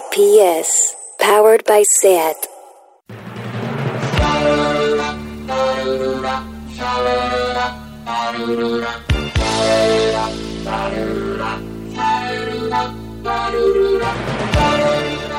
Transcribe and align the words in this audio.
RPS, 0.00 0.94
powered 1.18 1.62
by 1.66 1.82
SAT. 1.82 2.36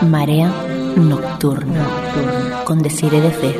Marea 0.02 0.53
Nocturna 0.96 1.87
con 2.63 2.83
Desire 2.83 3.19
de 3.19 3.31
Fe, 3.31 3.55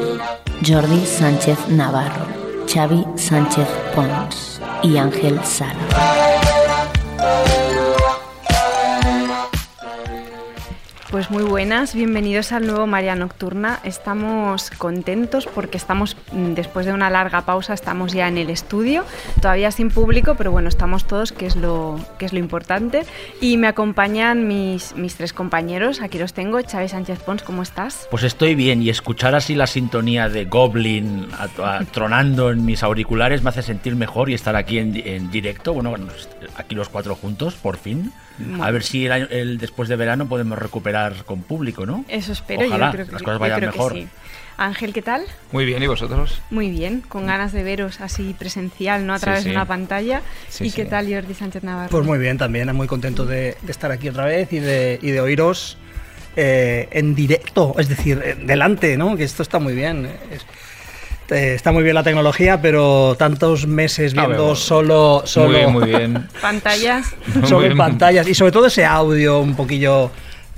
Jordi 0.64 1.04
Sánchez 1.06 1.68
Navarro, 1.70 2.26
Xavi 2.68 3.06
Sánchez 3.16 3.68
Pons 3.96 4.62
y 4.84 4.98
Ángel 4.98 5.44
Sala. 5.44 6.21
Pues 11.12 11.30
muy 11.30 11.44
buenas, 11.44 11.94
bienvenidos 11.94 12.54
al 12.54 12.66
nuevo 12.66 12.88
María 12.88 13.16
Nocturna. 13.16 13.82
Estamos 13.84 14.70
contentos 14.70 15.46
porque 15.46 15.76
estamos, 15.76 16.16
mm, 16.32 16.54
después 16.54 16.86
de 16.86 16.94
una 16.94 17.10
larga 17.10 17.42
pausa, 17.42 17.74
estamos 17.74 18.14
ya 18.14 18.30
en 18.30 18.38
el 18.38 18.50
estudio, 18.50 19.04
todavía 19.42 19.72
sin 19.72 19.90
público, 19.90 20.36
pero 20.36 20.52
bueno, 20.52 20.70
estamos 20.70 21.06
todos, 21.06 21.34
que 21.34 21.48
es 21.48 21.58
lo, 21.58 22.00
que 22.18 22.26
es 22.26 22.32
lo 22.32 22.40
importante. 22.40 23.04
Y 23.42 23.58
me 23.58 23.68
acompañan 23.68 24.48
mis, 24.48 24.96
mis 24.96 25.16
tres 25.16 25.34
compañeros, 25.34 26.00
aquí 26.00 26.18
los 26.18 26.32
tengo. 26.34 26.60
Xavi 26.66 26.88
Sánchez 26.88 27.20
Pons, 27.20 27.44
¿cómo 27.44 27.62
estás? 27.62 28.08
Pues 28.10 28.24
estoy 28.24 28.56
bien 28.56 28.82
y 28.82 28.90
escuchar 28.90 29.36
así 29.36 29.54
la 29.54 29.68
sintonía 29.68 30.30
de 30.30 30.46
Goblin 30.46 31.28
a- 31.38 31.78
a- 31.80 31.84
tronando 31.92 32.52
en 32.52 32.64
mis 32.64 32.84
auriculares 32.84 33.44
me 33.44 33.50
hace 33.50 33.64
sentir 33.64 33.98
mejor 33.98 34.30
y 34.30 34.34
estar 34.34 34.56
aquí 34.56 34.78
en, 34.80 34.96
en 34.96 35.30
directo, 35.30 35.74
bueno, 35.74 35.94
aquí 36.56 36.74
los 36.74 36.88
cuatro 36.88 37.16
juntos, 37.16 37.56
por 37.56 37.76
fin. 37.76 38.14
A 38.60 38.72
ver 38.72 38.82
si 38.82 39.06
el, 39.06 39.28
el 39.32 39.58
después 39.60 39.88
de 39.88 39.96
verano 39.96 40.26
podemos 40.28 40.58
recuperar 40.58 41.01
con 41.26 41.42
público, 41.44 41.86
¿no? 41.86 42.06
Eso 42.08 42.32
espero, 42.32 42.66
Ojalá, 42.66 42.88
yo 42.88 42.92
creo 42.94 43.06
que, 43.08 43.12
las 43.14 43.24
cosas 43.24 43.40
vayan 43.40 43.62
mejor. 43.62 43.94
sí. 43.94 44.08
Ángel, 44.58 44.94
¿qué 44.94 45.02
tal? 45.02 45.24
Muy 45.52 45.66
bien, 45.66 45.82
¿y 45.82 45.88
vosotros? 45.88 46.40
Muy 46.52 46.70
bien, 46.70 47.02
con 47.02 47.26
ganas 47.26 47.52
de 47.52 47.64
veros 47.64 48.00
así 48.00 48.36
presencial, 48.38 49.08
no 49.08 49.14
a 49.14 49.18
Sí, 49.18 49.24
través 49.26 49.44
de 49.46 49.52
una 49.52 49.66
pantalla. 49.66 50.22
Sí, 50.50 50.66
¿Y 50.68 50.72
qué 50.72 50.86
tal, 50.86 51.12
Jordi 51.12 51.34
Sánchez 51.34 51.64
Navarro? 51.64 51.90
Pues 51.90 52.06
muy 52.06 52.20
bien, 52.20 52.38
también 52.38 52.74
muy 52.76 52.86
contento 52.86 53.26
de, 53.26 53.58
de 53.62 53.72
estar 53.72 53.92
aquí 53.92 54.10
otra 54.10 54.26
vez 54.26 54.54
y 54.54 54.60
de, 54.60 55.00
y 55.02 55.10
de 55.10 55.20
oíros 55.22 55.78
eh, 56.36 56.88
en 56.92 57.16
directo, 57.16 57.74
es 57.80 57.90
decir, 57.90 58.22
eh, 58.24 58.36
delante, 58.40 58.98
¿no? 58.98 59.16
Que 59.18 59.24
esto 59.24 59.42
está 59.42 59.58
muy 59.58 59.74
bien. 59.74 60.08
Es- 60.32 60.46
eh, 61.32 61.54
está 61.56 61.72
muy 61.72 61.82
bien 61.82 61.96
la 61.96 62.04
tecnología, 62.04 62.62
pero 62.62 63.16
tantos 63.18 63.66
meses 63.66 64.14
Ah, 64.18 64.26
viendo 64.28 64.54
solo, 64.54 65.22
solo, 65.26 65.48
Muy 65.48 65.56
bien, 65.56 65.72
muy 65.72 65.88
bien. 65.88 66.28
Pantallas. 66.42 67.16
solo 67.46 67.48
Muy 67.60 67.66
en 67.66 67.70
bien. 67.70 67.78
pantallas 67.78 68.28
y 68.28 68.36
sobre 68.36 68.52
todo 68.52 68.66
ese 68.68 68.84
audio 68.86 69.40
un 69.40 69.56
poquillo 69.56 70.12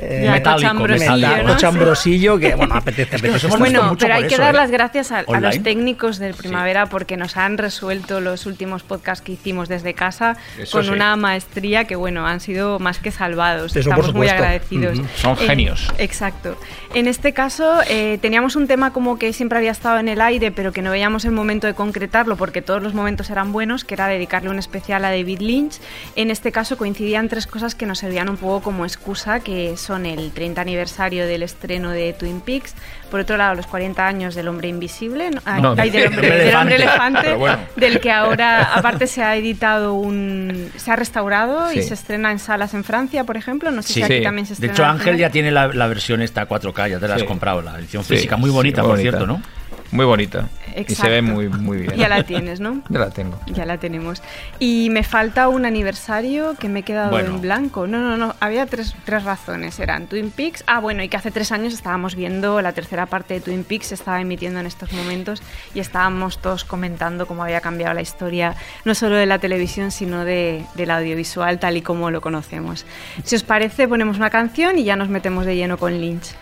eh, 0.03 0.29
metálico, 0.31 0.69
cochambrosillo, 0.71 1.11
metálico. 1.15 1.47
¿no? 1.47 1.53
cochambrosillo 1.53 2.39
que, 2.39 2.55
bueno, 2.55 2.75
apetece. 2.77 3.15
Es 3.15 3.21
que 3.21 3.27
nos 3.29 3.43
apetece 3.43 3.57
Bueno, 3.59 3.83
mucho 3.83 3.97
pero 3.99 4.13
hay 4.15 4.27
que 4.27 4.33
eso, 4.35 4.41
dar 4.43 4.53
¿eh? 4.55 4.57
las 4.57 4.71
gracias 4.71 5.11
a, 5.11 5.19
a 5.19 5.39
los 5.39 5.63
técnicos 5.63 6.19
del 6.19 6.33
Primavera 6.33 6.87
porque 6.87 7.17
nos 7.17 7.37
han 7.37 7.57
resuelto 7.57 8.21
los 8.21 8.45
últimos 8.45 8.83
podcasts 8.83 9.23
que 9.23 9.33
hicimos 9.33 9.69
desde 9.69 9.93
casa 9.93 10.37
Eso 10.59 10.77
con 10.77 10.85
sí. 10.85 10.91
una 10.91 11.15
maestría 11.15 11.85
que, 11.85 11.95
bueno, 11.95 12.25
han 12.27 12.39
sido 12.39 12.79
más 12.79 12.99
que 12.99 13.11
salvados. 13.11 13.75
Eso, 13.75 13.89
Estamos 13.89 14.13
muy 14.13 14.27
agradecidos. 14.27 14.99
Ujú. 14.99 15.07
Son 15.15 15.31
En- 15.39 15.47
genios. 15.47 15.87
exacto. 15.97 16.57
En 16.93 17.07
este 17.07 17.33
caso 17.33 17.79
eh, 17.87 18.17
teníamos 18.21 18.55
un 18.55 18.67
tema 18.67 18.93
como 18.93 19.17
que 19.17 19.33
siempre 19.33 19.57
había 19.57 19.71
estado 19.71 19.99
en 19.99 20.07
el 20.07 20.21
aire, 20.21 20.51
pero 20.51 20.71
que 20.71 20.81
no 20.81 20.91
veíamos 20.91 21.25
el 21.25 21.31
momento 21.31 21.67
de 21.67 21.73
concretarlo 21.73 22.35
porque 22.35 22.61
todos 22.61 22.81
los 22.83 22.93
momentos 22.93 23.29
eran 23.29 23.51
buenos, 23.51 23.83
que 23.83 23.95
era 23.95 24.07
dedicarle 24.07 24.49
un 24.49 24.59
especial 24.59 25.03
a 25.05 25.09
David 25.09 25.39
Lynch. 25.41 25.79
En 26.15 26.29
este 26.31 26.51
caso 26.51 26.77
coincidían 26.77 27.29
tres 27.29 27.47
cosas 27.47 27.75
que 27.75 27.85
nos 27.85 27.99
servían 27.99 28.29
un 28.29 28.37
poco 28.37 28.61
como 28.61 28.85
excusa, 28.85 29.39
que 29.39 29.75
son 29.77 29.92
el 30.05 30.31
30 30.31 30.61
aniversario 30.61 31.25
del 31.27 31.43
estreno 31.43 31.91
de 31.91 32.13
Twin 32.13 32.41
Peaks, 32.41 32.73
por 33.11 33.19
otro 33.19 33.37
lado 33.37 33.55
los 33.55 33.67
40 33.67 34.05
años 34.05 34.35
del 34.35 34.47
Hombre 34.47 34.67
Invisible, 34.67 35.29
no, 35.31 35.41
ay, 35.45 35.61
No, 35.61 35.75
ay, 35.77 35.89
del 35.89 36.07
hombre, 36.07 36.29
del 36.29 36.45
del 36.47 36.55
hombre 36.55 36.75
elefante. 36.75 37.33
bueno. 37.35 37.59
del 37.75 37.99
que 37.99 38.11
ahora 38.11 38.73
aparte 38.75 39.07
se 39.07 39.21
ha 39.23 39.35
editado 39.35 39.93
un, 39.93 40.71
se 40.75 40.91
ha 40.91 40.95
restaurado 40.95 41.71
y 41.71 41.81
se 41.83 41.93
estrena 41.93 42.31
en 42.31 42.39
salas 42.39 42.73
en 42.73 42.83
Francia, 42.83 43.23
por 43.23 43.37
ejemplo, 43.37 43.71
no 43.71 43.81
sé 43.81 43.87
Sí. 43.89 43.93
si 43.95 44.03
aquí 44.03 44.17
Sí. 44.17 44.23
también 44.23 44.45
se 44.45 44.51
De 44.51 44.53
estrena. 44.67 44.73
hecho, 44.73 44.83
al 44.85 44.89
Ángel 44.91 45.17
ya 45.17 45.29
tiene 45.29 45.51
la, 45.51 45.67
la 45.67 45.87
versión 45.87 46.21
esta 46.21 46.47
4K, 46.47 46.87
ya 46.89 46.99
te 46.99 47.07
la 47.07 47.15
has 47.15 47.21
Sí. 47.21 47.27
comprado, 47.27 47.61
la 47.61 47.77
edición 47.77 48.03
Sí, 48.03 48.15
física. 48.15 48.37
Muy 48.37 48.49
sí, 48.49 48.55
bonita, 48.55 48.81
muy 48.81 48.89
por 48.89 48.97
bonita. 48.97 49.17
cierto, 49.17 49.27
¿no? 49.27 49.41
Muy 49.93 50.05
bonita. 50.05 50.49
Y 50.69 50.73
se 50.73 50.79
Exacto. 50.81 51.11
ve 51.11 51.21
muy, 51.21 51.49
muy 51.49 51.77
bien. 51.77 51.93
Ya 51.95 52.09
la 52.09 52.23
tienes, 52.23 52.59
¿no? 52.59 52.81
Ya 52.89 52.99
la 52.99 53.11
tengo. 53.11 53.39
Ya 53.45 53.65
la 53.65 53.77
tenemos. 53.77 54.23
Y 54.57 54.89
me 54.89 55.03
falta 55.03 55.47
un 55.47 55.65
aniversario 55.65 56.55
que 56.59 56.67
me 56.67 56.79
he 56.79 56.83
quedado 56.83 57.11
Bueno. 57.11 57.35
en 57.35 57.41
blanco. 57.41 57.85
No, 57.85 57.99
no, 57.99 58.17
no. 58.17 58.33
Había 58.39 58.65
tres, 58.65 58.95
tres 59.05 59.23
razones. 59.23 59.79
Eran 59.79 60.07
Twin 60.07 60.31
Peaks. 60.31 60.63
Ah, 60.65 60.79
bueno, 60.79 61.03
y 61.03 61.09
que 61.09 61.17
hace 61.17 61.29
tres 61.29 61.51
años 61.51 61.73
estábamos 61.73 62.15
viendo 62.15 62.59
la 62.61 62.71
tercera 62.73 63.05
parte 63.05 63.35
de 63.35 63.41
Twin 63.41 63.63
Peaks. 63.63 63.87
Se 63.87 63.93
estaba 63.95 64.19
emitiendo 64.19 64.59
en 64.59 64.65
estos 64.65 64.91
momentos 64.93 65.43
y 65.75 65.79
estábamos 65.79 66.39
todos 66.39 66.63
comentando 66.65 67.27
cómo 67.27 67.43
había 67.43 67.61
cambiado 67.61 67.93
la 67.93 68.01
historia, 68.01 68.55
no 68.85 68.95
solo 68.95 69.15
de 69.15 69.27
la 69.27 69.37
televisión, 69.37 69.91
sino 69.91 70.25
de, 70.25 70.65
del 70.73 70.89
audiovisual 70.89 71.59
tal 71.59 71.77
y 71.77 71.83
como 71.83 72.09
lo 72.09 72.19
conocemos. 72.19 72.85
Si 73.23 73.35
os 73.35 73.43
parece, 73.43 73.87
ponemos 73.87 74.17
una 74.17 74.31
canción 74.31 74.79
y 74.79 74.83
ya 74.85 74.95
nos 74.95 75.09
metemos 75.09 75.45
de 75.45 75.55
lleno 75.55 75.77
con 75.77 75.93
Lynch. 76.01 76.33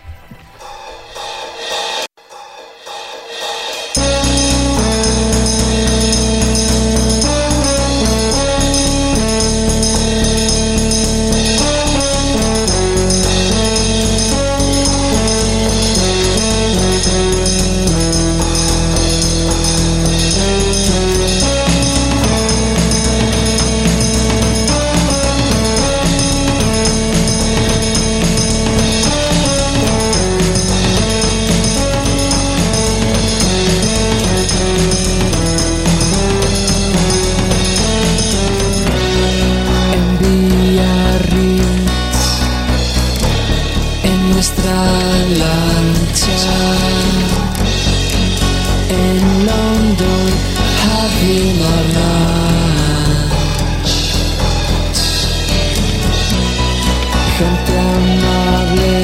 Gente 57.38 57.78
amable 57.78 58.94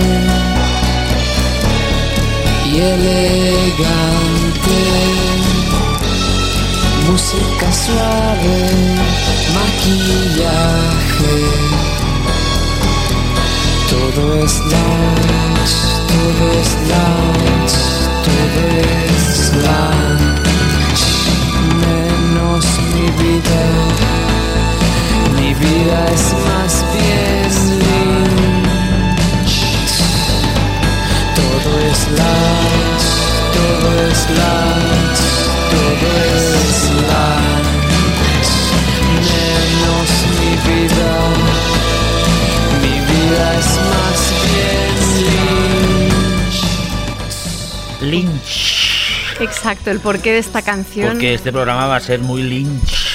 y 2.66 2.80
elegante 2.80 4.48
música 7.10 7.72
suave, 7.72 8.58
maquillaje. 9.56 11.36
Todo 13.90 14.22
es 14.44 14.54
lunch, 14.72 15.72
todo 16.12 16.44
es 16.60 16.70
lunch, 16.90 17.74
todo 18.26 18.62
es 19.14 19.52
lunch. 19.64 21.02
Menos 21.80 22.64
mi 22.92 23.06
vida, 23.22 23.62
mi 25.41 25.54
vida 25.54 26.06
es 26.12 26.34
más 26.47 26.84
bien 26.93 27.50
lynch. 27.78 29.56
Todo 31.35 31.70
es 31.90 32.00
lunch, 32.19 33.06
todo 33.56 33.88
es 34.08 34.20
lunch, 34.38 35.20
todo 35.70 36.08
es 36.35 36.79
lunch. 37.08 38.50
Menos 39.29 40.11
mi 40.38 40.52
vida, 40.69 41.12
mi 42.82 42.96
vida 43.11 43.46
es 43.58 43.70
más 43.93 44.20
bien 44.44 44.96
lynch. 46.41 46.58
Lynch. 48.00 48.79
Exacto, 49.41 49.91
el 49.91 50.00
porqué 50.00 50.32
de 50.32 50.38
esta 50.38 50.62
canción. 50.62 51.11
Porque 51.11 51.34
este 51.34 51.52
programa 51.52 51.87
va 51.87 51.96
a 51.96 52.00
ser 52.00 52.20
muy 52.20 52.43
Lynch. 52.43 53.07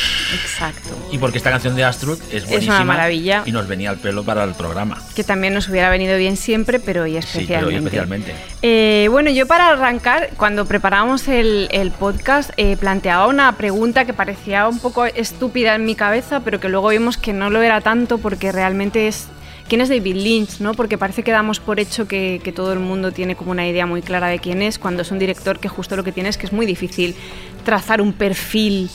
Exacto. 0.69 0.95
Y 1.12 1.18
porque 1.18 1.38
esta 1.38 1.51
canción 1.51 1.75
de 1.75 1.83
Astrud 1.83 2.19
es 2.31 2.44
una 2.44 2.51
buenísima. 2.51 2.83
maravilla. 2.83 3.44
Y 3.45 3.51
nos 3.51 3.68
venía 3.68 3.89
al 3.89 3.98
pelo 3.98 4.24
para 4.24 4.44
el 4.44 4.54
programa. 4.54 5.01
Que 5.15 5.24
también 5.24 5.54
nos 5.54 5.68
hubiera 5.69 5.89
venido 5.89 6.18
bien 6.18 6.38
siempre, 6.38 6.80
pero 6.80 7.04
hoy 7.04 7.12
Sí, 7.13 7.18
especialmente. 7.18 7.56
pero 7.56 7.68
hoy 7.68 7.75
especialmente. 7.75 8.36
Eh, 8.62 9.07
bueno, 9.12 9.30
yo 9.30 9.45
para 9.48 9.69
arrancar, 9.69 10.30
cuando 10.38 10.65
preparábamos 10.65 11.27
el, 11.27 11.68
el 11.71 11.92
podcast, 11.92 12.51
eh, 12.57 12.77
planteaba 12.77 13.27
una 13.27 13.51
pregunta 13.57 14.06
que 14.06 14.13
parecía 14.13 14.68
un 14.68 14.80
poco 14.80 15.06
estúpida 15.06 15.75
en 15.75 15.86
mi 15.86 15.95
cabeza, 15.95 16.39
pero 16.42 16.60
que 16.60 16.69
luego 16.69 16.89
vimos 16.89 17.18
que 17.18 17.33
no 17.33 17.50
lo 17.50 17.62
era 17.62 17.81
tanto 17.81 18.18
porque 18.18 18.51
realmente 18.51 19.07
es 19.07 19.27
quién 19.68 19.81
es 19.81 19.89
David 19.89 20.16
Lynch, 20.16 20.59
¿no? 20.59 20.74
Porque 20.74 20.98
parece 20.98 21.24
que 21.24 21.31
damos 21.31 21.59
por 21.59 21.80
hecho 21.80 22.07
que, 22.07 22.42
que 22.44 22.51
todo 22.51 22.74
el 22.74 22.80
mundo 22.80 23.12
tiene 23.12 23.36
como 23.36 23.51
una 23.51 23.68
idea 23.68 23.86
muy 23.86 24.01
clara 24.01 24.27
de 24.27 24.39
quién 24.39 24.62
es, 24.62 24.77
cuando 24.80 25.01
es 25.04 25.12
un 25.12 25.19
director 25.19 25.59
que 25.59 25.69
justo 25.69 25.95
lo 25.95 26.04
que 26.04 26.12
tiene 26.12 26.30
es 26.30 26.38
que 26.38 26.45
es 26.45 26.54
muy 26.54 26.66
difícil 26.66 27.16
trazar 27.63 28.01
un 28.01 28.13
perfil 28.13 28.89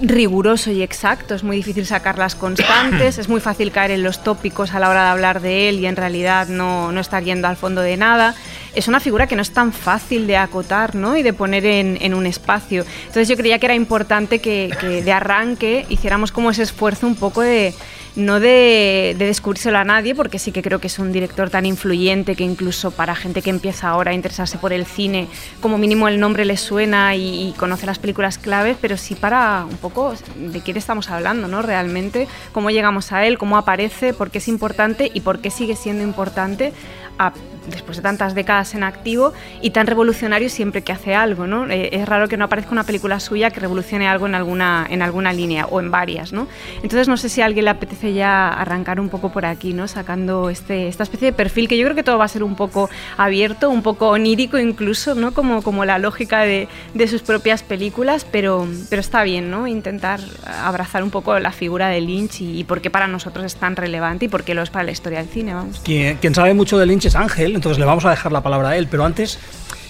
riguroso 0.00 0.70
y 0.70 0.82
exacto, 0.82 1.34
es 1.34 1.42
muy 1.42 1.56
difícil 1.56 1.86
sacar 1.86 2.18
las 2.18 2.34
constantes, 2.34 3.18
es 3.18 3.28
muy 3.28 3.40
fácil 3.40 3.70
caer 3.70 3.90
en 3.90 4.02
los 4.02 4.22
tópicos 4.22 4.72
a 4.74 4.78
la 4.78 4.88
hora 4.88 5.04
de 5.04 5.10
hablar 5.10 5.40
de 5.40 5.68
él 5.68 5.80
y 5.80 5.86
en 5.86 5.96
realidad 5.96 6.48
no, 6.48 6.92
no 6.92 7.00
estar 7.00 7.22
yendo 7.22 7.48
al 7.48 7.56
fondo 7.56 7.80
de 7.80 7.96
nada. 7.96 8.34
Es 8.74 8.88
una 8.88 9.00
figura 9.00 9.26
que 9.26 9.36
no 9.36 9.42
es 9.42 9.52
tan 9.52 9.72
fácil 9.72 10.26
de 10.26 10.36
acotar 10.36 10.94
¿no? 10.94 11.16
y 11.16 11.22
de 11.22 11.32
poner 11.32 11.66
en, 11.66 11.98
en 12.00 12.14
un 12.14 12.26
espacio. 12.26 12.84
Entonces 13.00 13.28
yo 13.28 13.36
creía 13.36 13.58
que 13.58 13.66
era 13.66 13.74
importante 13.74 14.40
que, 14.40 14.74
que 14.80 15.02
de 15.02 15.12
arranque 15.12 15.86
hiciéramos 15.88 16.32
como 16.32 16.50
ese 16.50 16.62
esfuerzo 16.62 17.06
un 17.06 17.16
poco 17.16 17.42
de, 17.42 17.74
no 18.16 18.40
de, 18.40 19.14
de, 19.18 19.26
descubrírselo 19.26 19.78
a 19.78 19.84
nadie, 19.84 20.14
porque 20.14 20.38
sí 20.38 20.52
que 20.52 20.62
creo 20.62 20.78
que 20.78 20.86
es 20.86 20.98
un 20.98 21.12
director 21.12 21.50
tan 21.50 21.66
influyente 21.66 22.36
que 22.36 22.44
incluso 22.44 22.90
para 22.90 23.14
gente 23.14 23.42
que 23.42 23.50
empieza 23.50 23.88
ahora 23.88 24.12
a 24.12 24.14
interesarse 24.14 24.58
por 24.58 24.72
el 24.72 24.86
cine, 24.86 25.28
como 25.60 25.78
mínimo 25.78 26.08
el 26.08 26.20
nombre 26.20 26.44
le 26.44 26.56
suena 26.56 27.16
y, 27.16 27.48
y 27.48 27.52
conoce 27.52 27.86
las 27.86 27.98
películas 27.98 28.38
claves, 28.38 28.76
pero 28.80 28.96
sí 28.96 29.14
para 29.14 29.66
un 29.68 29.76
poco 29.76 30.14
de 30.36 30.60
quién 30.60 30.76
estamos 30.76 31.10
hablando, 31.10 31.48
¿no? 31.48 31.62
Realmente, 31.62 32.28
cómo 32.52 32.70
llegamos 32.70 33.12
a 33.12 33.26
él, 33.26 33.38
cómo 33.38 33.56
aparece, 33.58 34.14
por 34.14 34.30
qué 34.30 34.38
es 34.38 34.48
importante 34.48 35.10
y 35.12 35.20
por 35.20 35.40
qué 35.40 35.50
sigue 35.50 35.76
siendo 35.76 36.04
importante 36.04 36.72
a, 37.18 37.32
después 37.68 37.96
de 37.96 38.02
tantas 38.02 38.34
décadas 38.34 38.74
en 38.74 38.82
activo 38.82 39.32
y 39.60 39.70
tan 39.70 39.86
revolucionario 39.86 40.48
siempre 40.48 40.82
que 40.82 40.92
hace 40.92 41.14
algo, 41.14 41.46
¿no? 41.46 41.68
Eh, 41.68 41.90
es 41.92 42.08
raro 42.08 42.28
que 42.28 42.36
no 42.36 42.44
aparezca 42.44 42.72
una 42.72 42.84
película 42.84 43.20
suya 43.20 43.50
que 43.50 43.60
revolucione 43.60 44.08
algo 44.08 44.26
en 44.26 44.34
alguna, 44.34 44.86
en 44.88 45.02
alguna 45.02 45.32
línea 45.32 45.66
o 45.66 45.80
en 45.80 45.90
varias, 45.90 46.32
¿no? 46.32 46.46
Entonces 46.82 47.08
no 47.08 47.16
sé 47.16 47.28
si 47.28 47.40
a 47.40 47.46
alguien 47.46 47.64
le 47.64 47.70
apetece 47.70 48.12
ya 48.12 48.48
arrancar 48.48 49.00
un 49.00 49.08
poco 49.08 49.30
por 49.30 49.46
aquí, 49.46 49.72
¿no? 49.72 49.88
Sacando 49.88 50.50
este, 50.50 50.88
esta 50.88 51.02
especie 51.02 51.26
de 51.26 51.32
perfil 51.32 51.68
que 51.68 51.76
yo 51.76 51.84
creo 51.84 51.94
que 51.94 52.02
todo 52.02 52.18
va 52.18 52.24
a 52.24 52.28
ser 52.28 52.42
un 52.42 52.56
poco 52.56 52.90
abierto, 53.16 53.70
un 53.70 53.82
poco 53.82 54.08
onírico 54.08 54.58
incluso, 54.58 55.14
¿no? 55.14 55.32
Como, 55.32 55.62
como 55.62 55.84
la 55.84 55.98
lógica 55.98 56.42
de, 56.42 56.68
de 56.94 57.08
sus 57.08 57.22
propias 57.22 57.62
películas, 57.62 58.26
pero, 58.30 58.66
pero 58.90 59.00
está 59.00 59.22
bien, 59.22 59.50
¿no? 59.50 59.66
Intentar 59.66 60.20
abrazar 60.62 61.02
un 61.02 61.10
poco 61.10 61.38
la 61.38 61.52
figura 61.52 61.88
de 61.88 62.00
Lynch 62.00 62.40
y, 62.40 62.60
y 62.60 62.64
por 62.64 62.80
qué 62.80 62.90
para 62.90 63.06
nosotros 63.06 63.44
es 63.44 63.56
tan 63.56 63.76
relevante 63.76 64.26
y 64.26 64.28
por 64.28 64.44
qué 64.44 64.54
lo 64.54 64.62
es 64.62 64.70
para 64.70 64.84
la 64.84 64.92
historia 64.92 65.18
del 65.18 65.28
cine, 65.28 65.54
vamos. 65.54 65.80
Quien, 65.84 66.16
quien 66.18 66.34
sabe 66.34 66.54
mucho 66.54 66.78
de 66.78 66.86
Lynch 66.86 67.03
es 67.06 67.14
Ángel, 67.14 67.54
entonces 67.54 67.78
le 67.78 67.84
vamos 67.84 68.04
a 68.04 68.10
dejar 68.10 68.32
la 68.32 68.42
palabra 68.42 68.70
a 68.70 68.76
él, 68.76 68.88
pero 68.90 69.04
antes 69.04 69.38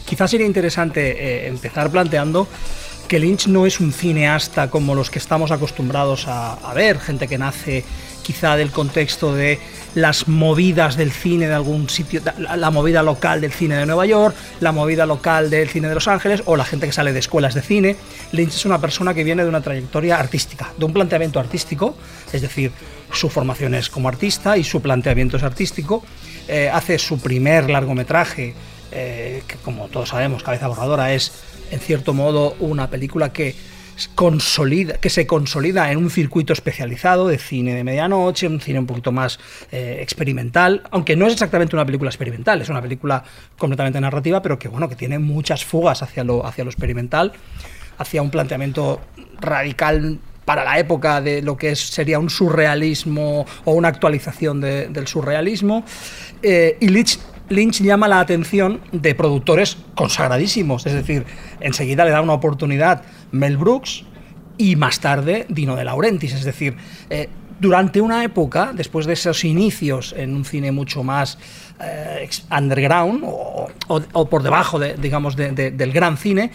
quizás 0.04 0.30
sería 0.30 0.46
interesante 0.46 1.44
eh, 1.44 1.48
empezar 1.48 1.90
planteando 1.90 2.48
que 3.08 3.18
Lynch 3.18 3.48
no 3.48 3.66
es 3.66 3.80
un 3.80 3.92
cineasta 3.92 4.70
como 4.70 4.94
los 4.94 5.10
que 5.10 5.18
estamos 5.18 5.50
acostumbrados 5.50 6.26
a, 6.26 6.72
ver, 6.74 6.98
gente 6.98 7.28
que 7.28 7.38
nace 7.38 7.84
quizá 8.22 8.56
del 8.56 8.70
contexto 8.70 9.34
de 9.34 9.58
las 9.94 10.28
movidas 10.28 10.96
del 10.96 11.12
cine 11.12 11.46
de 11.46 11.52
algún 11.52 11.90
sitio, 11.90 12.22
la, 12.38 12.70
movida 12.70 13.02
local 13.02 13.42
del 13.42 13.52
cine 13.52 13.76
de 13.76 13.84
Nueva 13.84 14.06
York, 14.06 14.34
la 14.60 14.72
movida 14.72 15.04
local 15.04 15.50
del 15.50 15.68
cine 15.68 15.88
de 15.88 15.94
Los 15.94 16.08
Ángeles 16.08 16.42
o 16.46 16.56
la 16.56 16.64
gente 16.64 16.86
que 16.86 16.92
sale 16.92 17.12
de 17.12 17.18
escuelas 17.18 17.52
de 17.54 17.60
cine. 17.60 17.96
Lynch 18.32 18.54
es 18.54 18.64
una 18.64 18.80
persona 18.80 19.12
que 19.12 19.24
viene 19.24 19.42
de 19.42 19.48
una 19.50 19.60
trayectoria 19.60 20.18
artística, 20.18 20.72
de 20.78 20.84
un 20.86 20.94
planteamiento 20.94 21.38
artístico, 21.38 21.94
es 22.32 22.40
decir, 22.40 22.72
su 23.14 23.30
formación 23.30 23.74
es 23.74 23.88
como 23.88 24.08
artista 24.08 24.56
y 24.56 24.64
su 24.64 24.80
planteamiento 24.82 25.36
es 25.36 25.42
artístico. 25.42 26.04
Eh, 26.48 26.70
hace 26.72 26.98
su 26.98 27.18
primer 27.18 27.70
largometraje, 27.70 28.54
eh, 28.92 29.42
que 29.46 29.56
como 29.56 29.88
todos 29.88 30.10
sabemos, 30.10 30.42
Cabeza 30.42 30.68
Borradora, 30.68 31.12
es 31.12 31.32
en 31.70 31.80
cierto 31.80 32.12
modo 32.12 32.56
una 32.60 32.90
película 32.90 33.32
que 33.32 33.54
consolida, 34.14 34.98
que 34.98 35.10
se 35.10 35.26
consolida 35.26 35.90
en 35.90 35.98
un 35.98 36.10
circuito 36.10 36.52
especializado 36.52 37.28
de 37.28 37.38
cine 37.38 37.74
de 37.74 37.84
medianoche, 37.84 38.48
un 38.48 38.60
cine 38.60 38.78
un 38.78 38.86
poquito 38.86 39.12
más 39.12 39.38
eh, 39.70 39.98
experimental, 40.00 40.82
aunque 40.90 41.16
no 41.16 41.26
es 41.26 41.32
exactamente 41.32 41.76
una 41.76 41.86
película 41.86 42.10
experimental, 42.10 42.60
es 42.60 42.68
una 42.68 42.82
película 42.82 43.24
completamente 43.56 44.00
narrativa, 44.00 44.42
pero 44.42 44.58
que 44.58 44.68
bueno, 44.68 44.88
que 44.88 44.96
tiene 44.96 45.18
muchas 45.18 45.64
fugas 45.64 46.02
hacia 46.02 46.24
lo, 46.24 46.44
hacia 46.46 46.64
lo 46.64 46.70
experimental, 46.70 47.32
hacia 47.98 48.22
un 48.22 48.30
planteamiento 48.30 49.00
radical 49.40 50.18
para 50.44 50.64
la 50.64 50.78
época 50.78 51.20
de 51.20 51.42
lo 51.42 51.56
que 51.56 51.70
es, 51.70 51.80
sería 51.80 52.18
un 52.18 52.30
surrealismo 52.30 53.46
o 53.64 53.72
una 53.72 53.88
actualización 53.88 54.60
de, 54.60 54.88
del 54.88 55.06
surrealismo. 55.06 55.84
Eh, 56.42 56.76
y 56.80 56.88
Lynch, 56.88 57.82
llama 57.82 58.08
la 58.08 58.20
atención 58.20 58.80
de 58.92 59.14
productores 59.14 59.76
consagradísimos, 59.94 60.86
es 60.86 60.94
decir, 60.94 61.24
enseguida 61.60 62.04
le 62.04 62.10
da 62.10 62.20
una 62.20 62.32
oportunidad 62.32 63.02
Mel 63.32 63.56
Brooks 63.56 64.04
y 64.56 64.76
más 64.76 65.00
tarde 65.00 65.46
Dino 65.48 65.76
de 65.76 65.84
Laurentiis, 65.84 66.32
es 66.34 66.44
decir, 66.44 66.76
eh, 67.10 67.28
durante 67.60 68.00
una 68.00 68.24
época, 68.24 68.72
después 68.74 69.06
de 69.06 69.12
esos 69.12 69.44
inicios 69.44 70.14
en 70.16 70.34
un 70.34 70.44
cine 70.44 70.72
mucho 70.72 71.02
más 71.02 71.38
eh, 71.80 72.28
underground 72.50 73.22
o, 73.24 74.28
por 74.28 74.42
debajo, 74.42 74.78
de, 74.78 74.94
digamos, 74.94 75.36
de, 75.36 75.52
de, 75.52 75.70
del 75.70 75.92
gran 75.92 76.16
cine, 76.16 76.50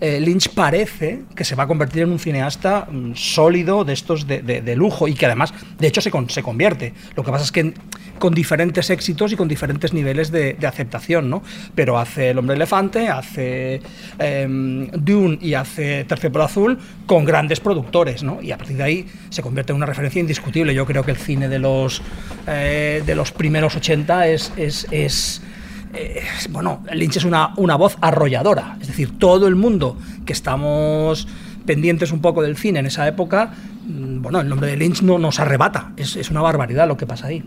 eh, 0.00 0.20
Lynch 0.20 0.50
parece 0.50 1.22
que 1.34 1.44
se 1.44 1.54
va 1.54 1.64
a 1.64 1.66
convertir 1.66 2.02
en 2.02 2.12
un 2.12 2.18
cineasta 2.18 2.86
mm, 2.90 3.14
sólido 3.14 3.84
de 3.84 3.92
estos 3.92 4.26
de, 4.26 4.42
de, 4.42 4.76
lujo 4.76 5.08
y 5.08 5.14
que 5.14 5.26
además, 5.26 5.54
de 5.78 5.86
hecho, 5.86 6.00
se, 6.00 6.10
con, 6.10 6.28
se 6.30 6.42
convierte. 6.42 6.92
Lo 7.16 7.22
que 7.22 7.30
pasa 7.30 7.44
es 7.44 7.52
que 7.52 7.74
con 8.18 8.34
diferentes 8.34 8.90
éxitos 8.90 9.32
y 9.32 9.36
con 9.36 9.48
diferentes 9.48 9.92
niveles 9.92 10.30
de, 10.30 10.56
aceptación, 10.66 11.28
¿no? 11.28 11.42
Pero 11.74 11.98
hace 11.98 12.30
El 12.30 12.38
Hombre 12.38 12.56
Elefante, 12.56 13.08
hace 13.08 13.80
eh, 14.18 14.88
Dune 14.92 15.38
y 15.40 15.54
hace 15.54 16.04
Terciopelo 16.04 16.44
Azul 16.44 16.78
con 17.06 17.24
grandes 17.24 17.60
productores, 17.60 18.22
¿no? 18.22 18.40
Y 18.40 18.52
a 18.52 18.58
partir 18.58 18.76
de 18.76 18.82
ahí 18.82 19.06
se 19.30 19.42
convierte 19.42 19.72
en 19.72 19.76
una 19.76 19.86
referencia 19.86 20.20
indiscutible. 20.20 20.74
Yo 20.74 20.86
creo 20.86 21.04
que 21.04 21.10
el 21.10 21.16
cine 21.16 21.48
de 21.48 21.58
los, 21.58 22.02
eh, 22.46 23.02
de 23.04 23.14
los 23.14 23.32
primeros 23.32 23.76
80 23.76 24.28
es, 24.28 24.52
es, 24.56 24.86
es 24.90 25.42
eh, 25.94 26.22
bueno, 26.50 26.82
Lynch 26.92 27.16
es 27.16 27.24
una, 27.24 27.52
una 27.56 27.76
voz 27.76 27.96
arrolladora, 28.00 28.76
es 28.80 28.88
decir, 28.88 29.18
todo 29.18 29.46
el 29.46 29.54
mundo 29.54 29.96
que 30.24 30.32
estamos 30.32 31.26
pendientes 31.66 32.12
un 32.12 32.20
poco 32.20 32.42
del 32.42 32.56
cine 32.56 32.80
en 32.80 32.86
esa 32.86 33.06
época, 33.08 33.52
mm, 33.86 34.22
bueno, 34.22 34.40
el 34.40 34.48
nombre 34.48 34.68
de 34.68 34.76
Lynch 34.76 35.02
no 35.02 35.18
nos 35.18 35.40
arrebata, 35.40 35.92
es, 35.96 36.16
es 36.16 36.30
una 36.30 36.40
barbaridad 36.42 36.88
lo 36.88 36.96
que 36.96 37.06
pasa 37.06 37.28
ahí. 37.28 37.42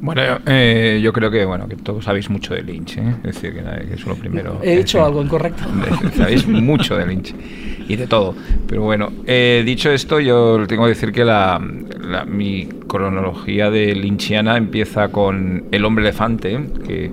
Bueno, 0.00 0.22
eh, 0.46 1.00
yo 1.02 1.12
creo 1.12 1.30
que 1.30 1.44
bueno 1.44 1.68
que 1.68 1.76
todos 1.76 2.04
sabéis 2.04 2.30
mucho 2.30 2.54
de 2.54 2.62
Lynch, 2.62 2.98
¿eh? 2.98 3.14
es 3.24 3.34
decir, 3.34 3.52
que, 3.52 3.94
es 3.94 4.06
lo 4.06 4.14
primero. 4.14 4.60
He 4.62 4.76
dicho 4.76 5.04
algo 5.04 5.22
incorrecto. 5.22 5.64
Sabéis 6.16 6.46
mucho 6.46 6.96
de 6.96 7.06
Lynch 7.06 7.34
y 7.88 7.96
de 7.96 8.06
todo. 8.06 8.34
Pero 8.68 8.82
bueno, 8.82 9.10
eh, 9.26 9.62
dicho 9.66 9.90
esto, 9.90 10.20
yo 10.20 10.66
tengo 10.68 10.84
que 10.84 10.90
decir 10.90 11.10
que 11.12 11.24
la, 11.24 11.60
la, 12.00 12.24
mi 12.24 12.66
cronología 12.86 13.70
de 13.70 13.94
Lynchiana 13.94 14.56
empieza 14.56 15.08
con 15.08 15.64
El 15.72 15.84
hombre 15.84 16.04
elefante, 16.04 16.58
que 16.86 17.10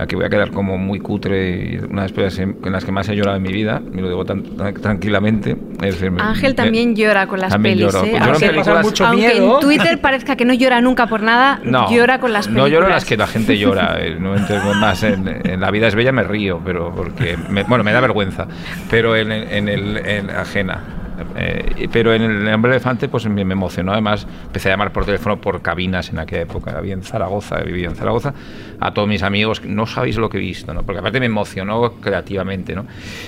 aquí 0.00 0.16
voy 0.16 0.24
a 0.24 0.28
quedar 0.28 0.50
como 0.50 0.78
muy 0.78 1.00
cutre, 1.00 1.78
una 1.88 2.02
de 2.02 2.08
las 2.08 2.12
películas 2.12 2.38
en 2.38 2.72
las 2.72 2.84
que 2.84 2.92
más 2.92 3.08
he 3.08 3.14
llorado 3.14 3.36
en 3.36 3.42
mi 3.42 3.52
vida, 3.52 3.80
me 3.80 4.02
lo 4.02 4.08
digo 4.08 4.24
tan, 4.24 4.42
tan 4.56 4.74
tranquilamente. 4.74 5.56
Es 5.82 6.00
decir, 6.00 6.12
Ángel 6.18 6.50
me, 6.50 6.54
también 6.54 6.96
llora 6.96 7.26
con 7.26 7.40
las 7.40 7.56
pelis, 7.56 7.80
lloro. 7.80 8.04
¿eh? 8.04 8.10
Pues 8.10 8.22
aunque, 8.22 8.46
películas, 8.48 8.84
mucho 8.84 9.06
aunque 9.06 9.28
miedo. 9.28 9.54
en 9.54 9.60
Twitter 9.60 10.00
parezca 10.00 10.36
que 10.36 10.44
no 10.44 10.54
llora 10.54 10.80
nunca 10.80 11.06
por 11.06 11.22
nada, 11.22 11.60
no, 11.64 11.90
llora 11.90 12.20
con 12.20 12.32
las 12.32 12.46
películas. 12.46 12.70
No 12.70 12.74
lloro 12.74 12.88
las 12.88 13.04
que 13.04 13.16
la 13.16 13.26
gente 13.26 13.58
llora, 13.58 13.98
eh, 14.00 14.16
no 14.18 14.36
entiendo 14.36 14.74
más 14.74 15.02
en, 15.02 15.28
en, 15.44 15.60
La 15.60 15.70
vida 15.70 15.88
es 15.88 15.94
bella 15.94 16.12
me 16.12 16.22
río, 16.22 16.60
pero 16.64 16.92
porque, 16.94 17.36
me, 17.48 17.62
bueno, 17.64 17.84
me 17.84 17.92
da 17.92 18.00
vergüenza, 18.00 18.46
pero 18.90 19.16
en, 19.16 19.30
en 19.32 19.68
el 19.68 19.96
en 19.98 20.30
ajena. 20.30 20.99
Eh, 21.36 21.88
pero 21.92 22.14
en 22.14 22.22
el 22.22 22.54
hombre 22.54 22.72
elefante 22.72 23.08
pues 23.08 23.26
me, 23.26 23.44
me, 23.44 23.52
emocionó 23.52 23.92
además 23.92 24.26
empecé 24.46 24.68
a 24.68 24.72
llamar 24.72 24.92
por 24.92 25.04
teléfono 25.04 25.40
por 25.40 25.62
cabinas 25.62 26.10
en 26.10 26.18
aquella 26.18 26.42
época 26.42 26.76
había 26.76 26.94
en 26.94 27.02
Zaragoza 27.02 27.58
vivía 27.60 27.88
en 27.88 27.96
Zaragoza 27.96 28.34
a 28.80 28.92
todos 28.92 29.08
mis 29.08 29.22
amigos 29.22 29.62
no 29.64 29.86
sabéis 29.86 30.16
lo 30.16 30.28
que 30.28 30.38
he 30.38 30.40
visto 30.40 30.72
¿no? 30.74 30.82
porque 30.82 31.00
aparte 31.00 31.20
me 31.20 31.26
emocionó 31.26 31.92
creativamente 32.00 32.74
¿no? 32.74 32.86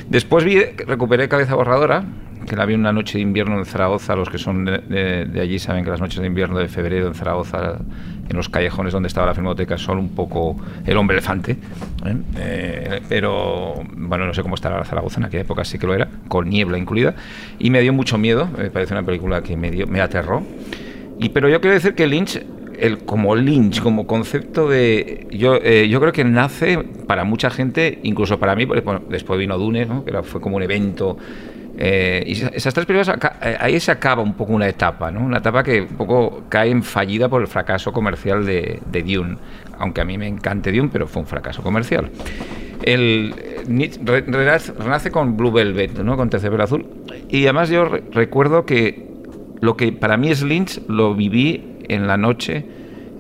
después 0.09 0.45
vi 0.45 0.63
recuperé 0.87 1.29
cabeza 1.29 1.55
borradora 1.55 2.05
que 2.47 2.57
la 2.57 2.67
vi 2.67 2.75
una 2.75 2.93
noche 2.93 3.19
de 3.19 3.23
invierno 3.23 3.59
en 3.59 3.65
Zaragoza 3.65 4.17
los 4.17 4.29
que 4.29 4.39
son 4.39 4.65
de, 4.65 5.41
allí 5.41 5.59
saben 5.59 5.85
que 5.85 5.91
las 5.91 6.01
noches 6.01 6.21
de 6.21 6.27
invierno 6.27 6.59
de 6.59 6.69
febrero 6.69 7.07
en 7.07 7.15
Zaragoza 7.15 7.79
en 8.29 8.37
los 8.37 8.49
callejones 8.49 8.93
donde 8.93 9.09
estaba 9.09 9.27
la 9.27 9.35
filmoteca 9.35 9.79
son 9.79 9.99
un 9.99 10.11
poco 10.11 10.57
el 10.85 10.97
hombre 10.97 11.17
elefante 11.17 11.53
¿eh? 12.05 12.17
Eh, 12.37 13.01
pero 13.09 13.75
bueno 13.93 14.27
no 14.27 14.35
sé 14.35 14.43
cómo 14.43 14.55
estará 14.55 14.85
Zaragoza 14.85 15.21
en 15.21 15.27
aquella 15.27 15.43
época 15.43 15.65
sí 15.65 15.79
que 15.79 15.87
lo 15.87 15.95
era 15.95 16.09
con 16.29 16.49
niebla 16.49 16.79
incluida 16.79 17.15
y 17.59 17.71
me 17.71 17.81
dio 17.81 17.93
mucho 17.93 18.19
miedo 18.19 18.49
me 18.57 18.71
parece 18.71 18.95
una 18.95 19.03
película 19.03 19.43
que 19.43 19.57
me, 19.57 19.71
dio, 19.71 19.87
me 19.87 20.01
aterró 20.01 20.43
y 21.19 21.29
pero 21.29 21.49
yo 21.49 21.61
quiero 21.61 21.75
decir 21.75 21.95
que 21.95 22.07
Lynch 22.07 22.41
el, 22.83 22.99
como 22.99 23.37
Lynch, 23.37 23.81
como 23.81 24.07
concepto 24.09 24.69
de. 24.69 25.29
Yo, 25.31 25.57
eh, 25.63 25.89
yo 25.89 26.01
creo 26.01 26.13
que 26.13 26.25
nace 26.25 26.79
para 27.07 27.23
mucha 27.23 27.49
gente, 27.49 28.01
incluso 28.03 28.41
para 28.41 28.57
mí, 28.57 28.65
bueno, 28.65 29.03
después 29.09 29.39
vino 29.39 29.57
Dune, 29.57 29.87
¿no? 29.87 30.05
que 30.05 30.11
era, 30.11 30.25
fue 30.25 30.41
como 30.41 30.57
un 30.57 30.63
evento. 30.63 31.17
Eh, 31.85 32.23
y 32.25 32.33
esas 32.55 32.73
tres 32.73 32.87
películas, 32.87 33.19
ahí 33.59 33.81
se 33.81 33.91
acaba 33.91 34.23
un 34.23 34.35
poco 34.35 34.53
una 34.53 34.69
etapa, 34.69 35.11
¿no? 35.11 35.19
una 35.19 35.39
etapa 35.39 35.65
que 35.65 35.81
un 35.81 35.97
poco 35.97 36.45
cae 36.49 36.71
en 36.71 36.85
fallida 36.85 37.29
por 37.29 37.43
el 37.43 37.49
fracaso 37.49 37.93
comercial 37.93 38.47
de, 38.47 38.79
de 38.87 39.03
Dune, 39.03 39.37
aunque 39.79 40.01
a 40.01 40.05
mí 40.05 40.17
me 40.17 40.29
encante 40.29 40.71
Dune, 40.71 40.91
pero 40.93 41.09
fue 41.09 41.23
un 41.23 41.27
fracaso 41.27 41.61
comercial. 41.61 42.09
El, 42.85 43.35
renace 44.29 45.11
con 45.11 45.37
Blue 45.37 45.51
Velvet, 45.51 45.99
¿no? 45.99 46.17
con 46.17 46.31
Terciopelo 46.31 46.63
Azul, 46.63 46.87
y 47.29 47.43
además 47.47 47.69
yo 47.69 47.87
recuerdo 48.13 48.65
que 48.65 49.09
lo 49.61 49.77
que 49.77 49.91
para 49.91 50.17
mí 50.17 50.31
es 50.31 50.45
Lynch 50.45 50.83
lo 50.87 51.17
viví 51.17 51.79
en 51.89 52.07
la 52.07 52.17
noche 52.17 52.65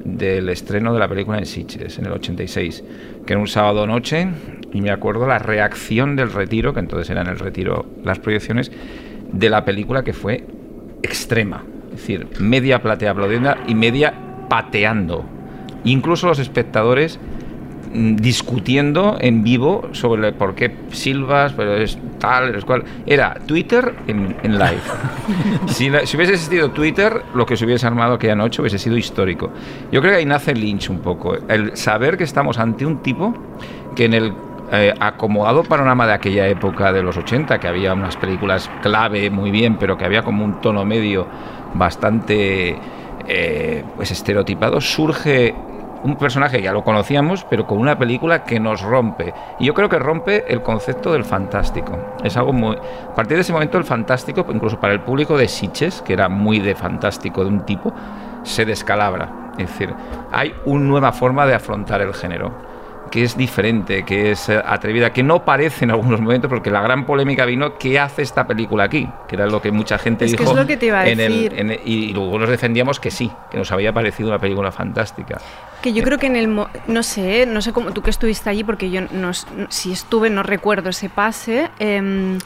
del 0.04 0.48
estreno 0.50 0.92
de 0.92 1.00
la 1.00 1.08
película 1.08 1.38
en 1.38 1.46
Sitges, 1.46 1.98
en 1.98 2.06
el 2.06 2.12
86, 2.12 2.84
que 3.26 3.32
era 3.32 3.40
un 3.40 3.48
sábado 3.48 3.88
noche, 3.88 4.28
y 4.72 4.80
me 4.80 4.90
acuerdo 4.90 5.26
la 5.26 5.38
reacción 5.38 6.16
del 6.16 6.32
retiro, 6.32 6.72
que 6.72 6.80
entonces 6.80 7.10
era 7.10 7.20
en 7.22 7.28
el 7.28 7.38
retiro 7.38 7.86
las 8.04 8.18
proyecciones, 8.18 8.72
de 9.32 9.48
la 9.50 9.64
película 9.64 10.02
que 10.02 10.12
fue 10.12 10.44
extrema. 11.02 11.62
Es 11.92 11.98
decir, 12.00 12.26
media 12.40 12.80
platea 12.82 13.10
aplaudiendo 13.10 13.54
y 13.66 13.74
media 13.74 14.14
pateando. 14.48 15.24
Incluso 15.84 16.26
los 16.28 16.38
espectadores 16.38 17.18
mm, 17.92 18.16
discutiendo 18.16 19.16
en 19.20 19.42
vivo 19.42 19.88
sobre 19.92 20.32
por 20.32 20.54
qué 20.54 20.74
silbas, 20.90 21.52
pero 21.54 21.74
es 21.76 21.98
tal, 22.18 22.54
es 22.54 22.64
cual. 22.64 22.84
Era 23.04 23.34
Twitter 23.46 23.94
en, 24.06 24.36
en 24.42 24.52
live. 24.58 24.80
si, 25.66 25.90
la- 25.90 26.06
si 26.06 26.16
hubiese 26.16 26.32
existido 26.34 26.70
Twitter, 26.70 27.22
lo 27.34 27.44
que 27.44 27.56
se 27.56 27.64
hubiese 27.64 27.86
armado 27.86 28.14
aquella 28.14 28.36
noche 28.36 28.62
hubiese 28.62 28.78
sido 28.78 28.96
histórico. 28.96 29.50
Yo 29.90 30.00
creo 30.00 30.12
que 30.12 30.18
ahí 30.20 30.26
nace 30.26 30.54
Lynch 30.54 30.88
un 30.88 31.00
poco. 31.00 31.34
El 31.48 31.76
saber 31.76 32.16
que 32.16 32.24
estamos 32.24 32.58
ante 32.58 32.86
un 32.86 33.02
tipo 33.02 33.34
que 33.96 34.04
en 34.06 34.14
el 34.14 34.32
eh, 34.74 34.94
acomodado 35.00 35.62
panorama 35.64 36.06
de 36.06 36.14
aquella 36.14 36.48
época 36.48 36.94
de 36.94 37.02
los 37.02 37.18
80, 37.18 37.58
que 37.58 37.68
había 37.68 37.92
unas 37.92 38.16
películas 38.16 38.70
clave 38.80 39.28
muy 39.28 39.50
bien, 39.50 39.76
pero 39.76 39.98
que 39.98 40.06
había 40.06 40.22
como 40.22 40.46
un 40.46 40.62
tono 40.62 40.82
medio 40.86 41.26
bastante 41.74 42.78
eh, 43.28 43.84
pues 43.96 44.10
estereotipado, 44.10 44.80
surge 44.80 45.54
un 46.04 46.16
personaje 46.16 46.62
ya 46.62 46.72
lo 46.72 46.82
conocíamos, 46.82 47.44
pero 47.44 47.66
con 47.66 47.78
una 47.78 47.98
película 47.98 48.44
que 48.44 48.58
nos 48.58 48.80
rompe. 48.80 49.34
Y 49.60 49.66
yo 49.66 49.74
creo 49.74 49.90
que 49.90 49.98
rompe 49.98 50.50
el 50.52 50.62
concepto 50.62 51.12
del 51.12 51.24
fantástico. 51.24 51.98
Es 52.24 52.36
algo 52.38 52.54
muy. 52.54 52.74
A 52.76 53.14
partir 53.14 53.36
de 53.36 53.42
ese 53.42 53.52
momento, 53.52 53.76
el 53.76 53.84
fantástico, 53.84 54.44
incluso 54.48 54.80
para 54.80 54.94
el 54.94 55.00
público 55.00 55.36
de 55.36 55.48
Sitges, 55.48 56.02
que 56.02 56.14
era 56.14 56.28
muy 56.28 56.60
de 56.60 56.74
fantástico 56.74 57.44
de 57.44 57.50
un 57.50 57.66
tipo, 57.66 57.92
se 58.42 58.64
descalabra. 58.64 59.52
Es 59.58 59.68
decir, 59.68 59.94
hay 60.32 60.54
una 60.64 60.84
nueva 60.84 61.12
forma 61.12 61.46
de 61.46 61.54
afrontar 61.54 62.00
el 62.00 62.14
género 62.14 62.71
que 63.12 63.22
es 63.22 63.36
diferente, 63.36 64.04
que 64.04 64.32
es 64.32 64.48
eh, 64.48 64.60
atrevida, 64.64 65.12
que 65.12 65.22
no 65.22 65.44
parece 65.44 65.84
en 65.84 65.92
algunos 65.92 66.20
momentos, 66.20 66.48
porque 66.48 66.70
la 66.70 66.80
gran 66.80 67.04
polémica 67.06 67.44
vino, 67.44 67.78
¿qué 67.78 68.00
hace 68.00 68.22
esta 68.22 68.46
película 68.46 68.84
aquí? 68.84 69.08
Que 69.28 69.36
era 69.36 69.46
lo 69.46 69.62
que 69.62 69.70
mucha 69.70 69.98
gente 69.98 70.24
Es 70.24 70.32
que 70.34 70.38
dijo. 70.38 70.50
es 70.50 70.56
lo 70.58 70.66
que 70.66 70.76
te 70.78 70.86
iba 70.86 71.00
a 71.00 71.06
en 71.08 71.20
el- 71.20 71.32
decir. 71.32 71.54
en 71.60 71.70
el- 71.72 71.80
y 71.84 72.12
luego 72.14 72.38
nos 72.38 72.48
defendíamos 72.48 72.98
que 72.98 73.10
sí, 73.10 73.30
que 73.50 73.58
nos 73.58 73.70
había 73.70 73.92
parecido 73.92 74.30
una 74.30 74.38
película 74.40 74.72
fantástica. 74.72 75.38
Que 75.82 75.92
yo 75.92 76.02
creo 76.02 76.18
que 76.18 76.26
en 76.26 76.36
el... 76.36 76.48
mo- 76.48 76.68
No 76.86 77.02
sé, 77.02 77.44
no 77.46 77.60
sé 77.60 77.72
cómo 77.72 77.92
tú 77.92 78.02
que 78.02 78.10
estuviste 78.10 78.48
allí, 78.48 78.64
porque 78.64 78.90
yo 78.90 79.02
no, 79.12 79.32
si 79.68 79.92
estuve 79.92 80.30
no 80.30 80.42
recuerdo 80.42 80.88
ese 80.90 81.08
pase. 81.10 81.70
em, 81.78 82.38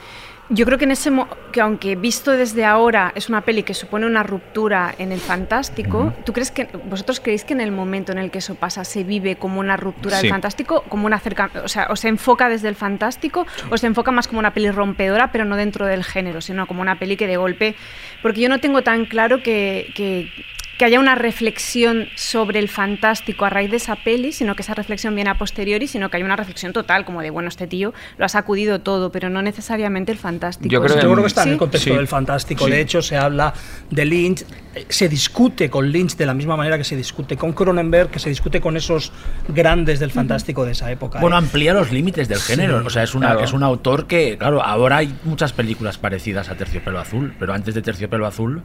yo 0.48 0.64
creo 0.66 0.78
que 0.78 0.84
en 0.84 0.92
ese... 0.92 1.10
mo- 1.10 1.28
que 1.52 1.60
aunque 1.60 1.96
visto 1.96 2.32
desde 2.32 2.64
ahora 2.66 3.12
es 3.14 3.28
una 3.30 3.40
peli 3.40 3.62
que 3.62 3.72
supone 3.72 4.04
una 4.06 4.22
ruptura 4.22 4.94
en 4.98 5.10
el 5.10 5.20
fantástico, 5.20 6.12
¿tú 6.24 6.32
crees 6.34 6.50
que... 6.50 6.68
¿Vosotros 6.84 7.18
creéis 7.20 7.44
que 7.44 7.54
en 7.54 7.60
el 7.62 7.72
momento 7.72 8.12
en 8.12 8.18
el 8.18 8.30
que 8.30 8.38
eso 8.38 8.54
pasa 8.56 8.84
se 8.84 9.04
vive 9.04 9.36
como 9.36 9.58
una 9.60 9.76
ruptura 9.76 10.16
Sí. 10.16 10.22
del 10.22 10.30
fantástico? 10.32 10.82
Como 10.88 11.06
una 11.06 11.18
cerca, 11.18 11.50
O 11.64 11.68
sea, 11.68 11.86
¿o 11.90 11.96
se 11.96 12.08
enfoca 12.08 12.48
desde 12.48 12.68
el 12.68 12.74
fantástico 12.76 13.46
o 13.70 13.78
se 13.78 13.86
enfoca 13.86 14.10
más 14.12 14.28
como 14.28 14.38
una 14.38 14.52
peli 14.52 14.70
rompedora, 14.70 15.32
pero 15.32 15.44
no 15.44 15.56
dentro 15.56 15.86
del 15.86 16.04
género, 16.04 16.40
sino 16.40 16.66
como 16.66 16.82
una 16.82 16.98
peli 16.98 17.16
que 17.16 17.26
de 17.26 17.36
golpe... 17.36 17.74
Porque 18.22 18.40
yo 18.40 18.48
no 18.48 18.60
tengo 18.60 18.82
tan 18.82 19.04
claro 19.06 19.42
que, 19.42 19.92
que, 19.94 20.30
que 20.78 20.84
haya 20.84 21.00
una 21.00 21.14
reflexión 21.14 22.08
sobre 22.16 22.58
el 22.58 22.68
fantástico 22.68 23.44
a 23.44 23.50
raíz 23.50 23.70
de 23.70 23.78
esa 23.78 23.96
peli, 23.96 24.32
sino 24.32 24.54
que 24.54 24.62
esa 24.62 24.74
reflexión 24.74 25.14
viene 25.14 25.30
a 25.30 25.38
posteriori, 25.38 25.86
sino 25.86 26.10
que 26.10 26.18
hay 26.18 26.22
una 26.22 26.36
reflexión 26.36 26.72
total, 26.72 27.04
como 27.04 27.22
de, 27.22 27.30
bueno, 27.30 27.48
este 27.48 27.66
tío 27.66 27.94
lo 28.18 28.24
ha 28.26 28.28
sacudido 28.28 28.80
todo, 28.80 29.10
pero 29.10 29.30
no 29.30 29.40
necesariamente 29.42 30.12
el 30.12 30.18
fantástico. 30.18 30.70
Yo 30.70 30.80
creo 30.82 30.96
Yo 31.00 31.12
creo 31.12 31.22
que 31.22 31.26
está 31.28 31.42
en 31.44 31.48
el 31.50 31.54
Sí. 31.54 31.58
contexto 31.58 31.90
Sí. 31.90 31.96
del 31.96 32.08
fantástico. 32.08 32.64
Sí. 32.66 32.70
De 32.70 32.80
hecho, 32.80 33.00
se 33.02 33.16
habla 33.16 33.54
de 33.90 34.04
Lynch, 34.04 34.44
eh, 34.74 34.84
se 34.88 35.08
discute 35.08 35.70
con 35.70 35.90
Lynch 35.90 36.16
de 36.16 36.26
la 36.26 36.34
misma 36.34 36.56
manera 36.56 36.76
que 36.76 36.84
se 36.84 36.96
discute 36.96 37.36
con 37.36 37.52
Cronenberg, 37.52 38.10
que 38.10 38.18
se 38.18 38.28
discute 38.28 38.60
con 38.60 38.76
esos 38.76 39.12
grandes 39.48 39.98
del 39.98 40.10
fantástico 40.10 40.64
de 40.66 40.72
esa 40.72 40.90
época. 40.90 41.20
Bueno, 41.20 41.36
¿eh? 41.36 41.38
amplía 41.38 41.72
los 41.72 41.90
límites 41.90 42.28
del 42.28 42.38
género. 42.40 42.82
O 42.84 42.90
sea, 42.90 43.02
es, 43.02 43.14
una, 43.14 43.28
claro. 43.28 43.44
es 43.44 43.52
un 43.52 43.62
autor 43.62 44.06
que, 44.06 44.36
claro, 44.36 44.62
ahora 44.62 44.98
hay 44.98 45.14
muchas 45.24 45.52
películas 45.52 45.96
parecidas 45.96 46.48
a 46.50 46.54
Terciopelo 46.56 46.98
Azul, 46.98 47.34
pero 47.38 47.54
antes 47.54 47.74
de 47.74 47.82
Terciopelo 47.82 48.26
Azul 48.26 48.62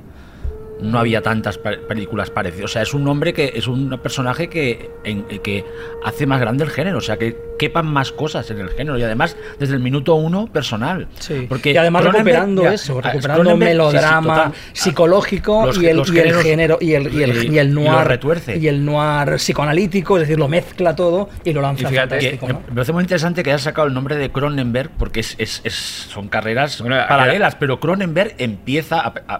no 0.81 0.99
había 0.99 1.21
tantas 1.21 1.57
películas 1.57 2.29
parecidas. 2.29 2.65
O 2.65 2.73
sea, 2.73 2.81
es 2.81 2.93
un 2.93 3.07
hombre 3.07 3.33
que 3.33 3.53
es 3.55 3.67
un 3.67 3.89
personaje 4.01 4.49
que, 4.49 4.89
en- 5.03 5.23
que 5.41 5.63
hace 6.03 6.25
más 6.25 6.39
grande 6.41 6.63
el 6.63 6.69
género. 6.69 6.97
O 6.97 7.01
sea, 7.01 7.17
que 7.17 7.37
quepan 7.59 7.85
más 7.87 8.11
cosas 8.11 8.49
en 8.51 8.59
el 8.59 8.69
género. 8.69 8.97
Y 8.97 9.03
además, 9.03 9.37
desde 9.59 9.75
el 9.75 9.79
minuto 9.79 10.15
uno, 10.15 10.47
personal. 10.47 11.07
Sí. 11.19 11.45
Porque 11.47 11.71
y 11.73 11.77
además 11.77 12.03
Cronenberg- 12.03 12.13
recuperando 12.15 12.67
eso, 12.69 12.99
recuperando 13.01 13.43
Cronenberg, 13.43 13.69
sí, 13.71 13.75
sí, 13.75 13.77
melodrama 13.77 14.51
psicológico 14.73 15.65
Los- 15.67 15.77
y, 15.81 15.85
el, 15.87 15.99
y 15.99 16.33
género 16.43 16.77
y 16.81 16.93
el, 16.93 17.13
y 17.13 17.23
el, 17.23 17.43
y- 17.51 17.55
y 17.55 17.59
el 17.59 17.73
noir 17.73 18.07
retuerce. 18.07 18.57
y 18.57 18.67
el 18.67 18.83
noir 18.83 19.35
psicoanalítico, 19.37 20.17
es 20.17 20.21
decir, 20.21 20.39
lo 20.39 20.47
mezcla 20.47 20.95
todo 20.95 21.29
y 21.43 21.53
lo 21.53 21.61
lanza 21.61 21.87
fíjate 21.89 22.17
que 22.19 22.39
¿no? 22.47 22.61
me 22.67 22.73
parece 22.75 22.91
muy 22.93 23.03
interesante 23.03 23.43
que 23.43 23.51
hayas 23.51 23.61
sacado 23.61 23.87
el 23.87 23.93
nombre 23.93 24.15
de 24.15 24.31
Cronenberg 24.31 24.89
porque 24.97 25.19
es, 25.21 25.35
es- 25.37 25.61
es- 25.63 25.73
son 26.09 26.27
carreras 26.27 26.81
Bueno, 26.81 26.97
paralelas, 27.07 27.55
pero 27.55 27.79
Cronenberg 27.79 28.35
empieza 28.37 28.99
a- 29.01 29.13
a- 29.27 29.39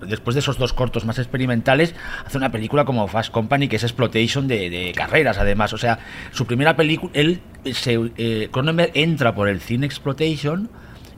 después 0.00 0.34
de 0.34 0.40
esos 0.40 0.58
dos 0.58 0.72
cortos 0.72 1.04
más 1.04 1.18
experimentales, 1.18 1.94
hace 2.24 2.36
una 2.38 2.50
película 2.50 2.84
como 2.84 3.06
Fast 3.08 3.30
Company 3.32 3.68
que 3.68 3.76
es 3.76 3.82
exploitation 3.84 4.48
de, 4.48 4.68
de 4.70 4.92
carreras 4.96 5.38
además, 5.38 5.72
o 5.72 5.78
sea, 5.78 5.98
su 6.32 6.46
primera 6.46 6.76
película, 6.76 7.12
él 7.14 7.40
se, 7.72 7.98
eh, 8.16 8.48
Cronenberg 8.50 8.90
entra 8.94 9.34
por 9.34 9.48
el 9.48 9.60
cine 9.60 9.86
exploitation 9.86 10.68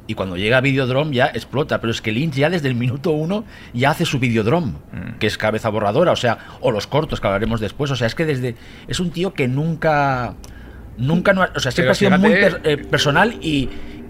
y 0.07 0.15
cuando 0.15 0.37
llega 0.39 0.57
a 0.57 0.61
Videodrome 0.63 1.15
ya 1.15 1.27
explota, 1.27 1.81
pero 1.83 1.91
es 1.91 2.01
que 2.01 2.13
Lynch 2.13 2.35
ya 2.35 2.49
desde 2.49 2.69
el 2.69 2.75
minuto 2.75 3.11
uno 3.11 3.45
ya 3.75 3.91
hace 3.91 4.07
su 4.07 4.19
Videodrome, 4.19 4.73
que 5.19 5.27
es 5.27 5.37
cabeza 5.37 5.69
borradora, 5.69 6.13
o 6.13 6.17
sea, 6.17 6.39
o 6.61 6.71
los 6.71 6.87
cortos 6.87 7.21
que 7.21 7.27
hablaremos 7.27 7.61
después, 7.61 7.91
o 7.91 7.97
sea, 7.97 8.07
es 8.07 8.15
que 8.15 8.25
desde 8.25 8.55
es 8.87 9.01
un 9.01 9.11
tío 9.11 9.35
que 9.35 9.49
nunca 9.49 10.35
nunca 10.97 11.33
no 11.33 11.43
ha- 11.43 11.53
o 11.55 11.61
sea, 11.61 11.71
siempre 11.71 11.83
Pero 11.83 11.93
ha 11.93 11.95
sido 11.95 12.11
muy 12.19 12.31
per- 12.61 12.61
eh, 12.65 12.77
personal 12.79 13.35
y 13.41 13.69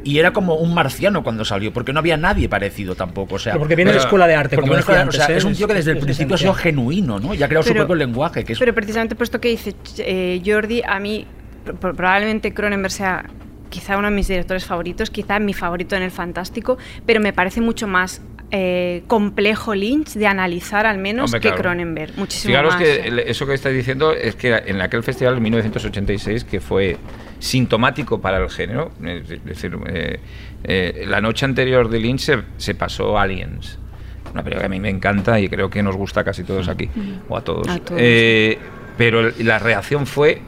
y 0.08 0.18
era 0.18 0.32
como 0.32 0.54
un 0.54 0.72
marciano 0.74 1.22
cuando 1.22 1.44
salió, 1.44 1.72
porque 1.72 1.92
no 1.92 1.98
había 1.98 2.16
nadie 2.16 2.48
parecido 2.48 2.94
tampoco. 2.94 3.34
O 3.34 3.38
sea, 3.38 3.52
Pero 3.52 3.60
porque 3.60 3.76
viene 3.76 3.92
de 3.92 3.98
escuela 3.98 4.26
de 4.26 4.34
arte, 4.34 4.56
como 4.56 4.72
o 4.72 4.82
sea, 4.82 5.02
¿eh? 5.28 5.36
es 5.36 5.44
un 5.44 5.54
tío 5.54 5.68
que 5.68 5.74
desde 5.74 5.92
el 5.92 5.98
principio 5.98 6.34
ha 6.34 6.38
sido 6.38 6.54
genuino, 6.54 7.18
¿no? 7.18 7.34
Y 7.34 7.42
ha 7.42 7.48
creado 7.48 7.62
su 7.64 7.74
propio 7.74 7.94
lenguaje, 7.94 8.44
que 8.44 8.54
es 8.54 8.58
Pero 8.58 8.74
precisamente 8.74 9.14
puesto 9.14 9.40
que 9.40 9.48
dice 9.48 9.74
eh, 9.98 10.40
Jordi, 10.44 10.82
a 10.86 10.98
mí 10.98 11.26
pro- 11.64 11.74
pro- 11.74 11.94
probablemente 11.94 12.54
Cronenberg 12.54 12.92
sea 12.92 13.24
quizá 13.70 13.98
uno 13.98 14.08
de 14.08 14.14
mis 14.14 14.28
directores 14.28 14.64
favoritos, 14.64 15.10
quizá 15.10 15.38
mi 15.38 15.52
favorito 15.52 15.94
en 15.94 16.02
el 16.02 16.10
fantástico, 16.10 16.78
pero 17.04 17.20
me 17.20 17.32
parece 17.34 17.60
mucho 17.60 17.86
más 17.86 18.22
eh, 18.50 19.02
complejo 19.07 19.75
Lynch 19.75 20.14
de 20.14 20.26
analizar 20.26 20.87
al 20.87 20.99
menos 20.99 21.26
Hombre, 21.26 21.40
que 21.40 21.49
claro. 21.49 21.62
Cronenberg. 21.62 22.17
Muchísimo 22.17 22.52
Fijaros 22.52 22.75
más. 22.75 22.83
que 22.83 22.95
eh. 23.09 23.25
eso 23.26 23.47
que 23.47 23.55
estáis 23.55 23.76
diciendo 23.76 24.12
es 24.12 24.37
que 24.37 24.55
en 24.67 24.81
aquel 24.81 25.02
festival 25.02 25.35
de 25.35 25.40
1986, 25.43 26.45
que 26.45 26.61
fue 26.61 26.97
sintomático 27.38 28.21
para 28.21 28.38
el 28.38 28.49
género, 28.50 28.90
es 29.05 29.45
decir, 29.45 29.76
eh, 29.88 30.21
eh, 30.64 31.05
la 31.07 31.21
noche 31.21 31.45
anterior 31.45 31.88
de 31.88 31.99
Lynch 32.00 32.21
se, 32.21 32.38
se 32.57 32.75
pasó 32.75 33.19
Aliens. 33.19 33.78
Una 34.33 34.43
película 34.43 34.62
que 34.62 34.67
a 34.67 34.71
mí 34.71 34.81
me 34.81 34.90
encanta 34.90 35.38
y 35.40 35.49
creo 35.49 35.71
que 35.71 35.83
nos 35.83 35.97
gusta 35.97 36.21
a 36.21 36.25
casi 36.25 36.43
todos 36.45 36.69
aquí, 36.69 36.88
o 37.28 37.37
a 37.37 37.43
todos. 37.43 37.67
A 37.69 37.78
todos. 37.78 38.00
Pero 38.99 39.21
el- 39.21 39.35
la 39.47 39.59
reacción 39.59 40.07
fue 40.07 40.40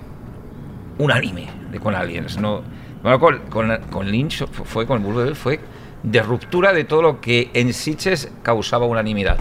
unánime 0.99 1.49
con 1.83 1.95
Aliens. 1.95 2.37
No, 2.39 2.63
bueno, 3.03 3.19
con, 3.21 3.39
con, 3.49 3.77
con 3.91 4.11
Lynch 4.11 4.45
fu- 4.47 4.65
fue 4.65 4.87
con 4.87 5.03
Buñuel 5.03 5.35
fue 5.37 5.61
de 6.03 6.23
ruptura 6.23 6.73
de 6.73 6.85
todo 6.85 7.03
lo 7.03 7.21
que 7.21 7.51
en 7.55 7.73
Sitges 7.75 8.33
causaba 8.43 8.87
unanimidad. 8.87 9.39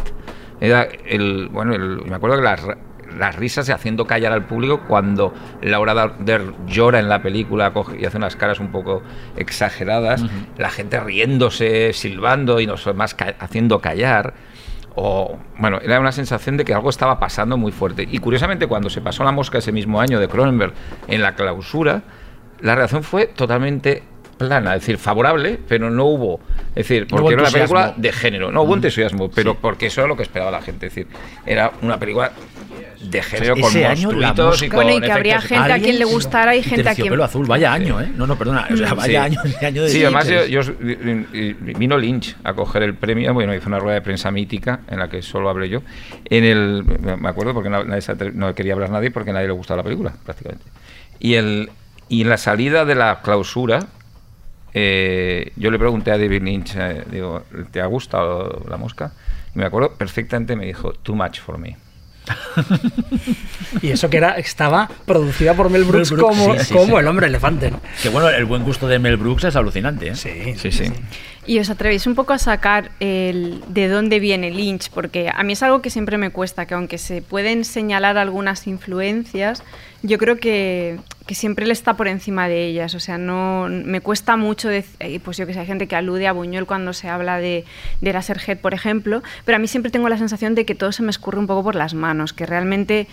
Era 0.61 0.83
el, 1.05 1.47
bueno, 1.51 1.73
el- 1.73 2.01
me 2.05 2.15
acuerdo 2.15 2.35
que 2.37 2.43
las, 2.43 3.35
risas 3.37 3.69
haciendo 3.69 4.05
callar 4.05 4.33
al 4.33 4.45
público 4.45 4.81
cuando 4.87 5.33
Laura 5.61 5.93
Darder 5.93 6.53
llora 6.67 6.99
en 6.99 7.09
la 7.09 7.21
película 7.23 7.73
coge- 7.73 7.99
y 7.99 8.05
hace 8.05 8.17
unas 8.17 8.35
caras 8.35 8.59
un 8.59 8.67
poco 8.71 9.01
exageradas, 9.35 10.23
la 10.57 10.69
gente 10.69 10.99
riéndose, 10.99 11.91
silbando 11.93 12.59
y 12.59 12.67
demás 12.85 13.15
ca- 13.15 13.35
haciendo 13.39 13.79
callar. 13.79 14.33
O, 14.95 15.37
bueno, 15.57 15.79
era 15.81 15.99
una 15.99 16.11
sensación 16.11 16.57
de 16.57 16.65
que 16.65 16.73
algo 16.73 16.89
estaba 16.89 17.19
pasando 17.19 17.57
muy 17.57 17.71
fuerte. 17.71 18.05
Y 18.09 18.19
curiosamente, 18.19 18.67
cuando 18.67 18.89
se 18.89 19.01
pasó 19.01 19.23
la 19.23 19.31
mosca 19.31 19.59
ese 19.59 19.71
mismo 19.71 20.01
año 20.01 20.19
de 20.19 20.27
Cronenberg 20.27 20.73
en 21.07 21.21
la 21.21 21.35
clausura, 21.35 22.01
la 22.59 22.75
reacción 22.75 23.03
fue 23.03 23.27
totalmente 23.27 24.03
plana, 24.39 24.73
es 24.75 24.81
decir, 24.81 24.97
favorable, 24.97 25.59
pero 25.67 25.91
no 25.91 26.05
hubo. 26.05 26.39
Es 26.69 26.87
decir, 26.87 27.03
No 27.11 27.17
porque 27.17 27.33
era 27.33 27.43
una 27.43 27.51
película 27.51 27.93
de 27.95 28.11
género, 28.11 28.51
no 28.51 28.63
hubo 28.63 28.73
entusiasmo, 28.73 29.29
pero 29.29 29.53
porque 29.55 29.85
eso 29.87 30.01
era 30.01 30.07
lo 30.07 30.17
que 30.17 30.23
esperaba 30.23 30.49
la 30.49 30.61
gente. 30.63 30.87
Es 30.87 30.95
decir, 30.95 31.07
era 31.45 31.71
una 31.83 31.99
película 31.99 32.31
de 33.01 33.21
género 33.21 33.53
con 33.55 33.61
monstruitos 33.73 34.61
y 34.63 34.67
con 34.69 34.75
Bueno, 34.83 34.97
y 34.97 35.01
que 35.01 35.11
habría 35.11 35.39
gente 35.41 35.71
a 35.73 35.79
quien 35.79 35.99
le 35.99 36.05
gustara 36.05 36.55
y 36.55 36.63
gente 36.63 36.89
a 36.89 36.95
quien... 36.95 37.21
Azul, 37.21 37.45
vaya 37.45 37.71
año, 37.73 38.01
¿eh? 38.01 38.11
No, 38.15 38.25
no, 38.27 38.37
perdona, 38.37 38.67
o 38.71 38.75
sea, 38.77 38.93
vaya 38.93 39.05
Sí. 39.05 39.15
año, 39.37 39.41
año 39.61 39.83
de 39.83 39.89
Sí, 39.89 40.03
además 40.03 40.27
yo, 40.27 40.45
yo- 40.45 40.61
vino 41.77 41.97
Lynch 41.97 42.35
a 42.43 42.53
coger 42.53 42.83
el 42.83 42.95
premio, 42.95 43.33
bueno, 43.33 43.53
hizo 43.53 43.67
una 43.67 43.79
rueda 43.79 43.95
de 43.95 44.01
prensa 44.01 44.31
mítica 44.31 44.81
en 44.89 44.99
la 44.99 45.09
que 45.09 45.21
solo 45.21 45.49
hablé 45.49 45.69
yo. 45.69 45.81
En 46.25 46.43
el, 46.43 46.83
me 47.17 47.29
acuerdo 47.29 47.53
porque 47.53 47.69
no, 47.69 47.83
nadie 47.83 48.01
se 48.01 48.13
atre- 48.13 48.33
no 48.33 48.53
quería 48.55 48.73
hablar 48.73 48.89
nadie 48.89 49.11
porque 49.11 49.29
a 49.31 49.33
nadie 49.33 49.47
le 49.47 49.53
gustaba 49.53 49.77
la 49.77 49.83
película, 49.83 50.13
prácticamente. 50.25 50.65
Y, 51.19 51.35
el, 51.35 51.69
y 52.09 52.21
en 52.21 52.29
la 52.29 52.37
salida 52.37 52.85
de 52.85 52.95
la 52.95 53.21
clausura, 53.21 53.87
eh, 54.73 55.51
yo 55.55 55.71
le 55.71 55.79
pregunté 55.79 56.11
a 56.11 56.17
David 56.17 56.43
Lynch, 56.43 56.75
eh, 56.75 57.03
digo, 57.11 57.43
¿te 57.71 57.81
ha 57.81 57.85
gustado 57.85 58.63
la 58.69 58.77
mosca? 58.77 59.11
Y 59.55 59.59
me 59.59 59.65
acuerdo 59.65 59.93
perfectamente, 59.93 60.55
me 60.55 60.65
dijo, 60.65 60.93
too 60.93 61.15
much 61.15 61.39
for 61.39 61.57
me. 61.57 61.77
y 63.81 63.89
eso 63.89 64.09
que 64.09 64.17
era 64.17 64.31
estaba 64.33 64.89
producida 65.05 65.55
por 65.55 65.69
Mel 65.69 65.83
Brooks, 65.83 66.11
Mel 66.11 66.19
Brooks, 66.19 66.37
como, 66.37 66.53
sí, 66.57 66.65
sí, 66.65 66.73
como 66.73 66.95
sí. 66.95 66.99
el 66.99 67.07
hombre 67.07 67.27
elefante, 67.27 67.71
¿no? 67.71 67.81
Que 68.03 68.09
bueno, 68.09 68.29
el 68.29 68.45
buen 68.45 68.63
gusto 68.63 68.87
de 68.87 68.99
Mel 68.99 69.17
Brooks 69.17 69.45
es 69.45 69.55
alucinante, 69.55 70.09
¿eh? 70.09 70.15
Sí, 70.15 70.53
Sí, 70.57 70.71
sí. 70.71 70.91
Y 71.45 71.57
os 71.57 71.69
atrevéis 71.71 72.05
un 72.05 72.13
poco 72.13 72.33
a 72.33 72.37
sacar 72.37 72.91
el 72.99 73.63
de 73.69 73.87
dónde 73.87 74.19
viene 74.19 74.51
Lynch, 74.51 74.91
porque 74.91 75.31
a 75.33 75.41
mí 75.41 75.53
es 75.53 75.63
algo 75.63 75.81
que 75.81 75.89
siempre 75.89 76.19
me 76.19 76.29
cuesta, 76.29 76.67
que 76.67 76.75
aunque 76.75 76.99
se 76.99 77.23
pueden 77.23 77.65
señalar 77.65 78.19
algunas 78.19 78.67
influencias, 78.67 79.63
yo 80.01 80.17
creo 80.17 80.37
que, 80.37 80.97
que 81.25 81.35
siempre 81.35 81.65
él 81.65 81.71
está 81.71 81.95
por 81.95 82.07
encima 82.07 82.47
de 82.47 82.65
ellas. 82.65 82.95
O 82.95 82.99
sea, 82.99 83.17
no 83.17 83.67
me 83.69 84.01
cuesta 84.01 84.37
mucho, 84.37 84.69
dec- 84.69 84.85
eh, 84.99 85.19
pues 85.19 85.37
yo 85.37 85.45
que 85.45 85.53
sé, 85.53 85.59
hay 85.59 85.65
gente 85.65 85.87
que 85.87 85.95
alude 85.95 86.27
a 86.27 86.31
Buñuel 86.31 86.65
cuando 86.65 86.93
se 86.93 87.09
habla 87.09 87.37
de, 87.37 87.65
de 88.01 88.09
Eraserhead, 88.09 88.59
por 88.59 88.73
ejemplo, 88.73 89.21
pero 89.45 89.57
a 89.57 89.59
mí 89.59 89.67
siempre 89.67 89.91
tengo 89.91 90.07
la 90.09 90.17
sensación 90.17 90.55
de 90.55 90.65
que 90.65 90.75
todo 90.75 90.91
se 90.91 91.03
me 91.03 91.09
escurre 91.11 91.39
un 91.39 91.47
poco 91.47 91.63
por 91.63 91.75
las 91.75 91.93
manos, 91.93 92.33
que 92.33 92.45
realmente 92.45 93.07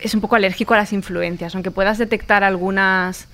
es 0.00 0.14
un 0.14 0.20
poco 0.20 0.36
alérgico 0.36 0.74
a 0.74 0.78
las 0.78 0.92
influencias, 0.92 1.54
aunque 1.54 1.70
puedas 1.70 1.98
detectar 1.98 2.44
algunas 2.44 3.28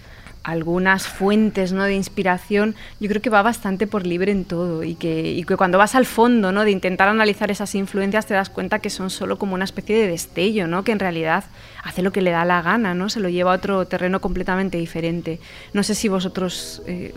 algunas 0.44 1.06
fuentes 1.06 1.72
¿no? 1.72 1.84
de 1.84 1.94
inspiración, 1.94 2.74
yo 3.00 3.08
creo 3.08 3.22
que 3.22 3.30
va 3.30 3.42
bastante 3.42 3.86
por 3.86 4.06
libre 4.06 4.32
en 4.32 4.44
todo 4.44 4.82
y 4.82 4.94
que, 4.94 5.32
y 5.32 5.44
que 5.44 5.56
cuando 5.56 5.78
vas 5.78 5.94
al 5.94 6.06
fondo 6.06 6.52
¿no? 6.52 6.64
de 6.64 6.70
intentar 6.70 7.08
analizar 7.08 7.50
esas 7.50 7.74
influencias 7.74 8.26
te 8.26 8.34
das 8.34 8.50
cuenta 8.50 8.80
que 8.80 8.90
son 8.90 9.10
solo 9.10 9.38
como 9.38 9.54
una 9.54 9.64
especie 9.64 9.96
de 9.96 10.08
destello, 10.08 10.66
¿no? 10.66 10.82
que 10.84 10.92
en 10.92 10.98
realidad 10.98 11.44
hace 11.84 12.02
lo 12.02 12.12
que 12.12 12.22
le 12.22 12.30
da 12.30 12.44
la 12.44 12.62
gana, 12.62 12.94
¿no? 12.94 13.08
se 13.08 13.20
lo 13.20 13.28
lleva 13.28 13.52
a 13.52 13.56
otro 13.56 13.86
terreno 13.86 14.20
completamente 14.20 14.78
diferente. 14.78 15.38
No 15.72 15.82
sé 15.82 15.94
si 15.94 16.08
vosotros 16.08 16.82
eh, 16.86 17.14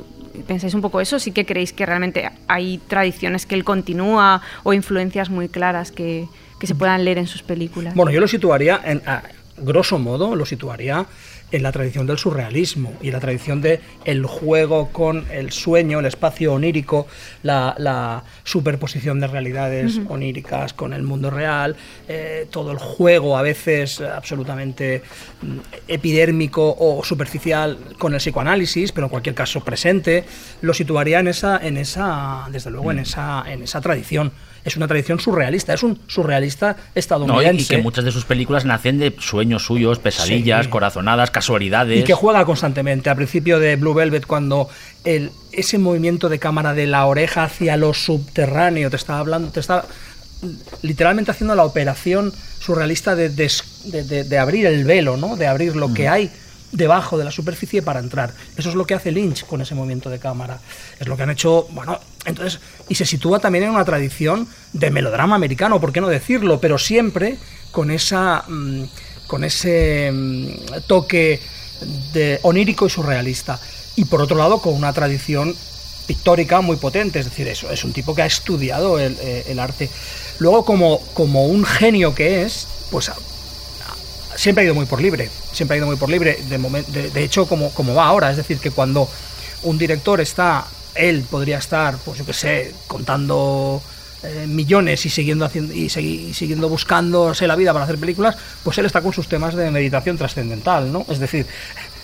pensáis 0.47 0.73
un 0.73 0.81
poco 0.81 1.01
eso, 1.01 1.17
sí 1.19 1.31
que 1.31 1.45
creéis 1.45 1.73
que 1.73 1.85
realmente 1.85 2.29
hay 2.47 2.77
tradiciones 2.87 3.45
que 3.45 3.55
él 3.55 3.63
continúa 3.63 4.41
o 4.63 4.73
influencias 4.73 5.29
muy 5.29 5.49
claras 5.49 5.91
que, 5.91 6.27
que 6.59 6.67
se 6.67 6.75
puedan 6.75 7.03
leer 7.03 7.17
en 7.17 7.27
sus 7.27 7.41
películas. 7.41 7.95
Bueno, 7.95 8.11
yo 8.11 8.19
lo 8.19 8.27
situaría, 8.27 8.79
en, 8.85 9.01
a 9.07 9.23
grosso 9.57 9.97
modo, 9.97 10.35
lo 10.35 10.45
situaría 10.45 11.05
en 11.51 11.63
la 11.63 11.71
tradición 11.71 12.07
del 12.07 12.17
surrealismo 12.17 12.93
y 13.01 13.07
en 13.07 13.13
la 13.13 13.19
tradición 13.19 13.61
de 13.61 13.79
el 14.03 14.25
juego 14.25 14.89
con 14.91 15.25
el 15.31 15.51
sueño, 15.51 15.99
el 15.99 16.05
espacio 16.05 16.53
onírico, 16.53 17.07
la, 17.43 17.75
la 17.77 18.23
superposición 18.43 19.19
de 19.19 19.27
realidades 19.27 19.99
oníricas 20.07 20.73
con 20.73 20.93
el 20.93 21.03
mundo 21.03 21.29
real, 21.29 21.75
eh, 22.07 22.47
todo 22.49 22.71
el 22.71 22.77
juego 22.77 23.37
a 23.37 23.41
veces 23.41 24.01
absolutamente 24.01 25.03
mm, 25.41 25.57
epidérmico 25.87 26.75
o 26.77 27.03
superficial 27.03 27.77
con 27.97 28.13
el 28.13 28.19
psicoanálisis, 28.19 28.91
pero 28.91 29.05
en 29.05 29.11
cualquier 29.11 29.35
caso 29.35 29.63
presente, 29.63 30.25
lo 30.61 30.73
situaría 30.73 31.19
en 31.19 31.27
esa, 31.27 31.57
en 31.57 31.77
esa, 31.77 32.47
desde 32.51 32.71
luego, 32.71 32.91
en 32.91 32.99
esa, 32.99 33.43
en 33.47 33.63
esa 33.63 33.81
tradición. 33.81 34.31
Es 34.65 34.75
una 34.75 34.87
tradición 34.87 35.19
surrealista, 35.19 35.73
es 35.75 35.83
un 35.83 35.99
surrealista 36.07 36.71
No, 36.71 36.77
y- 36.95 36.99
estadounidense. 36.99 37.61
y 37.61 37.65
que 37.77 37.77
muchas 37.83 38.03
de 38.03 38.11
sus 38.11 38.25
películas 38.25 38.65
nacen 38.65 38.97
de 38.97 39.15
sueños 39.19 39.63
suyos, 39.63 39.99
pesadillas, 39.99 40.65
Sí. 40.65 40.71
corazonadas, 40.71 41.29
casualidades. 41.31 41.99
Y 42.01 42.03
que 42.03 42.15
juega 42.15 42.43
constantemente. 42.45 43.09
Al 43.11 43.15
principio 43.15 43.59
de 43.59 43.75
Blue 43.75 43.93
Velvet, 43.93 44.25
cuando 44.25 44.67
el, 45.03 45.29
ese 45.51 45.77
movimiento 45.77 46.29
de 46.29 46.39
cámara 46.39 46.73
de 46.73 46.87
la 46.87 47.05
oreja 47.05 47.43
hacia 47.43 47.77
lo 47.77 47.93
subterráneo 47.93 48.89
te 48.89 48.95
está 48.95 49.19
hablando, 49.19 49.51
te 49.51 49.59
está 49.59 49.85
literalmente 50.81 51.31
haciendo 51.31 51.55
la 51.55 51.63
operación 51.63 52.33
surrealista 52.59 53.15
de, 53.15 53.29
des- 53.29 53.63
de- 53.91 54.03
de- 54.03 54.23
de 54.23 54.37
abrir 54.37 54.65
el 54.65 54.83
velo, 54.83 55.15
¿no? 55.17 55.35
De 55.35 55.47
abrir 55.47 55.75
lo 55.75 55.93
que 55.93 56.07
hay 56.07 56.31
debajo 56.75 57.17
de 57.17 57.23
la 57.23 57.31
superficie 57.31 57.81
para 57.81 57.99
entrar. 57.99 58.33
Eso 58.57 58.69
es 58.69 58.75
lo 58.75 58.85
que 58.85 58.93
hace 58.93 59.11
Lynch 59.11 59.45
con 59.45 59.61
ese 59.61 59.75
movimiento 59.75 60.09
de 60.09 60.19
cámara. 60.19 60.59
Es 60.99 61.07
lo 61.07 61.17
que 61.17 61.23
han 61.23 61.31
hecho, 61.31 61.67
bueno, 61.71 61.99
entonces, 62.25 62.59
y 62.89 62.95
se 62.95 63.05
sitúa 63.05 63.39
también 63.39 63.65
en 63.65 63.71
una 63.71 63.85
tradición 63.85 64.47
de 64.73 64.91
melodrama 64.91 65.35
americano, 65.35 65.79
¿por 65.79 65.91
qué 65.91 66.01
no 66.01 66.07
decirlo? 66.07 66.59
Pero 66.59 66.77
siempre 66.77 67.37
con 67.71 67.91
esa 67.91 68.43
mm, 68.47 68.83
con 69.27 69.43
ese 69.43 70.11
mm, 70.11 70.47
toque 70.87 71.39
de 72.13 72.39
onírico 72.43 72.87
y 72.87 72.89
surrealista. 72.89 73.59
Y 73.95 74.05
por 74.05 74.21
otro 74.21 74.37
lado, 74.37 74.59
con 74.61 74.73
una 74.73 74.93
tradición 74.93 75.55
pictórica 76.07 76.61
muy 76.61 76.77
potente, 76.77 77.19
es 77.19 77.25
decir, 77.25 77.47
eso 77.47 77.69
es 77.71 77.83
un 77.83 77.93
tipo 77.93 78.13
que 78.13 78.21
ha 78.21 78.25
estudiado 78.25 78.99
el, 78.99 79.17
eh, 79.21 79.55
arte. 79.59 79.89
Luego, 80.39 80.65
como, 80.65 80.99
como 81.13 81.45
un 81.45 81.65
genio 81.65 82.13
que 82.13 82.43
es, 82.43 82.67
pues 82.91 83.11
siempre 84.35 84.61
ha 84.61 84.65
ido 84.65 84.75
muy 84.75 84.85
por 84.85 85.01
libre, 85.01 85.29
siempre 85.51 85.75
ha 85.75 85.77
ido 85.77 85.87
muy 85.87 85.95
por 85.95 86.09
libre, 86.09 86.37
de, 86.49 86.59
momen- 86.59 86.85
de, 86.85 87.23
hecho 87.23 87.47
como, 87.47 87.71
como 87.71 87.93
va 87.95 88.05
ahora, 88.05 88.31
es 88.31 88.37
decir, 88.37 88.59
que 88.59 88.71
cuando 88.71 89.09
un 89.63 89.77
director 89.77 90.21
está, 90.21 90.65
él 90.93 91.25
podría 91.29 91.57
estar, 91.57 91.97
pues 91.97 92.19
yo 92.19 92.25
qué 92.25 92.33
sé, 92.33 92.73
contando 92.87 93.81
eh, 94.23 94.45
millones 94.47 95.05
y 95.05 95.09
siguiendo 95.09 95.45
haciendo 95.45 95.73
y, 95.73 95.85
y 95.85 96.33
siguiendo 96.33 96.69
buscándose 96.69 97.47
la 97.47 97.55
vida 97.55 97.73
para 97.73 97.85
hacer 97.85 97.97
películas, 97.97 98.35
pues 98.63 98.77
él 98.77 98.85
está 98.85 99.01
con 99.01 99.13
sus 99.13 99.27
temas 99.27 99.55
de 99.55 99.69
meditación 99.71 100.17
trascendental, 100.17 100.91
¿no? 100.91 101.05
Es 101.09 101.19
decir, 101.19 101.45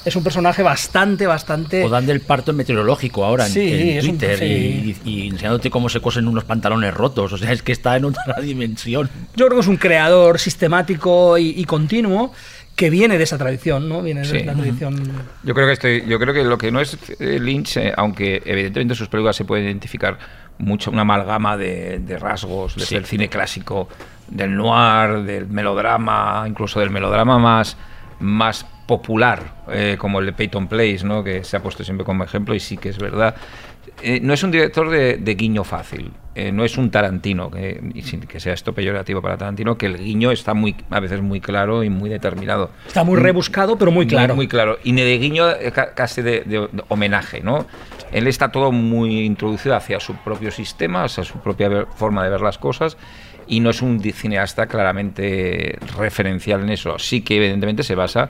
es 0.06 0.16
un 0.16 0.24
personaje 0.24 0.64
bastante, 0.64 1.28
bastante... 1.28 1.84
O 1.84 1.90
dando 1.90 2.12
el 2.12 2.22
parto 2.22 2.54
meteorológico 2.54 3.24
ahora 3.24 3.46
en, 3.48 3.52
Sí, 3.54 3.72
en 3.72 3.98
es 3.98 4.04
un- 4.06 4.10
Twitter 4.18 4.40
sí. 4.40 4.96
y, 5.06 5.10
y 5.10 5.28
enseñándote 5.30 5.70
cómo 5.70 5.90
se 5.90 6.00
cosen 6.00 6.28
unos 6.28 6.44
pantalones 6.44 6.94
rotos. 6.94 7.34
O 7.34 7.38
sea, 7.38 7.52
es 7.52 7.62
que 7.62 7.72
está 7.72 7.96
en 7.98 8.06
otra 8.06 8.36
dimensión. 8.42 9.10
Yo 9.36 9.46
creo 9.46 9.58
que 9.58 9.62
es 9.62 9.68
un 9.68 9.78
creador 9.78 10.40
sistemático 10.40 11.38
y, 11.38 11.50
y 11.50 11.66
continuo 11.66 12.34
que 12.76 12.90
viene 12.90 13.18
de 13.18 13.26
esa 13.26 13.38
tradición, 13.38 13.88
¿no? 13.90 14.02
Viene 14.02 14.22
de 14.22 14.28
Sí. 14.28 14.44
la 14.44 14.54
tradición... 14.54 14.96
Yo 15.44 15.54
creo 15.54 15.68
que 15.68 15.74
estoy, 15.74 16.04
yo 16.08 16.18
creo 16.20 16.34
que 16.34 16.44
lo 16.44 16.58
que 16.58 16.72
no 16.72 16.80
es 16.80 16.98
eh, 17.20 17.38
Lynch, 17.40 17.78
eh, 17.78 17.94
aunque 17.96 18.42
evidentemente 18.46 18.94
en 18.94 18.98
sus 18.98 19.08
películas 19.10 19.36
se 19.36 19.46
puede 19.46 19.64
identificar 19.64 20.18
mucho 20.58 20.90
una 20.90 21.02
amalgama 21.02 21.58
de, 21.58 22.00
de 22.00 22.18
rasgos 22.18 22.74
desde 22.76 22.88
Sí. 22.88 22.96
el 22.96 23.06
cine 23.06 23.30
clásico, 23.30 23.88
del 24.30 24.56
noir, 24.56 25.24
del 25.26 25.48
melodrama, 25.48 26.46
incluso 26.48 26.80
del 26.80 26.90
melodrama 26.90 27.38
más 27.38 27.78
más 28.20 28.66
popular, 28.96 29.54
eh, 29.72 29.96
como 29.98 30.20
el 30.20 30.26
de 30.26 30.34
Peyton 30.34 30.68
Place, 30.68 31.06
¿no? 31.06 31.24
que 31.24 31.46
se 31.46 31.56
ha 31.56 31.62
puesto 31.64 31.82
siempre 31.82 32.06
como 32.06 32.26
ejemplo 32.26 32.54
y 32.54 32.60
sí 32.60 32.76
que 32.76 32.90
es 32.90 32.98
verdad. 32.98 33.34
Eh, 34.04 34.20
no 34.22 34.34
es 34.34 34.44
un 34.44 34.52
director 34.52 34.90
de, 34.90 35.16
de 35.16 35.36
guiño 35.36 35.64
fácil, 35.64 36.12
eh, 36.36 36.52
no 36.52 36.66
es 36.66 36.78
un 36.78 36.92
Tarantino, 36.92 37.50
que, 37.50 37.80
y 37.94 38.02
sin 38.02 38.20
que 38.22 38.42
sea 38.42 38.54
esto 38.54 38.74
peyorativo 38.74 39.22
para 39.22 39.38
Tarantino, 39.38 39.78
que 39.78 39.86
el 39.86 39.98
guiño 39.98 40.32
está 40.32 40.54
muy, 40.54 40.76
a 40.90 41.00
veces 41.00 41.22
muy 41.22 41.40
claro 41.40 41.84
y 41.86 41.90
muy 41.90 42.10
determinado. 42.10 42.72
Está 42.86 43.06
muy 43.06 43.18
rebuscado, 43.18 43.78
pero 43.78 43.92
muy 43.92 44.06
claro. 44.08 44.36
Muy, 44.36 44.50
claro. 44.50 44.78
Y 44.84 44.92
de 44.92 45.18
guiño, 45.20 45.50
eh, 45.52 45.72
ca- 45.72 45.94
casi 45.94 46.22
de, 46.22 46.42
de- 46.42 46.68
de 46.70 46.84
homenaje, 46.90 47.40
¿no? 47.42 47.66
Él 48.12 48.28
está 48.28 48.52
todo 48.52 48.74
muy 48.74 49.22
introducido 49.22 49.74
hacia 49.74 50.02
su 50.02 50.16
propio 50.16 50.52
sistema, 50.52 51.06
hacia 51.06 51.24
su 51.24 51.40
propia 51.40 51.86
forma 51.96 52.26
de 52.26 52.30
ver 52.30 52.42
las 52.42 52.58
cosas. 52.58 52.98
Y 53.48 53.60
no 53.60 53.70
es 53.72 53.82
un 53.82 54.00
cineasta 54.02 54.68
claramente 54.68 55.78
referencial 55.98 56.62
en 56.62 56.70
eso. 56.70 56.98
Sí 57.00 57.22
que 57.22 57.38
evidentemente 57.38 57.84
se 57.84 57.96
basa 57.96 58.30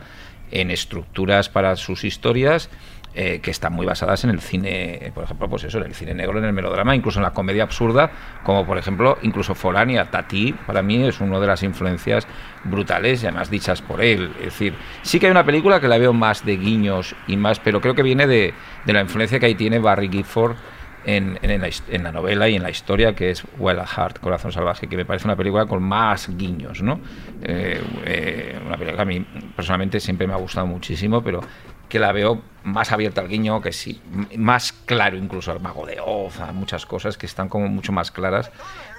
en 0.51 0.71
estructuras 0.71 1.49
para 1.49 1.75
sus 1.75 2.03
historias 2.03 2.69
eh, 3.13 3.41
que 3.43 3.51
están 3.51 3.73
muy 3.73 3.85
basadas 3.85 4.23
en 4.23 4.29
el 4.29 4.39
cine, 4.39 5.11
por 5.13 5.25
ejemplo, 5.25 5.49
pues 5.49 5.65
eso, 5.65 5.79
en 5.79 5.83
el 5.83 5.93
cine 5.93 6.13
negro, 6.13 6.39
en 6.39 6.45
el 6.45 6.53
melodrama, 6.53 6.95
incluso 6.95 7.19
en 7.19 7.23
la 7.23 7.31
comedia 7.31 7.63
absurda, 7.63 8.09
como 8.45 8.65
por 8.65 8.77
ejemplo, 8.77 9.17
incluso 9.21 9.53
Forania, 9.53 10.09
Tati, 10.09 10.53
para 10.53 10.81
mí 10.81 11.03
es 11.03 11.19
una 11.19 11.37
de 11.37 11.47
las 11.47 11.61
influencias 11.61 12.25
brutales 12.63 13.21
y 13.21 13.25
además 13.25 13.49
dichas 13.49 13.81
por 13.81 14.01
él. 14.01 14.31
Es 14.39 14.45
decir, 14.45 14.75
sí 15.01 15.19
que 15.19 15.25
hay 15.25 15.31
una 15.31 15.45
película 15.45 15.81
que 15.81 15.89
la 15.89 15.97
veo 15.97 16.13
más 16.13 16.45
de 16.45 16.55
guiños 16.55 17.13
y 17.27 17.35
más, 17.35 17.59
pero 17.59 17.81
creo 17.81 17.95
que 17.95 18.03
viene 18.03 18.27
de, 18.27 18.53
de 18.85 18.93
la 18.93 19.01
influencia 19.01 19.41
que 19.41 19.47
ahí 19.47 19.55
tiene 19.55 19.79
Barry 19.79 20.07
Gifford 20.07 20.55
en, 21.05 21.39
en 21.41 21.61
la, 21.61 21.69
en 21.89 22.03
la 22.03 22.11
novela 22.11 22.47
y 22.49 22.55
en 22.55 22.63
la 22.63 22.69
historia, 22.69 23.13
que 23.15 23.31
es 23.31 23.43
a 23.43 23.85
Heart, 23.85 24.19
Corazón 24.19 24.51
Salvaje, 24.51 24.87
que 24.87 24.97
me 24.97 25.05
parece 25.05 25.25
una 25.25 25.35
película 25.35 25.65
con 25.65 25.81
más 25.81 26.29
guiños, 26.35 26.81
¿no? 26.81 26.99
Eh, 27.41 27.81
eh, 28.05 28.59
una 28.65 28.77
película 28.77 28.97
que 28.97 29.01
a 29.01 29.05
mí 29.05 29.25
personalmente 29.55 29.99
siempre 29.99 30.27
me 30.27 30.33
ha 30.33 30.37
gustado 30.37 30.67
muchísimo, 30.67 31.23
pero 31.23 31.41
que 31.89 31.99
la 31.99 32.11
veo 32.11 32.41
más 32.63 32.91
abierta 32.91 33.21
al 33.21 33.27
guiño, 33.27 33.61
que 33.61 33.71
sí, 33.73 34.01
más 34.37 34.71
claro 34.71 35.17
incluso 35.17 35.51
al 35.51 35.59
Mago 35.59 35.85
de 35.85 35.97
Oz, 35.99 36.39
a 36.39 36.53
muchas 36.53 36.85
cosas 36.85 37.17
que 37.17 37.25
están 37.25 37.49
como 37.49 37.67
mucho 37.67 37.91
más 37.91 38.11
claras 38.11 38.51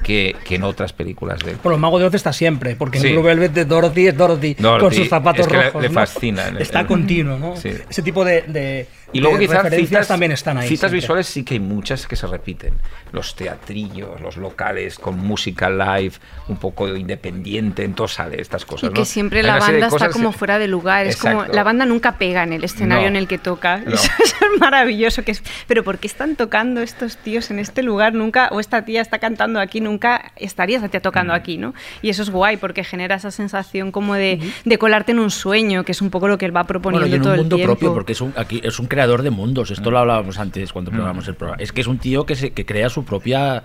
que, 0.02 0.36
que 0.44 0.56
en 0.56 0.64
otras 0.64 0.92
películas 0.92 1.40
de 1.40 1.52
él. 1.52 1.56
Bueno, 1.62 1.76
el 1.76 1.80
mago 1.80 1.98
de 1.98 2.04
Oz 2.06 2.14
está 2.14 2.32
siempre, 2.32 2.76
porque 2.76 2.98
Sí. 3.00 3.08
en 3.08 3.12
Blue 3.14 3.22
Velvet 3.22 3.52
de 3.52 3.64
Dorothy 3.64 4.08
es 4.08 4.16
Dorothy, 4.16 4.54
con 4.56 4.62
Dorothy, 4.64 4.96
sus 4.96 5.08
zapatos 5.08 5.46
es 5.46 5.48
que 5.52 5.56
le- 5.58 5.64
rojos. 5.64 5.82
le 5.82 5.88
¿no? 5.88 5.94
fascina 5.94 6.48
el- 6.48 6.58
Está 6.62 6.80
el- 6.80 6.86
continuo, 6.86 7.38
¿no? 7.38 7.56
Sí. 7.56 7.70
Ese 7.88 8.02
tipo 8.02 8.24
de, 8.24 8.42
de- 8.42 8.86
Y 9.14 9.20
luego 9.20 9.36
de 9.36 9.46
quizás 9.46 9.68
citas, 9.74 10.08
también 10.08 10.32
están 10.32 10.56
ahí. 10.56 10.66
citas 10.68 10.90
siempre. 10.90 11.00
visuales 11.00 11.26
sí 11.26 11.44
que 11.44 11.54
hay 11.54 11.60
muchas 11.60 12.06
que 12.06 12.16
se 12.16 12.26
repiten. 12.26 12.74
Los 13.12 13.36
teatrillos, 13.36 14.20
los 14.22 14.38
locales 14.38 14.98
con 14.98 15.18
música 15.18 15.68
live, 15.68 16.14
un 16.48 16.56
poco 16.56 16.88
independiente, 16.88 17.84
en 17.84 17.92
todo 17.94 18.08
sale 18.08 18.40
estas 18.40 18.64
cosas. 18.64 18.88
Y 18.90 18.92
que 18.94 19.00
¿no? 19.00 19.04
siempre 19.04 19.40
Hay 19.40 19.46
la 19.46 19.58
banda 19.58 19.86
está 19.88 20.08
como 20.08 20.32
fuera 20.32 20.58
de 20.58 20.66
lugar. 20.66 21.06
Es 21.06 21.16
como 21.18 21.34
Exacto. 21.40 21.52
la 21.54 21.62
banda 21.62 21.84
nunca 21.84 22.16
pega 22.16 22.42
en 22.42 22.54
el 22.54 22.64
escenario 22.64 23.02
No. 23.04 23.08
en 23.08 23.16
el 23.16 23.28
que 23.28 23.36
toca. 23.38 23.78
No. 23.84 23.92
Eso 23.94 24.10
es 24.18 24.34
maravilloso. 24.60 25.22
Que 25.24 25.32
es, 25.32 25.42
pero 25.66 25.84
¿por 25.84 25.98
qué 25.98 26.06
están 26.06 26.34
tocando 26.36 26.80
estos 26.80 27.18
tíos 27.18 27.50
en 27.50 27.58
este 27.58 27.82
lugar? 27.82 28.14
Nunca, 28.14 28.48
o 28.50 28.60
esta 28.60 28.84
tía 28.86 29.02
está 29.02 29.18
cantando 29.18 29.60
aquí, 29.60 29.80
nunca 29.82 29.91
estaría 30.36 30.78
esa 30.78 30.88
tía 30.88 31.00
Mm. 31.00 31.02
tocando 31.02 31.32
aquí, 31.32 31.58
¿no? 31.58 31.74
Y 32.02 32.08
eso 32.10 32.22
es 32.22 32.30
guay 32.30 32.56
porque 32.56 32.84
genera 32.84 33.16
esa 33.16 33.30
sensación 33.30 33.90
como 33.92 34.14
de, 34.14 34.40
de 34.64 34.78
colarte 34.78 35.12
en 35.12 35.18
un 35.18 35.30
sueño, 35.30 35.84
que 35.84 35.92
es 35.92 36.02
un 36.02 36.10
poco 36.10 36.28
lo 36.28 36.38
que 36.38 36.44
él 36.46 36.56
va 36.56 36.64
proponiendo 36.64 37.02
Bueno, 37.08 37.14
y 37.14 37.16
en 37.16 37.22
todo 37.22 37.32
un 37.34 37.38
mundo 37.40 37.56
el 37.56 37.60
tiempo. 37.60 37.74
propio, 37.78 37.94
porque 37.94 38.12
es 38.12 38.20
un, 38.20 38.32
aquí, 38.36 38.60
es 38.62 38.78
un 38.78 38.86
creador 38.86 39.22
de 39.22 39.30
mundos. 39.30 39.70
Esto 39.70 39.90
Mm. 39.90 39.92
lo 39.92 39.98
hablábamos 39.98 40.38
antes 40.38 40.72
cuando 40.72 40.90
probamos 40.90 41.26
el 41.28 41.34
programa. 41.34 41.62
Es 41.62 41.72
que 41.72 41.80
es 41.80 41.86
un 41.86 41.98
tío 41.98 42.24
que, 42.26 42.34
se, 42.36 42.52
que 42.52 42.64
crea 42.66 42.88
su 42.88 43.04
propia 43.04 43.62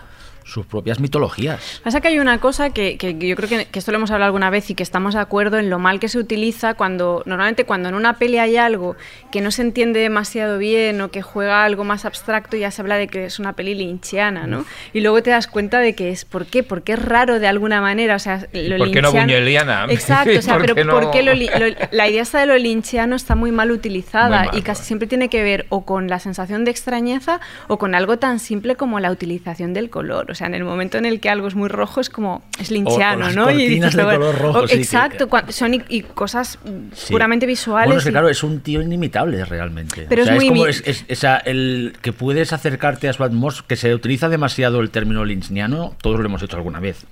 sus 0.48 0.66
propias 0.66 1.00
mitologías. 1.00 1.82
Pasa 1.84 2.00
que 2.02 2.08
hay 2.08 2.20
una 2.20 2.40
cosa 2.40 2.70
que, 2.70 2.98
que 2.98 3.18
yo 3.18 3.36
creo 3.36 3.50
que, 3.50 3.66
que, 3.66 3.80
esto 3.80 3.92
lo 3.92 3.98
hemos 3.98 4.12
hablado 4.12 4.28
alguna 4.28 4.50
vez 4.50 4.70
y 4.70 4.76
que 4.76 4.84
estamos 4.84 5.14
de 5.14 5.20
acuerdo 5.20 5.60
en 5.60 5.70
lo 5.70 5.78
mal 5.78 6.00
que 6.00 6.08
se 6.08 6.18
utiliza 6.18 6.74
cuando 6.76 7.22
normalmente 7.26 7.66
cuando 7.66 7.90
en 7.90 7.96
una 7.96 8.14
peli 8.18 8.38
hay 8.38 8.58
algo 8.58 8.96
que 9.32 9.42
no 9.42 9.52
se 9.52 9.62
entiende 9.62 10.00
demasiado 10.00 10.58
bien 10.58 11.02
o 11.02 11.10
que 11.12 11.22
juega 11.22 11.64
algo 11.64 11.84
más 11.84 12.06
abstracto 12.06 12.56
ya 12.58 12.72
se 12.72 12.82
habla 12.82 12.96
de 12.96 13.08
que 13.08 13.26
es 13.26 13.40
una 13.40 13.54
peli 13.54 13.76
linchiana, 13.76 14.48
¿no? 14.48 14.66
Y 14.94 15.02
luego 15.02 15.22
te 15.22 15.32
das 15.32 15.48
cuenta 15.48 15.80
de 15.80 15.96
que 15.96 16.10
es 16.12 16.26
¿por 16.26 16.46
qué? 16.46 16.64
Porque 16.64 16.94
es 16.94 17.00
raro 17.04 17.40
de 17.40 17.48
alguna 17.48 17.82
manera, 17.82 18.16
o 18.16 18.20
sea, 18.20 18.48
lo 18.54 18.78
¿Por 18.78 18.92
qué 18.92 19.02
no 19.02 19.12
buñueliana? 19.12 19.86
Exacto, 19.90 20.40
o 20.40 20.42
sea, 20.42 20.54
¿Por 20.54 20.62
pero 20.64 20.76
qué 20.76 20.84
no? 20.86 20.94
¿por 20.94 21.12
qué 21.12 21.24
lo, 21.24 21.34
lo- 21.34 21.76
la 21.92 22.08
idea 22.08 22.22
esta 22.22 22.40
de 22.40 22.46
lo 22.46 22.58
linchiano 22.58 23.16
está 23.16 23.36
muy 23.36 23.52
mal 23.52 23.72
utilizada 23.72 24.40
Muy 24.40 24.48
mal, 24.48 24.58
y 24.58 24.62
casi 24.62 24.84
siempre 24.86 25.08
tiene 25.08 25.30
que 25.30 25.44
ver 25.44 25.66
o 25.70 25.86
con 25.86 26.08
la 26.08 26.20
sensación 26.20 26.64
de 26.64 26.72
extrañeza 26.72 27.40
o 27.68 27.78
con 27.78 27.96
algo 27.96 28.18
tan 28.18 28.40
simple 28.40 28.76
como 28.76 29.00
la 29.00 29.12
utilización 29.12 29.74
del 29.74 29.90
color. 29.90 30.32
O 30.32 30.36
sea, 30.38 30.48
en 30.48 30.54
el 30.56 30.64
momento 30.64 30.98
en 30.98 31.06
el 31.06 31.20
que 31.20 31.30
algo 31.30 31.48
es 31.48 31.56
muy 31.56 31.68
rojo 31.70 32.00
es 32.00 32.10
como 32.10 32.44
es 32.60 32.72
linchiano, 32.72 33.32
¿no? 33.32 33.46
cortinas 33.46 33.96
de 33.96 34.04
bueno, 34.04 34.20
color 34.20 34.38
rojo, 34.40 34.60
o- 34.60 34.68
sí, 34.68 34.76
exacto, 34.78 35.28
cua- 35.28 35.50
son 35.52 35.74
y, 35.74 35.82
y 35.90 36.02
cosas 36.02 36.60
Sí. 36.94 37.12
puramente 37.12 37.46
visuales. 37.46 37.88
Bueno, 37.88 37.98
es 38.00 38.04
que 38.04 38.10
y- 38.10 38.14
claro, 38.14 38.30
es 38.30 38.44
un 38.44 38.60
tío 38.62 38.82
inimitable 38.82 39.44
realmente. 39.46 40.06
Pero 40.08 40.22
o 40.22 40.26
sea, 40.26 40.36
es 40.36 40.40
muy 40.40 40.50
como 40.50 40.66
imi- 40.66 40.70
es, 40.70 40.84
es- 40.86 41.06
esa- 41.08 41.38
el 41.38 41.94
que 42.02 42.14
puedes 42.14 42.54
acercarte 42.54 43.10
a 43.10 43.14
su 43.14 43.24
atmósfera, 43.24 43.68
que 43.68 43.76
se 43.76 43.94
utiliza 43.94 44.30
demasiado 44.30 44.80
el 44.82 44.90
término 44.92 45.26
lynchniano, 45.26 45.96
todos 46.02 46.20
lo 46.20 46.26
hemos 46.26 46.42
hecho 46.44 46.58
alguna 46.58 46.80
vez. 46.80 47.06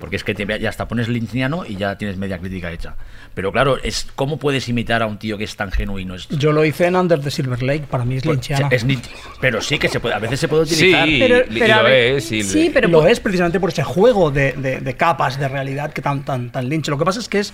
Porque 0.00 0.16
es 0.16 0.24
que 0.24 0.34
te- 0.34 0.58
ya 0.58 0.68
hasta 0.68 0.88
pones 0.88 1.08
lynchniano 1.08 1.64
y 1.66 1.76
ya 1.76 1.96
tienes 1.98 2.16
media 2.16 2.38
crítica 2.38 2.72
hecha. 2.72 2.96
Pero 3.34 3.52
claro, 3.52 3.76
es 3.80 4.08
cómo 4.16 4.38
puedes 4.38 4.68
imitar 4.68 5.02
a 5.02 5.06
un 5.06 5.18
tío 5.18 5.38
que 5.38 5.44
es 5.44 5.54
tan 5.54 5.70
genuino. 5.70 6.14
Es, 6.16 6.26
Yo 6.30 6.50
lo 6.50 6.64
hice 6.64 6.86
en 6.86 6.96
Under 6.96 7.20
the 7.20 7.30
Silver 7.30 7.62
Lake, 7.62 7.84
para 7.88 8.04
mí 8.04 8.16
es 8.16 8.24
pues, 8.24 8.34
linchiana. 8.36 8.68
es 8.72 8.84
pero 9.40 9.60
sí 9.60 9.78
que 9.78 9.88
se 9.88 10.00
puede, 10.00 10.14
a 10.14 10.18
veces 10.18 10.40
se 10.40 10.48
puede 10.48 10.66
Sí, 10.66 10.74
utilizar. 10.94 11.06
Pero- 11.06 11.54
y 11.54 11.58
pero 11.60 11.74
a 11.74 11.78
lo 11.78 11.84
ver, 11.84 12.14
es. 12.16 12.32
y 12.32 12.42
sí, 12.42 12.70
pero 12.74 12.88
lo 12.88 13.06
es 13.06 13.20
precisamente 13.20 13.60
por 13.60 13.68
ese 13.70 13.84
juego 13.84 14.30
de, 14.30 14.52
de- 14.54 14.80
de 14.80 14.94
capas 14.96 15.38
de 15.38 15.46
realidad 15.48 15.92
que 15.92 16.02
tan, 16.02 16.24
tan, 16.24 16.50
tan 16.50 16.68
linche. 16.68 16.90
Lo 16.90 16.98
que 16.98 17.04
pasa 17.04 17.20
es 17.20 17.28
que 17.28 17.38
es 17.40 17.52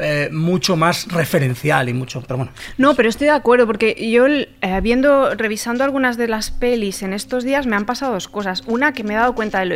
eh, 0.00 0.28
mucho 0.32 0.74
más 0.74 1.06
referencial 1.12 1.88
y 1.88 1.92
mucho. 1.92 2.20
Pero 2.22 2.38
bueno, 2.38 2.52
No, 2.78 2.94
pero 2.96 3.08
estoy 3.08 3.26
de 3.28 3.32
acuerdo, 3.34 3.66
porque 3.66 3.94
yo, 4.10 4.26
eh, 4.26 4.48
viendo, 4.82 5.34
revisando 5.36 5.84
algunas 5.84 6.16
de 6.16 6.26
las 6.26 6.50
pelis 6.50 7.02
en 7.02 7.12
estos 7.12 7.44
días, 7.44 7.66
me 7.66 7.76
han 7.76 7.84
pasado 7.86 8.14
dos 8.14 8.26
cosas. 8.26 8.62
Una, 8.66 8.92
que 8.92 9.04
me 9.04 9.14
he 9.14 9.16
dado 9.16 9.34
cuenta 9.36 9.60
de 9.60 9.66
lo 9.66 9.74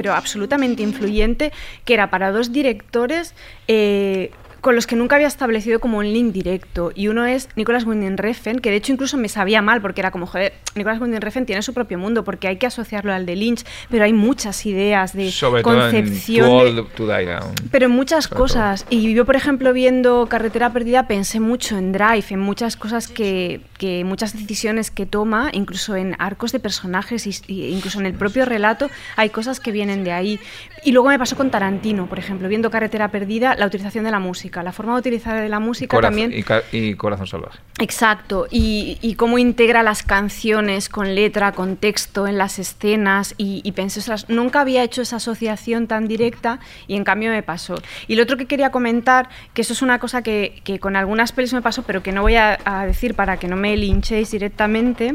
pero 0.00 0.14
absolutamente 0.14 0.82
influyente, 0.82 1.52
que 1.84 1.92
era 1.92 2.08
para 2.08 2.30
dos 2.32 2.52
directores 2.52 3.34
eh, 3.68 4.30
con 4.62 4.74
los 4.74 4.86
que 4.86 4.96
nunca 4.96 5.16
había 5.16 5.26
establecido 5.28 5.78
como 5.78 5.98
un 5.98 6.10
link 6.10 6.32
directo. 6.32 6.90
Y 6.94 7.08
uno 7.08 7.26
es 7.26 7.50
Nicolas 7.54 7.84
Winding 7.84 8.16
Refn, 8.16 8.60
que 8.60 8.70
de 8.70 8.76
hecho 8.76 8.92
incluso 8.92 9.18
me 9.18 9.28
sabía 9.28 9.60
mal, 9.60 9.82
porque 9.82 10.00
era 10.00 10.10
como, 10.10 10.24
joder, 10.26 10.54
Nicolas 10.74 10.98
Winding 11.02 11.20
Refn 11.20 11.44
tiene 11.44 11.60
su 11.60 11.74
propio 11.74 11.98
mundo, 11.98 12.24
porque 12.24 12.48
hay 12.48 12.56
que 12.56 12.66
asociarlo 12.66 13.12
al 13.12 13.26
de 13.26 13.36
Lynch, 13.36 13.62
pero 13.90 14.04
hay 14.04 14.14
muchas 14.14 14.64
ideas 14.64 15.12
de 15.14 15.30
Sobre 15.30 15.62
todo 15.62 15.74
en 15.74 15.80
concepción. 16.04 16.48
Too 16.48 16.64
de- 16.64 16.80
Old 16.80 16.88
to 16.94 17.06
Die 17.06 17.28
pero 17.70 17.84
en 17.86 17.92
muchas 17.92 18.24
Sobre 18.24 18.36
todo. 18.36 18.42
cosas. 18.44 18.86
Y 18.88 19.12
yo, 19.12 19.26
por 19.26 19.36
ejemplo, 19.36 19.74
viendo 19.74 20.26
Carretera 20.30 20.72
Perdida, 20.72 21.06
pensé 21.06 21.40
mucho 21.40 21.76
en 21.76 21.92
Drive, 21.92 22.24
en 22.30 22.40
muchas 22.40 22.76
cosas 22.78 23.06
que, 23.06 23.60
que 23.80 24.04
muchas 24.04 24.34
decisiones 24.38 24.90
que 24.90 25.06
toma, 25.06 25.48
incluso 25.54 25.96
en 25.96 26.14
arcos 26.18 26.52
de 26.52 26.60
personajes, 26.60 27.26
incluso 27.48 27.98
en 27.98 28.04
el 28.04 28.12
propio 28.12 28.44
relato, 28.44 28.90
hay 29.16 29.30
cosas 29.30 29.58
que 29.58 29.72
vienen 29.72 30.04
de 30.04 30.12
ahí. 30.12 30.38
Y 30.84 30.92
luego 30.92 31.08
me 31.08 31.18
pasó 31.18 31.34
con 31.34 31.50
Tarantino, 31.50 32.06
por 32.06 32.18
ejemplo, 32.18 32.46
viendo 32.46 32.70
Carretera 32.70 33.08
Perdida, 33.08 33.54
la 33.54 33.64
utilización 33.64 34.04
de 34.04 34.10
la 34.10 34.18
música, 34.18 34.62
la 34.62 34.72
forma 34.72 34.92
de 34.92 34.98
utilizar 34.98 35.40
de 35.40 35.48
la 35.48 35.60
música 35.60 35.98
también. 35.98 36.30
y, 36.30 36.44
y 36.76 36.94
Corazón 36.94 37.26
Salvaje. 37.26 37.58
Exacto, 37.78 38.46
y, 38.50 38.98
y 39.00 39.14
cómo 39.14 39.38
integra 39.38 39.82
las 39.82 40.02
canciones 40.02 40.90
con 40.90 41.14
letra, 41.14 41.52
con 41.52 41.76
texto 41.78 42.26
en 42.26 42.36
las 42.36 42.58
escenas, 42.58 43.34
y, 43.38 43.62
y 43.64 43.72
pensé, 43.72 44.00
"Ostras, 44.00 44.28
nunca 44.28 44.60
había 44.60 44.82
hecho 44.82 45.00
esa 45.00 45.16
asociación 45.16 45.86
tan 45.86 46.06
directa 46.06 46.60
y 46.86 46.96
en 46.96 47.04
cambio 47.04 47.30
me 47.30 47.42
pasó. 47.42 47.76
Y 48.08 48.16
lo 48.16 48.24
otro 48.24 48.36
que 48.36 48.44
quería 48.44 48.70
comentar, 48.70 49.30
que 49.54 49.62
eso 49.62 49.72
es 49.72 49.80
una 49.80 49.98
cosa 49.98 50.20
que, 50.22 50.60
que 50.64 50.78
con 50.78 50.96
algunas 50.96 51.32
pelis 51.32 51.54
me 51.54 51.62
pasó, 51.62 51.82
pero 51.84 52.02
que 52.02 52.12
no 52.12 52.20
voy 52.20 52.36
a, 52.36 52.58
a 52.66 52.84
decir 52.84 53.14
para 53.14 53.38
que 53.38 53.48
no 53.48 53.56
me 53.56 53.69
linchéis 53.76 54.30
directamente, 54.30 55.14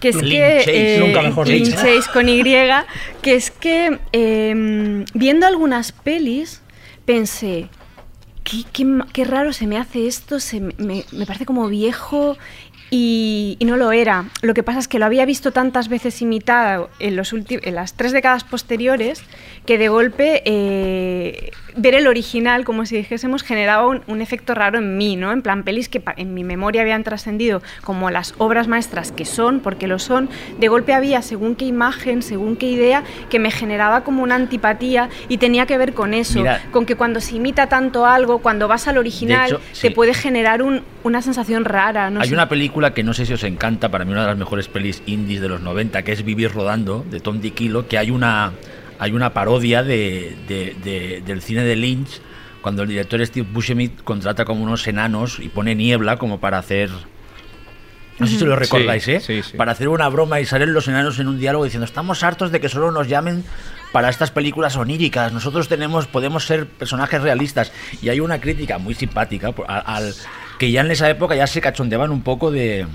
que 0.00 0.08
es 0.10 0.16
Linchéis, 0.16 0.64
que... 0.64 0.96
nunca 1.00 1.22
mejor 1.22 1.48
linchéis 1.48 2.08
con 2.08 2.28
Y, 2.28 2.42
que 3.22 3.34
es 3.34 3.50
que 3.50 3.98
eh, 4.12 5.04
viendo 5.14 5.46
algunas 5.46 5.92
pelis 5.92 6.62
pensé, 7.04 7.68
qué, 8.44 8.64
qué 8.72 8.86
qué 9.12 9.24
raro 9.24 9.52
se 9.52 9.66
me 9.66 9.78
hace 9.78 10.06
esto, 10.06 10.40
se 10.40 10.60
me, 10.60 10.74
me- 10.78 11.04
me 11.12 11.26
parece 11.26 11.46
como 11.46 11.68
viejo 11.68 12.36
y, 12.96 13.56
y 13.58 13.64
no 13.64 13.76
lo 13.76 13.90
era. 13.90 14.26
Lo 14.40 14.54
que 14.54 14.62
pasa 14.62 14.78
es 14.78 14.86
que 14.86 15.00
lo 15.00 15.04
había 15.06 15.24
visto 15.26 15.50
tantas 15.50 15.88
veces 15.88 16.22
imitado 16.22 16.90
en, 17.00 17.16
los 17.16 17.32
en 17.32 17.74
las 17.74 17.94
tres 17.94 18.12
décadas 18.12 18.44
posteriores 18.44 19.20
que 19.66 19.78
de 19.78 19.88
golpe 19.88 20.42
eh, 20.44 21.50
ver 21.76 21.94
el 21.96 22.06
original, 22.06 22.64
como 22.64 22.86
si 22.86 22.96
dijésemos, 22.96 23.42
generaba 23.42 23.88
un, 23.88 24.02
un 24.06 24.20
efecto 24.22 24.54
raro 24.54 24.78
en 24.78 24.96
mí, 24.96 25.16
¿no? 25.16 25.32
En 25.32 25.42
plan, 25.42 25.64
pelis 25.64 25.88
que 25.88 26.00
en 26.16 26.34
mi 26.34 26.44
memoria 26.44 26.82
habían 26.82 27.02
trascendido 27.02 27.62
como 27.82 28.10
las 28.10 28.34
obras 28.38 28.68
maestras 28.68 29.10
que 29.10 29.24
son, 29.24 29.58
porque 29.58 29.88
lo 29.88 29.98
son, 29.98 30.28
de 30.60 30.68
golpe 30.68 30.92
había 30.94 31.20
según 31.22 31.56
qué 31.56 31.64
imagen, 31.64 32.22
según 32.22 32.54
qué 32.56 32.66
idea, 32.66 33.02
que 33.28 33.40
me 33.40 33.50
generaba 33.50 34.04
como 34.04 34.22
una 34.22 34.36
antipatía 34.36 35.08
y 35.28 35.38
tenía 35.38 35.66
que 35.66 35.78
ver 35.78 35.94
con 35.94 36.14
eso, 36.14 36.38
Mira. 36.38 36.62
con 36.70 36.86
que 36.86 36.94
cuando 36.94 37.20
se 37.20 37.34
imita 37.34 37.68
tanto 37.68 38.06
algo, 38.06 38.38
cuando 38.38 38.68
vas 38.68 38.86
al 38.86 38.98
original, 38.98 39.48
hecho, 39.48 39.58
te 39.58 39.88
sí. 39.88 39.90
puede 39.90 40.14
generar 40.14 40.62
un- 40.62 40.82
una 41.02 41.22
sensación 41.22 41.64
rara. 41.64 42.08
No 42.10 42.20
Hay 42.20 42.32
una 42.32 42.48
película 42.48 42.83
que 42.92 43.02
no 43.02 43.14
sé 43.14 43.24
si 43.24 43.32
os 43.32 43.44
encanta, 43.44 43.88
para 43.90 44.04
mí 44.04 44.12
una 44.12 44.22
de 44.22 44.26
las 44.28 44.36
mejores 44.36 44.68
pelis 44.68 45.02
indies 45.06 45.40
de 45.40 45.48
los 45.48 45.60
90, 45.62 46.02
que 46.02 46.12
es 46.12 46.24
Vivir 46.24 46.52
Rodando, 46.52 47.04
de 47.10 47.20
Tom 47.20 47.40
DiCillo, 47.40 47.88
que 47.88 47.96
hay 47.96 48.10
una, 48.10 48.52
hay 48.98 49.12
una 49.12 49.32
parodia 49.32 49.82
de, 49.82 50.36
de- 50.48 50.76
de- 50.84 51.22
del 51.24 51.40
cine 51.40 51.62
de 51.64 51.76
Lynch, 51.76 52.20
cuando 52.60 52.82
el 52.82 52.88
director 52.88 53.24
Steve 53.26 53.46
Buscemi 53.50 53.88
contrata 53.88 54.44
como 54.44 54.62
unos 54.64 54.86
enanos 54.86 55.38
y 55.38 55.48
pone 55.48 55.74
niebla 55.74 56.16
como 56.18 56.40
para 56.40 56.58
hacer... 56.58 56.90
No 58.18 58.28
sé 58.28 58.38
si 58.38 58.44
lo 58.44 58.54
recordáis, 58.54 59.02
Sí, 59.02 59.10
¿eh? 59.12 59.20
sí, 59.20 59.42
sí. 59.42 59.56
Para 59.56 59.72
hacer 59.72 59.88
una 59.88 60.08
broma 60.08 60.40
y 60.40 60.44
salen 60.46 60.72
los 60.72 60.86
enanos 60.86 61.18
en 61.18 61.26
un 61.26 61.38
diálogo 61.40 61.64
diciendo 61.64 61.84
estamos 61.84 62.22
hartos 62.22 62.52
de 62.52 62.60
que 62.60 62.68
solo 62.68 62.92
nos 62.92 63.08
llamen 63.08 63.42
para 63.90 64.08
estas 64.08 64.30
películas 64.30 64.76
oníricas. 64.76 65.32
Nosotros 65.32 65.66
tenemos, 65.66 66.06
podemos 66.06 66.46
ser 66.46 66.66
personajes 66.68 67.20
realistas. 67.22 67.72
Y 68.00 68.10
hay 68.10 68.20
una 68.20 68.40
crítica 68.40 68.78
muy 68.78 68.94
simpática 68.94 69.52
al 69.66 70.14
que 70.58 70.70
ya 70.70 70.80
en 70.82 70.90
esa 70.90 71.08
época 71.10 71.34
ya 71.36 71.46
se 71.46 71.60
cachondeaban 71.60 72.10
un 72.10 72.22
poco 72.22 72.50
de, 72.50 72.86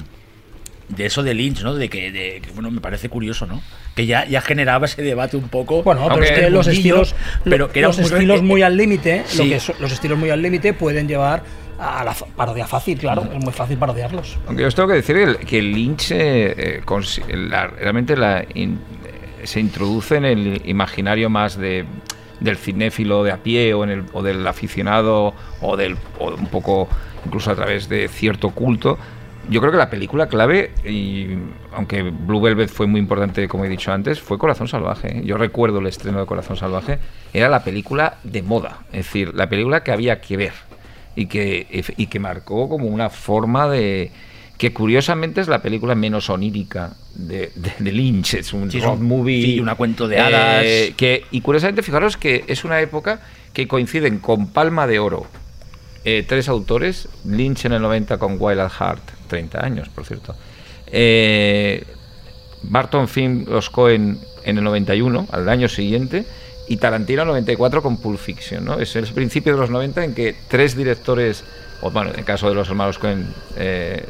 de 0.90 1.06
eso 1.06 1.24
de 1.24 1.34
Lynch, 1.34 1.62
¿no? 1.62 1.76
De 1.76 1.90
que, 1.90 2.12
de 2.12 2.42
que, 2.42 2.52
bueno, 2.54 2.72
me 2.72 2.82
parece 2.82 3.10
curioso, 3.10 3.46
¿no? 3.46 3.62
Que 3.96 4.06
ya, 4.06 4.26
ya 4.26 4.42
generaba 4.42 4.86
ese 4.86 5.02
debate 5.02 5.38
un 5.38 5.50
poco. 5.50 5.84
bueno, 5.84 6.08
pero 6.10 6.24
es 6.24 6.32
que 6.32 6.50
los 6.50 6.68
estilos, 6.68 7.16
pero 7.44 7.70
que 7.72 7.80
era 7.80 7.90
los 7.90 7.98
muy- 8.00 8.06
estilos 8.12 8.42
muy 8.42 8.62
al 8.62 8.78
límite, 8.78 9.24
Sí. 9.28 9.54
los 9.80 9.92
estilos 9.92 10.18
muy 10.18 10.30
al 10.30 10.42
límite 10.42 10.74
pueden 10.74 11.08
llevar 11.08 11.44
a 11.78 12.04
la 12.04 12.14
parodia 12.14 12.68
fácil, 12.68 12.98
claro, 12.98 13.24
Mm. 13.24 13.38
es 13.38 13.44
muy 13.46 13.54
fácil 13.54 13.78
parodiarlos. 13.78 14.38
Aunque 14.48 14.64
yo 14.64 14.68
os 14.68 14.76
tengo 14.76 14.90
que 14.90 14.96
decir 14.96 15.16
que 15.16 15.24
el- 15.24 15.38
que 15.38 15.62
Lynch 15.62 16.12
eh, 16.12 16.82
eh, 16.82 17.36
la- 17.36 17.68
realmente 17.68 18.18
la 18.18 18.44
in- 18.54 18.80
eh, 19.42 19.46
se 19.48 19.60
introduce 19.62 20.18
en 20.18 20.26
el 20.26 20.62
imaginario 20.66 21.30
más 21.30 21.58
de 21.58 21.86
del 22.42 22.56
cinéfilo 22.56 23.22
de 23.26 23.32
a 23.34 23.38
pie 23.44 23.74
o, 23.74 23.84
en 23.84 23.90
el, 23.90 24.04
o 24.14 24.24
del 24.24 24.48
aficionado 24.48 25.34
o 25.60 25.76
del 25.76 25.98
o 26.20 26.34
un 26.34 26.46
poco 26.48 26.88
incluso 27.26 27.52
a 27.52 27.56
través 27.56 27.90
de 27.90 28.08
cierto 28.08 28.52
culto. 28.52 28.98
Yo 29.50 29.62
creo 29.62 29.72
que 29.72 29.78
la 29.80 29.90
película 29.90 30.28
clave 30.28 30.72
y 30.86 31.28
aunque 31.74 32.04
Blue 32.04 32.40
Velvet 32.42 32.70
fue 32.70 32.86
muy 32.86 33.00
importante 33.00 33.48
como 33.48 33.66
he 33.66 33.70
dicho 33.70 33.92
antes 33.92 34.20
fue 34.20 34.38
Corazón 34.38 34.68
Salvaje. 34.68 35.22
Yo 35.26 35.38
recuerdo 35.38 35.80
el 35.80 35.88
estreno 35.88 36.20
de 36.20 36.26
Corazón 36.28 36.56
Salvaje. 36.58 37.00
Era 37.34 37.50
la 37.50 37.64
película 37.64 38.18
de 38.24 38.44
moda 38.44 38.82
es 38.92 39.06
decir 39.06 39.34
la 39.34 39.50
película 39.50 39.84
que 39.84 39.92
había 39.92 40.22
que 40.22 40.38
ver 40.38 40.54
y 41.16 41.26
que, 41.26 41.66
y 41.98 42.06
que 42.08 42.20
marcó 42.20 42.70
como 42.70 42.86
una 42.88 43.10
forma 43.10 43.68
de 43.68 44.12
que 44.58 44.72
curiosamente 44.74 45.40
es 45.42 45.48
la 45.48 45.62
película 45.62 45.96
menos 45.96 46.30
onírica 46.30 46.92
de, 47.16 47.50
de- 47.56 47.72
de 47.80 47.92
Lynch, 47.94 48.34
es 48.36 48.52
un 48.54 48.70
Sí, 48.70 48.78
es 48.78 48.84
road 48.84 49.00
un- 49.00 49.08
movie, 49.08 49.42
sí, 49.42 49.60
una 49.60 49.76
cuento 49.76 50.08
de 50.08 50.20
hadas. 50.20 50.64
eh, 50.66 50.94
que, 50.98 51.24
y 51.32 51.40
curiosamente 51.42 51.82
fijaros 51.82 52.18
que 52.18 52.44
es 52.48 52.66
una 52.66 52.80
época 52.82 53.22
que 53.54 53.68
coinciden 53.70 54.20
con 54.20 54.48
Palma 54.52 54.86
de 54.86 55.00
Oro, 55.00 55.26
eh, 56.06 56.26
tres 56.28 56.50
autores, 56.50 57.08
Lynch 57.26 57.66
en 57.66 57.74
el 57.74 57.82
90 57.82 58.18
con 58.18 58.38
Wild 58.40 58.70
Heart, 58.70 59.02
30 59.28 59.64
años 59.64 59.90
por 59.90 60.06
cierto, 60.06 60.36
eh, 60.88 61.84
Barton 62.64 63.08
Finn, 63.08 63.46
los 63.48 63.70
Cohen 63.70 64.20
en 64.44 64.58
el 64.58 64.64
91, 64.64 65.28
al 65.32 65.50
año 65.50 65.68
siguiente, 65.68 66.26
y 66.68 66.78
Tarantino 66.78 67.24
en 67.24 67.28
el 67.30 67.34
94 67.34 67.82
con 67.82 67.98
Pulp 67.98 68.20
Fiction. 68.20 68.64
¿no? 68.66 68.80
Es 68.80 68.96
el 68.96 69.08
principio 69.08 69.54
de 69.54 69.60
los 69.60 69.70
90 69.70 70.04
en 70.04 70.14
que 70.14 70.36
tres 70.48 70.76
directores, 70.76 71.44
o 71.82 71.92
bueno, 71.92 72.12
en 72.12 72.20
el 72.20 72.26
caso 72.26 72.48
de 72.50 72.56
los 72.56 72.68
hermanos 72.70 73.00
Cohen, 73.00 73.34
eh, 73.58 74.06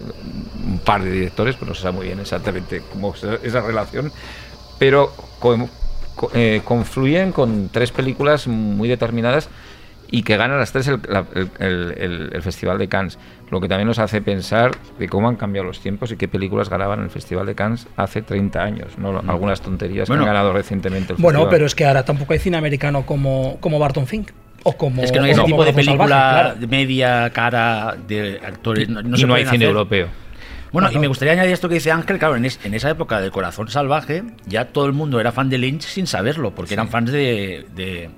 un 0.66 0.80
par 0.80 1.04
de 1.04 1.12
directores, 1.12 1.56
pero 1.56 1.70
no 1.70 1.76
se 1.76 1.82
sabe 1.82 1.98
muy 1.98 2.08
bien 2.08 2.20
exactamente 2.20 2.82
cómo 2.92 3.14
es 3.14 3.24
esa 3.24 3.62
relación, 3.62 4.12
pero 4.78 5.14
eh, 6.34 6.62
confluyen 6.66 7.32
con 7.32 7.70
tres 7.70 7.92
películas 7.92 8.48
muy 8.48 8.90
determinadas 8.90 9.50
y 10.12 10.24
que 10.24 10.38
gana 10.38 10.56
a 10.56 10.58
las 10.58 10.72
tres 10.72 10.88
el, 10.88 11.00
la- 11.08 11.26
el- 11.36 11.50
el- 11.60 11.94
el- 11.98 12.30
el 12.34 12.42
Festival 12.42 12.78
de 12.78 12.88
Cannes. 12.88 13.20
Lo 13.52 13.60
que 13.62 13.68
también 13.68 13.88
nos 13.88 14.00
hace 14.00 14.22
pensar 14.22 14.72
de 14.98 15.08
cómo 15.10 15.28
han 15.30 15.36
cambiado 15.36 15.68
los 15.68 15.80
tiempos 15.80 16.12
y 16.12 16.18
qué 16.18 16.28
películas 16.28 16.70
ganaban 16.70 17.02
el 17.02 17.10
Festival 17.10 17.46
de 17.46 17.56
Cannes 17.56 17.88
hace 17.98 18.22
30 18.22 18.62
años, 18.64 18.98
¿no? 18.98 19.20
Algunas 19.28 19.62
tonterías 19.62 20.08
Bueno. 20.08 20.24
que 20.24 20.30
han 20.30 20.36
ganado 20.36 20.54
recientemente 20.54 21.14
el 21.14 21.22
Bueno, 21.22 21.40
festival. 21.40 21.52
pero 21.52 21.66
es 21.66 21.76
que 21.76 21.86
ahora 21.86 22.04
tampoco 22.06 22.34
hay 22.34 22.40
cine 22.40 22.58
americano 22.58 23.06
como, 23.06 23.58
como 23.60 23.78
Barton 23.80 24.08
Fink. 24.08 24.32
O 24.64 24.74
como, 24.76 25.02
Es 25.04 25.12
que 25.12 25.20
no 25.20 25.26
hay 25.26 25.32
ese 25.32 25.44
tipo 25.44 25.64
de 25.64 25.72
película 25.74 26.08
Salvaje, 26.08 26.42
claro. 26.44 26.60
de 26.60 26.68
media 26.68 27.30
cara 27.30 27.96
de 28.08 28.42
actores. 28.46 28.90
No, 28.90 29.02
no 29.02 29.16
y 29.16 29.20
se 29.22 29.26
no 29.28 29.34
hay 29.36 29.44
cine 29.46 29.56
hacer. 29.58 29.68
europeo. 29.70 30.08
Bueno, 30.72 30.92
y 30.92 31.00
me 31.00 31.08
gustaría 31.08 31.32
añadir 31.32 31.54
esto 31.54 31.68
que 31.70 31.76
dice 31.76 31.92
Ángel, 31.92 32.20
claro, 32.20 32.36
en, 32.36 32.46
es- 32.46 32.60
en 32.64 32.74
esa 32.74 32.90
época 32.90 33.22
del 33.22 33.32
corazón 33.32 33.70
salvaje, 33.70 34.24
ya 34.46 34.66
todo 34.66 34.86
el 34.86 34.94
mundo 34.94 35.20
era 35.20 35.32
fan 35.32 35.50
de 35.50 35.58
Lynch 35.58 35.82
sin 35.84 36.06
saberlo, 36.08 36.52
porque 36.54 36.74
eran 36.76 36.90
fans 36.90 37.12
de, 37.12 37.66
de- 37.74 38.10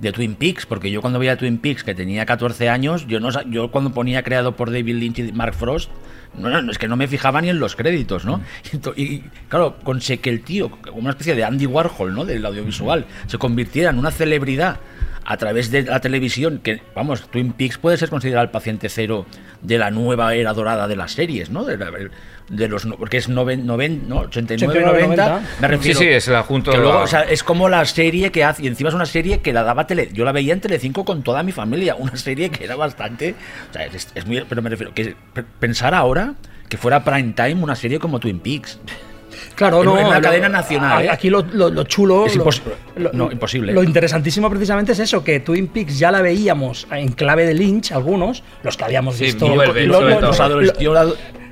de 0.00 0.12
Twin 0.12 0.34
Peaks, 0.34 0.66
porque 0.66 0.90
yo 0.90 1.00
cuando 1.00 1.18
veía 1.18 1.36
Twin 1.36 1.58
Peaks, 1.58 1.82
que 1.84 1.94
tenía 1.94 2.26
14 2.26 2.68
años, 2.68 3.06
yo 3.06 3.20
no 3.20 3.28
yo 3.50 3.70
cuando 3.70 3.92
ponía 3.92 4.22
creado 4.22 4.56
por 4.56 4.70
David 4.70 4.96
Lynch 4.96 5.18
y 5.20 5.32
Mark 5.32 5.54
Frost, 5.54 5.90
no, 6.36 6.50
no, 6.60 6.70
es 6.70 6.78
que 6.78 6.86
no 6.88 6.96
me 6.96 7.08
fijaba 7.08 7.40
ni 7.40 7.48
en 7.48 7.58
los 7.58 7.76
créditos, 7.76 8.24
¿no? 8.24 8.40
Y, 8.72 8.76
to- 8.78 8.92
y, 8.96 9.24
claro, 9.48 9.76
con 9.82 10.00
se- 10.02 10.18
que 10.18 10.30
el 10.30 10.42
tío, 10.42 10.70
como 10.70 10.98
una 10.98 11.10
especie 11.10 11.34
de 11.34 11.44
Andy 11.44 11.66
Warhol, 11.66 12.14
¿no? 12.14 12.24
Del 12.24 12.44
audiovisual, 12.44 13.06
se 13.26 13.38
convirtiera 13.38 13.90
en 13.90 13.98
una 13.98 14.10
celebridad 14.10 14.78
a 15.24 15.36
través 15.38 15.70
de 15.72 15.82
la 15.82 15.98
televisión, 16.00 16.60
que 16.62 16.82
vamos, 16.94 17.28
Twin 17.30 17.52
Peaks 17.52 17.78
puede 17.78 17.96
ser 17.96 18.10
considerado 18.10 18.44
el 18.44 18.50
paciente 18.50 18.88
cero 18.88 19.26
de 19.62 19.78
la 19.78 19.90
nueva 19.90 20.34
era 20.34 20.52
dorada 20.52 20.86
de 20.86 20.94
las 20.94 21.12
series, 21.12 21.50
¿no? 21.50 21.64
De, 21.64 21.76
la- 21.78 21.90
de 22.48 22.68
los 22.68 22.86
no- 22.86 22.96
porque 22.96 23.16
es 23.16 23.28
noven, 23.28 23.66
noven- 23.66 24.02
no, 24.08 24.20
89, 24.20 24.72
89, 24.78 25.02
90, 25.08 25.28
90. 25.28 25.48
me 25.60 25.68
refiero. 25.68 25.98
Sí, 25.98 26.04
sí, 26.04 26.10
es 26.12 26.28
el 26.28 26.36
adjunto 26.36 26.70
que 26.70 26.76
luego, 26.78 26.94
la- 26.94 27.00
o 27.04 27.06
sea, 27.06 27.22
es 27.22 27.42
como 27.42 27.68
la 27.68 27.84
serie 27.84 28.30
que 28.30 28.44
hace, 28.44 28.62
y 28.62 28.66
encima 28.68 28.88
es 28.90 28.94
una 28.94 29.06
serie 29.06 29.40
que 29.40 29.52
la 29.52 29.62
daba 29.64 29.86
tele, 29.86 30.10
yo 30.12 30.24
la 30.24 30.32
veía 30.32 30.52
en 30.52 30.60
Telecinco 30.60 31.04
con 31.04 31.22
toda 31.22 31.42
mi 31.42 31.50
familia, 31.52 31.96
una 31.96 32.16
serie 32.16 32.50
que 32.50 32.64
era 32.64 32.76
bastante, 32.76 33.34
o 33.70 33.72
sea, 33.72 33.84
es, 33.86 34.08
es 34.14 34.26
muy, 34.26 34.44
pero 34.48 34.62
me 34.62 34.70
refiero 34.70 34.94
que 34.94 35.16
pe- 35.32 35.42
pensar 35.58 35.94
ahora 35.94 36.34
que 36.68 36.76
fuera 36.76 37.02
prime 37.04 37.32
time 37.34 37.54
una 37.54 37.74
serie 37.74 37.98
como 37.98 38.20
Twin 38.20 38.38
Peaks. 38.40 38.78
Claro, 39.54 39.80
En- 39.80 39.84
no. 39.86 39.98
en 39.98 40.14
lo- 40.14 40.20
cadena 40.20 40.48
nacional, 40.48 41.04
¿eh? 41.04 41.10
Aquí 41.10 41.30
lo, 41.30 41.42
lo- 41.42 41.70
lo 41.70 41.84
chulo. 41.84 42.26
Es 42.26 42.36
impos- 42.38 42.62
lo- 42.96 43.12
no, 43.12 43.30
imposible. 43.32 43.72
Lo 43.72 43.82
interesantísimo 43.82 44.48
precisamente 44.50 44.92
es 44.92 44.98
eso, 44.98 45.24
que 45.24 45.40
Twin 45.40 45.68
Peaks 45.68 45.98
ya 45.98 46.10
la 46.10 46.22
veíamos 46.22 46.86
en 46.90 47.08
clave 47.12 47.44
de 47.46 47.54
Lynch, 47.54 47.92
algunos, 47.92 48.42
los 48.62 48.76
que 48.76 48.84
habíamos 48.84 49.16
Sí, 49.16 49.24
visto. 49.24 49.46
Yo 50.78 50.94
la- 50.94 51.06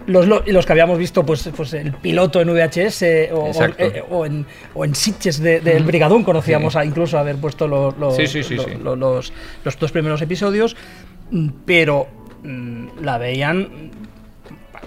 los, 0.06 0.26
lo- 0.26 0.42
los 0.46 0.66
que 0.66 0.72
habíamos 0.72 0.98
visto, 0.98 1.24
pues, 1.24 1.48
pues 1.56 1.72
el 1.74 1.92
piloto 1.94 2.40
en 2.40 2.48
VHS 2.48 3.02
o, 3.32 3.46
Exacto. 3.48 3.84
eh, 3.84 4.02
o 4.10 4.26
en, 4.26 4.46
o 4.74 4.84
en 4.84 4.94
Sitges 4.94 5.40
de- 5.40 5.60
del 5.60 5.84
Brigadún, 5.84 6.24
conocíamos 6.24 6.76
a 6.76 6.84
incluso 6.84 7.18
haber 7.18 7.36
puesto 7.36 7.66
los, 7.66 7.96
los, 7.98 8.16
Sí, 8.16 8.26
sí, 8.26 8.42
sí, 8.42 8.54
lo- 8.56 8.64
sí. 8.64 8.70
lo- 8.82 8.96
los, 8.96 9.32
los 9.64 9.78
dos 9.78 9.92
primeros 9.92 10.20
episodios, 10.22 10.76
mm, 11.30 11.48
pero 11.64 12.06
mm, 12.42 12.86
la 13.02 13.18
veían 13.18 13.90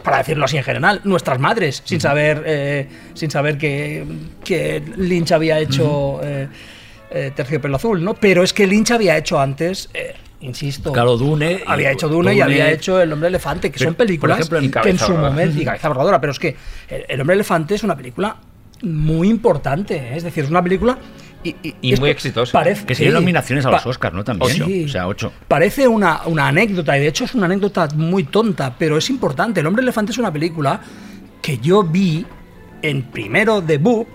para 0.03 0.19
decirlo 0.19 0.45
así 0.45 0.55
en 0.57 0.63
general, 0.63 1.01
nuestras 1.03 1.37
madres, 1.39 1.81
sin 1.83 1.99
saber, 1.99 2.43
eh, 2.45 2.87
sin 3.13 3.29
saber 3.29 3.57
que, 3.57 4.05
que 4.43 4.81
Lynch 4.95 5.31
había 5.33 5.59
hecho 5.59 6.21
eh, 6.23 6.47
eh, 7.11 7.31
Terciopelo 7.35 7.75
Azul, 7.75 8.03
¿no? 8.03 8.13
Pero 8.13 8.41
es 8.43 8.53
que 8.53 8.67
Lynch 8.67 8.91
había 8.91 9.17
hecho 9.17 9.37
antes, 9.39 9.89
eh, 9.93 10.13
insisto, 10.41 10.91
Claro, 10.91 11.17
Dune. 11.17 11.63
había 11.65 11.91
hecho 11.91 12.07
Dune, 12.07 12.35
y 12.35 12.41
había 12.41 12.71
hecho 12.71 13.01
El 13.01 13.11
Hombre 13.13 13.29
Elefante, 13.29 13.71
que 13.71 13.79
Pero, 13.79 13.89
son 13.89 13.95
películas 13.95 14.39
ejemplo, 14.39 14.59
en 14.59 14.71
que 14.71 14.89
en 14.89 14.99
su 14.99 15.13
momento. 15.13 15.61
Y 15.61 15.65
Cabeza 15.65 15.89
Voladora, 15.89 16.21
pero 16.21 16.31
es 16.31 16.39
que 16.39 16.55
El, 17.07 17.21
Hombre 17.21 17.35
Elefante 17.35 17.75
es 17.75 17.83
una 17.83 17.95
película 17.95 18.37
muy 18.83 19.29
importante, 19.29 19.95
¿eh? 19.95 20.17
es 20.17 20.23
decir, 20.23 20.43
es 20.43 20.49
una 20.49 20.61
película. 20.61 20.97
Y, 21.43 21.95
muy 21.97 22.09
exitosa. 22.09 22.51
Parece, 22.51 22.85
Que 22.85 22.93
tiene 22.93 23.11
sí. 23.11 23.19
nominaciones 23.19 23.65
a 23.65 23.71
los 23.71 23.85
Oscars, 23.85 24.13
¿no? 24.13 24.23
También. 24.23 24.51
Sí. 24.51 24.83
O 24.83 24.87
sea, 24.89 25.07
ocho. 25.07 25.31
Parece 25.47 25.87
una, 25.87 26.21
una 26.25 26.49
anécdota, 26.49 26.97
y 26.97 27.01
de 27.01 27.07
hecho 27.07 27.23
es 27.23 27.35
una 27.35 27.45
anécdota 27.45 27.87
muy 27.95 28.25
tonta, 28.25 28.75
pero 28.77 28.97
es 28.97 29.09
importante. 29.09 29.61
El 29.61 29.67
hombre 29.67 29.81
elefante 29.81 30.11
es 30.11 30.17
una 30.17 30.31
película 30.33 30.81
que 31.41 31.57
yo 31.59 31.83
vi 31.83 32.25
en 32.81 33.03
primero 33.03 33.61
de 33.61 33.77
BUP 33.77 34.07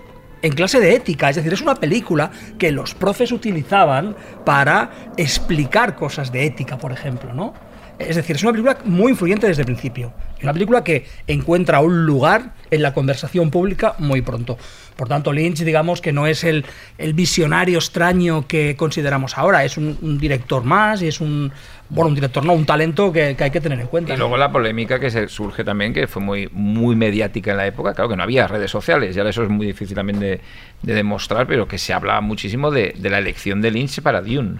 en 0.43 0.53
clase 0.53 0.79
de 0.79 0.93
ética, 0.93 1.29
es 1.29 1.37
decir, 1.37 1.53
es 1.53 1.61
una 1.61 1.75
película 1.75 2.29
que 2.59 2.71
los 2.71 2.93
profes 2.93 3.31
utilizaban 3.31 4.15
para 4.45 5.13
explicar 5.17 5.95
cosas 5.95 6.31
de 6.31 6.45
ética, 6.45 6.77
por 6.77 6.91
ejemplo, 6.91 7.33
¿no? 7.33 7.53
Es 7.97 8.17
decir, 8.17 8.35
es 8.35 8.43
una 8.43 8.51
película 8.51 8.77
muy 8.83 9.11
influyente 9.11 9.47
desde 9.47 9.61
el 9.61 9.67
principio. 9.67 10.11
Una 10.41 10.51
película 10.51 10.83
que 10.83 11.05
encuentra 11.27 11.79
un 11.79 12.05
lugar 12.05 12.53
en 12.69 12.81
la 12.81 12.93
conversación 12.93 13.51
pública 13.51 13.95
muy 13.99 14.21
pronto. 14.21 14.57
Por 14.95 15.07
tanto, 15.07 15.33
Lynch, 15.33 15.59
digamos 15.59 16.01
que 16.01 16.11
no 16.11 16.27
es 16.27 16.43
el, 16.43 16.65
el 16.97 17.13
visionario 17.13 17.77
extraño 17.79 18.47
que 18.47 18.75
consideramos 18.75 19.37
ahora, 19.37 19.63
es 19.63 19.77
un, 19.77 19.97
un 20.01 20.17
director 20.17 20.63
más 20.63 21.01
y 21.01 21.07
es 21.07 21.19
un, 21.21 21.51
bueno, 21.89 22.09
un 22.09 22.15
director 22.15 22.45
no, 22.45 22.53
un 22.53 22.65
talento 22.65 23.11
que, 23.11 23.35
que 23.35 23.43
hay 23.43 23.51
que 23.51 23.61
tener 23.61 23.79
en 23.79 23.87
cuenta. 23.87 24.13
Y 24.13 24.17
luego 24.17 24.37
la 24.37 24.51
polémica 24.51 24.99
que 24.99 25.09
se 25.09 25.27
surge 25.27 25.63
también, 25.63 25.93
que 25.93 26.07
fue 26.07 26.21
muy, 26.21 26.49
muy 26.51 26.95
mediática 26.95 27.51
en 27.51 27.57
la 27.57 27.67
época, 27.67 27.93
claro 27.93 28.09
que 28.09 28.15
no 28.15 28.23
había 28.23 28.47
redes 28.47 28.71
sociales, 28.71 29.15
ya 29.15 29.23
eso 29.23 29.43
es 29.43 29.49
muy 29.49 29.65
difícil 29.65 29.95
también 29.95 30.19
de, 30.19 30.41
de 30.81 30.93
demostrar, 30.93 31.47
pero 31.47 31.67
que 31.67 31.77
se 31.77 31.93
hablaba 31.93 32.21
muchísimo 32.21 32.71
de, 32.71 32.93
de 32.97 33.09
la 33.09 33.17
elección 33.17 33.61
de 33.61 33.71
Lynch 33.71 34.01
para 34.01 34.21
Dune. 34.21 34.59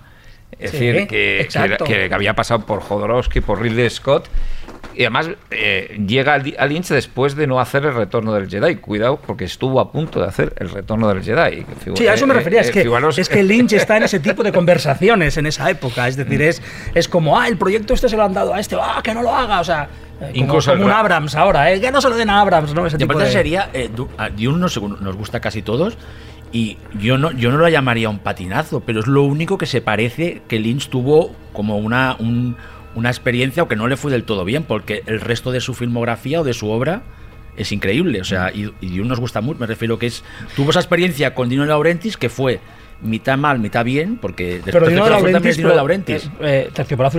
Es 0.60 0.72
Sí, 0.72 0.86
decir, 0.86 1.08
que, 1.08 1.48
que, 1.84 2.08
que 2.10 2.14
había 2.14 2.36
pasado 2.36 2.66
por 2.66 2.80
Jodorowsky, 2.82 3.42
por 3.42 3.60
Ridley 3.62 3.90
Scott, 3.90 4.28
y 4.96 5.02
además 5.02 5.30
eh, 5.52 6.00
llega 6.08 6.34
al- 6.36 6.56
a 6.58 6.66
Lynch 6.66 6.88
después 6.90 7.36
de 7.36 7.48
no 7.48 7.60
hacer 7.60 7.86
el 7.86 7.94
retorno 7.94 8.34
del 8.34 8.50
Jedi. 8.50 8.76
Cuidado, 8.78 9.20
porque 9.26 9.46
estuvo 9.46 9.80
a 9.80 9.92
punto 9.92 10.20
de 10.22 10.28
hacer 10.28 10.54
el 10.58 10.70
retorno 10.70 11.08
del 11.08 11.24
Jedi. 11.24 11.66
Sí, 11.96 12.08
a 12.08 12.14
eso 12.14 12.28
me 12.28 12.34
Eh, 12.34 12.38
refería. 12.38 12.60
eh, 12.60 12.64
es, 12.64 12.72
que, 12.72 12.82
es 13.22 13.30
que 13.30 13.44
Lynch 13.44 13.74
está 13.74 13.98
en 13.98 14.04
ese 14.04 14.20
tipo 14.22 14.44
de 14.44 14.52
conversaciones 14.52 15.38
en 15.38 15.46
esa 15.46 15.70
época. 15.70 16.08
Es 16.08 16.16
decir, 16.18 16.42
es, 16.42 16.62
es 16.94 17.08
como, 17.08 17.40
ah, 17.40 17.48
el 17.48 17.58
proyecto 17.58 17.94
este 17.94 18.10
se 18.10 18.18
lo 18.18 18.24
han 18.24 18.34
dado 18.34 18.54
a 18.54 18.60
este, 18.60 18.76
ah, 18.82 19.02
que 19.04 19.14
no 19.14 19.22
lo 19.24 19.34
haga. 19.34 19.60
O 19.60 19.64
sea, 19.64 19.88
como, 20.20 20.32
Incluso 20.34 20.72
como 20.72 20.84
un 20.86 20.90
ra- 20.90 21.00
Abrams 21.00 21.36
ahora, 21.36 21.72
¿eh? 21.72 21.82
que 21.82 21.92
no 21.92 22.00
se 22.00 22.10
lo 22.10 22.16
den 22.16 22.30
a 22.30 22.40
Abrams, 22.42 22.74
¿no? 22.74 22.86
Ese 22.86 22.98
tipo 22.98 23.18
de... 23.18 23.30
sería, 23.32 23.70
eh, 23.74 23.90
Dune 24.36 24.58
nos, 24.58 24.82
nos 24.82 25.16
gusta 25.18 25.40
casi 25.42 25.62
todos, 25.62 25.98
y 26.52 26.78
yo 27.00 27.18
no, 27.18 27.32
yo 27.32 27.52
no 27.52 27.58
lo 27.58 27.68
llamaría 27.68 28.10
un 28.10 28.20
patinazo, 28.20 28.80
pero 28.82 29.00
es 29.00 29.08
lo 29.08 29.24
único 29.24 29.58
que 29.58 29.66
se 29.66 29.82
parece 29.82 30.44
que 30.48 30.60
Lynch 30.60 30.88
tuvo 30.90 31.36
como 31.52 31.78
una, 31.78 32.16
un- 32.20 32.56
una 32.96 33.10
experiencia, 33.10 33.62
aunque 33.62 33.76
no 33.76 33.88
le 33.88 33.98
fue 33.98 34.12
del 34.12 34.24
todo 34.24 34.46
bien, 34.46 34.64
porque 34.64 35.04
el 35.06 35.20
resto 35.22 35.52
de 35.52 35.60
su 35.62 35.74
filmografía 35.74 36.42
o 36.42 36.44
de 36.44 36.54
su 36.54 36.70
obra 36.70 37.02
es 37.58 37.72
increíble. 37.72 38.22
O 38.22 38.24
sea, 38.24 38.52
y, 38.54 38.72
y 38.82 39.00
nos 39.00 39.20
gusta 39.20 39.42
mucho, 39.42 39.60
me 39.60 39.68
refiero 39.68 39.98
que 40.00 40.08
es. 40.08 40.24
Tuvo 40.56 40.72
esa 40.72 40.80
experiencia 40.80 41.34
con 41.36 41.50
Dino 41.50 41.64
de 41.64 41.70
Laurentiis 41.70 42.18
que 42.18 42.30
fue 42.30 42.60
mitad 43.02 43.38
mal, 43.38 43.60
mitad 43.60 43.84
bien, 43.84 44.18
porque 44.18 44.62
Pero 44.64 44.88
Dino 44.88 45.06
de 45.06 45.14
Azul 45.14 45.32
también 45.32 45.34
Laurentiis, 45.34 45.52
es 45.52 45.58
Dino 45.58 45.70
Laurentiis. 45.76 46.24
eh, 46.26 46.30
eh, 46.42 46.72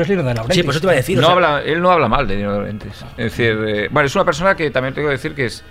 es 0.03 0.09
Dino 0.09 0.23
de 0.23 0.35
Laurentiis. 0.35 0.55
Sí, 0.55 0.63
pues 0.63 0.77
eso 0.77 0.81
te 0.81 0.87
iba 0.87 0.93
a 0.93 0.97
decir. 0.97 1.19
o 1.19 1.21
No 1.21 1.27
sea, 1.27 1.35
habla, 1.37 1.63
él 1.63 1.81
no 1.83 1.91
habla 1.91 2.09
mal 2.09 2.27
de 2.27 2.37
Dino 2.37 2.51
de 2.53 2.57
Laurentiis. 2.59 3.05
Es 3.17 3.37
decir, 3.37 3.59
eh, 3.67 3.89
bueno, 3.91 4.07
es 4.07 4.15
una 4.15 4.25
persona 4.25 4.55
que 4.57 4.71
también 4.71 4.95
tengo 4.95 5.09
que 5.09 5.13
decir 5.13 5.35
que 5.35 5.47
es 5.47 5.63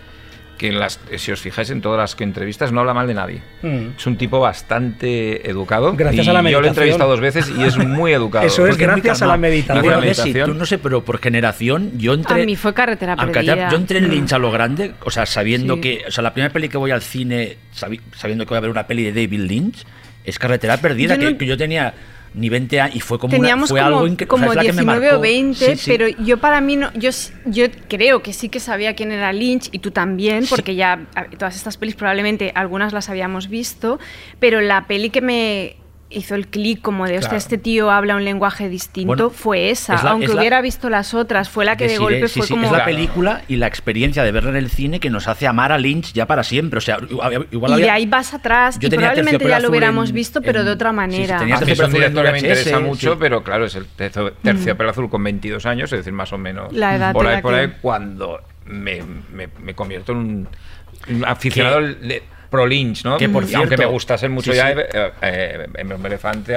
que 0.58 0.68
en 0.68 0.80
las, 0.80 1.00
si 1.18 1.32
os 1.32 1.42
fijáis 1.42 1.70
en 1.72 1.82
todas 1.82 1.98
las 2.00 2.16
que 2.16 2.24
entrevistas 2.24 2.72
no 2.72 2.80
habla 2.80 2.94
mal 2.94 3.08
de 3.08 3.13
nadie. 3.13 3.42
Mm. 3.63 3.98
Es 3.98 4.06
un 4.06 4.18
tipo 4.18 4.39
bastante 4.39 5.50
educado. 5.50 5.94
Gracias 5.94 6.26
y 6.26 6.30
a 6.30 6.34
la 6.34 6.39
Yo 6.42 6.44
lo 6.44 6.68
he 6.68 6.70
meditación. 6.70 6.70
entrevistado 6.70 7.10
dos 7.12 7.20
veces 7.20 7.52
y 7.58 7.63
es 7.63 7.78
muy 7.78 8.13
educado. 8.13 8.46
Eso 8.46 8.66
es 8.68 8.78
gracias 8.78 9.22
a 9.22 9.28
la 9.28 9.38
meditación. 9.38 9.84
Bueno, 9.84 10.00
Meditación. 10.02 10.34
Desi, 10.34 10.46
tú 10.52 10.54
no 10.58 10.66
sé, 10.66 10.78
pero 10.78 11.04
por 11.04 11.20
generación, 11.20 11.92
yo 11.98 12.13
entré. 12.13 12.44
A 12.44 12.46
mí 12.46 12.56
fue 12.56 12.74
Carretera 12.74 13.16
Perdida. 13.16 13.70
Yo 13.70 13.78
entré 13.78 13.98
en 14.00 14.10
Lynch 14.10 14.34
a 14.34 14.38
lo 14.39 14.52
grande, 14.52 14.94
o 15.04 15.12
sea, 15.12 15.26
sabiendo 15.26 15.76
Sí. 15.76 15.82
que. 15.82 16.04
O 16.08 16.12
sea, 16.12 16.22
la 16.24 16.34
primera 16.34 16.54
peli 16.54 16.70
que 16.70 16.78
voy 16.78 16.92
al 16.92 17.02
cine, 17.02 17.58
sabi- 17.74 18.02
sabiendo 18.16 18.46
que 18.46 18.50
voy 18.50 18.58
a 18.58 18.62
ver 18.62 18.70
una 18.72 18.88
peli 18.88 19.04
de 19.04 19.12
David 19.12 19.42
Lynch, 19.42 19.84
es 20.24 20.39
Carretera 20.39 20.78
Perdida, 20.78 21.16
Yo 21.16 21.20
que, 21.22 21.32
no- 21.34 21.38
que 21.38 21.46
yo 21.46 21.58
tenía 21.58 21.94
ni 22.36 22.50
20 22.50 22.82
años 22.82 22.96
y 22.96 23.00
fue 23.00 23.19
como. 23.19 23.32
una- 23.32 23.39
Teníamos 23.41 23.69
fue 23.69 23.80
como, 23.82 23.98
algo 23.98 24.08
incre- 24.08 24.13
o 24.13 24.17
sea, 24.17 24.28
como 24.28 24.46
es 24.52 24.56
la 24.56 24.62
que 24.62 24.67
me 24.69 24.82
19 24.82 25.06
marcó. 25.06 25.17
o 25.17 25.22
20, 25.22 25.65
Sí, 25.65 25.76
sí. 25.76 25.91
pero 25.91 26.08
yo 26.08 26.38
para 26.38 26.62
mí 26.62 26.76
no, 26.76 26.91
yo, 26.93 27.10
yo 27.46 27.65
creo 27.88 28.24
que 28.24 28.34
sí 28.34 28.50
que 28.50 28.60
sabía 28.60 28.96
quién 28.96 29.12
era 29.12 29.32
Lynch 29.34 29.69
y 29.72 29.80
tú 29.80 29.91
también, 29.91 30.46
porque 30.50 30.76
ya 30.76 31.06
todas 31.38 31.56
estas 31.56 31.78
pelis 31.78 31.96
probablemente 31.96 32.52
algunas 32.56 32.91
las 32.93 33.10
habíamos 33.10 33.50
visto, 33.50 34.00
pero 34.39 34.62
la 34.62 34.88
peli 34.88 35.10
que 35.10 35.22
me 35.22 35.76
hizo 36.13 36.36
el 36.36 36.47
clic 36.47 36.82
como 36.82 37.06
de, 37.06 37.13
hostia, 37.13 37.30
Claro. 37.30 37.38
este 37.38 37.58
tío 37.58 37.89
habla 37.91 38.15
un 38.15 38.23
lenguaje 38.23 38.69
distinto, 38.69 39.08
Bueno, 39.08 39.30
fue 39.30 39.69
esa, 39.71 39.95
es 39.95 40.04
la- 40.04 40.12
aunque 40.12 40.26
es 40.28 40.34
la- 40.34 40.39
hubiera 40.41 40.62
visto 40.62 40.89
las 40.89 41.13
otras, 41.13 41.49
fue 41.49 41.65
la 41.65 41.76
que 41.76 41.88
de 41.88 41.97
golpe 41.97 42.28
sí, 42.28 42.39
fue 42.39 42.47
sí, 42.47 42.54
como... 42.54 42.65
Es 42.67 42.71
la 42.71 42.86
película 42.86 43.41
y 43.47 43.56
la 43.58 43.67
experiencia 43.67 44.23
de 44.23 44.32
verla 44.32 44.52
en 44.52 44.56
el 44.58 44.69
cine 44.69 44.99
que 44.99 45.10
nos 45.10 45.28
hace 45.28 45.47
amar 45.47 45.71
a 45.71 45.78
Lynch 45.78 46.13
ya 46.13 46.26
para 46.28 46.43
siempre. 46.43 46.78
O 46.78 46.82
sea, 46.82 46.97
igual, 47.10 47.47
igual 47.52 47.80
y 47.80 47.82
de 47.84 47.89
ahí 47.89 48.06
vas 48.06 48.34
atrás 48.34 48.78
Yo 48.80 48.88
y 48.88 48.89
tenía 48.89 49.08
probablemente 49.12 49.47
ya 49.47 49.60
lo 49.60 49.69
hubiéramos 49.69 50.10
en- 50.10 50.15
visto, 50.15 50.41
pero 50.41 50.60
en- 50.60 50.65
de 50.67 50.71
otra 50.71 50.89
sí, 50.89 50.93
sí, 50.93 50.95
manera. 50.97 51.38
tenía 51.39 51.56
A 51.58 51.60
mí 51.62 51.71
es 51.71 51.80
un 51.80 51.91
director 51.91 52.26
que 52.26 52.32
me 52.32 52.39
interesa 52.39 52.80
mucho, 52.80 53.12
sí. 53.13 53.17
pero 53.19 53.43
claro, 53.43 53.65
es 53.65 53.76
el 53.76 53.86
tercio- 53.88 54.34
terciopelo 54.41 54.89
azul 54.91 55.10
con 55.10 55.23
22 55.23 55.65
años, 55.65 55.91
es 55.93 55.99
decir, 55.99 56.13
más 56.13 56.32
o 56.34 56.38
menos. 56.38 56.71
La 56.73 56.95
edad 56.95 57.13
por 57.13 57.28
ahí, 57.28 57.41
por 57.41 57.54
ahí, 57.54 57.73
cuando 57.82 58.39
me, 58.65 59.02
me- 59.34 59.49
me 59.62 59.73
convierto 59.73 60.12
en 60.13 60.17
un, 60.17 60.47
aficionado 61.26 61.82
de, 61.82 62.23
pro 62.54 62.68
Lynch, 62.68 63.04
¿no? 63.04 63.18
Que, 63.18 63.28
por 63.30 63.44
Y 63.50 63.56
aunque 63.56 63.70
cierto- 63.76 63.88
me 63.88 63.92
gustase 63.92 64.30
mucho 64.30 64.52
sí, 64.52 64.58
ya 64.58 64.68
sí. 64.74 64.80
eh, 64.80 65.12
eh, 65.24 65.66
eh, 65.76 65.98
Elefante, 66.06 66.56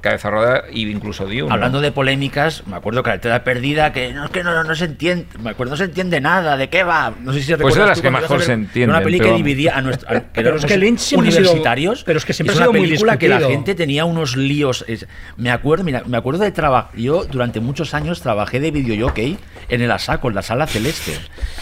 Cabeza 0.00 0.28
Roda 0.28 0.64
e 0.68 0.80
incluso 0.80 1.24
Dune. 1.24 1.42
¿no? 1.42 1.52
Hablando 1.54 1.80
de 1.80 1.92
polémicas, 1.92 2.66
me 2.66 2.74
acuerdo 2.74 3.04
Carretera 3.04 3.44
Perdida, 3.44 3.92
que 3.92 4.12
no 4.12 4.24
es 4.24 4.30
que 4.30 4.42
no, 4.42 4.64
no 4.64 4.74
se 4.74 4.86
entiende, 4.86 5.26
me 5.40 5.50
acuerdo, 5.50 5.70
no 5.74 5.76
se 5.76 5.84
entiende 5.84 6.20
nada, 6.20 6.56
¿de 6.56 6.68
qué 6.68 6.82
va? 6.82 7.14
No 7.20 7.32
sé 7.32 7.40
si 7.42 7.46
Pues 7.54 7.58
recuerdas 7.58 7.78
de 7.78 7.86
las 7.90 7.98
tú 7.98 8.02
que 8.02 8.10
mejor 8.10 8.40
se 8.42 8.48
ver 8.48 8.58
entienden, 8.58 8.90
Una 8.96 9.04
peli 9.04 9.20
que 9.20 9.32
dividía 9.32 9.76
a 9.76 9.82
nuestro... 9.82 10.08
a- 10.10 10.20
que 10.20 10.26
Pero 10.34 10.48
éramos 10.48 10.64
es 10.64 10.68
que 10.72 10.76
Lynch 10.78 10.98
siempre 10.98 11.28
ha 11.28 11.30
sido- 11.32 11.42
universitarios. 11.44 12.02
pero 12.04 12.18
es 12.18 12.24
que 12.24 12.32
siempre 12.32 12.54
es 12.54 12.60
ha 12.60 12.64
una 12.68 12.78
muy 12.78 12.88
película 12.88 13.16
que 13.16 13.28
la 13.28 13.40
gente 13.40 13.74
tenía 13.76 14.04
unos 14.04 14.36
líos. 14.36 14.84
es- 14.88 15.06
me 15.36 15.50
acuerdo, 15.52 15.84
mira, 15.84 16.02
me 16.06 16.16
acuerdo 16.16 16.42
de 16.42 16.50
trabajar. 16.50 16.90
Yo 16.96 17.24
durante 17.24 17.60
muchos 17.60 17.94
años 17.94 18.20
trabajé 18.20 18.58
de 18.58 18.72
videojockey 18.72 19.38
en 19.68 19.80
el 19.82 19.90
ASACO, 19.92 20.28
en 20.28 20.34
la 20.34 20.42
sala 20.42 20.66
celeste. 20.66 21.12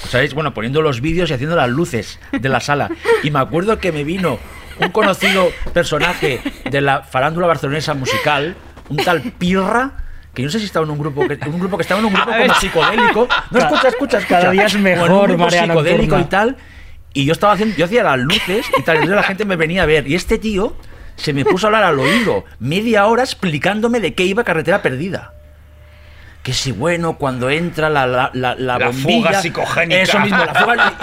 ¿Sabéis? 0.09 0.35
Bueno, 0.35 0.55
poniendo 0.55 0.83
los 0.83 1.01
vídeos 1.01 1.31
y 1.31 1.35
haciendo 1.35 1.57
las 1.57 1.69
luces 1.71 2.19
de 2.33 2.49
la 2.49 2.61
sala. 2.61 2.91
Y 3.23 3.31
me 3.31 3.39
acuerdo 3.39 3.79
que 3.79 3.93
me 3.93 4.05
vino 4.05 4.39
un 4.81 4.89
conocido 4.91 5.51
personaje 5.73 6.41
de 6.71 6.81
la 6.81 7.03
farándula 7.03 7.47
barcelonesa 7.47 7.95
musical, 7.95 8.57
un 8.89 8.97
tal 8.99 9.23
Pirra. 9.23 9.93
Que 10.35 10.43
yo 10.43 10.47
no 10.47 10.53
sé 10.53 10.59
si 10.59 10.65
estaba 10.65 10.85
en 10.85 10.91
un 10.91 10.99
grupo 10.99 11.27
que, 11.29 11.39
un 11.49 11.61
grupo 11.61 11.77
que 11.77 11.83
estaba 11.83 12.01
en 12.01 12.07
un 12.07 12.13
grupo 12.13 12.31
como 12.31 12.55
psicodélico. 12.55 13.29
No, 13.53 13.59
escucha, 13.59 13.89
escucha, 13.89 14.19
escucha. 14.19 14.41
Cada 14.41 14.51
día 14.51 14.67
es 14.67 14.73
Como 14.75 14.89
en 14.89 14.95
un 14.95 15.03
mejor, 15.09 15.29
grupo 15.29 15.51
psicodélico 15.51 16.17
Nocturna. 16.17 16.21
y 16.21 16.25
tal. 16.25 16.57
Y 17.13 17.25
yo 17.25 17.33
estaba 17.33 17.53
haciendo, 17.53 17.77
yo 17.77 17.85
hacía 17.85 18.03
las 18.03 18.19
luces 18.19 18.67
y 18.77 18.83
tal, 18.83 19.05
y 19.05 19.07
la 19.07 19.23
gente 19.23 19.45
me 19.45 19.55
venía 19.55 19.85
a 19.85 19.87
ver. 19.87 20.09
Y 20.09 20.17
este 20.17 20.39
tío 20.39 20.77
se 21.15 21.33
me 21.33 21.45
puso 21.45 21.67
a 21.67 21.69
hablar 21.69 21.85
al 21.85 22.01
oído 22.01 22.45
media 22.59 23.07
hora 23.07 23.23
explicándome 23.23 24.01
de 24.01 24.15
qué 24.15 24.25
iba 24.25 24.43
Carretera 24.43 24.83
Perdida. 24.83 25.33
Que 26.45 26.53
si 26.53 26.73
bueno, 26.73 27.17
cuando 27.17 27.49
entra 27.49 27.89
la, 27.89 28.07
la, 28.07 28.31
la, 28.35 28.55
la 28.55 28.79
La 28.79 28.87
bombilla, 28.89 29.29
fuga 29.29 29.41
psicogénica. 29.41 30.03
Eso 30.03 30.21
mismo, 30.21 30.37
la 30.45 30.55
fuga. 30.55 30.95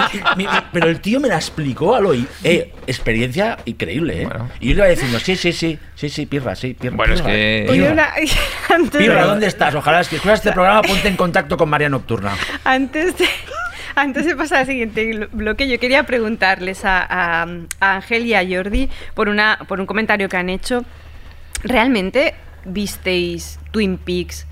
pero 0.72 0.88
el 0.88 1.02
tío 1.02 1.20
me 1.20 1.28
la 1.30 1.36
explicó 1.36 1.96
al 1.96 2.06
oído. 2.06 2.28
Eh, 2.44 2.72
experiencia 2.86 3.58
increíble, 3.66 4.22
¿eh? 4.22 4.26
Bueno. 4.28 4.52
Y 4.60 4.68
yo 4.70 4.76
le 4.76 4.80
iba 4.82 4.88
diciendo, 4.88 5.20
sí, 5.20 5.36
sí, 5.36 5.52
sí, 5.52 5.80
sí, 5.96 6.10
sí, 6.10 6.28
pirra, 6.28 6.56
sí, 6.56 6.76
pirra. 6.80 6.96
Bueno, 6.96 7.16
es 7.16 7.22
que- 7.24 7.66
Oye, 7.70 7.80
pirra. 7.82 7.92
una- 7.94 8.14
antes, 8.76 8.98
Pirra, 9.02 9.22
de, 9.24 9.28
¿dónde 9.28 9.48
estás? 9.48 9.74
Ojalá 9.74 10.04
que 10.04 10.16
escuchas 10.18 10.38
este 10.40 10.52
programa, 10.52 10.84
ponte 10.84 11.08
en 11.08 11.16
contacto 11.18 11.58
con 11.58 11.68
María 11.70 11.90
Nocturna. 11.90 12.36
antes, 12.64 13.18
de, 13.18 13.26
antes 13.96 14.26
de 14.28 14.36
pasar 14.36 14.60
al 14.60 14.66
siguiente 14.68 15.28
bloque, 15.32 15.68
yo 15.68 15.80
quería 15.80 16.04
preguntarles 16.04 16.86
a, 16.86 17.00
a- 17.02 17.48
a 17.80 17.96
Ángel 17.96 18.28
y 18.28 18.36
a 18.36 18.44
Jordi 18.48 18.90
por, 19.16 19.28
una, 19.28 19.58
por 19.68 19.80
un 19.80 19.88
comentario 19.88 20.30
que 20.30 20.38
han 20.38 20.50
hecho. 20.50 20.86
¿Realmente 21.64 22.36
visteis 22.66 23.60
Twin 23.72 23.98
Peaks 23.98 24.46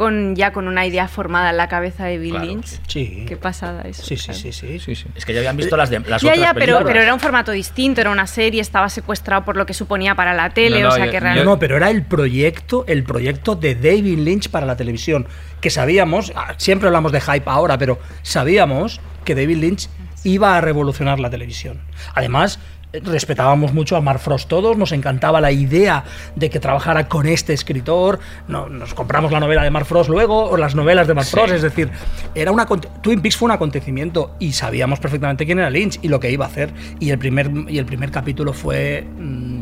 con, 0.00 0.34
ya 0.34 0.50
con 0.50 0.66
una 0.66 0.86
idea 0.86 1.08
formada 1.08 1.50
en 1.50 1.58
la 1.58 1.68
cabeza 1.68 2.06
de 2.06 2.16
Bill 2.16 2.30
Claro, 2.30 2.46
Lynch? 2.46 2.80
sí. 2.88 3.26
Qué 3.28 3.36
pasada 3.36 3.82
eso. 3.82 4.02
Sí, 4.02 4.16
sí, 4.16 4.24
claro. 4.24 4.40
sí, 4.40 4.50
sí. 4.52 4.78
Sí, 4.78 4.94
sí. 4.94 5.04
Es 5.14 5.26
que 5.26 5.34
ya 5.34 5.40
habían 5.40 5.58
visto 5.58 5.76
las, 5.76 5.90
de, 5.90 6.00
las 6.00 6.22
Ya, 6.22 6.30
otras 6.30 6.38
ya, 6.38 6.54
pero, 6.54 6.60
películas. 6.78 6.84
pero 6.86 7.00
era 7.02 7.12
un 7.12 7.20
formato 7.20 7.52
distinto, 7.52 8.00
era 8.00 8.08
una 8.10 8.26
serie, 8.26 8.62
estaba 8.62 8.88
secuestrado 8.88 9.44
por 9.44 9.58
lo 9.58 9.66
que 9.66 9.74
suponía 9.74 10.14
para 10.14 10.32
la 10.32 10.48
tele, 10.48 10.80
No, 10.80 10.88
no, 10.88 10.94
o 10.94 10.96
sea 10.96 11.04
yo- 11.04 11.12
que 11.12 11.20
realmente... 11.20 11.44
no, 11.44 11.58
pero 11.58 11.76
era 11.76 11.90
el 11.90 12.02
proyecto, 12.02 12.86
el 12.88 13.04
proyecto 13.04 13.56
de 13.56 13.74
David 13.74 14.20
Lynch 14.20 14.48
para 14.48 14.64
la 14.64 14.76
televisión. 14.78 15.26
Que 15.60 15.68
sabíamos, 15.68 16.32
ah, 16.34 16.54
siempre 16.56 16.86
hablamos 16.86 17.12
de 17.12 17.20
hype 17.20 17.42
ahora, 17.50 17.76
pero 17.76 17.98
sabíamos 18.22 19.02
que 19.26 19.34
David 19.34 19.58
Lynch 19.58 19.88
iba 20.24 20.56
a 20.56 20.60
revolucionar 20.62 21.20
la 21.20 21.28
televisión. 21.28 21.80
Además, 22.14 22.58
eh, 22.58 22.60
respetábamos 22.92 23.72
mucho 23.72 23.96
a 23.96 24.00
Mark 24.00 24.20
Frost 24.20 24.48
todos, 24.48 24.76
nos 24.76 24.92
encantaba 24.92 25.40
la 25.40 25.52
idea 25.52 26.04
de 26.34 26.50
que 26.50 26.60
trabajara 26.60 27.08
con 27.08 27.26
este 27.26 27.52
escritor, 27.52 28.18
no, 28.48 28.68
nos 28.68 28.94
compramos 28.94 29.32
la 29.32 29.40
novela 29.40 29.62
de 29.62 29.70
Mark 29.70 29.86
Frost 29.86 30.10
luego, 30.10 30.44
o 30.44 30.56
las 30.56 30.74
novelas 30.74 31.06
de 31.06 31.14
Mark 31.14 31.26
Sí. 31.26 31.32
Frost, 31.32 31.52
es 31.52 31.62
decir, 31.62 31.90
era 32.34 32.50
una, 32.50 32.66
Twin 32.66 33.20
Peaks 33.20 33.36
fue 33.36 33.46
un 33.46 33.52
acontecimiento 33.52 34.34
y 34.38 34.52
sabíamos 34.52 34.98
perfectamente 34.98 35.46
quién 35.46 35.58
era 35.58 35.70
Lynch 35.70 35.98
y 36.02 36.08
lo 36.08 36.18
que 36.20 36.30
iba 36.30 36.44
a 36.44 36.48
hacer. 36.48 36.72
Y 36.98 37.10
el 37.10 37.18
primer, 37.18 37.50
y 37.68 37.78
el 37.78 37.84
primer 37.84 38.10
capítulo 38.10 38.52
fue 38.52 39.06
mm, 39.18 39.59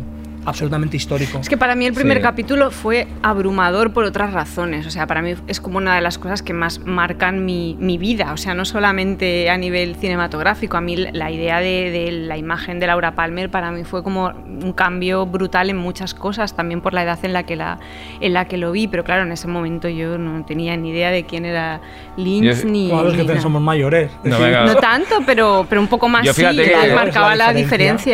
absolutamente 0.48 0.96
histórico. 0.96 1.38
Es 1.38 1.48
que 1.48 1.56
para 1.56 1.74
mí 1.74 1.86
el 1.86 1.92
primer 1.94 2.18
Sí. 2.18 2.22
capítulo 2.22 2.70
fue 2.70 3.06
abrumador 3.22 3.92
por 3.92 4.04
otras 4.04 4.32
razones. 4.32 4.86
O 4.86 4.90
sea, 4.90 5.06
para 5.06 5.22
mí 5.22 5.34
es 5.46 5.60
como 5.60 5.78
una 5.78 5.94
de 5.94 6.00
las 6.00 6.18
cosas 6.18 6.42
que 6.42 6.52
más 6.52 6.80
marcan 6.80 7.44
mi, 7.44 7.76
mi 7.78 7.98
vida. 7.98 8.32
O 8.32 8.36
sea, 8.36 8.54
no 8.54 8.64
solamente 8.64 9.50
a 9.50 9.56
nivel 9.56 9.96
cinematográfico. 9.96 10.76
A 10.76 10.80
mí 10.80 10.96
la 10.96 11.30
idea 11.30 11.60
de, 11.60 11.90
de 11.90 12.12
la 12.12 12.36
imagen 12.36 12.80
de 12.80 12.86
Laura 12.86 13.12
Palmer 13.14 13.50
para 13.50 13.70
mí 13.70 13.84
fue 13.84 14.02
como 14.02 14.28
un 14.46 14.72
cambio 14.72 15.26
brutal 15.26 15.70
en 15.70 15.76
muchas 15.76 16.14
cosas, 16.14 16.56
también 16.56 16.80
por 16.80 16.94
la 16.94 17.02
edad 17.02 17.18
en 17.22 17.32
la 17.32 17.42
que, 17.44 17.56
la, 17.56 17.78
en 18.20 18.32
la 18.32 18.46
que 18.46 18.56
lo 18.56 18.72
vi. 18.72 18.88
Pero 18.88 19.04
claro, 19.04 19.22
en 19.22 19.32
ese 19.32 19.48
momento 19.48 19.88
yo 19.88 20.18
no 20.18 20.44
tenía 20.44 20.76
ni 20.76 20.90
idea 20.90 21.10
de 21.10 21.24
quién 21.24 21.44
era 21.44 21.80
Lynch 22.16 22.62
Yo- 22.62 22.68
ni... 22.68 22.88
Claro, 22.88 23.10
es 23.12 23.26
que 23.26 23.40
somos 23.40 23.62
mayores. 23.62 24.10
No, 24.24 24.38
venga. 24.38 24.64
No 24.64 24.74
tanto, 24.76 25.16
pero, 25.26 25.66
pero 25.68 25.80
un 25.80 25.88
poco 25.88 26.08
más 26.08 26.24
Yo 26.24 26.32
sí, 26.32 26.40
fíjate 26.40 26.56
que- 26.64 26.88
que 26.88 26.94
marcaba 26.94 27.32
es 27.32 27.38
la 27.38 27.46
la 27.48 27.52
diferencia. 27.52 27.68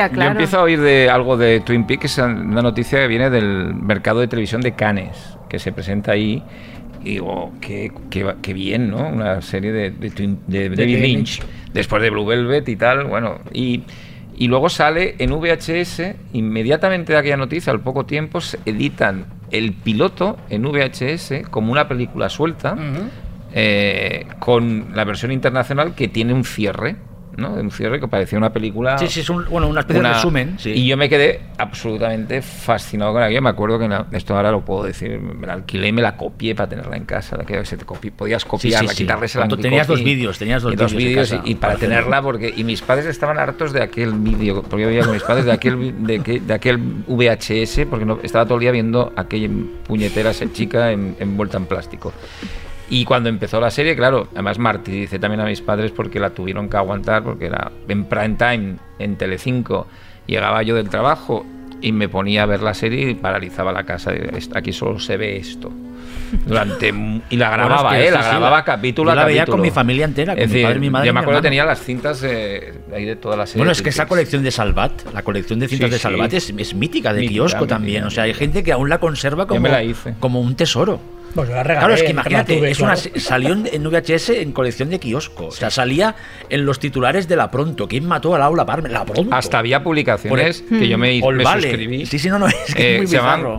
diferencia, 0.05 0.09
claro. 0.11 0.29
Yo 0.31 0.33
empiezo 0.33 0.59
a 0.59 0.63
oír 0.63 0.81
de 0.81 1.09
algo 1.11 1.37
de 1.37 1.61
Twin 1.61 1.87
Peaks, 1.87 2.19
una 2.27 2.63
noticia 2.63 2.99
que 3.01 3.07
viene 3.09 3.31
del 3.31 3.75
mercado 3.75 4.21
de 4.21 4.29
televisión 4.29 4.61
de 4.61 4.73
Cannes, 4.73 5.37
que 5.49 5.59
se 5.59 5.73
presenta 5.73 6.13
ahí. 6.13 6.43
Y 7.03 7.11
digo, 7.11 7.53
qué, 7.61 7.93
qué- 8.11 8.35
qué 8.41 8.53
bien, 8.55 8.91
¿no? 8.91 9.09
Una 9.09 9.43
serie 9.43 9.73
de, 9.73 9.91
de 9.91 10.11
David 10.71 10.99
Lynch, 11.03 11.43
después 11.73 12.01
de 12.03 12.11
Blue 12.11 12.25
Velvet 12.27 12.69
y 12.69 12.77
tal, 12.77 13.05
bueno. 13.05 13.39
Y, 13.53 13.83
y 14.37 14.49
luego 14.49 14.69
sale 14.69 15.15
en 15.19 15.31
VHS, 15.31 16.03
inmediatamente 16.33 17.13
de 17.13 17.19
aquella 17.19 17.37
noticia, 17.37 17.73
al 17.73 17.81
poco 17.81 18.05
tiempo, 18.07 18.41
se 18.41 18.59
editan 18.65 19.27
el 19.51 19.73
piloto 19.75 20.39
en 20.51 20.63
VHS 20.63 21.49
como 21.51 21.71
una 21.73 21.87
película 21.87 22.29
suelta, 22.31 22.75
eh, 23.53 24.27
con 24.41 24.87
la 24.95 25.05
versión 25.05 25.31
internacional 25.31 25.95
que 25.95 26.09
tiene 26.09 26.33
un 26.33 26.45
cierre, 26.45 26.97
¿no? 27.37 27.51
Un 27.55 27.71
cierre 27.71 28.01
que 28.01 28.09
parecía 28.09 28.39
una 28.39 28.53
película 28.53 28.99
Sí, 28.99 29.07
sí, 29.09 29.21
es 29.21 29.31
un, 29.31 29.45
bueno, 29.49 29.69
una 29.69 29.81
especie 29.81 30.01
una- 30.01 30.11
de 30.11 30.15
resumen. 30.17 30.57
Sí. 30.59 30.71
Y 30.71 30.87
yo 30.87 30.97
me 30.97 31.09
quedé 31.09 31.41
absolutamente 31.59 32.43
fascinado 32.43 33.13
con 33.13 33.23
aquello. 33.23 33.43
Me 33.43 33.51
acuerdo 33.51 33.79
que 33.79 33.89
la- 33.89 34.07
esto 34.13 34.37
ahora 34.37 34.51
lo 34.51 34.65
puedo 34.65 34.85
decir. 34.85 35.19
Me 35.21 35.47
la 35.47 35.55
alquilé 35.55 35.89
y 35.89 35.93
me 35.93 36.03
la 36.03 36.17
copié 36.17 36.55
para 36.55 36.69
tenerla 36.69 36.97
en 36.97 37.05
casa. 37.05 37.37
La 37.37 37.45
que 37.45 37.65
se 37.65 37.77
te 37.77 37.85
copi- 37.85 38.11
podías 38.13 38.45
copiarla, 38.45 38.91
sí, 38.91 38.97
sí. 38.97 39.03
quitarle 39.05 39.27
ese 39.27 39.41
tenías 39.65 39.87
dos 39.87 40.03
vídeos, 40.03 40.39
tenías 40.39 40.63
dos 40.63 40.73
y 40.73 40.77
dos 40.77 40.95
vídeos 40.95 41.33
y, 41.45 41.51
y 41.51 41.55
para 41.55 41.77
tenerla 41.77 42.23
porque 42.23 42.53
y 42.57 42.65
mis 42.65 42.83
padres 42.83 43.07
estaban 43.07 43.39
hartos 43.39 43.73
de 43.73 43.83
aquel 43.83 44.13
vídeo 44.13 44.63
porque 44.63 44.83
yo 44.83 44.89
veía 44.89 45.03
con 45.03 45.13
mis 45.15 45.23
padres 45.23 45.45
de 45.45 45.53
aquel 45.53 46.05
de, 46.07 46.21
que- 46.21 46.41
de 46.41 46.55
aquel 46.55 46.79
VHS 47.07 47.87
porque 47.87 48.05
no, 48.05 48.19
estaba 48.23 48.45
todo 48.45 48.55
el 48.57 48.61
día 48.61 48.71
viendo 48.73 49.13
aquella 49.17 49.49
puñetera 49.87 50.31
esa 50.31 50.51
chica 50.53 50.93
en- 50.93 51.17
envuelta 51.19 51.57
en 51.57 51.67
plástico. 51.67 52.13
Y 52.91 53.05
cuando 53.05 53.29
empezó 53.31 53.61
la 53.61 53.71
serie, 53.71 53.97
claro, 53.97 54.29
además 54.33 54.59
Marty 54.59 54.93
dice 54.93 55.19
también 55.19 55.41
a 55.41 55.47
mis 55.47 55.61
padres 55.63 55.91
porque 55.91 56.21
la 56.21 56.31
tuvieron 56.31 56.69
que 56.69 56.77
aguantar 56.77 57.23
porque 57.25 57.47
era 57.47 57.73
en 57.89 58.05
prime 58.05 58.37
time 58.37 58.77
en 58.99 59.17
Telecinco. 59.17 59.87
Llegaba 60.27 60.63
yo 60.63 60.75
del 60.75 60.89
trabajo 60.91 61.47
y 61.81 61.93
me 61.93 62.09
ponía 62.09 62.43
a 62.43 62.47
ver 62.47 62.63
la 62.63 62.75
serie 62.75 63.11
y 63.11 63.15
paralizaba 63.15 63.73
la 63.73 63.85
casa. 63.85 64.13
"Est- 64.13 64.55
Aquí 64.57 64.73
solo 64.73 64.99
se 65.01 65.17
ve 65.17 65.37
esto. 65.37 65.71
Durante 66.47 66.89
y 66.89 67.37
la 67.37 67.49
Bueno, 67.51 67.65
grababa, 67.67 67.91
es 67.91 67.97
que 67.97 68.03
¿eh? 68.05 68.09
sí, 68.09 68.15
La 68.15 68.23
sí, 68.23 68.29
grababa 68.31 68.57
la- 68.59 68.65
capítulo 68.65 69.09
yo 69.09 69.13
a 69.13 69.15
la 69.15 69.25
veía 69.25 69.41
capítulo. 69.43 69.57
con 69.57 69.63
mi 69.63 69.71
familia 69.71 70.05
entera, 70.05 70.35
con 70.35 70.43
Es 70.43 70.49
mi 70.49 70.53
decir, 70.55 70.67
padre, 70.67 70.81
mi 70.81 70.91
madre 70.91 71.07
Yo 71.07 71.15
me 71.15 71.21
acuerdo 71.21 71.39
hermano. 71.39 71.49
tenía 71.51 71.65
las 71.65 71.81
cintas 71.83 72.23
eh, 72.25 72.75
ahí 72.95 73.05
de 73.05 73.17
toda 73.17 73.37
la 73.37 73.47
serie. 73.47 73.59
Bueno, 73.61 73.73
es 73.73 73.83
que 73.83 73.91
esa 73.91 74.07
colección 74.07 74.43
de 74.43 74.51
Salvat, 74.51 74.93
la 75.13 75.23
colección 75.23 75.59
de 75.61 75.69
cintas 75.69 75.87
Sí, 75.89 75.93
de 75.93 75.97
sí. 75.99 76.03
Salvat 76.03 76.33
es, 76.33 76.51
es 76.57 76.75
mítica, 76.75 77.13
de 77.13 77.21
Mítica, 77.21 77.35
kiosco 77.35 77.61
mítica, 77.61 77.75
también. 77.77 78.05
O 78.05 78.11
sea, 78.11 78.25
hay 78.25 78.35
gente 78.35 78.63
que 78.63 78.73
aún 78.73 78.89
la 78.89 78.99
conserva 78.99 79.47
como, 79.47 79.67
la 79.69 79.83
como 80.21 80.41
un 80.41 80.55
tesoro. 80.57 81.01
Pues 81.35 81.49
la 81.49 81.65
regalé, 81.65 81.79
Claro, 81.81 81.95
es 81.95 82.03
que 82.05 82.11
imagínate, 82.13 82.57
tuve, 82.59 82.71
es 82.71 82.79
una, 82.81 82.95
claro. 82.95 83.19
salió 83.21 83.55
en, 83.55 83.83
VHS 83.83 84.29
en 84.41 84.53
colección 84.53 84.89
de 84.91 85.01
kiosco. 85.01 85.47
O 85.47 85.51
sea, 85.51 85.69
salía 85.69 86.15
en 86.49 86.65
los 86.65 86.79
titulares 86.79 87.27
de 87.27 87.35
La 87.35 87.51
Pronto. 87.51 87.89
¿Quién 87.89 88.07
mató 88.07 88.37
a 88.37 88.39
Laura 88.39 88.65
Palmer? 88.65 88.93
La 88.93 89.05
Pronto. 89.05 89.35
Hasta 89.35 89.59
había 89.59 89.83
publicaciones 89.83 90.63
que 90.69 90.87
yo 90.87 90.97
me, 90.97 91.19
me 91.19 91.23
Olvale. 91.25 91.63
suscribí. 91.63 92.07
Sí, 92.07 92.21
sí, 92.21 92.29
no, 92.29 92.39
no, 92.39 92.47
es 92.47 92.75
que 92.77 92.83
eh, 92.83 92.95
es 92.95 92.99
muy 93.01 93.07
se 93.09 93.17
llaman. 93.17 93.59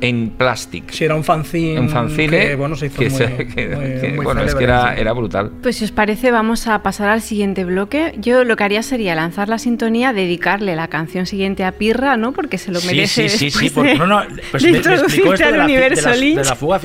En 0.00 0.30
Plastic. 0.30 0.90
Sí, 0.90 1.04
era 1.04 1.14
un 1.14 1.24
fanzine. 1.24 1.80
un 1.80 1.88
fanzine 1.88 2.28
Que, 2.48 2.54
bueno, 2.54 2.76
se 2.76 2.86
hizo 2.86 2.98
que 2.98 3.08
muy, 3.10 3.18
se- 3.18 3.36
que- 3.54 3.68
muy- 3.68 4.00
que, 4.00 4.12
muy 4.16 4.24
bueno, 4.24 4.42
es 4.42 4.54
que 4.54 4.64
era, 4.64 4.94
sí. 4.94 5.00
era 5.00 5.12
brutal. 5.12 5.50
Pues 5.62 5.76
si 5.76 5.84
os 5.84 5.92
parece, 5.92 6.30
vamos 6.30 6.66
a 6.66 6.82
pasar 6.82 7.08
al 7.08 7.20
siguiente 7.22 7.64
bloque. 7.64 8.14
Yo 8.18 8.44
lo 8.44 8.56
que 8.56 8.64
haría 8.64 8.82
sería 8.82 9.14
lanzar 9.14 9.48
la 9.48 9.58
sintonía, 9.58 10.12
dedicarle 10.12 10.76
la 10.76 10.88
canción 10.88 11.26
siguiente 11.26 11.64
a 11.64 11.72
Pirra, 11.72 12.16
¿no? 12.16 12.32
Porque 12.32 12.58
se 12.58 12.70
lo 12.72 12.80
Sí, 12.80 12.86
merece. 12.88 13.28
sí, 13.28 13.38
sí, 13.38 13.50
sí, 13.50 13.70
porque 13.70 13.90
de- 13.92 13.98
no, 13.98 14.06
no, 14.06 14.22
pues 14.50 14.62
de 14.62 14.72
me, 14.72 14.78
me 14.80 14.94
explicó 14.94 15.34
esto 15.34 15.46
al 15.46 15.52
de 15.52 15.58
la, 15.58 15.66
de 15.66 15.72
universo 15.72 16.08
la- 16.10 16.16
de 16.16 16.34
la 16.34 16.54
fuga 16.56 16.80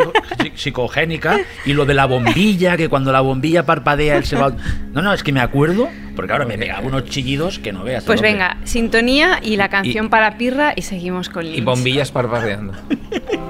psicogénica 0.56 1.40
y 1.66 1.74
lo 1.74 1.86
de 1.86 1.94
la 1.94 2.06
bombilla, 2.06 2.78
que 2.78 2.90
cuando 2.90 3.12
la 3.12 3.22
bombilla 3.22 3.66
parpadea 3.66 4.18
él 4.18 4.26
se 4.26 4.36
va... 4.36 4.54
No, 4.94 5.02
no, 5.02 5.12
es 5.12 5.24
que 5.24 5.32
me 5.32 5.40
acuerdo, 5.40 5.90
porque 6.16 6.32
ahora 6.32 6.46
me 6.46 6.58
pegaba 6.58 6.86
unos 6.86 7.06
chillidos 7.06 7.60
que 7.60 7.72
no 7.72 7.84
veas. 7.84 8.04
Pues 8.04 8.22
venga, 8.22 8.58
sintonía 8.64 9.40
y 9.42 9.58
la 9.58 9.70
canción 9.70 10.10
para 10.10 10.38
Pirra 10.38 10.74
y 10.76 10.82
seguimos 10.82 11.30
con 11.30 11.46
Lynch. 11.46 11.58
Y 11.58 11.62
bombillas 11.62 12.12
parpadeando. 12.12 12.74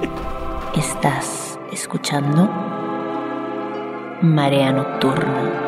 Estás 0.76 1.58
escuchando 1.72 2.50
Marea 4.22 4.72
Nocturna. 4.72 5.60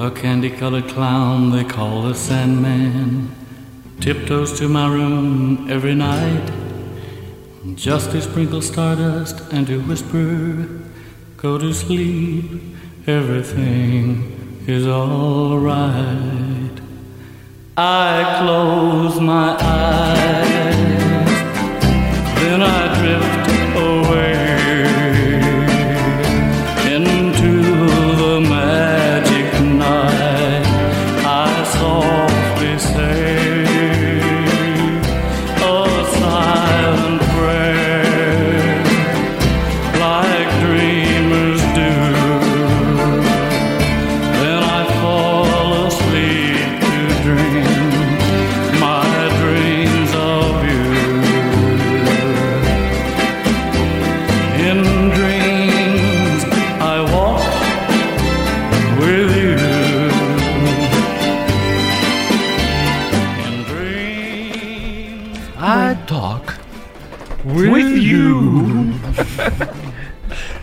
A 0.00 0.10
candy 0.12 0.50
colored 0.50 0.86
clown 0.86 1.50
they 1.50 1.64
call 1.64 2.08
the 2.08 2.14
Sandman 2.14 3.30
tiptoes 4.00 4.56
to 4.58 4.68
my 4.68 4.86
room 4.86 5.66
every 5.68 5.94
night 5.94 6.67
just 7.74 8.10
to 8.12 8.20
sprinkle 8.20 8.62
stardust 8.62 9.40
and 9.52 9.66
to 9.66 9.80
whisper, 9.80 10.68
go 11.36 11.58
to 11.58 11.72
sleep, 11.72 12.60
everything 13.06 14.62
is 14.66 14.86
alright. 14.86 16.80
I 17.76 18.38
close 18.40 19.20
my 19.20 19.56
eyes, 19.60 20.87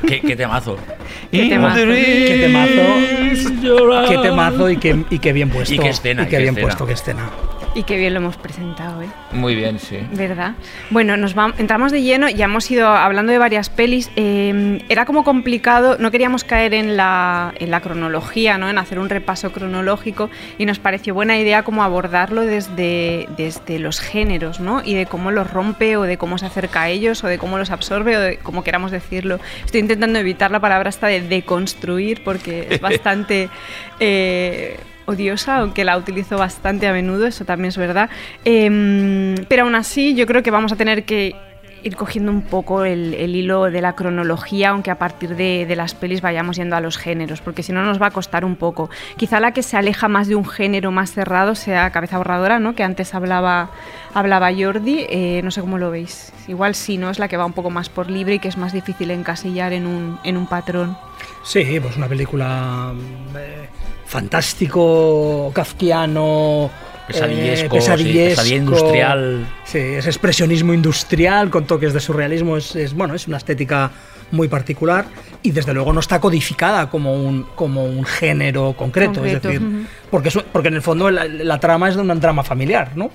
¿Qué, 0.08 0.22
qué 0.22 0.36
temazo. 0.36 0.78
Qué 1.32 1.46
temazo. 1.50 1.76
Qué 1.86 2.38
temazo, 2.42 4.08
qué 4.10 4.18
temazo 4.22 4.70
y 4.70 4.78
qué, 4.78 4.96
y 5.10 5.20
qué 5.20 5.34
bien 5.34 5.50
puesto. 5.50 5.74
Y 5.74 5.80
qué 5.80 5.90
escena, 5.90 6.24
Y 6.24 6.26
qué 6.26 6.32
qué 6.32 6.38
bien 6.38 6.50
escena. 6.54 6.68
puesto, 6.68 6.86
qué 6.86 6.94
escena. 6.94 7.30
Y 7.78 7.84
qué 7.84 7.98
bien 7.98 8.14
lo 8.14 8.22
hemos 8.22 8.38
presentado, 8.38 9.02
¿eh? 9.02 9.08
Muy 9.34 9.54
bien, 9.54 9.80
sí. 9.80 9.98
¿Verdad? 10.14 10.54
Bueno, 10.92 11.18
nos 11.18 11.36
vam- 11.36 11.54
entramos 11.58 11.92
de 11.92 12.02
lleno, 12.02 12.30
ya 12.30 12.46
hemos 12.46 12.72
ido 12.72 12.88
hablando 12.88 13.34
de 13.34 13.38
varias 13.38 13.70
pelis. 13.70 14.10
eh, 14.16 14.82
era 14.88 15.04
como 15.04 15.26
complicado, 15.26 15.98
no 16.00 16.10
queríamos 16.10 16.46
caer 16.46 16.74
en 16.74 16.96
la, 16.96 17.54
en 17.60 17.72
la 17.72 17.82
cronología, 17.82 18.58
¿no? 18.58 18.70
en 18.70 18.78
hacer 18.78 18.98
un 18.98 19.10
repaso 19.10 19.52
cronológico, 19.52 20.30
y 20.58 20.66
nos 20.66 20.80
pareció 20.80 21.14
buena 21.14 21.38
idea 21.38 21.64
como 21.64 21.84
abordarlo 21.84 22.44
desde, 22.44 23.28
desde 23.36 23.78
los 23.78 24.00
géneros, 24.00 24.62
¿no? 24.62 24.82
y 24.82 24.94
de 24.94 25.06
cómo 25.06 25.32
los 25.32 25.52
rompe, 25.52 25.98
o 25.98 26.04
de 26.04 26.18
cómo 26.18 26.38
se 26.38 26.46
acerca 26.46 26.84
a 26.84 26.90
ellos, 26.90 27.26
o 27.26 27.28
de 27.28 27.38
cómo 27.38 27.58
los 27.58 27.72
absorbe, 27.72 28.16
o 28.16 28.22
de 28.22 28.38
cómo 28.38 28.64
queramos 28.64 28.92
decirlo. 28.92 29.38
Estoy 29.66 29.82
intentando 29.82 30.18
evitar 30.18 30.50
la 30.50 30.62
palabra 30.62 30.90
esta 30.90 31.08
de 31.08 31.20
deconstruir, 31.20 32.24
porque 32.24 32.68
es 32.70 32.80
bastante. 32.90 33.50
eh, 34.00 34.80
odiosa, 35.06 35.58
aunque 35.58 35.84
la 35.84 35.98
utilizo 35.98 36.38
bastante 36.38 36.88
a 36.88 36.94
menudo, 36.94 37.28
eso 37.28 37.46
también 37.46 37.70
es 37.70 37.78
verdad. 37.78 38.10
Em, 38.44 39.36
pero 39.48 39.64
aún 39.64 39.76
así, 39.76 40.16
yo 40.16 40.26
creo 40.26 40.44
que 40.44 40.52
vamos 40.52 40.72
a 40.72 40.76
tener 40.76 41.06
que 41.06 41.36
ir 41.86 41.96
cogiendo 41.96 42.32
un 42.32 42.42
poco 42.42 42.84
el, 42.84 43.14
hilo 43.14 43.70
de 43.70 43.80
la 43.80 43.94
cronología, 43.94 44.70
aunque 44.70 44.90
a 44.90 44.98
partir 44.98 45.36
de, 45.36 45.68
de 45.68 45.76
las 45.76 45.94
pelis 45.94 46.20
vayamos 46.20 46.58
yendo 46.58 46.76
a 46.76 46.82
los 46.82 46.98
géneros, 46.98 47.42
porque 47.42 47.62
si 47.62 47.74
no 47.74 47.86
nos 47.86 48.02
va 48.02 48.08
a 48.08 48.12
costar 48.12 48.44
un 48.44 48.56
poco. 48.56 48.90
Quizá 49.18 49.40
la 49.40 49.52
que 49.52 49.62
se 49.62 49.78
aleja 49.78 50.08
más 50.08 50.28
de 50.28 50.34
un 50.34 50.48
género 50.48 50.92
más 50.92 51.12
cerrado 51.12 51.54
sea 51.54 51.92
Cabeza 51.92 52.18
Borradora, 52.18 52.60
¿no? 52.60 52.74
que 52.74 52.82
antes 52.82 53.14
hablaba, 53.14 53.70
hablaba 54.16 54.50
Jordi, 54.52 55.06
eh, 55.10 55.42
no 55.44 55.52
sé 55.52 55.62
cómo 55.62 55.78
lo 55.78 55.92
veis. 55.92 56.34
Igual 56.48 56.74
sí, 56.74 56.98
¿no? 56.98 57.12
Es 57.12 57.20
la 57.20 57.28
que 57.28 57.38
va 57.38 57.46
un 57.46 57.54
poco 57.54 57.70
más 57.70 57.90
por 57.90 58.10
libre 58.10 58.36
y 58.36 58.40
que 58.40 58.48
es 58.48 58.58
más 58.58 58.74
difícil 58.74 59.12
encasillar 59.12 59.72
en 59.72 59.86
un, 59.86 60.20
en 60.24 60.38
un 60.38 60.48
patrón. 60.48 60.98
Sí, 61.44 61.80
pues 61.80 61.96
una 61.98 62.08
película 62.08 62.94
eh, 63.38 63.70
fantástico, 64.06 65.52
kafkiano, 65.54 66.70
Pesadillesco, 67.08 67.66
eh, 67.78 67.82
sí, 67.82 67.88
pesadillesco. 67.88 68.36
pesadilla 68.36 68.56
industrial. 68.58 69.48
Sí, 69.64 69.78
es 69.78 70.08
expresionismo 70.08 70.74
industrial 70.74 71.50
con 71.50 71.66
toques 71.66 71.94
de 71.94 72.00
surrealismo. 72.00 72.58
Es, 72.58 72.76
es, 72.76 72.94
bueno, 72.94 73.14
es 73.14 73.28
una 73.28 73.38
estética 73.38 73.92
muy 74.32 74.48
particular 74.48 75.06
y 75.44 75.52
desde 75.52 75.74
luego 75.74 75.94
no 75.94 76.00
está 76.00 76.20
codificada 76.20 76.90
como 76.90 77.14
un, 77.14 77.44
como 77.56 77.86
un 77.86 78.04
género 78.06 78.74
concreto. 78.78 79.14
Concreto, 79.22 79.26
es 79.38 79.42
decir, 79.44 79.62
ujú. 79.62 79.86
porque, 80.10 80.30
es- 80.30 80.44
porque 80.52 80.68
en 80.70 80.74
el 80.76 80.82
fondo 80.82 81.12
la, 81.12 81.26
la 81.26 81.60
trama 81.60 81.88
es 81.90 81.96
de 81.96 82.02
un 82.02 82.20
drama 82.20 82.44
familiar, 82.44 82.92
¿no? 82.96 83.12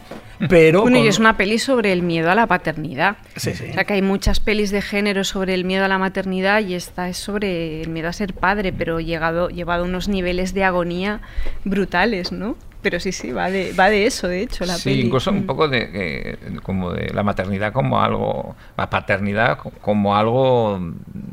Pero 0.48 0.82
Bueno, 0.82 0.96
y 0.98 1.00
con- 1.00 1.08
es 1.08 1.18
una 1.18 1.36
peli 1.36 1.58
sobre 1.58 1.92
el 1.92 2.02
miedo 2.02 2.30
a 2.30 2.34
la 2.34 2.46
paternidad. 2.46 3.16
Sí, 3.36 3.52
sí. 3.54 3.64
O 3.70 3.72
sea, 3.74 3.84
que 3.84 3.94
hay 3.94 4.02
muchas 4.02 4.40
pelis 4.40 4.70
de 4.70 4.80
género 4.80 5.24
sobre 5.24 5.52
el 5.54 5.64
miedo 5.64 5.84
a 5.84 5.88
la 5.88 5.98
maternidad 5.98 6.60
y 6.62 6.74
esta 6.74 7.08
es 7.08 7.16
sobre 7.18 7.82
el 7.82 7.88
miedo 7.90 8.08
a 8.08 8.12
ser 8.12 8.32
padre, 8.32 8.72
pero 8.72 9.00
llegado, 9.00 9.48
llevado 9.50 9.82
a 9.84 9.86
unos 9.86 10.08
niveles 10.08 10.54
de 10.54 10.64
agonía 10.64 11.20
brutales, 11.64 12.32
¿no? 12.32 12.56
Pero 12.82 12.98
sí, 12.98 13.12
sí, 13.12 13.30
va 13.30 13.50
de, 13.50 13.72
va 13.74 13.90
de 13.90 14.06
eso, 14.06 14.26
de 14.26 14.40
hecho, 14.42 14.64
la 14.64 14.74
sí, 14.74 14.88
peli. 14.90 15.02
incluso 15.02 15.30
un 15.30 15.40
Mm. 15.40 15.46
poco 15.46 15.68
de, 15.68 15.90
eh, 15.92 16.36
como 16.62 16.92
de 16.92 17.12
la 17.12 17.22
maternidad 17.22 17.72
como 17.74 18.00
algo, 18.00 18.56
la 18.78 18.88
paternidad 18.88 19.58
co- 19.58 19.70
como 19.82 20.16
algo 20.16 20.80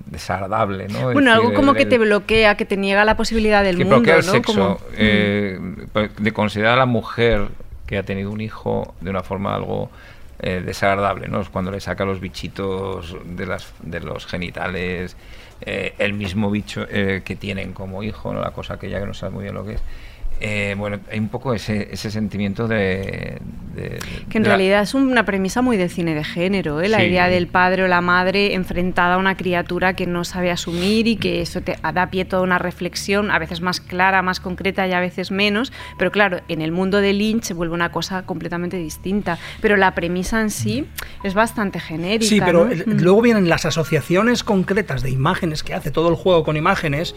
desagradable, 0.06 0.88
¿no? 0.90 1.10
Es 1.10 1.14
Bueno, 1.14 1.32
algo 1.32 1.46
decir, 1.46 1.56
como 1.56 1.72
el- 1.72 1.78
que 1.78 1.86
te 1.86 1.98
bloquea, 1.98 2.56
que 2.58 2.66
te 2.66 2.78
niega 2.78 3.06
la 3.06 3.16
posibilidad 3.18 3.64
del 3.64 3.78
que 3.78 3.84
mundo, 3.84 3.98
bloquea 3.98 4.16
el 4.18 4.26
¿no? 4.26 4.32
sexo, 4.32 4.54
Como- 4.54 4.80
eh, 4.98 5.60
pues, 5.94 6.12
de 6.18 6.32
considerar 6.34 6.74
a 6.74 6.78
la 6.78 6.86
mujer 6.86 7.48
que 7.86 7.98
ha 7.98 8.04
tenido 8.04 8.32
un 8.32 8.42
hijo 8.42 8.94
de 9.02 9.10
una 9.10 9.24
forma 9.24 9.56
algo 9.56 9.90
eh, 10.40 10.62
desagradable, 10.64 11.28
¿no? 11.30 11.42
Es 11.42 11.50
Cuando 11.50 11.72
le 11.72 11.80
saca 11.80 12.06
los 12.06 12.20
bichitos 12.20 13.16
de, 13.26 13.48
las, 13.48 13.74
de 13.82 14.00
los 14.02 14.28
genitales, 14.28 15.18
eh, 15.62 15.96
el 15.98 16.14
mismo 16.14 16.52
bicho 16.52 16.86
eh, 16.92 17.24
que 17.26 17.36
tienen 17.36 17.74
como 17.74 18.04
hijo, 18.04 18.32
¿no? 18.34 18.42
La 18.42 18.52
cosa 18.52 18.76
aquella 18.76 19.00
que 19.00 19.08
no 19.08 19.16
sabe 19.16 19.32
muy 19.34 19.44
bien 19.44 19.56
lo 19.56 19.66
que 19.66 19.74
es. 19.74 19.82
Eh, 20.40 20.76
bueno, 20.78 21.00
hay 21.12 21.20
un 21.20 21.30
poco 21.30 21.54
ese, 21.54 21.88
ese 21.92 22.12
sentimiento 22.12 22.68
de... 22.68 23.40
de- 23.76 24.00
Que 24.30 24.38
en 24.38 24.44
de 24.44 24.50
la- 24.50 24.56
realidad 24.56 24.82
es 24.84 24.94
una 24.94 25.26
premisa 25.26 25.62
muy 25.64 25.78
de 25.78 25.90
cine 25.90 26.14
de 26.14 26.24
género, 26.24 26.80
¿eh? 26.82 26.90
la 26.90 27.00
Sí. 27.00 27.06
idea 27.06 27.28
del 27.28 27.48
padre 27.48 27.84
o 27.84 27.88
la 27.88 28.02
madre 28.02 28.54
enfrentada 28.54 29.16
a 29.16 29.18
una 29.18 29.36
criatura 29.36 29.94
que 29.94 30.06
no 30.06 30.24
sabe 30.24 30.52
asumir 30.52 31.08
y 31.08 31.16
que 31.18 31.42
eso 31.42 31.62
te 31.62 31.76
da 31.94 32.08
pie 32.12 32.22
a 32.24 32.28
toda 32.28 32.44
una 32.44 32.60
reflexión, 32.60 33.32
a 33.32 33.40
veces 33.40 33.62
más 33.62 33.82
clara, 33.82 34.22
más 34.22 34.40
concreta 34.40 34.88
y 34.88 34.94
a 34.94 35.00
veces 35.00 35.32
menos. 35.32 35.74
Pero 35.98 36.12
claro, 36.12 36.42
en 36.48 36.62
el 36.62 36.72
mundo 36.72 37.02
de 37.02 37.14
Lynch 37.14 37.44
se 37.44 37.54
vuelve 37.56 37.74
una 37.74 37.92
cosa 37.92 38.24
completamente 38.24 38.78
distinta. 38.78 39.38
Pero 39.62 39.76
la 39.76 39.96
premisa 39.96 40.40
en 40.42 40.50
sí 40.52 40.86
es 41.24 41.34
bastante 41.34 41.80
genérica. 41.80 42.30
Sí, 42.30 42.40
pero 42.40 42.66
¿no? 42.66 42.72
el- 42.72 42.86
Mm. 42.86 43.02
luego 43.02 43.22
vienen 43.24 43.50
las 43.50 43.66
asociaciones 43.66 44.44
concretas 44.44 45.02
de 45.02 45.10
imágenes 45.10 45.64
que 45.64 45.74
hace 45.74 45.90
todo 45.92 46.10
el 46.10 46.16
juego 46.16 46.44
con 46.44 46.58
imágenes, 46.58 47.16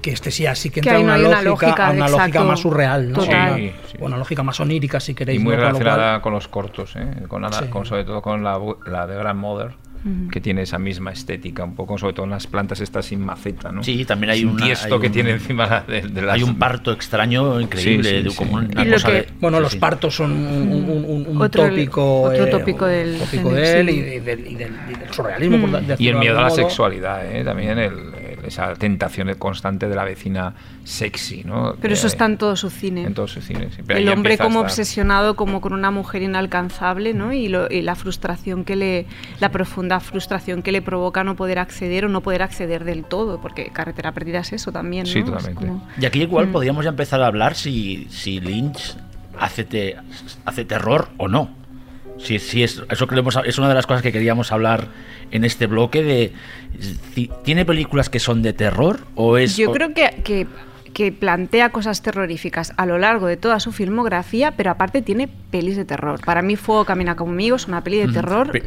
que 0.00 0.10
este 0.12 0.30
sí 0.30 0.46
así 0.46 0.70
que 0.70 0.80
Que 0.80 0.88
entra 0.90 0.94
no 0.98 1.04
una 1.04 1.14
hay 1.14 1.20
una 1.24 1.42
lógica, 1.42 1.66
lógica, 1.68 1.86
a 1.86 1.90
una 1.92 2.08
lógica 2.08 2.44
más 2.44 2.60
surreal, 2.60 3.12
¿no? 3.12 3.18
Total. 3.20 3.56
Sí, 3.56 3.72
sí. 3.92 3.96
una 4.00 4.16
lógica 4.16 4.42
más 4.42 4.58
onírica, 4.60 5.00
si 5.00 5.12
y 5.12 5.14
queréis. 5.14 5.40
muy 5.40 5.52
¿no? 5.54 5.56
Con 5.56 5.60
lo 5.62 5.66
relacionada 5.78 6.10
cual- 6.12 6.20
con 6.22 6.32
los 6.34 6.48
cortos, 6.48 6.96
¿eh? 6.96 7.06
con, 7.28 7.42
la- 7.42 7.52
Sí. 7.52 7.64
con- 7.66 7.84
sobre 7.86 8.04
todo 8.04 8.22
con 8.22 8.42
la, 8.42 8.58
de 9.06 9.14
Grandmother, 9.16 9.72
que 10.32 10.40
tiene 10.40 10.62
esa 10.62 10.78
misma 10.78 11.12
estética, 11.12 11.62
un 11.62 11.74
poco, 11.74 11.98
sobre 11.98 12.14
todo 12.14 12.24
en 12.24 12.30
las 12.30 12.46
plantas 12.46 12.80
estas 12.80 13.04
sin 13.04 13.20
maceta, 13.20 13.70
¿no? 13.70 13.82
Sí, 13.84 14.02
también 14.06 14.30
hay 14.30 14.38
Sin 14.38 14.48
una- 14.48 14.64
tiesto 14.64 14.94
hay 14.94 15.00
que 15.02 15.06
un- 15.08 15.12
tiene 15.12 15.30
encima 15.32 15.84
de, 15.86 16.00
de 16.00 16.22
las... 16.22 16.36
Hay 16.36 16.42
un 16.42 16.58
parto 16.58 16.90
extraño 16.90 17.60
increíble, 17.60 18.08
Sí, 18.08 18.16
sí, 18.16 18.22
de- 18.22 18.30
sí. 18.30 18.36
como 18.36 18.54
una 18.56 18.82
Y 18.82 18.90
cosa 18.92 19.08
que- 19.08 19.12
de- 19.12 19.28
Bueno, 19.42 19.58
sí, 19.58 19.62
los 19.64 19.72
sí. 19.72 19.78
partos 19.78 20.16
son 20.16 20.32
un, 20.32 20.72
un- 20.72 21.04
un- 21.06 21.26
un 21.36 21.42
Otro- 21.42 21.68
tópico, 21.68 22.22
otro 22.22 22.44
eh, 22.46 22.50
tópico 22.50 22.84
un 22.86 22.90
del 22.92 23.18
tópico 23.18 23.50
género, 23.50 23.56
de 23.66 23.80
él 23.80 23.88
sí. 23.90 23.94
y, 23.94 24.00
de- 24.00 24.20
del, 24.22 24.46
y 24.46 24.54
del- 24.54 24.72
y 24.88 24.94
del 24.94 25.12
surrealismo. 25.12 25.60
por 25.60 25.82
Mm. 25.82 25.86
de- 25.86 25.96
Y 25.98 26.08
el 26.08 26.16
miedo 26.16 26.38
a 26.38 26.42
la 26.44 26.48
modo. 26.48 26.56
sexualidad, 26.56 27.30
¿eh? 27.36 27.44
también 27.44 27.78
el- 27.78 27.92
esa 28.44 28.74
tentación 28.74 29.32
constante 29.38 29.88
de 29.88 29.94
la 29.94 30.04
vecina 30.04 30.54
sexy, 30.84 31.44
¿no? 31.44 31.74
Pero 31.80 31.94
eso 31.94 32.06
está 32.06 32.24
en 32.26 32.36
todo 32.38 32.56
su 32.56 32.70
cine. 32.70 33.02
en 33.04 33.14
todo 33.14 33.28
su 33.28 33.40
cine. 33.40 33.68
sí, 33.74 33.82
el 33.88 34.08
hombre 34.08 34.38
como 34.38 34.60
estar- 34.60 34.64
obsesionado 34.66 35.36
como 35.36 35.60
con 35.60 35.72
una 35.72 35.90
mujer 35.90 36.22
inalcanzable 36.22 37.14
¿no? 37.14 37.32
y, 37.32 37.48
lo- 37.48 37.70
y 37.70 37.82
la 37.82 37.94
frustración 37.94 38.64
que 38.64 38.76
le 38.76 39.06
la 39.40 39.50
profunda 39.50 40.00
frustración 40.00 40.62
que 40.62 40.72
le 40.72 40.82
provoca 40.82 41.24
no 41.24 41.36
poder 41.36 41.58
acceder 41.58 42.04
o 42.04 42.08
no 42.08 42.20
poder 42.22 42.42
acceder 42.42 42.84
del 42.84 43.04
todo 43.04 43.40
porque 43.40 43.70
carretera 43.72 44.12
perdida 44.12 44.40
es 44.40 44.52
eso 44.52 44.72
también 44.72 45.04
¿no? 45.04 45.12
Sí, 45.12 45.22
totalmente. 45.22 45.54
como- 45.54 45.86
Y 46.00 46.06
aquí 46.06 46.22
igual 46.22 46.48
Mm. 46.48 46.52
podríamos 46.52 46.84
ya 46.84 46.90
empezar 46.90 47.22
a 47.22 47.26
hablar 47.26 47.54
si, 47.54 48.06
si 48.10 48.40
Lynch 48.40 48.96
hace, 49.38 49.64
te- 49.64 49.96
hace 50.44 50.64
terror 50.64 51.08
o 51.16 51.28
no. 51.28 51.59
Si, 52.22 52.38
si 52.38 52.62
es, 52.62 52.82
eso 52.90 53.08
es 53.44 53.58
una 53.58 53.68
de 53.68 53.74
las 53.74 53.86
cosas 53.86 54.02
que 54.02 54.12
queríamos 54.12 54.52
hablar 54.52 54.88
en 55.30 55.44
este 55.44 55.66
bloque 55.66 56.02
de 56.02 56.32
¿tiene 57.44 57.64
películas 57.64 58.08
que 58.10 58.18
son 58.18 58.42
de 58.42 58.52
terror 58.52 59.00
o 59.14 59.36
es 59.38 59.56
yo 59.56 59.70
o- 59.70 59.72
creo 59.72 59.92
que, 59.94 60.20
que 60.24 60.46
que 60.92 61.12
plantea 61.12 61.70
cosas 61.70 62.02
terroríficas 62.02 62.72
a 62.76 62.84
lo 62.84 62.98
largo 62.98 63.28
de 63.28 63.36
toda 63.36 63.60
su 63.60 63.70
filmografía, 63.70 64.50
pero 64.56 64.72
aparte 64.72 65.02
tiene 65.02 65.28
pelis 65.28 65.76
de 65.76 65.84
terror. 65.84 66.20
Para 66.24 66.42
mí 66.42 66.56
Fuego 66.56 66.84
camina 66.84 67.14
conmigo 67.14 67.54
es 67.54 67.68
una 67.68 67.84
peli 67.84 67.98
de 67.98 68.08
terror 68.08 68.50
pe- 68.50 68.64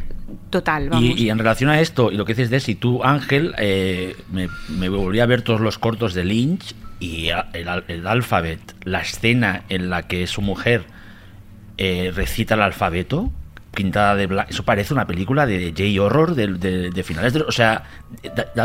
total, 0.48 0.88
vamos. 0.88 1.04
Y, 1.04 1.24
y 1.24 1.28
en 1.28 1.36
relación 1.36 1.68
a 1.68 1.78
esto, 1.82 2.10
y 2.10 2.16
lo 2.16 2.24
que 2.24 2.32
dices 2.32 2.48
de 2.48 2.60
si 2.60 2.76
tú, 2.76 3.04
Ángel, 3.04 3.54
eh, 3.58 4.16
me, 4.32 4.48
me 4.70 4.88
volví 4.88 5.20
a 5.20 5.26
ver 5.26 5.42
todos 5.42 5.60
los 5.60 5.78
cortos 5.78 6.14
de 6.14 6.24
Lynch 6.24 6.74
y 6.98 7.28
el, 7.28 7.82
el 7.88 8.06
alfabet, 8.06 8.58
la 8.84 9.00
escena 9.02 9.64
en 9.68 9.90
la 9.90 10.04
que 10.08 10.26
su 10.26 10.40
mujer 10.40 10.84
eh, 11.76 12.10
recita 12.16 12.54
el 12.54 12.62
alfabeto, 12.62 13.32
pintada 13.74 14.14
de 14.16 14.26
blanco. 14.26 14.50
Eso 14.50 14.62
parece 14.64 14.94
una 14.94 15.06
película 15.06 15.46
de 15.46 15.72
J-Horror 15.76 16.34
de, 16.34 16.46
de- 16.54 16.90
de 16.90 17.02
finales 17.02 17.32
de... 17.32 17.40
O 17.42 17.52
sea, 17.52 17.84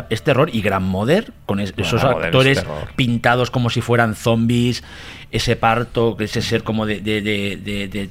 es 0.10 0.24
terror 0.24 0.50
y 0.54 0.62
Grandmother 0.62 1.34
con 1.46 1.60
es- 1.60 1.74
esos 1.78 2.04
actores 2.04 2.60
pintados 2.96 3.52
como 3.52 3.70
si 3.70 3.82
fueran 3.82 4.16
zombies, 4.16 4.84
ese 5.32 5.56
parto, 5.56 6.16
ese 6.20 6.42
ser 6.42 6.64
como 6.64 6.86
de, 6.86 7.00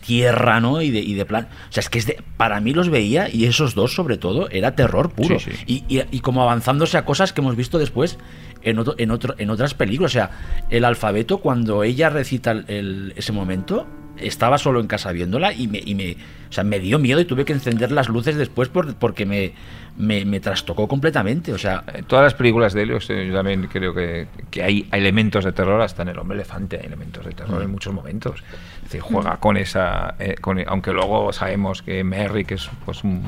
tierra, 0.01 0.61
¿no? 0.61 0.83
Y 0.83 0.91
de, 0.91 1.01
y 1.01 1.15
de 1.15 1.25
plan... 1.25 1.49
O 1.69 1.73
sea, 1.73 1.81
es 1.81 1.89
que 1.89 1.99
es 1.99 2.07
de- 2.07 2.23
para 2.37 2.61
mí 2.61 2.73
los 2.73 2.89
veía 2.91 3.29
y 3.33 3.45
esos 3.47 3.75
dos 3.75 3.95
sobre 3.95 4.17
todo 4.17 4.49
era 4.51 4.75
terror 4.75 5.11
puro. 5.11 5.39
Sí, 5.39 5.51
sí. 5.67 5.85
Y, 5.89 5.99
y- 5.99 6.05
y 6.11 6.21
como 6.21 6.43
avanzándose 6.43 6.97
a 6.99 7.05
cosas 7.05 7.33
que 7.33 7.41
hemos 7.41 7.57
visto 7.57 7.79
después 7.79 8.19
en, 8.63 8.79
otro, 8.79 8.95
en, 8.99 9.11
otro, 9.11 9.35
en 9.39 9.51
otras 9.51 9.75
películas. 9.75 10.13
O 10.13 10.15
sea, 10.15 10.31
el 10.71 10.85
alfabeto, 10.85 11.39
cuando 11.39 11.83
ella 11.85 12.09
recita 12.11 12.51
el- 12.53 12.65
el- 12.69 13.13
ese 13.17 13.33
momento, 13.33 13.87
estaba 14.21 14.59
solo 14.59 14.81
en 14.81 14.87
casa 14.87 15.13
viéndola 15.13 15.53
y 15.53 15.69
me, 15.69 15.79
y 15.85 15.95
me, 15.95 16.13
o 16.49 16.53
sea, 16.53 16.65
me 16.65 16.79
dio 16.81 16.99
miedo 16.99 17.21
y 17.21 17.25
tuve 17.25 17.45
que 17.45 17.53
encender 17.53 17.93
las 17.93 18.09
luces 18.09 18.37
después 18.37 18.69
por- 18.69 18.95
porque 18.95 19.27
me, 19.27 19.53
me, 19.97 20.25
me 20.25 20.41
trastocó 20.41 20.87
completamente. 20.89 21.53
O 21.53 21.59
sea, 21.59 21.85
En 21.93 22.05
todas 22.05 22.25
las 22.25 22.35
películas 22.35 22.73
de 22.73 22.83
Helios 22.83 23.09
eh, 23.11 23.27
yo 23.29 23.35
también 23.35 23.67
creo 23.71 23.93
que, 23.95 24.29
que 24.51 24.63
hay 24.63 24.89
elementos 24.93 25.45
de 25.45 25.53
terror, 25.53 25.81
hasta 25.81 26.03
en 26.03 26.09
El 26.09 26.19
Hombre 26.19 26.37
Elefante 26.37 26.79
hay 26.81 26.87
elementos 26.87 27.25
de 27.25 27.33
terror 27.33 27.63
en 27.63 27.71
muchos 27.71 27.93
momentos. 27.93 28.43
Es 28.79 28.83
decir, 28.85 29.01
juega 29.01 29.37
con 29.37 29.57
esa... 29.57 30.15
eh, 30.19 30.37
con- 30.41 30.63
aunque 30.67 30.93
luego 30.93 31.33
sabemos 31.33 31.83
que 31.83 32.03
Merrick 32.05 32.53
es 32.53 32.69
pues, 32.85 33.05
un- 33.05 33.23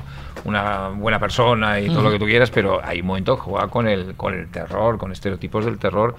una 0.45 0.89
buena 0.89 1.19
persona 1.19 1.81
y 1.81 1.89
todo 1.89 2.03
lo 2.03 2.11
que 2.11 2.19
tú 2.19 2.25
quieras, 2.25 2.51
pero 2.51 2.81
hay 2.83 3.01
un 3.03 3.07
momento 3.09 3.37
que 3.37 3.43
juega 3.43 3.69
con 3.69 3.87
el, 3.87 4.15
con 4.15 4.33
el 4.35 4.49
terror, 4.51 4.97
con 4.97 5.13
estereotipos 5.13 5.67
del 5.67 5.79
terror, 5.79 6.17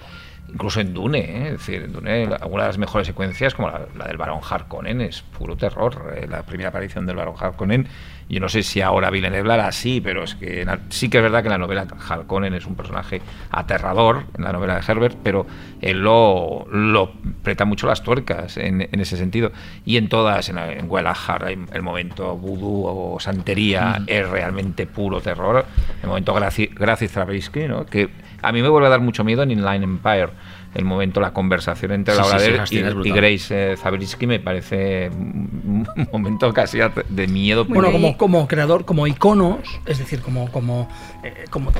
incluso 0.53 0.79
en 0.79 0.93
Dune, 0.93 1.19
¿eh? 1.19 1.45
es 1.45 1.51
decir, 1.53 1.83
en 1.83 1.93
Dune, 1.93 2.23
alguna 2.39 2.63
de 2.63 2.69
las 2.69 2.77
mejores 2.77 3.07
secuencias, 3.07 3.53
como 3.53 3.69
la, 3.69 3.87
la 3.97 4.05
del 4.05 4.17
Barón 4.17 4.41
Harkonnen, 4.47 5.01
es 5.01 5.21
puro 5.21 5.55
terror. 5.55 6.13
eh, 6.15 6.27
la 6.27 6.43
primera 6.43 6.69
aparición 6.69 7.05
del 7.05 7.15
Barón 7.15 7.35
Harkonnen, 7.39 7.87
yo 8.33 8.39
no 8.39 8.49
sé 8.49 8.63
si 8.63 8.81
ahora 8.81 9.09
Villeneuve 9.09 9.51
hará 9.53 9.67
así, 9.67 10.01
pero 10.01 10.23
es 10.23 10.35
que 10.35 10.63
la- 10.65 10.79
sí 10.89 11.09
que 11.09 11.17
es 11.17 11.23
verdad 11.23 11.41
que 11.41 11.47
en 11.47 11.51
la 11.51 11.57
novela 11.57 11.85
Harkonnen 12.09 12.53
es 12.53 12.65
un 12.65 12.75
personaje 12.75 13.21
aterrador, 13.49 14.23
en 14.37 14.43
la 14.43 14.51
novela 14.53 14.75
de 14.75 14.81
Herbert, 14.87 15.17
pero 15.23 15.45
él 15.81 15.99
lo, 16.01 16.65
lo 16.71 17.11
aprieta 17.39 17.65
mucho 17.65 17.87
las 17.87 18.03
tuercas 18.03 18.57
en, 18.57 18.81
en 18.91 18.99
ese 18.99 19.17
sentido. 19.17 19.51
Y 19.85 19.97
en 19.97 20.09
todas, 20.09 20.49
en, 20.49 20.57
en 20.57 20.87
Guadalajara, 20.87 21.51
el 21.51 21.81
momento 21.81 22.35
vudú 22.37 22.85
o 22.85 23.19
santería 23.19 24.01
es 24.07 24.27
realmente 24.29 24.85
puro 24.87 25.21
terror. 25.21 25.65
El 26.01 26.09
momento 26.09 26.33
Graci, 26.33 26.67
Gracie 26.67 27.07
Stravinsky, 27.07 27.67
¿no? 27.67 27.85
que 27.85 28.09
a 28.41 28.51
mí 28.51 28.61
me 28.61 28.69
vuelve 28.69 28.87
a 28.87 28.91
dar 28.91 29.01
mucho 29.01 29.23
miedo 29.23 29.43
en 29.43 29.51
Inline 29.51 29.83
Empire. 29.83 30.29
El 30.73 30.85
momento, 30.85 31.19
la 31.19 31.33
conversación 31.33 31.91
entre 31.91 32.13
Sí, 32.13 32.19
Laura 32.21 32.65
sí, 32.65 32.81
y. 33.03 33.11
Grace 33.11 33.73
eh, 33.73 33.77
Zabriskie 33.77 34.25
me 34.25 34.39
parece 34.39 35.09
un 35.09 35.87
momento 36.13 36.53
casi 36.53 36.79
de 37.09 37.27
miedo. 37.27 37.65
Bueno, 37.65 37.91
como, 37.91 38.17
como 38.17 38.47
creador, 38.47 38.85
como 38.85 39.05
iconos, 39.07 39.59
es 39.85 39.97
decir, 39.97 40.21
como, 40.21 40.49
como, 40.51 40.87
eh, 41.23 41.45
como 41.49 41.71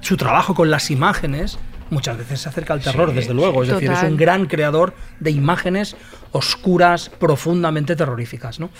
su 0.00 0.16
trabajo 0.16 0.54
con 0.54 0.70
las 0.70 0.90
imágenes, 0.90 1.58
muchas 1.92 2.16
veces 2.18 2.40
se 2.40 2.48
acerca 2.48 2.72
al 2.72 2.80
terror, 2.80 3.10
Sí, 3.10 3.14
desde 3.16 3.34
luego. 3.34 3.62
Es 3.62 3.68
decir, 3.68 3.90
es 3.90 4.02
un 4.02 4.16
gran 4.16 4.46
creador 4.46 4.94
de 5.20 5.30
imágenes 5.30 5.94
oscuras, 6.32 7.10
profundamente 7.10 7.94
terroríficas. 7.94 8.58
¿no? 8.58 8.70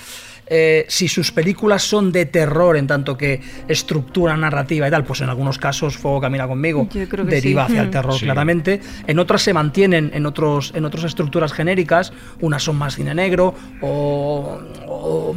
Eh, 0.46 0.84
si 0.88 1.06
sus 1.08 1.30
películas 1.30 1.82
son 1.82 2.10
de 2.10 2.26
terror 2.26 2.76
en 2.76 2.86
tanto 2.86 3.16
que 3.16 3.40
estructura 3.68 4.36
narrativa 4.36 4.88
y 4.88 4.90
tal, 4.90 5.04
pues 5.04 5.20
en 5.20 5.28
algunos 5.28 5.58
casos 5.58 5.96
Fuego 5.96 6.20
Camina 6.20 6.48
conmigo 6.48 6.88
deriva 7.24 7.66
sí. 7.66 7.72
hacia 7.72 7.82
el 7.82 7.90
terror 7.96 8.14
Sí. 8.14 8.24
claramente. 8.24 8.80
En 9.06 9.18
otras 9.18 9.42
se 9.42 9.52
mantienen 9.54 10.10
en 10.14 10.26
otros 10.26 10.72
en 10.74 10.84
otras 10.84 11.04
estructuras 11.04 11.52
genéricas, 11.52 12.12
unas 12.40 12.62
son 12.64 12.76
más 12.76 12.96
cine 12.96 13.14
negro 13.14 13.54
o- 13.82 14.58
o 14.88 15.36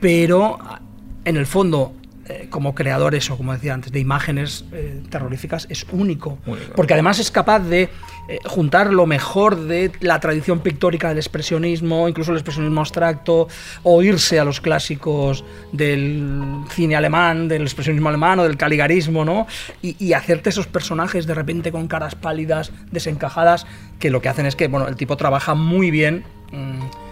pero 0.00 0.58
en 1.24 1.36
el 1.36 1.46
fondo 1.46 1.94
eh, 2.26 2.46
como 2.48 2.74
creadores 2.74 3.30
o 3.30 3.36
como 3.36 3.52
decía 3.52 3.74
antes 3.74 3.92
de 3.92 4.00
imágenes 4.00 4.64
eh, 4.72 5.02
terroríficas 5.10 5.66
es 5.68 5.84
único 5.92 6.38
Único. 6.46 6.72
porque 6.74 6.94
además 6.94 7.18
es 7.18 7.30
capaz 7.30 7.60
de 7.60 7.90
eh, 8.28 8.38
juntar 8.46 8.94
lo 8.94 9.04
mejor 9.04 9.56
de 9.56 9.92
la 10.00 10.20
tradición 10.20 10.60
pictórica 10.60 11.10
del 11.10 11.18
expresionismo 11.18 12.08
incluso 12.08 12.30
el 12.30 12.38
expresionismo 12.38 12.80
abstracto 12.80 13.48
o 13.82 14.02
irse 14.02 14.40
a 14.40 14.44
los 14.46 14.62
clásicos 14.62 15.44
del 15.72 16.64
cine 16.70 16.96
alemán 16.96 17.48
del 17.48 17.60
expresionismo 17.60 18.08
alemán 18.08 18.38
o 18.38 18.44
del 18.44 18.56
caligarismo 18.56 19.26
no 19.26 19.46
y, 19.82 19.94
y 20.02 20.14
hacerte 20.14 20.48
esos 20.48 20.66
personajes 20.66 21.26
de 21.26 21.34
repente 21.34 21.72
con 21.72 21.88
caras 21.88 22.14
pálidas 22.14 22.72
desencajadas 22.90 23.66
que 23.98 24.08
lo 24.08 24.22
que 24.22 24.30
hacen 24.30 24.46
es 24.46 24.56
que 24.56 24.68
bueno 24.68 24.88
el 24.88 24.96
tipo 24.96 25.18
trabaja 25.18 25.54
muy 25.54 25.90
bien 25.90 26.24
mm, 26.52 27.04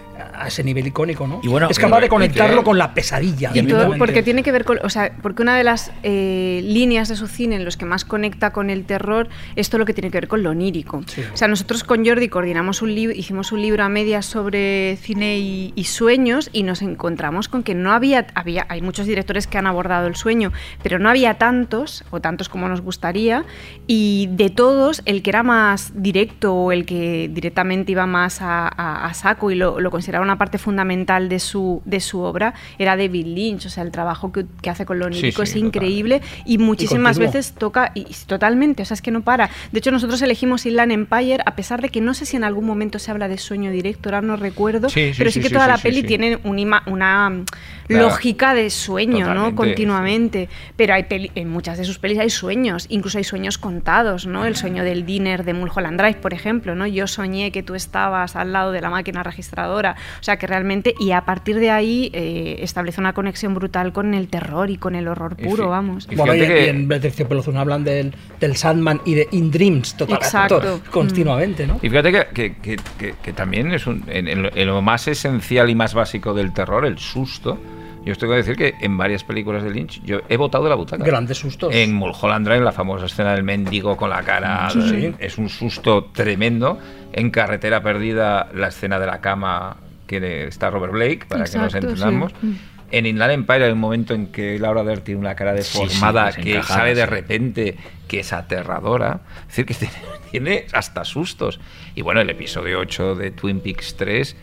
a 0.43 0.47
ese 0.47 0.63
nivel 0.63 0.87
icónico, 0.87 1.27
¿no? 1.27 1.39
Y 1.43 1.47
bueno, 1.47 1.67
es 1.69 1.79
capaz 1.79 1.99
de 2.01 2.09
conectarlo 2.09 2.63
con 2.63 2.77
la 2.77 2.93
pesadilla. 2.93 3.51
Y 3.53 3.63
todo 3.63 3.95
porque 3.97 4.23
tiene 4.23 4.43
que 4.43 4.51
ver 4.51 4.65
con, 4.65 4.79
o 4.83 4.89
sea, 4.89 5.11
porque 5.21 5.41
una 5.41 5.55
de 5.57 5.63
las 5.63 5.91
eh, 6.03 6.61
líneas 6.63 7.07
de 7.07 7.15
su 7.15 7.27
cine 7.27 7.55
en 7.55 7.65
los 7.65 7.77
que 7.77 7.85
más 7.85 8.05
conecta 8.05 8.51
con 8.51 8.69
el 8.69 8.85
terror 8.85 9.27
es 9.55 9.69
todo 9.69 9.79
lo 9.79 9.85
que 9.85 9.93
tiene 9.93 10.11
que 10.11 10.17
ver 10.17 10.27
con 10.27 10.43
lo 10.43 10.49
onírico. 10.51 11.03
Sí. 11.07 11.21
O 11.33 11.37
sea, 11.37 11.47
nosotros 11.47 11.83
con 11.83 12.05
Jordi 12.05 12.27
coordinamos 12.29 12.81
un 12.81 12.93
libro, 12.93 13.15
hicimos 13.15 13.51
un 13.51 13.61
libro 13.61 13.83
a 13.83 13.89
medias 13.89 14.25
sobre 14.25 14.97
cine 15.01 15.37
y, 15.39 15.73
y 15.75 15.83
sueños 15.85 16.49
y 16.53 16.63
nos 16.63 16.81
encontramos 16.81 17.47
con 17.47 17.63
que 17.63 17.75
no 17.75 17.91
había, 17.91 18.27
había, 18.35 18.65
hay 18.69 18.81
muchos 18.81 19.05
directores 19.07 19.47
que 19.47 19.57
han 19.57 19.67
abordado 19.67 20.07
el 20.07 20.15
sueño, 20.15 20.51
pero 20.81 20.99
no 20.99 21.09
había 21.09 21.35
tantos 21.35 22.03
o 22.11 22.19
tantos 22.19 22.49
como 22.49 22.67
nos 22.69 22.81
gustaría 22.81 23.45
y 23.87 24.27
de 24.31 24.49
todos 24.49 25.01
el 25.05 25.21
que 25.23 25.29
era 25.29 25.43
más 25.43 25.91
directo 25.95 26.53
o 26.53 26.71
el 26.71 26.85
que 26.85 27.29
directamente 27.31 27.91
iba 27.91 28.05
más 28.05 28.41
a, 28.41 28.67
a- 28.67 29.05
a 29.05 29.13
saco 29.13 29.51
y 29.51 29.55
lo, 29.55 29.79
lo 29.79 29.91
consideraba 29.91 30.23
una 30.23 30.32
parte 30.37 30.57
fundamental 30.57 31.29
de 31.29 31.39
su, 31.39 31.81
de 31.85 31.99
su 31.99 32.19
obra 32.21 32.53
era 32.77 32.95
David 32.97 33.25
Lynch. 33.27 33.65
O 33.65 33.69
sea, 33.69 33.83
el 33.83 33.91
trabajo 33.91 34.31
que, 34.31 34.45
que 34.61 34.69
hace 34.69 34.85
con 34.85 34.99
lo 34.99 35.05
Sí, 35.05 35.11
onírico 35.19 35.37
sí, 35.45 35.49
es 35.49 35.53
total. 35.53 35.67
increíble 35.67 36.21
y 36.45 36.57
muchísimas 36.57 37.17
continuo. 37.17 37.33
veces 37.33 37.53
toca 37.53 37.91
y, 37.95 38.01
y 38.01 38.15
totalmente, 38.25 38.83
o 38.83 38.85
sea, 38.85 38.95
es 38.95 39.01
que 39.01 39.11
no 39.11 39.21
para. 39.21 39.49
De 39.71 39.79
hecho, 39.79 39.91
nosotros 39.91 40.21
elegimos 40.21 40.65
Inland 40.65 40.91
Empire 40.91 41.39
a 41.45 41.55
pesar 41.55 41.81
de 41.81 41.89
que 41.89 42.01
no 42.01 42.13
sé 42.13 42.25
si 42.25 42.35
en 42.37 42.43
algún 42.43 42.65
momento 42.65 42.99
se 42.99 43.11
habla 43.11 43.27
de 43.27 43.37
sueño 43.37 43.71
directo, 43.71 44.09
ahora 44.09 44.21
no 44.21 44.35
recuerdo, 44.35 44.89
Sí, 44.89 45.11
sí, 45.11 45.15
pero 45.17 45.29
sí, 45.31 45.35
sí, 45.35 45.41
que 45.41 45.47
sí, 45.49 45.53
toda 45.53 45.65
sí, 45.65 45.71
la 45.71 45.77
sí, 45.77 45.83
peli 45.83 46.01
sí. 46.01 46.07
tiene 46.07 46.39
un 46.43 46.57
ima- 46.57 46.83
una 46.87 47.29
mm, 47.29 47.45
Claro. 47.87 48.05
lógica 48.05 48.53
de 48.53 48.69
sueño, 48.69 49.19
¿no? 49.19 49.25
Totalmente, 49.51 49.55
Continuamente. 49.55 50.49
Pero 50.77 50.93
hay 50.93 51.03
peli- 51.03 51.31
en 51.35 51.49
muchas 51.49 51.77
de 51.77 51.83
sus 51.83 51.99
pelis 51.99 52.17
hay 52.17 52.29
sueños, 52.29 52.85
incluso 52.89 53.17
hay 53.17 53.25
sueños 53.25 53.57
contados, 53.57 54.25
¿no? 54.25 54.45
El 54.45 54.55
sueño 54.55 54.83
del 54.85 55.05
dinner 55.05 55.43
de 55.43 55.53
Mulholland 55.53 55.99
Drive, 55.99 56.15
por 56.21 56.33
ejemplo, 56.33 56.75
¿no? 56.75 56.87
Yo 56.87 57.07
soñé 57.07 57.51
que 57.51 57.61
tú 57.61 57.75
estabas 57.75 58.35
al 58.37 58.53
lado 58.53 58.71
de 58.71 58.79
la 58.81 58.89
máquina 58.89 59.21
registradora. 59.21 59.95
O 60.19 60.23
sea, 60.23 60.37
que 60.37 60.47
realmente, 60.47 60.93
y 60.99 61.11
a 61.11 61.21
partir 61.25 61.57
de 61.59 61.71
ahí 61.71 62.09
eh, 62.13 62.57
establece 62.59 62.99
una 63.01 63.13
conexión 63.13 63.53
brutal 63.53 63.93
con 63.93 64.13
el 64.13 64.27
terror 64.27 64.69
y 64.69 64.77
con 64.77 64.95
el 64.95 65.07
horror 65.07 65.35
Y 65.37 65.43
puro, 65.43 65.63
fi- 65.65 65.69
vamos. 65.69 66.07
y 66.09 66.15
Bueno, 66.15 66.33
y, 66.33 66.39
fíjate 66.39 66.61
y 66.61 66.63
que- 66.65 66.69
en 66.69 66.87
Terciopelo 67.01 67.43
hablan 67.57 67.83
del, 67.83 68.13
del 68.39 68.55
Sandman 68.55 69.01
y 69.05 69.15
de 69.15 69.27
In 69.31 69.51
Dreams 69.51 69.95
total, 69.97 70.17
Exacto. 70.17 70.59
to- 70.59 70.81
continuamente, 70.91 71.67
¿no? 71.67 71.79
Y 71.81 71.89
fíjate 71.89 72.11
que, 72.11 72.25
que- 72.33 72.55
que- 72.61 72.77
que- 72.97 73.15
que 73.21 73.33
también 73.33 73.71
es 73.71 73.85
un, 73.87 74.03
en, 74.07 74.27
en 74.27 74.43
lo, 74.43 74.55
en 74.55 74.67
lo 74.67 74.81
más 74.81 75.07
esencial 75.07 75.69
y 75.69 75.75
más 75.75 75.93
básico 75.93 76.33
del 76.33 76.53
terror, 76.53 76.85
el 76.85 76.97
susto. 76.97 77.59
Yo 78.05 78.11
os 78.11 78.17
tengo 78.17 78.33
que 78.33 78.37
decir 78.37 78.57
que 78.57 78.73
en 78.81 78.97
varias 78.97 79.23
películas 79.23 79.63
de 79.63 79.69
Lynch 79.71 80.01
yo 80.03 80.19
he 80.27 80.35
votado 80.35 80.65
de 80.65 80.69
la 80.69 80.75
butaca. 80.75 81.03
Grandes 81.05 81.37
sustos. 81.37 81.73
En 81.73 81.93
Mulholland 81.93 82.45
Drive, 82.45 82.61
la 82.61 82.73
famosa 82.73 83.05
escena 83.05 83.33
del 83.33 83.43
mendigo 83.43 83.95
con 83.95 84.09
la 84.09 84.21
cara, 84.23 84.69
Sí, 84.71 84.81
sí. 84.89 85.15
es 85.19 85.37
un 85.37 85.47
susto 85.47 86.09
tremendo. 86.13 86.77
En 87.13 87.29
Carretera 87.31 87.81
Perdida, 87.81 88.49
la 88.53 88.67
escena 88.67 88.99
de 88.99 89.05
la 89.05 89.21
cama 89.21 89.77
que 90.19 90.47
está 90.47 90.69
Robert 90.69 90.93
Blake, 90.93 91.25
para 91.27 91.45
que 91.45 91.57
nos 91.57 91.73
Exacto, 91.73 91.89
entendamos. 91.89 92.33
sí. 92.41 92.57
En 92.91 93.07
Inland 93.07 93.31
Empire 93.31 93.65
hay 93.65 93.71
un 93.71 93.79
momento 93.79 94.13
en 94.13 94.27
que 94.27 94.59
Laura 94.59 94.83
Dern 94.83 95.01
tiene 95.01 95.19
una 95.19 95.33
cara 95.33 95.53
deformada 95.53 96.31
sí, 96.31 96.41
que 96.41 96.49
desencajada, 96.49 96.79
sale 96.79 96.93
de 96.93 97.01
sí. 97.01 97.07
repente, 97.07 97.77
que 98.07 98.19
es 98.19 98.31
aterradora. 98.33 99.21
Es 99.41 99.47
decir, 99.47 99.65
que 99.65 99.73
tiene, 99.73 99.93
tiene 100.29 100.65
hasta 100.73 101.03
sustos. 101.03 101.59
Y 101.95 102.03
bueno, 102.03 102.21
el 102.21 102.29
episodio 102.29 102.79
8 102.79 103.15
de 103.15 103.31
Twin 103.31 103.61
Peaks 103.61 103.95
3 103.97 104.35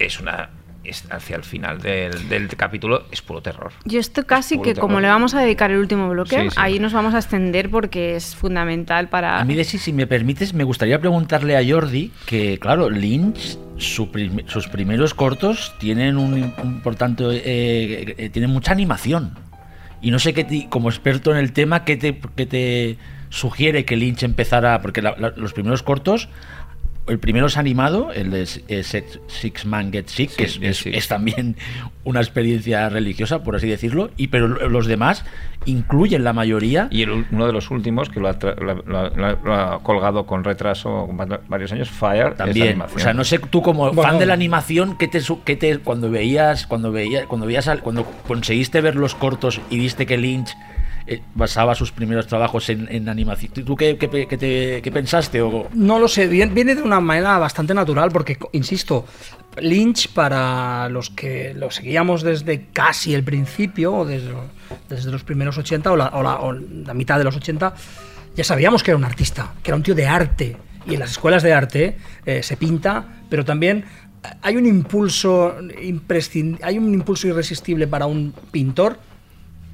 es 0.00 0.18
una. 0.18 0.50
Es 0.84 1.04
hacia 1.10 1.36
el 1.36 1.44
final 1.44 1.80
del, 1.80 2.28
del 2.28 2.48
capítulo 2.48 3.04
es 3.10 3.22
puro 3.22 3.40
terror. 3.40 3.72
Yo 3.84 3.98
esto 4.00 4.26
casi 4.26 4.60
que 4.60 4.74
como 4.74 5.00
le 5.00 5.08
vamos 5.08 5.34
a 5.34 5.40
dedicar 5.40 5.70
el 5.70 5.78
último 5.78 6.08
bloque, 6.10 6.42
Sí, 6.42 6.50
sí. 6.50 6.56
ahí 6.58 6.78
nos 6.78 6.92
vamos 6.92 7.14
a 7.14 7.18
extender 7.18 7.70
porque 7.70 8.16
es 8.16 8.36
fundamental 8.36 9.08
para... 9.08 9.38
A 9.40 9.44
mí, 9.44 9.54
Desi, 9.54 9.78
si 9.78 9.92
me 9.92 10.06
permites, 10.06 10.54
me 10.54 10.64
gustaría 10.64 11.00
preguntarle 11.00 11.56
a 11.56 11.62
Jordi 11.66 12.12
que, 12.26 12.58
claro, 12.58 12.90
Lynch, 12.90 13.58
su 13.78 14.10
prim- 14.10 14.46
sus 14.46 14.68
primeros 14.68 15.14
cortos 15.14 15.74
tienen 15.78 16.16
un, 16.18 16.52
un- 16.62 16.80
por 16.82 16.94
tanto, 16.96 17.32
eh, 17.32 18.14
eh, 18.18 18.30
tienen 18.30 18.50
mucha 18.50 18.72
animación. 18.72 19.38
Y 20.02 20.10
no 20.10 20.18
sé 20.18 20.34
qué, 20.34 20.66
como 20.68 20.90
experto 20.90 21.30
en 21.30 21.38
el 21.38 21.52
tema, 21.52 21.84
qué 21.84 21.96
te, 21.96 22.20
qué 22.36 22.44
te 22.46 22.98
sugiere 23.30 23.84
que 23.84 23.96
Lynch 23.96 24.22
empezara, 24.22 24.80
porque 24.82 25.00
la- 25.02 25.16
la- 25.18 25.32
los 25.36 25.52
primeros 25.54 25.82
cortos 25.82 26.28
el 27.06 27.18
primero 27.18 27.46
es 27.46 27.56
animado, 27.58 28.12
el 28.12 28.30
de 28.30 28.46
Six 28.46 29.66
Man 29.66 29.92
Get 29.92 30.08
Sick, 30.08 30.34
que 30.36 30.44
es, 30.44 31.08
también 31.08 31.56
una 32.02 32.20
experiencia 32.20 32.88
religiosa, 32.88 33.42
por 33.42 33.56
así 33.56 33.68
decirlo, 33.68 34.10
y 34.16 34.28
pero 34.28 34.48
los 34.48 34.86
demás 34.86 35.24
incluyen 35.66 36.24
la 36.24 36.32
mayoría. 36.32 36.88
Y 36.90 37.02
el 37.02 37.26
uno 37.30 37.46
de 37.46 37.52
los 37.52 37.70
últimos 37.70 38.08
que 38.08 38.20
lo 38.20 38.28
ha, 38.28 38.38
tra- 38.38 38.56
lo, 38.58 39.10
lo- 39.10 39.54
ha 39.54 39.82
colgado 39.82 40.24
con 40.26 40.44
retraso 40.44 41.08
varios 41.48 41.72
años, 41.72 41.90
Fire, 41.90 42.34
También, 42.34 42.80
o 42.82 42.98
sea, 42.98 43.12
no 43.12 43.24
sé 43.24 43.38
tú 43.38 43.60
como 43.62 43.86
Bueno. 43.92 44.02
fan 44.02 44.18
de 44.18 44.26
la 44.26 44.34
animación, 44.34 44.96
¿qué 44.96 45.08
te, 45.08 45.20
su- 45.20 45.42
qué 45.44 45.56
te 45.56 45.78
cuando 45.78 46.10
veías, 46.10 46.66
cuando 46.66 46.90
veías, 46.92 47.26
cuando 47.26 47.46
veías, 47.46 47.68
al- 47.68 47.80
cuando 47.80 48.04
conseguiste 48.26 48.80
ver 48.80 48.96
los 48.96 49.14
cortos 49.14 49.60
y 49.70 49.78
viste 49.78 50.06
que 50.06 50.16
Lynch 50.16 50.54
eh, 51.06 51.20
basaba 51.34 51.74
sus 51.74 51.92
primeros 51.92 52.26
trabajos 52.26 52.68
en, 52.70 52.88
en 52.90 53.08
animación, 53.08 53.52
¿tú 53.52 53.76
qué, 53.76 53.96
qué 53.98 54.08
qué 54.26 54.36
te- 54.38 54.80
qué 54.82 54.92
pensaste? 54.92 55.42
O, 55.42 55.68
No 55.74 55.98
lo 55.98 56.08
sé, 56.08 56.26
viene 56.28 56.74
de 56.74 56.82
una 56.82 57.00
manera 57.00 57.38
bastante 57.38 57.74
natural 57.74 58.10
porque, 58.10 58.38
insisto, 58.52 59.04
Lynch 59.60 60.08
para 60.12 60.88
los 60.88 61.10
que 61.10 61.54
lo 61.54 61.70
seguíamos 61.70 62.22
desde 62.22 62.66
casi 62.72 63.14
el 63.14 63.22
principio, 63.22 63.94
o 63.94 64.04
desde, 64.06 64.32
desde 64.88 65.10
los 65.10 65.22
primeros 65.24 65.58
80 65.58 65.92
o 65.92 65.96
la, 65.96 66.06
o 66.08 66.22
la- 66.22 66.36
o 66.40 66.52
la 66.52 66.94
mitad 66.94 67.18
de 67.18 67.24
los 67.24 67.36
80, 67.36 67.74
ya 68.34 68.42
sabíamos 68.44 68.82
que 68.82 68.90
era 68.90 68.98
un 68.98 69.04
artista, 69.04 69.52
que 69.62 69.70
era 69.70 69.76
un 69.76 69.82
tío 69.82 69.94
de 69.94 70.06
arte. 70.06 70.56
Y 70.86 70.94
en 70.94 71.00
las 71.00 71.12
escuelas 71.12 71.42
de 71.42 71.52
arte 71.54 71.96
eh, 72.26 72.42
se 72.42 72.56
pinta, 72.56 73.06
pero 73.30 73.44
también 73.44 73.84
hay 74.42 74.56
un 74.56 74.66
impulso 74.66 75.56
imprescind- 75.82 76.58
hay 76.62 76.78
un 76.78 76.92
impulso 76.94 77.28
irresistible 77.28 77.86
para 77.86 78.06
un 78.06 78.34
pintor 78.50 78.98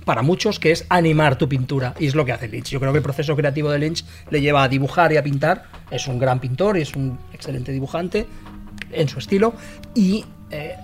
para 0.04 0.22
muchos, 0.22 0.58
que 0.58 0.72
es 0.72 0.86
animar 0.88 1.36
tu 1.36 1.48
pintura. 1.48 1.94
Y 1.98 2.06
es 2.06 2.14
lo 2.14 2.24
que 2.24 2.32
hace 2.32 2.48
Lynch. 2.48 2.70
Yo 2.70 2.80
creo 2.80 2.92
que 2.92 2.98
el 2.98 3.04
proceso 3.04 3.36
creativo 3.36 3.70
de 3.70 3.78
Lynch 3.78 4.04
le 4.30 4.40
lleva 4.40 4.62
a 4.62 4.68
dibujar 4.68 5.12
y 5.12 5.16
a 5.16 5.22
pintar. 5.22 5.64
Es 5.90 6.06
un 6.08 6.18
gran 6.18 6.40
pintor 6.40 6.78
y 6.78 6.82
es 6.82 6.94
un 6.96 7.18
excelente 7.32 7.72
dibujante 7.72 8.26
en 8.92 9.08
su 9.08 9.18
estilo. 9.18 9.54
Y 9.94 10.24
eh, 10.50 10.74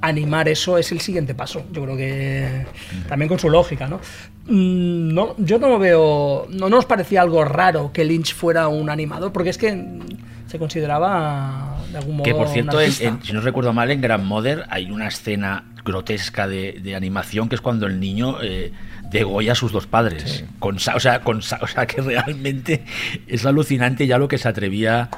animar 0.00 0.48
eso 0.48 0.78
es 0.78 0.90
el 0.92 1.00
siguiente 1.00 1.34
paso. 1.34 1.64
Yo 1.72 1.82
creo 1.82 1.96
que 1.96 2.66
también 3.08 3.28
con 3.28 3.38
su 3.38 3.48
lógica, 3.50 3.86
¿no? 3.88 4.00
Mm, 4.46 5.14
no 5.14 5.34
yo 5.38 5.58
no 5.58 5.78
veo. 5.78 6.46
No 6.50 6.68
nos 6.68 6.84
parecía 6.86 7.20
algo 7.22 7.44
raro 7.44 7.92
que 7.92 8.04
Lynch 8.04 8.34
fuera 8.34 8.68
un 8.68 8.90
animador, 8.90 9.32
porque 9.32 9.50
es 9.50 9.58
que 9.58 10.00
se 10.48 10.58
consideraba 10.58 11.76
de 11.92 11.98
algún 11.98 12.16
modo. 12.16 12.24
que 12.24 12.34
por 12.34 12.46
un 12.46 12.52
cierto, 12.52 12.80
en- 12.80 12.86
artista. 12.86 13.04
en- 13.08 13.22
si 13.22 13.32
no 13.32 13.40
recuerdo 13.40 13.72
mal, 13.72 13.90
en 13.90 14.00
Grandmother 14.00 14.64
hay 14.68 14.90
una 14.90 15.08
escena 15.08 15.64
grotesca 15.84 16.46
de, 16.46 16.80
de 16.82 16.94
animación 16.96 17.48
que 17.48 17.54
es 17.56 17.60
cuando 17.60 17.86
el 17.86 17.98
niño 18.00 18.36
eh, 18.42 18.72
degolla 19.10 19.52
a 19.52 19.54
sus 19.54 19.72
dos 19.72 19.86
padres. 19.86 20.44
Con, 20.58 20.78
sa- 20.78 20.94
o, 20.96 21.00
sea, 21.00 21.20
con, 21.20 21.42
sa- 21.42 21.58
o 21.62 21.66
sea, 21.66 21.86
que 21.86 22.00
realmente 22.02 22.84
es 23.26 23.44
alucinante 23.46 24.06
ya 24.06 24.18
lo 24.18 24.28
que 24.28 24.38
se 24.38 24.48
atrevía 24.48 25.08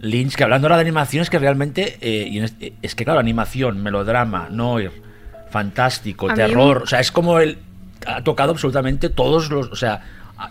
Lynch, 0.00 0.34
que 0.36 0.44
hablando 0.44 0.66
ahora 0.66 0.76
de 0.76 0.82
animación 0.82 1.22
es 1.22 1.30
que 1.30 1.38
realmente, 1.38 1.98
eh, 2.00 2.28
y 2.30 2.38
es 2.82 2.94
que 2.94 3.04
claro, 3.04 3.18
animación, 3.20 3.82
melodrama, 3.82 4.48
noir, 4.50 4.92
fantástico, 5.50 6.30
A 6.30 6.34
terror, 6.34 6.82
o 6.82 6.86
sea, 6.86 7.00
es 7.00 7.10
como 7.10 7.38
él 7.40 7.58
ha 8.06 8.22
tocado 8.22 8.52
absolutamente 8.52 9.08
todos 9.08 9.50
los, 9.50 9.68
o 9.70 9.76
sea, 9.76 10.02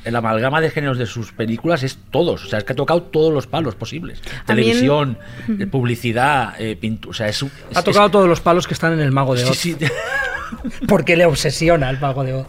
el 0.04 0.16
amalgama 0.16 0.62
de 0.62 0.70
géneros 0.70 0.98
de 0.98 1.06
sus 1.06 1.32
películas 1.32 1.84
es 1.84 1.98
todos, 2.12 2.46
o 2.46 2.48
sea, 2.48 2.60
es 2.60 2.66
que 2.66 2.74
ha 2.74 2.76
tocado 2.76 3.04
todos 3.04 3.34
los 3.34 3.48
palos 3.48 3.76
posibles. 3.76 4.22
Televisión, 4.46 5.18
eh, 5.60 5.68
publicidad, 5.68 6.54
eh, 6.60 6.76
pintura, 6.76 7.12
o 7.12 7.14
sea, 7.14 7.28
es, 7.28 7.42
un- 7.42 7.52
Ha 7.76 7.82
tocado 7.84 8.06
es- 8.08 8.12
todos 8.12 8.28
los 8.28 8.42
palos 8.42 8.68
que 8.68 8.74
están 8.74 8.94
en 8.94 9.00
el 9.00 9.12
Mago 9.12 9.36
de 9.36 9.44
sí, 9.44 9.50
Oz. 9.50 9.58
sí, 9.58 9.78
Porque 10.88 11.16
le 11.18 11.26
obsesiona 11.26 11.90
el 11.90 12.00
Mago 12.00 12.24
de 12.24 12.34
Oz. 12.34 12.48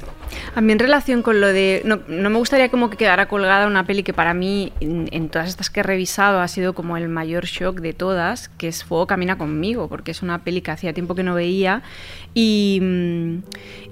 A 0.55 0.61
mí 0.61 0.73
en 0.73 0.79
relación 0.79 1.23
con 1.23 1.41
lo 1.41 1.49
de... 1.49 1.83
No, 1.85 2.01
no 2.09 2.31
me 2.31 2.39
gustaría 2.39 2.71
como 2.71 2.91
que 2.91 2.97
quedara 2.97 3.29
colgada 3.29 3.67
una 3.67 3.85
peli 3.85 4.03
que 4.03 4.13
para 4.13 4.35
mí, 4.35 4.73
en, 4.81 5.09
en 5.13 5.29
todas 5.29 5.49
estas 5.49 5.71
que 5.71 5.81
he 5.81 5.83
revisado, 5.83 6.41
ha 6.41 6.49
sido 6.49 6.75
como 6.75 6.97
el 6.97 7.09
mayor 7.09 7.45
shock 7.45 7.81
de 7.81 7.93
todas, 7.93 8.49
que 8.49 8.69
es 8.69 8.85
Fuego 8.85 9.07
Camina 9.07 9.39
conmigo, 9.39 9.89
porque 9.89 10.11
es 10.11 10.23
una 10.23 10.45
peli 10.45 10.61
que 10.61 10.71
hacía 10.71 10.93
tiempo 10.93 11.15
que 11.15 11.23
no 11.23 11.35
veía 11.35 11.83
y, 12.35 12.79
mm, 12.83 13.39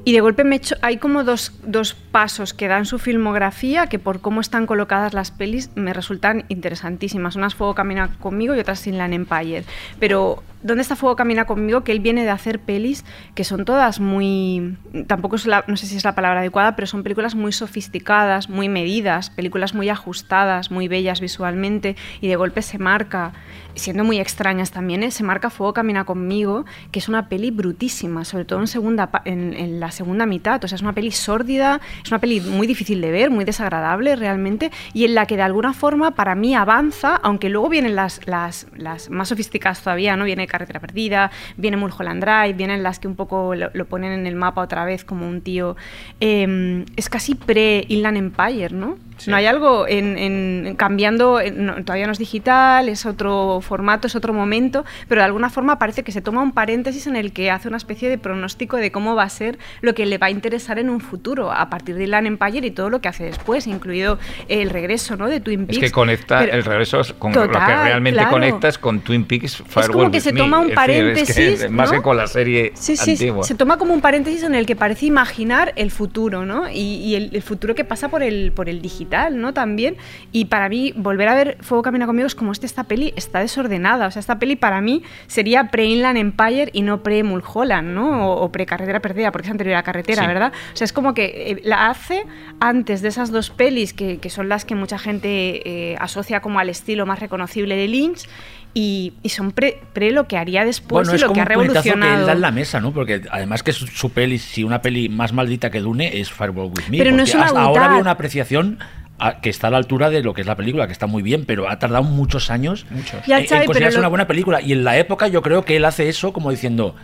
y 0.04 0.12
de 0.12 0.20
golpe 0.20 0.44
me 0.44 0.56
echo... 0.56 0.76
Hay 0.82 0.98
como 0.98 1.24
dos, 1.24 1.52
dos 1.64 1.94
pasos 1.94 2.54
que 2.54 2.68
dan 2.68 2.86
su 2.86 2.98
filmografía 2.98 3.88
que 3.88 3.98
por 3.98 4.20
cómo 4.20 4.40
están 4.40 4.66
colocadas 4.66 5.14
las 5.14 5.30
pelis 5.30 5.70
me 5.74 5.92
resultan 5.92 6.44
interesantísimas. 6.48 7.36
Unas 7.36 7.54
Fuego 7.54 7.74
Camina 7.74 8.16
conmigo 8.20 8.54
y 8.54 8.58
otras 8.58 8.86
Inland 8.86 9.14
Empire. 9.14 9.64
Pero 9.98 10.42
¿dónde 10.62 10.82
está 10.82 10.96
Fuego 10.96 11.16
Camina 11.16 11.44
conmigo? 11.44 11.82
Que 11.82 11.92
él 11.92 12.00
viene 12.00 12.24
de 12.24 12.30
hacer 12.30 12.60
pelis 12.60 13.04
que 13.34 13.44
son 13.44 13.64
todas 13.64 14.00
muy... 14.00 14.76
Tampoco 15.06 15.36
es 15.36 15.46
la, 15.46 15.64
no 15.66 15.76
sé 15.76 15.86
si 15.86 15.96
es 15.96 16.04
la 16.04 16.14
palabra 16.14 16.25
adecuada, 16.32 16.76
pero 16.76 16.86
son 16.86 17.02
películas 17.02 17.34
muy 17.34 17.52
sofisticadas, 17.52 18.48
muy 18.48 18.68
medidas, 18.68 19.30
películas 19.30 19.74
muy 19.74 19.88
ajustadas, 19.88 20.70
muy 20.70 20.88
bellas 20.88 21.20
visualmente 21.20 21.96
y 22.20 22.28
de 22.28 22.36
golpe 22.36 22.62
se 22.62 22.78
marca, 22.78 23.32
siendo 23.76 24.02
muy 24.04 24.18
extrañas 24.18 24.70
también, 24.72 25.02
¿eh? 25.02 25.10
se 25.10 25.22
marca 25.22 25.50
Fuego 25.50 25.72
Camina 25.72 26.04
conmigo, 26.04 26.64
que 26.90 26.98
es 26.98 27.08
una 27.08 27.28
peli 27.28 27.50
brutísima, 27.50 28.24
sobre 28.24 28.44
todo 28.44 28.60
en, 28.60 28.66
segunda, 28.66 29.10
en, 29.24 29.54
en 29.54 29.78
la 29.80 29.90
segunda 29.90 30.26
mitad. 30.26 30.62
O 30.64 30.68
sea, 30.68 30.76
es 30.76 30.82
una 30.82 30.92
peli 30.92 31.10
sórdida, 31.12 31.80
es 32.02 32.10
una 32.10 32.18
peli 32.18 32.40
muy 32.40 32.66
difícil 32.66 33.00
de 33.00 33.10
ver, 33.10 33.30
muy 33.30 33.44
desagradable 33.44 34.16
realmente, 34.16 34.70
y 34.92 35.04
en 35.04 35.14
la 35.14 35.26
que 35.26 35.36
de 35.36 35.42
alguna 35.42 35.72
forma 35.72 36.12
para 36.12 36.34
mí 36.34 36.54
avanza, 36.54 37.16
aunque 37.16 37.48
luego 37.48 37.68
vienen 37.68 37.94
las, 37.94 38.26
las, 38.26 38.66
las 38.76 39.10
más 39.10 39.28
sofisticadas 39.28 39.80
todavía, 39.82 40.16
¿no? 40.16 40.24
Viene 40.24 40.46
Carretera 40.46 40.80
Perdida, 40.80 41.30
viene 41.56 41.76
Mulholland 41.76 42.22
Drive, 42.24 42.54
vienen 42.54 42.82
las 42.82 42.98
que 42.98 43.08
un 43.08 43.16
poco 43.16 43.54
lo, 43.54 43.70
lo 43.72 43.84
ponen 43.86 44.12
en 44.12 44.26
el 44.26 44.34
mapa 44.36 44.62
otra 44.62 44.84
vez 44.84 45.04
como 45.04 45.28
un 45.28 45.40
tío. 45.42 45.76
eh, 46.20 46.84
es 46.96 47.08
casi 47.08 47.34
pre-Inland 47.34 48.16
Empire, 48.16 48.70
¿no? 48.70 48.96
Sí. 49.18 49.30
No 49.30 49.36
hay 49.36 49.46
algo 49.46 49.88
en, 49.88 50.18
en- 50.18 50.76
cambiando, 50.76 51.40
en- 51.40 51.64
no, 51.66 51.74
todavía 51.84 52.06
no 52.06 52.12
es 52.12 52.18
digital, 52.18 52.88
es 52.90 53.06
otro 53.06 53.60
formato, 53.66 54.06
es 54.06 54.16
otro 54.16 54.32
momento, 54.32 54.84
pero 55.08 55.20
de 55.20 55.26
alguna 55.26 55.50
forma 55.50 55.78
parece 55.78 56.02
que 56.02 56.12
se 56.12 56.22
toma 56.22 56.40
un 56.42 56.52
paréntesis 56.52 57.06
en 57.06 57.16
el 57.16 57.32
que 57.32 57.50
hace 57.50 57.68
una 57.68 57.76
especie 57.76 58.08
de 58.08 58.16
pronóstico 58.18 58.76
de 58.78 58.90
cómo 58.90 59.14
va 59.14 59.24
a 59.24 59.28
ser 59.28 59.58
lo 59.82 59.94
que 59.94 60.06
le 60.06 60.18
va 60.18 60.28
a 60.28 60.30
interesar 60.30 60.78
en 60.78 60.88
un 60.88 61.00
futuro, 61.00 61.52
a 61.52 61.68
partir 61.68 61.96
de 61.96 62.04
Inland 62.04 62.26
Empire 62.26 62.66
y 62.66 62.70
todo 62.70 62.88
lo 62.88 63.00
que 63.00 63.08
hace 63.08 63.24
después, 63.24 63.66
incluido 63.66 64.18
el 64.48 64.70
regreso 64.70 65.16
¿no? 65.16 65.26
de 65.28 65.40
Twin 65.40 65.62
Es 65.62 65.66
Peaks. 65.66 65.80
que 65.80 65.90
conecta, 65.90 66.38
Pero- 66.38 66.52
el 66.54 66.64
regreso 66.64 67.00
es 67.00 67.12
con 67.12 67.32
lo 67.32 67.42
que 67.42 67.48
Total, 67.48 67.84
realmente 67.84 68.18
claro. 68.20 68.30
conecta 68.32 68.68
es 68.68 68.78
con 68.78 69.00
Twin 69.00 69.24
Peaks 69.24 69.56
Firewall 69.66 69.92
como 69.92 70.10
que 70.10 70.20
se 70.20 70.32
Me. 70.32 70.38
toma 70.40 70.60
un 70.60 70.70
Es 70.70 70.76
decir, 70.76 70.90
es 71.18 71.26
que 71.26 71.34
paréntesis, 71.34 71.70
más 71.70 71.90
¿no? 71.90 71.96
que 71.96 72.02
con 72.02 72.16
la 72.16 72.26
serie 72.26 72.72
Sí, 72.74 72.96
sí, 72.96 73.12
antigua. 73.12 73.42
se 73.44 73.54
toma 73.54 73.76
como 73.76 73.92
un 73.92 74.00
paréntesis 74.00 74.42
en 74.44 74.54
el 74.54 74.66
que 74.66 74.76
parece 74.76 75.06
imaginar 75.06 75.72
el 75.76 75.90
futuro, 75.90 76.44
¿no? 76.46 76.68
Y, 76.70 76.76
y 76.96 77.14
el, 77.16 77.30
el 77.34 77.42
futuro 77.42 77.74
que 77.74 77.84
pasa 77.84 78.08
por 78.08 78.22
el, 78.22 78.52
por 78.52 78.68
el 78.68 78.80
digital, 78.82 79.40
¿no? 79.40 79.52
También. 79.52 79.96
Y 80.32 80.46
para 80.46 80.68
mí, 80.68 80.92
volver 80.96 81.28
a 81.28 81.34
ver 81.34 81.56
Fuego 81.60 81.82
Camina 81.82 82.06
conmigo 82.06 82.26
es 82.26 82.34
como 82.34 82.52
este, 82.52 82.66
esta 82.66 82.84
peli 82.84 83.12
está 83.16 83.42
desordenada. 83.56 84.06
O 84.06 84.10
sea, 84.10 84.20
esta 84.20 84.38
peli 84.38 84.56
para 84.56 84.80
mí 84.80 85.02
sería 85.26 85.70
pre-Inland 85.70 86.18
Empire 86.18 86.70
y 86.72 86.82
no 86.82 87.02
pre-Mulholland, 87.02 87.88
¿no? 87.94 88.30
O, 88.30 88.42
o 88.44 88.52
pre-Carretera 88.52 89.00
Perdida, 89.00 89.32
porque 89.32 89.46
es 89.46 89.50
anterior 89.50 89.76
a 89.76 89.82
Carretera, 89.82 90.22
Sí. 90.22 90.28
¿verdad? 90.28 90.52
O 90.72 90.76
sea, 90.76 90.84
es 90.84 90.92
como 90.92 91.14
que 91.14 91.24
eh, 91.52 91.60
la 91.64 91.88
hace 91.88 92.24
antes 92.60 93.02
de 93.02 93.08
esas 93.08 93.30
dos 93.30 93.50
pelis 93.50 93.92
que, 93.92 94.18
que 94.18 94.30
son 94.30 94.48
las 94.48 94.64
que 94.64 94.74
mucha 94.74 94.98
gente 94.98 95.62
eh, 95.92 95.96
asocia 96.00 96.40
como 96.40 96.58
al 96.58 96.68
estilo 96.68 97.06
más 97.06 97.20
reconocible 97.20 97.76
de 97.76 97.88
Lynch. 97.88 98.28
Y, 98.74 99.14
y 99.22 99.30
son 99.30 99.52
pre, 99.52 99.80
pre 99.94 100.10
lo 100.10 100.28
que 100.28 100.36
haría 100.36 100.62
después 100.66 101.06
bueno, 101.08 101.12
y 101.12 101.14
es 101.14 101.22
lo 101.22 101.28
como 101.28 101.36
que 101.36 101.40
ha 101.40 101.54
puñetazo 101.54 101.82
que 101.82 101.88
él 101.88 101.94
revolucionado. 101.94 102.26
da 102.26 102.32
en 102.32 102.40
la 102.42 102.50
mesa, 102.50 102.78
¿no? 102.78 102.92
Porque 102.92 103.22
además 103.30 103.62
que 103.62 103.72
su, 103.72 103.86
su 103.86 104.10
peli, 104.10 104.36
si 104.38 104.64
una 104.64 104.82
peli 104.82 105.08
más 105.08 105.32
maldita 105.32 105.70
que 105.70 105.80
Dune 105.80 106.20
es 106.20 106.30
Firewall 106.30 106.66
With 106.66 106.88
Me. 106.90 106.98
Pero 106.98 107.12
no 107.12 107.22
es 107.22 107.34
una 107.34 107.44
hasta 107.44 107.62
ahora 107.62 107.86
había 107.86 108.00
una 108.02 108.10
apreciación 108.10 108.78
a- 109.18 109.40
que 109.40 109.48
está 109.50 109.68
a 109.68 109.70
la 109.70 109.78
altura 109.78 110.10
de 110.10 110.22
lo 110.22 110.34
que 110.34 110.40
es 110.42 110.46
la 110.46 110.56
película, 110.56 110.86
que 110.86 110.92
está 110.92 111.06
muy 111.06 111.22
bien, 111.22 111.44
pero 111.46 111.68
ha 111.68 111.78
tardado 111.78 112.04
muchos 112.04 112.50
años 112.50 112.86
Ya, 113.26 113.38
en, 113.40 113.46
pero 113.48 113.64
considerarse 113.64 113.96
lo- 113.96 114.02
una 114.02 114.08
buena 114.08 114.26
película. 114.26 114.60
Y 114.60 114.72
en 114.72 114.84
la 114.84 114.96
época 114.98 115.28
yo 115.28 115.42
creo 115.42 115.64
que 115.64 115.76
él 115.76 115.84
hace 115.84 116.08
eso 116.08 116.32
como 116.32 116.50
diciendo, 116.50 116.94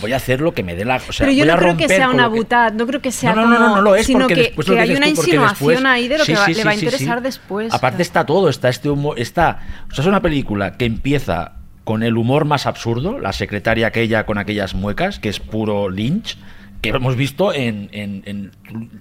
voy 0.00 0.12
a 0.12 0.16
hacer 0.16 0.40
lo 0.40 0.54
que 0.54 0.62
me 0.62 0.74
dé 0.74 0.84
la... 0.84 0.96
O 0.96 1.00
sea, 1.12 1.26
pero 1.26 1.32
yo 1.32 1.44
voy 1.44 1.50
a 1.50 1.54
no 1.56 1.60
creo 1.60 1.76
que 1.76 1.88
sea 1.88 2.08
una 2.10 2.24
que- 2.30 2.36
butad, 2.38 2.72
no 2.72 2.86
creo 2.86 3.00
que 3.02 3.12
sea 3.12 3.34
no, 3.34 3.42
no, 3.42 3.48
no, 3.48 3.56
como- 3.56 3.68
no, 3.68 3.76
no 3.76 3.82
lo 3.82 3.94
es 3.96 4.06
sino 4.06 4.20
porque 4.20 4.34
que, 4.34 4.40
después 4.42 4.66
que 4.66 4.74
lo 4.74 4.80
hay 4.80 4.94
una 4.94 5.08
insinuación 5.08 5.48
después- 5.48 5.84
ahí 5.84 6.08
de 6.08 6.18
lo 6.18 6.24
Sí, 6.24 6.32
que 6.32 6.38
va- 6.38 6.46
sí, 6.46 6.54
le 6.54 6.64
va 6.64 6.70
a 6.70 6.74
sí, 6.74 6.80
interesar 6.84 7.18
sí. 7.18 7.24
después. 7.24 7.72
Aparte 7.74 8.02
está 8.02 8.24
todo, 8.24 8.48
está 8.48 8.68
este 8.68 8.88
humor, 8.88 9.18
está, 9.18 9.60
o 9.90 9.94
sea, 9.94 10.02
es 10.02 10.08
una 10.08 10.22
película 10.22 10.76
que 10.76 10.84
empieza 10.86 11.52
con 11.84 12.02
el 12.04 12.16
humor 12.16 12.44
más 12.44 12.66
absurdo, 12.66 13.18
la 13.18 13.32
secretaria 13.32 13.88
aquella 13.88 14.24
con 14.24 14.38
aquellas 14.38 14.72
muecas, 14.74 15.18
que 15.18 15.28
es 15.28 15.40
puro 15.40 15.90
Lynch, 15.90 16.38
que 16.82 16.90
hemos 16.90 17.16
visto 17.16 17.54
en, 17.54 17.88
en, 17.92 18.22
en 18.26 18.50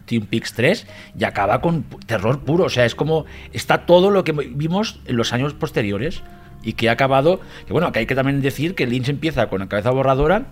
Twin 0.05 0.27
Peaks 0.27 0.53
3 0.53 0.87
y 1.19 1.23
acaba 1.23 1.61
con 1.61 1.83
terror 2.05 2.39
puro, 2.41 2.65
o 2.65 2.69
sea, 2.69 2.85
es 2.85 2.95
como 2.95 3.25
está 3.53 3.85
todo 3.85 4.11
lo 4.11 4.23
que 4.23 4.31
vimos 4.31 4.99
en 5.05 5.17
los 5.17 5.33
años 5.33 5.53
posteriores 5.53 6.21
y 6.63 6.73
que 6.73 6.89
ha 6.89 6.91
acabado, 6.93 7.41
que 7.65 7.73
bueno, 7.73 7.91
que 7.91 7.99
hay 7.99 8.05
que 8.05 8.13
también 8.13 8.39
decir 8.39 8.75
que 8.75 8.85
Lynch 8.85 9.09
empieza 9.09 9.47
con 9.47 9.59
la 9.59 9.67
cabeza 9.67 9.89
borradora 9.89 10.45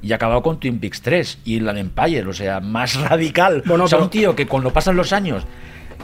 y 0.00 0.12
ha 0.12 0.16
acabado 0.16 0.42
con 0.42 0.60
Twin 0.60 0.78
Peaks 0.78 1.02
3 1.02 1.40
y 1.44 1.58
la 1.58 1.78
Empire, 1.78 2.26
o 2.28 2.32
sea, 2.32 2.60
más 2.60 2.94
radical. 3.08 3.64
Bueno, 3.66 3.84
o 3.84 3.88
sea, 3.88 3.98
un 3.98 4.10
tío 4.10 4.36
que 4.36 4.46
cuando 4.46 4.72
pasan 4.72 4.96
los 4.96 5.12
años, 5.12 5.44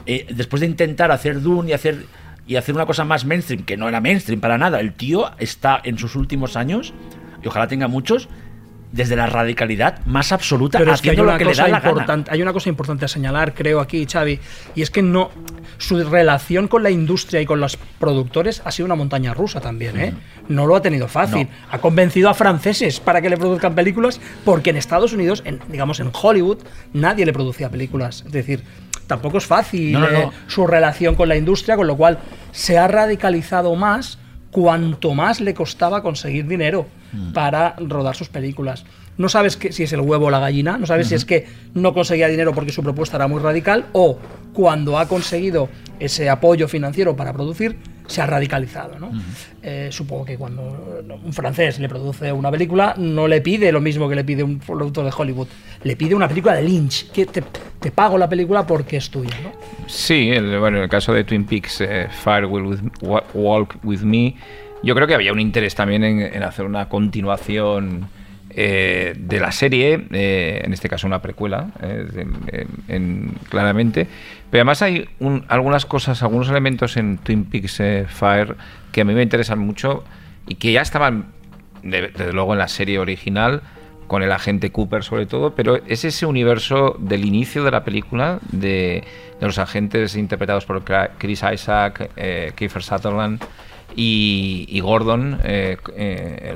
eh, 0.07 0.26
después 0.35 0.61
de 0.61 0.66
intentar 0.66 1.12
hacer 1.12 1.41
Dune 1.41 1.70
y 1.70 1.72
hacer 1.74 2.07
y 2.45 2.57
hacer 2.57 2.74
una 2.74 2.87
cosa 2.87 3.05
más 3.05 3.24
mainstream, 3.24 3.62
que 3.62 3.76
no 3.76 3.89
era 3.89 4.01
mainstream 4.01 4.41
para 4.41 4.59
nada, 4.59 4.80
el 4.80 4.95
tío 4.95 5.30
está 5.39 5.80
en 5.85 5.97
sus 5.97 6.16
últimos 6.16 6.57
años, 6.57 6.93
y 7.41 7.47
ojalá 7.47 7.68
tenga 7.68 7.87
muchos, 7.87 8.28
desde 8.93 9.16
la 9.16 9.26
radicalidad 9.26 10.05
más 10.05 10.32
absoluta, 10.32 10.78
Pero 10.78 10.93
es 10.93 11.01
que 11.01 11.11
hay 11.11 11.16
lo 11.16 11.36
que 11.36 11.45
le 11.45 11.51
cosa 11.51 11.62
da 11.62 11.68
la 11.68 11.80
gana. 11.80 11.90
importante, 11.90 12.30
hay 12.30 12.43
una 12.43 12.53
cosa 12.53 12.68
importante 12.68 13.07
a 13.07 13.09
señalar, 13.09 13.55
creo, 13.55 13.80
aquí, 13.80 14.07
Xavi, 14.07 14.38
y 14.74 14.82
es 14.82 14.90
que 14.90 15.03
no 15.03 15.30
su 15.78 16.03
relación 16.05 16.68
con 16.68 16.82
la 16.82 16.90
industria 16.90 17.40
y 17.40 17.47
con 17.47 17.59
los 17.59 17.76
productores 17.76 18.62
ha 18.64 18.70
sido 18.70 18.86
una 18.86 18.95
montaña 18.95 19.34
rusa 19.34 19.61
también, 19.61 19.99
¿eh? 19.99 20.14
No 20.49 20.66
lo 20.66 20.76
ha 20.76 20.82
tenido 20.82 21.09
fácil. 21.09 21.49
No. 21.49 21.57
Ha 21.70 21.78
convencido 21.78 22.28
a 22.28 22.34
franceses 22.34 23.01
para 23.01 23.20
que 23.22 23.30
le 23.30 23.36
produzcan 23.36 23.74
películas, 23.74 24.20
porque 24.45 24.70
en 24.70 24.76
Estados 24.76 25.12
Unidos, 25.12 25.43
en, 25.45 25.61
digamos 25.68 25.99
en 26.01 26.11
Hollywood, 26.12 26.59
nadie 26.93 27.24
le 27.24 27.32
producía 27.32 27.70
películas. 27.70 28.22
Es 28.26 28.32
decir, 28.32 28.62
tampoco 29.07 29.38
es 29.38 29.47
fácil 29.47 29.93
No, 29.93 30.01
no, 30.01 30.07
eh, 30.07 30.30
su 30.47 30.66
relación 30.66 31.14
con 31.14 31.28
la 31.28 31.36
industria, 31.36 31.76
con 31.76 31.86
lo 31.86 31.97
cual 31.97 32.18
se 32.53 32.78
ha 32.78 32.86
radicalizado 32.88 33.74
más 33.74 34.18
cuanto 34.53 35.12
más 35.14 35.40
le 35.40 35.53
costaba 35.55 36.00
conseguir 36.03 36.46
dinero 36.46 36.86
Mm. 37.12 37.32
para 37.32 37.74
rodar 37.78 38.16
sus 38.16 38.28
películas. 38.30 38.84
No 39.18 39.28
sabes 39.28 39.59
que, 39.59 39.70
si 39.72 39.82
es 39.82 39.92
el 39.92 40.00
huevo 40.00 40.26
o 40.26 40.30
la 40.30 40.38
gallina, 40.40 40.78
no 40.78 40.86
sabes 40.86 41.09
si 41.09 41.14
es 41.14 41.26
que 41.26 41.46
no 41.74 41.92
conseguía 41.92 42.26
dinero 42.28 42.55
porque 42.55 42.72
su 42.72 42.82
propuesta 42.82 43.16
era 43.18 43.28
muy 43.28 43.38
radical 43.42 43.84
o 43.92 44.18
cuando 44.53 44.98
ha 44.98 45.07
conseguido 45.09 45.68
ese 45.98 46.28
apoyo 46.28 46.68
financiero 46.68 47.14
para 47.16 47.32
producir, 47.32 47.76
se 48.07 48.20
ha 48.20 48.26
radicalizado. 48.26 48.98
¿no? 48.98 49.11
Eh, 49.62 49.88
supongo 49.92 50.24
que 50.24 50.36
cuando 50.36 51.03
un 51.24 51.32
francés 51.32 51.78
le 51.78 51.88
produce 51.88 52.32
una 52.32 52.50
película, 52.50 52.94
no 52.98 53.28
le 53.28 53.40
pide 53.40 53.70
lo 53.72 53.80
mismo 53.80 54.09
que 54.09 54.16
le 54.16 54.24
pide 54.24 54.42
un 54.42 54.59
productor 54.59 55.05
de 55.05 55.12
Hollywood, 55.16 55.46
le 55.84 55.96
pide 55.96 56.14
una 56.14 56.28
película 56.28 56.55
de 56.55 56.62
Lynch, 56.62 57.11
que 57.12 57.26
te, 57.26 57.42
te 57.80 57.90
pago 57.92 58.18
la 58.18 58.28
película 58.28 58.66
porque 58.66 58.96
es 58.96 59.09
tuya. 59.11 59.30
¿no? 59.42 59.53
Sí, 59.86 60.30
el- 60.30 60.59
bueno, 60.59 60.78
en 60.78 60.82
el 60.84 60.88
caso 60.90 61.12
de 61.14 61.24
Twin 61.24 61.44
Peaks, 61.44 61.80
eh, 61.82 62.09
Fire 62.11 62.46
Will 62.46 62.64
With- 62.64 62.92
Wa- 63.03 63.24
Walk 63.34 63.76
With 63.84 64.00
Me, 64.00 64.34
yo 64.82 64.94
creo 64.96 65.07
que 65.07 65.14
había 65.14 65.32
un 65.32 65.38
interés 65.40 65.74
también 65.76 66.03
en, 66.03 66.20
en 66.20 66.42
hacer 66.42 66.66
una 66.66 66.88
continuación 66.88 68.09
eh, 68.55 69.14
de 69.16 69.40
la 69.40 69.50
serie, 69.53 70.07
eh, 70.12 70.61
en 70.64 70.72
este 70.72 70.88
caso 70.88 71.07
una 71.07 71.22
precuela, 71.22 71.68
eh, 71.82 72.07
en- 72.16 72.36
en- 72.48 72.68
en- 72.88 73.28
claramente. 73.48 74.07
Pero 74.50 74.61
además 74.61 74.82
hay 74.82 75.09
un- 75.20 75.44
algunas 75.48 75.86
cosas, 75.86 76.22
algunos 76.22 76.48
elementos 76.50 76.96
en 76.96 77.18
Twin 77.18 77.44
Peaks 77.44 77.82
Fire 78.09 78.57
que 78.92 79.00
a 79.00 79.05
mí 79.05 79.14
me 79.14 79.22
interesan 79.22 79.59
mucho 79.59 80.05
y 80.46 80.57
que 80.57 80.72
ya 80.72 80.82
estaban, 80.82 81.26
de- 81.82 82.09
desde 82.09 82.32
luego, 82.32 82.53
en 82.53 82.59
la 82.59 82.68
serie 82.68 82.98
original 82.98 83.62
con 84.07 84.22
el 84.22 84.30
agente 84.32 84.70
Cooper 84.70 85.03
sobre 85.05 85.24
todo, 85.24 85.55
pero 85.55 85.76
es 85.86 86.05
ese 86.05 86.26
universo 86.26 86.96
del 86.98 87.24
inicio 87.24 87.64
de 87.64 87.70
la 87.70 87.82
película, 87.82 88.40
de, 88.50 89.05
los 89.40 89.59
agentes 89.59 90.14
interpretados 90.16 90.66
por 90.66 90.84
Chris 91.18 91.42
Isaac, 91.53 92.11
eh, 92.16 92.53
Kiefer 92.55 92.82
Sutherland 92.82 93.42
y, 93.97 94.66
y 94.68 94.80
Gordon, 94.80 95.38
eh, 95.45 95.76
eh, 95.97 96.55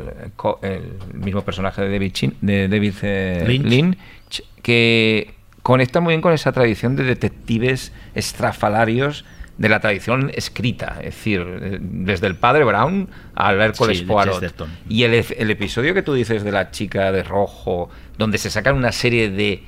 el, 0.62 0.92
mismo 1.14 1.42
personaje 1.42 1.82
de 1.82 1.90
David, 1.90 2.12
Chin- 2.12 2.36
de 2.40 2.68
David 2.68 2.94
eh, 3.02 3.44
Lynch. 3.46 3.66
Lynch, 3.66 4.42
que 4.62 5.34
conecta 5.62 6.00
muy 6.00 6.12
bien 6.12 6.20
con 6.20 6.32
esa 6.32 6.52
tradición 6.52 6.96
de 6.96 7.04
detectives 7.04 7.92
estrafalarios 8.14 9.24
de 9.58 9.68
la 9.70 9.80
tradición 9.80 10.30
escrita, 10.34 10.98
es 10.98 11.14
decir, 11.16 11.78
desde 11.80 12.26
el 12.26 12.36
padre 12.36 12.64
Brown 12.64 13.08
al 13.34 13.60
Hércules 13.60 13.98
Sí, 13.98 14.04
Poirot. 14.04 14.54
Y 14.88 15.04
el, 15.04 15.14
el 15.14 15.50
episodio 15.50 15.94
que 15.94 16.02
tú 16.02 16.12
dices 16.12 16.44
de 16.44 16.52
la 16.52 16.70
chica 16.70 17.10
de 17.10 17.22
rojo, 17.22 17.88
donde 18.18 18.36
se 18.36 18.50
sacan 18.50 18.76
una 18.76 18.92
serie 18.92 19.30
de 19.30 19.62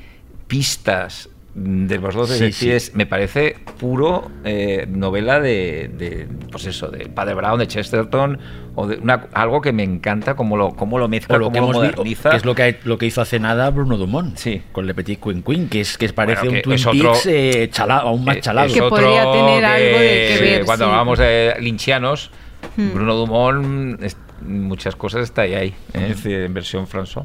pistas 0.46 1.30
de 1.60 1.98
los 1.98 2.14
dos 2.14 2.28
Sí, 2.30 2.34
detectives, 2.44 2.84
sí. 2.86 2.92
me 2.94 3.06
parece 3.06 3.56
puro 3.78 4.30
eh, 4.44 4.86
novela 4.88 5.40
de, 5.40 5.90
de, 5.96 6.28
pues 6.50 6.66
eso, 6.66 6.88
de 6.88 7.08
Padre 7.08 7.34
Brown, 7.34 7.58
de 7.58 7.66
Chesterton, 7.66 8.38
o 8.74 8.86
de 8.86 8.96
una, 8.98 9.26
algo 9.32 9.60
que 9.60 9.72
me 9.72 9.82
encanta, 9.82 10.34
cómo 10.36 10.56
lo, 10.56 10.70
cómo 10.70 10.98
lo 10.98 11.08
mezcla, 11.08 11.36
O 11.36 11.38
lo 11.38 11.46
cómo 11.46 11.52
que, 11.52 11.60
lo 11.60 11.66
vi- 11.68 11.72
moderniza. 11.88 12.30
que 12.30 12.36
es 12.36 12.44
lo 12.44 12.54
que, 12.54 12.78
lo 12.84 12.96
que 12.98 13.06
hizo 13.06 13.20
hace 13.20 13.40
nada 13.40 13.70
Bruno 13.70 13.96
Dumont 13.96 14.36
Sí. 14.36 14.62
con 14.72 14.86
Le 14.86 14.94
Petit 14.94 15.20
Queen 15.20 15.42
Queen, 15.42 15.68
que 15.68 15.80
es 15.80 15.98
que 15.98 16.08
parece 16.10 16.40
Bueno, 16.42 16.50
un 16.50 16.56
que 16.56 16.62
Twin 16.62 16.74
es 16.76 16.86
otro- 16.86 17.12
Peaks 17.12 17.26
eh, 17.26 17.68
chala- 17.72 17.98
aún 17.98 18.24
más 18.24 18.36
Eh, 18.36 18.40
chalado. 18.40 18.66
es 18.68 18.72
Que 18.74 18.82
podría 18.82 19.30
tener 19.32 19.64
algo 19.64 19.98
de 19.98 20.34
que 20.34 20.38
ver, 20.40 20.64
Cuando 20.64 20.84
sí. 20.84 20.90
hablamos 20.90 21.18
de 21.18 21.54
linchianos, 21.60 22.30
Hmm. 22.76 22.92
Bruno 22.94 23.14
Dumont, 23.14 24.02
es- 24.02 24.16
muchas 24.42 24.94
cosas 24.94 25.22
está 25.24 25.42
ahí, 25.42 25.54
ahí 25.54 25.74
¿eh? 25.94 26.14
en 26.24 26.54
versión 26.54 26.86
François. 26.86 27.24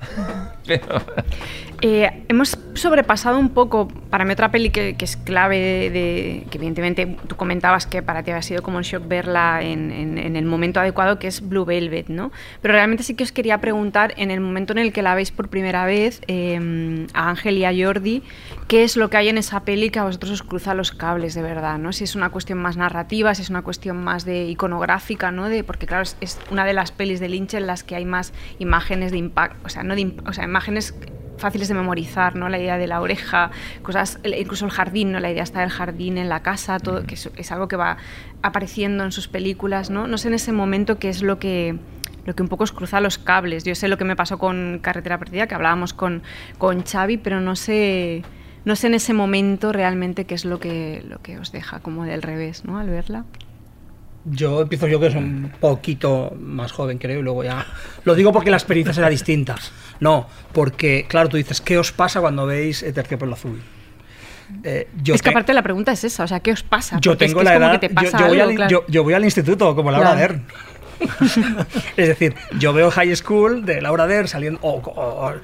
Eh, 1.82 2.24
hemos 2.28 2.58
sobrepasado 2.74 3.38
un 3.38 3.50
poco, 3.50 3.88
para 4.08 4.24
mí 4.24 4.32
otra 4.32 4.50
peli 4.50 4.70
que, 4.70 4.96
es 4.98 5.16
clave, 5.16 5.90
de, 5.90 6.46
que 6.50 6.56
evidentemente 6.56 7.18
tú 7.26 7.36
comentabas 7.36 7.86
que 7.86 8.02
para 8.02 8.22
ti 8.22 8.30
había 8.30 8.42
sido 8.42 8.62
como 8.62 8.78
un 8.78 8.82
shock 8.82 9.06
verla 9.06 9.60
en, 9.62 10.16
el 10.16 10.44
momento 10.46 10.80
adecuado, 10.80 11.18
que 11.18 11.26
es 11.26 11.46
Blue 11.46 11.64
Velvet, 11.64 12.08
¿no? 12.08 12.32
Pero 12.62 12.72
realmente 12.72 13.02
sí 13.02 13.14
que 13.14 13.24
os 13.24 13.32
quería 13.32 13.58
preguntar, 13.60 14.14
en 14.16 14.30
el 14.30 14.40
momento 14.40 14.72
en 14.72 14.78
el 14.78 14.92
que 14.92 15.02
la 15.02 15.14
veis 15.14 15.30
por 15.30 15.48
primera 15.48 15.84
vez, 15.84 16.22
eh, 16.28 17.06
a 17.12 17.28
Ángel 17.28 17.58
y 17.58 17.64
a 17.64 17.72
Jordi, 17.86 18.22
¿qué 18.68 18.82
es 18.82 18.96
lo 18.96 19.10
que 19.10 19.18
hay 19.18 19.28
en 19.28 19.38
esa 19.38 19.60
peli 19.60 19.90
que 19.90 19.98
a 19.98 20.04
vosotros 20.04 20.32
os 20.32 20.42
cruza 20.42 20.74
los 20.74 20.92
cables 20.92 21.34
de 21.34 21.42
verdad, 21.42 21.78
¿no? 21.78 21.92
Si 21.92 22.04
es 22.04 22.14
una 22.14 22.30
cuestión 22.30 22.58
más 22.58 22.76
narrativa, 22.76 23.34
si 23.34 23.42
es 23.42 23.50
una 23.50 23.62
cuestión 23.62 24.02
más 24.02 24.24
de 24.24 24.46
iconográfica, 24.46 25.30
¿no? 25.30 25.48
De, 25.48 25.62
porque 25.62 25.86
claro, 25.86 26.04
es, 26.20 26.38
una 26.50 26.64
de 26.64 26.72
las 26.72 26.90
pelis 26.90 27.20
de 27.20 27.28
Lynch 27.28 27.54
en 27.54 27.66
las 27.66 27.84
que 27.84 27.96
hay 27.96 28.06
más 28.06 28.32
imágenes 28.58 29.12
de 29.12 29.18
impacto, 29.18 29.58
o 29.64 29.68
sea, 29.68 29.82
no 29.82 29.94
de 29.94 30.06
o 30.26 30.32
sea, 30.32 30.46
imágenes 30.56 30.94
fáciles 31.38 31.68
de 31.68 31.74
memorizar, 31.74 32.34
¿no? 32.34 32.48
La 32.48 32.58
idea 32.58 32.78
de 32.78 32.86
la 32.86 33.02
oreja, 33.02 33.50
cosas, 33.82 34.18
incluso 34.24 34.64
el 34.64 34.70
jardín, 34.70 35.12
¿no? 35.12 35.20
La 35.20 35.30
idea 35.30 35.42
está 35.42 35.60
del 35.60 35.68
jardín 35.68 36.16
en 36.16 36.30
la 36.30 36.40
casa, 36.40 36.78
todo, 36.78 37.04
que 37.04 37.14
es, 37.14 37.30
es 37.36 37.52
algo 37.52 37.68
que 37.68 37.76
va 37.76 37.98
apareciendo 38.42 39.04
en 39.04 39.12
sus 39.12 39.28
películas, 39.28 39.90
¿no? 39.90 40.06
No 40.06 40.16
sé 40.16 40.28
en 40.28 40.34
ese 40.34 40.52
momento 40.52 40.98
qué 40.98 41.10
es 41.10 41.22
lo 41.22 41.38
que 41.38 41.78
lo 42.24 42.34
que 42.34 42.42
un 42.42 42.48
poco 42.48 42.64
os 42.64 42.72
cruza 42.72 43.00
los 43.00 43.18
cables. 43.18 43.62
Yo 43.62 43.76
sé 43.76 43.86
lo 43.86 43.98
que 43.98 44.04
me 44.04 44.16
pasó 44.16 44.36
con 44.36 44.80
Carretera 44.82 45.16
Perdida, 45.18 45.46
que 45.46 45.54
hablábamos 45.54 45.92
con, 45.92 46.22
con 46.58 46.82
Xavi, 46.82 47.18
pero 47.18 47.40
no 47.40 47.54
sé, 47.54 48.24
no 48.64 48.74
sé 48.74 48.88
en 48.88 48.94
ese 48.94 49.12
momento 49.12 49.72
realmente 49.72 50.24
qué 50.24 50.34
es 50.34 50.44
lo 50.44 50.58
que, 50.58 51.04
lo 51.08 51.22
que 51.22 51.38
os 51.38 51.52
deja 51.52 51.78
como 51.78 52.04
del 52.04 52.22
revés, 52.22 52.64
¿no? 52.64 52.78
Al 52.78 52.90
verla. 52.90 53.24
Yo 54.24 54.62
empiezo 54.62 54.88
yo 54.88 54.98
que 54.98 55.12
soy 55.12 55.22
un 55.22 55.52
poquito 55.60 56.34
más 56.40 56.72
joven, 56.72 56.98
creo, 56.98 57.20
y 57.20 57.22
luego 57.22 57.44
ya... 57.44 57.64
Lo 58.04 58.16
digo 58.16 58.32
porque 58.32 58.50
la 58.50 58.56
experiencia 58.56 58.92
será 58.92 59.08
distinta. 59.08 59.54
No, 60.00 60.28
porque, 60.52 61.06
claro, 61.08 61.28
tú 61.28 61.36
dices, 61.36 61.60
¿qué 61.60 61.78
os 61.78 61.92
pasa 61.92 62.20
cuando 62.20 62.46
veis 62.46 62.82
eh, 62.82 62.92
Terciopelo 62.92 63.34
Azul? 63.34 63.62
Eh, 64.62 64.88
yo 65.02 65.14
es 65.14 65.22
que 65.22 65.30
te- 65.30 65.30
aparte 65.30 65.52
la 65.54 65.62
pregunta 65.62 65.92
es 65.92 66.04
esa, 66.04 66.24
o 66.24 66.28
sea, 66.28 66.40
¿qué 66.40 66.52
os 66.52 66.62
pasa? 66.62 66.98
yo 67.00 67.12
Porque 67.12 67.24
es 67.24 67.30
tengo 67.32 67.40
que 67.40 67.44
la 67.44 67.50
es 67.52 67.56
como 67.58 67.66
edad... 67.70 67.80
que 67.80 67.88
te 67.88 67.94
yo- 67.94 68.00
pasa 68.10 68.18
yo, 68.18 68.26
voy 68.28 68.40
algo, 68.40 68.50
al, 68.50 68.56
claro. 68.56 68.70
yo, 68.70 68.84
yo 68.88 69.02
voy 69.04 69.14
al 69.14 69.24
instituto, 69.24 69.74
como 69.74 69.90
Laura 69.90 70.12
Claro. 70.12 70.20
Dern. 70.20 70.46
es 71.96 72.08
decir, 72.08 72.34
yo 72.58 72.72
veo 72.72 72.90
High 72.90 73.16
School 73.16 73.64
de 73.66 73.80
Laura 73.80 74.06
Dern 74.06 74.28
saliendo... 74.28 74.60
o- 74.62 74.80
o- 74.84 75.26
o- 75.28 75.34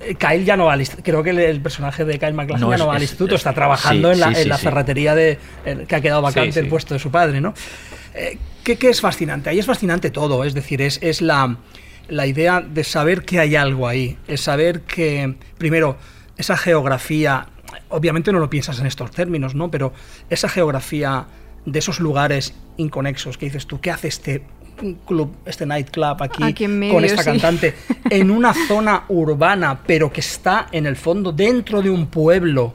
eh, 0.00 0.14
Kyle 0.14 0.44
ya 0.44 0.56
no 0.56 0.66
va 0.66 0.74
al 0.74 0.80
instituto. 0.80 1.04
Creo 1.04 1.22
que 1.22 1.30
el, 1.30 1.38
el 1.38 1.60
personaje 1.60 2.04
de 2.04 2.18
Kyle 2.18 2.34
MacLachlan 2.34 2.60
No, 2.60 2.68
ya 2.70 2.74
es- 2.76 2.80
no 2.80 2.86
va 2.86 2.92
al 2.96 3.02
es- 3.02 3.10
instituto, 3.10 3.34
es- 3.34 3.40
está 3.40 3.52
trabajando 3.54 4.08
sí, 4.08 4.14
en 4.14 4.20
la, 4.20 4.34
sí, 4.34 4.42
en 4.42 4.48
la 4.48 4.56
sí, 4.56 4.60
sí. 4.60 4.64
ferretería 4.66 5.14
de, 5.14 5.38
el- 5.64 5.86
que 5.86 5.96
ha 5.96 6.00
quedado 6.00 6.22
vacante 6.22 6.52
Sí, 6.52 6.58
el 6.60 6.64
sí. 6.66 6.70
puesto 6.70 6.94
de 6.94 7.00
su 7.00 7.10
padre, 7.10 7.40
¿no? 7.40 7.54
Eh, 8.14 8.38
¿qué, 8.64 8.76
qué 8.78 8.90
es 8.90 9.00
fascinante? 9.00 9.50
Ahí 9.50 9.58
es 9.58 9.66
fascinante 9.66 10.10
todo, 10.10 10.44
es 10.44 10.54
decir, 10.54 10.80
es, 10.82 10.98
es 11.02 11.20
la, 11.22 11.56
la 12.08 12.26
idea 12.26 12.60
de 12.60 12.84
saber 12.84 13.22
que 13.24 13.40
hay 13.40 13.56
algo 13.56 13.88
ahí, 13.88 14.18
es 14.28 14.42
saber 14.42 14.82
que, 14.82 15.34
primero, 15.58 15.96
esa 16.36 16.56
geografía, 16.56 17.48
obviamente 17.88 18.32
no 18.32 18.38
lo 18.38 18.50
piensas 18.50 18.78
en 18.80 18.86
estos 18.86 19.10
términos, 19.10 19.54
¿no? 19.54 19.70
Pero 19.70 19.92
esa 20.30 20.48
geografía 20.48 21.26
de 21.64 21.78
esos 21.78 22.00
lugares 22.00 22.54
inconexos 22.76 23.38
que 23.38 23.46
dices 23.46 23.66
tú, 23.66 23.80
¿qué 23.80 23.90
hace 23.90 24.08
este 24.08 24.42
club, 25.06 25.34
este 25.46 25.66
nightclub 25.66 26.22
aquí, 26.22 26.42
Aquí 26.42 26.64
en 26.64 26.78
medio, 26.78 26.94
con 26.94 27.04
esta 27.04 27.22
sí. 27.22 27.30
cantante 27.30 27.74
en 28.10 28.30
una 28.30 28.54
zona 28.68 29.04
urbana, 29.08 29.80
pero 29.86 30.12
que 30.12 30.20
está 30.20 30.66
en 30.70 30.86
el 30.86 30.96
fondo 30.96 31.32
dentro 31.32 31.82
de 31.82 31.90
un 31.90 32.06
pueblo? 32.06 32.74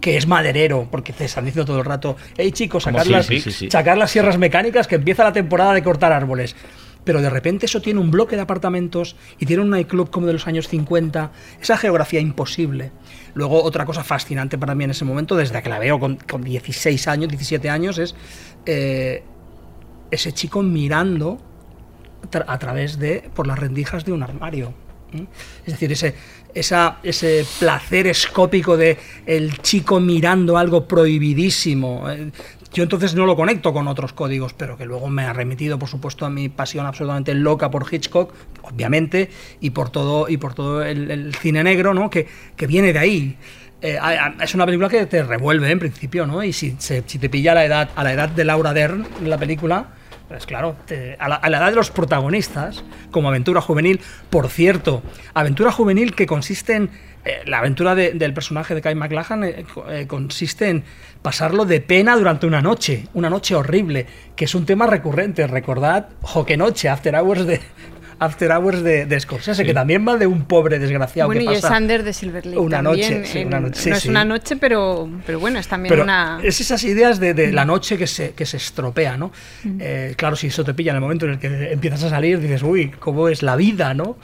que 0.00 0.16
es 0.16 0.28
maderero, 0.28 0.86
porque 0.88 1.12
te 1.12 1.24
están 1.24 1.44
diciendo 1.44 1.66
todo 1.66 1.80
el 1.80 1.84
rato, 1.84 2.16
hey 2.36 2.52
chicos, 2.52 2.84
sacar, 2.84 3.04
sí, 3.04 3.10
las, 3.10 3.26
sí, 3.26 3.40
sí, 3.40 3.50
sí. 3.50 3.70
sacar 3.70 3.98
las 3.98 4.12
sierras 4.12 4.38
mecánicas 4.38 4.86
que 4.86 4.94
empieza 4.94 5.24
la 5.24 5.32
temporada 5.32 5.74
de 5.74 5.82
cortar 5.82 6.12
árboles. 6.12 6.54
Pero 7.08 7.22
de 7.22 7.30
repente 7.30 7.64
eso 7.64 7.80
tiene 7.80 8.00
un 8.00 8.10
bloque 8.10 8.36
de 8.36 8.42
apartamentos 8.42 9.16
y 9.38 9.46
tiene 9.46 9.62
un 9.62 9.70
nightclub 9.70 10.10
como 10.10 10.26
de 10.26 10.34
los 10.34 10.46
años 10.46 10.68
50, 10.68 11.32
esa 11.58 11.78
geografía 11.78 12.20
imposible. 12.20 12.92
Luego 13.32 13.62
otra 13.62 13.86
cosa 13.86 14.04
fascinante 14.04 14.58
para 14.58 14.74
mí 14.74 14.84
en 14.84 14.90
ese 14.90 15.06
momento, 15.06 15.34
desde 15.34 15.62
que 15.62 15.70
la 15.70 15.78
veo 15.78 15.98
con, 15.98 16.16
con 16.16 16.44
16 16.44 17.08
años, 17.08 17.30
17 17.30 17.70
años, 17.70 17.96
es 17.96 18.14
eh, 18.66 19.22
ese 20.10 20.32
chico 20.32 20.62
mirando 20.62 21.38
a 22.46 22.58
través 22.58 22.98
de 22.98 23.30
por 23.34 23.46
las 23.46 23.58
rendijas 23.58 24.04
de 24.04 24.12
un 24.12 24.22
armario. 24.22 24.74
Es 25.64 25.72
decir, 25.72 25.90
ese, 25.90 26.14
ese 26.54 27.46
placer 27.58 28.06
escópico 28.06 28.76
de 28.76 28.98
el 29.24 29.56
chico 29.62 30.00
mirando 30.00 30.58
algo 30.58 30.86
prohibidísimo. 30.86 32.10
eh, 32.10 32.30
Yo 32.72 32.82
entonces 32.82 33.14
no 33.14 33.24
lo 33.24 33.34
conecto 33.34 33.72
con 33.72 33.88
otros 33.88 34.12
códigos, 34.12 34.52
pero 34.52 34.76
que 34.76 34.84
luego 34.84 35.08
me 35.08 35.24
ha 35.24 35.32
remitido, 35.32 35.78
por 35.78 35.88
supuesto, 35.88 36.26
a 36.26 36.30
mi 36.30 36.48
pasión 36.48 36.86
absolutamente 36.86 37.34
loca 37.34 37.70
por 37.70 37.86
Hitchcock, 37.90 38.34
obviamente, 38.62 39.30
y 39.60 39.70
por 39.70 39.90
todo, 39.90 40.28
y 40.28 40.36
por 40.36 40.54
todo 40.54 40.82
el, 40.82 41.34
cine 41.34 41.64
negro, 41.64 41.94
¿no? 41.94 42.10
Que, 42.10 42.26
que 42.56 42.66
viene 42.66 42.92
de 42.92 42.98
ahí. 42.98 43.36
Eh, 43.80 43.98
es 44.42 44.54
una 44.54 44.66
película 44.66 44.88
que 44.88 45.06
te 45.06 45.22
revuelve 45.22 45.70
en 45.70 45.78
principio, 45.78 46.26
¿no? 46.26 46.42
Y 46.42 46.52
si, 46.52 46.76
si 46.78 47.18
te 47.18 47.28
pilla 47.28 47.52
a 47.52 47.54
la 47.54 47.64
edad, 47.64 47.90
a 47.94 48.04
la 48.04 48.12
edad 48.12 48.28
de 48.28 48.44
Laura 48.44 48.74
Dern 48.74 49.06
la 49.22 49.38
película, 49.38 49.94
Pues 50.28 50.44
claro, 50.44 50.76
te- 50.86 51.16
a, 51.18 51.28
la, 51.28 51.36
edad 51.58 51.70
de 51.70 51.76
los 51.76 51.90
protagonistas, 51.90 52.84
como 53.10 53.28
aventura 53.28 53.62
juvenil, 53.62 54.00
por 54.28 54.48
cierto, 54.48 55.02
aventura 55.34 55.72
juvenil 55.72 56.14
que 56.14 56.26
consiste 56.26 56.74
en. 56.74 56.90
eh, 57.24 57.40
la 57.46 57.58
aventura 57.58 57.94
de- 57.94 58.12
del 58.12 58.32
personaje 58.34 58.74
de 58.74 58.82
eh, 59.42 59.64
co- 59.72 59.90
eh, 59.90 60.06
consiste 60.06 60.68
en 60.68 60.84
pasarlo 61.22 61.64
de 61.64 61.80
pena 61.80 62.16
durante 62.16 62.46
una 62.46 62.60
noche, 62.60 63.08
una 63.14 63.28
noche 63.30 63.54
horrible, 63.54 64.06
que 64.36 64.44
es 64.44 64.54
un 64.54 64.66
tema 64.66 64.86
recurrente. 64.86 65.46
Recordad 65.46 66.08
Joque 66.22 66.56
Noche, 66.56 66.88
After 66.90 67.14
Hours 67.16 67.46
de. 67.46 67.60
After 68.20 68.50
Hours 68.52 68.82
de, 68.82 69.06
de 69.06 69.20
Scorsese, 69.20 69.64
que 69.64 69.74
también 69.74 70.06
va 70.06 70.16
de 70.16 70.26
un 70.26 70.44
pobre 70.44 70.78
desgraciado 70.78 71.28
Bueno, 71.28 71.40
que 71.46 71.52
y 71.52 71.56
es 71.56 71.62
pasa 71.62 71.76
Under 71.78 72.02
de 72.02 72.12
Silver 72.12 72.44
Lake 72.46 72.58
una 72.58 72.82
noche, 72.82 73.24
sí, 73.24 73.44
una 73.44 73.60
noche, 73.60 73.80
sí, 73.80 73.90
no 73.90 73.96
es 73.96 74.02
sí. 74.02 74.08
una 74.08 74.24
noche, 74.24 74.56
pero, 74.56 75.08
pero 75.24 75.38
bueno, 75.40 75.58
es 75.58 75.68
también 75.68 75.90
Pero 75.90 76.02
una... 76.02 76.40
es 76.42 76.60
esas 76.60 76.82
ideas 76.84 77.20
de, 77.20 77.34
de 77.34 77.52
la 77.52 77.64
noche 77.64 77.96
que 77.96 78.06
se, 78.06 78.32
que 78.32 78.44
se 78.46 78.56
estropea, 78.56 79.16
¿no? 79.16 79.30
Eh, 79.78 80.14
claro, 80.16 80.36
si 80.36 80.48
eso 80.48 80.64
te 80.64 80.74
pilla 80.74 80.90
en 80.90 80.96
el 80.96 81.00
momento 81.02 81.26
en 81.26 81.32
el 81.32 81.38
que 81.38 81.72
empiezas 81.72 82.02
a 82.04 82.10
salir, 82.10 82.40
dices, 82.40 82.62
uy, 82.62 82.90
¿cómo 82.98 83.28
es 83.28 83.42
la 83.42 83.56
vida, 83.56 83.94
no? 83.94 84.18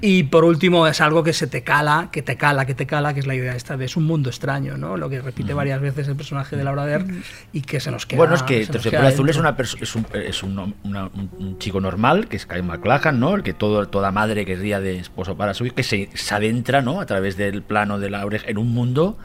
Y 0.00 0.24
por 0.24 0.44
último, 0.44 0.86
es 0.86 1.00
algo 1.00 1.22
que 1.24 1.32
se 1.32 1.46
te 1.46 1.62
cala, 1.62 2.08
que 2.12 2.22
te 2.22 2.36
cala, 2.36 2.66
que 2.66 2.74
te 2.74 2.86
cala, 2.86 3.14
que 3.14 3.20
es 3.20 3.26
la 3.26 3.34
idea 3.34 3.54
esta 3.56 3.76
de 3.76 3.84
es 3.86 3.96
un 3.96 4.04
mundo 4.04 4.30
extraño, 4.30 4.76
¿no? 4.76 4.96
Lo 4.96 5.08
que 5.10 5.20
repite 5.20 5.54
varias 5.54 5.80
veces 5.80 6.06
el 6.08 6.16
personaje 6.16 6.56
de 6.56 6.64
Laura 6.64 6.86
Dern 6.86 7.22
y 7.52 7.62
que 7.62 7.80
se 7.80 7.90
nos 7.90 8.06
queda. 8.06 8.18
Bueno, 8.18 8.34
es 8.34 8.42
que 8.42 8.64
Terciopelo 8.66 9.08
Azul 9.08 9.28
es, 9.28 9.36
una 9.36 9.56
es, 9.80 9.96
un, 9.96 10.06
es 10.14 10.42
un, 10.42 10.74
una- 10.84 11.06
un- 11.06 11.30
un 11.38 11.58
chico 11.58 11.80
normal, 11.80 12.28
que 12.28 12.36
es 12.36 12.46
Kyle 12.46 12.62
MacLachlan, 12.62 13.18
¿no? 13.18 13.39
El 13.40 13.44
que 13.44 13.54
todo, 13.54 13.88
toda 13.88 14.10
madre 14.12 14.44
querría 14.46 14.80
de 14.80 14.98
esposo 14.98 15.36
para 15.36 15.54
su 15.54 15.66
hijo, 15.66 15.74
que 15.74 15.82
se, 15.82 16.08
se 16.14 16.34
adentra, 16.34 16.82
¿no? 16.82 17.00
A 17.00 17.06
través 17.06 17.36
del 17.36 17.62
plano 17.62 17.98
de 17.98 18.10
la 18.10 18.24
oreja 18.24 18.46
en 18.48 18.58
un 18.58 18.72
mundo. 18.72 19.18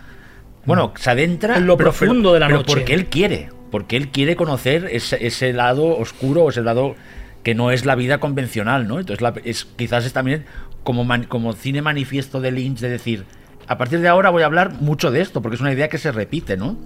Bueno, 0.66 0.94
se 0.98 1.12
adentra. 1.12 1.58
En 1.58 1.68
lo 1.68 1.78
profundo 1.78 2.34
de 2.34 2.40
la 2.40 2.48
pero 2.48 2.60
noche. 2.60 2.74
porque 2.74 2.94
él 2.94 3.06
quiere. 3.08 3.50
Porque 3.72 3.98
él 3.98 4.10
quiere 4.10 4.36
conocer 4.36 4.88
ese, 4.92 5.26
ese 5.26 5.54
lado 5.54 5.98
oscuro, 5.98 6.50
ese 6.50 6.62
lado 6.62 6.96
que 7.44 7.54
no 7.56 7.72
es 7.72 7.86
la 7.86 7.96
vida 7.96 8.20
convencional, 8.20 8.88
¿no? 8.88 9.00
Entonces, 9.00 9.22
la- 9.22 9.34
es, 9.44 9.66
quizás 9.66 10.06
es 10.06 10.14
también 10.14 10.46
como, 10.84 11.04
man- 11.04 11.26
como 11.26 11.54
cine 11.54 11.82
manifiesto 11.82 12.42
de 12.42 12.52
Lynch 12.52 12.80
de 12.80 12.90
decir, 12.90 13.26
a 13.68 13.78
partir 13.78 14.00
de 14.00 14.08
ahora 14.08 14.30
voy 14.30 14.44
a 14.44 14.48
hablar 14.48 14.74
mucho 14.82 15.12
de 15.12 15.22
esto, 15.22 15.42
porque 15.42 15.56
es 15.56 15.62
una 15.62 15.74
idea 15.74 15.90
que 15.90 15.98
se 15.98 16.12
repite, 16.12 16.58
¿no? 16.58 16.78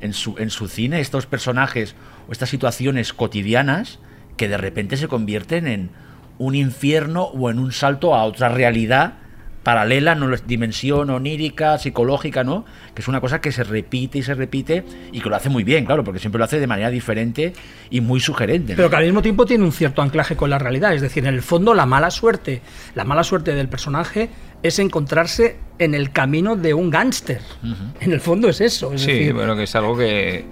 En 0.00 0.12
su, 0.12 0.36
en 0.38 0.50
su 0.50 0.68
cine, 0.68 1.00
estos 1.00 1.26
personajes 1.26 1.94
o 2.28 2.32
estas 2.32 2.50
situaciones 2.50 3.12
cotidianas 3.12 3.98
que 4.36 4.48
de 4.48 4.58
repente 4.58 4.96
se 4.96 5.08
convierten 5.08 5.66
en 5.66 5.90
un 6.38 6.54
infierno 6.54 7.24
o 7.24 7.50
en 7.50 7.58
un 7.58 7.72
salto 7.72 8.14
a 8.14 8.24
otra 8.24 8.48
realidad 8.48 9.14
paralela, 9.64 10.14
no 10.14 10.28
dimensión 10.46 11.10
onírica, 11.10 11.78
psicológica, 11.78 12.44
¿no? 12.44 12.64
Que 12.94 13.02
es 13.02 13.08
una 13.08 13.20
cosa 13.20 13.40
que 13.40 13.50
se 13.50 13.64
repite 13.64 14.18
y 14.18 14.22
se 14.22 14.34
repite 14.34 14.84
y 15.10 15.20
que 15.20 15.28
lo 15.28 15.34
hace 15.34 15.48
muy 15.48 15.64
bien, 15.64 15.86
claro, 15.86 16.04
porque 16.04 16.20
siempre 16.20 16.38
lo 16.38 16.44
hace 16.44 16.60
de 16.60 16.66
manera 16.66 16.90
diferente 16.90 17.54
y 17.90 18.00
muy 18.00 18.20
sugerente. 18.20 18.74
¿no? 18.74 18.76
Pero 18.76 18.90
que 18.90 18.96
al 18.96 19.04
mismo 19.04 19.22
tiempo 19.22 19.46
tiene 19.46 19.64
un 19.64 19.72
cierto 19.72 20.02
anclaje 20.02 20.36
con 20.36 20.50
la 20.50 20.58
realidad. 20.58 20.94
Es 20.94 21.00
decir, 21.00 21.26
en 21.26 21.34
el 21.34 21.42
fondo 21.42 21.74
la 21.74 21.86
mala 21.86 22.10
suerte, 22.10 22.60
la 22.94 23.04
mala 23.04 23.24
suerte 23.24 23.54
del 23.54 23.68
personaje 23.68 24.28
es 24.62 24.78
encontrarse 24.78 25.56
en 25.78 25.94
el 25.94 26.12
camino 26.12 26.56
de 26.56 26.74
un 26.74 26.90
gángster. 26.90 27.40
En 28.00 28.12
el 28.12 28.20
fondo 28.20 28.48
es 28.50 28.60
eso. 28.60 28.92
Es 28.92 29.00
Sí, 29.00 29.12
decir, 29.12 29.32
bueno, 29.32 29.56
que 29.56 29.64
es 29.64 29.74
algo 29.74 29.96
que, 29.96 30.44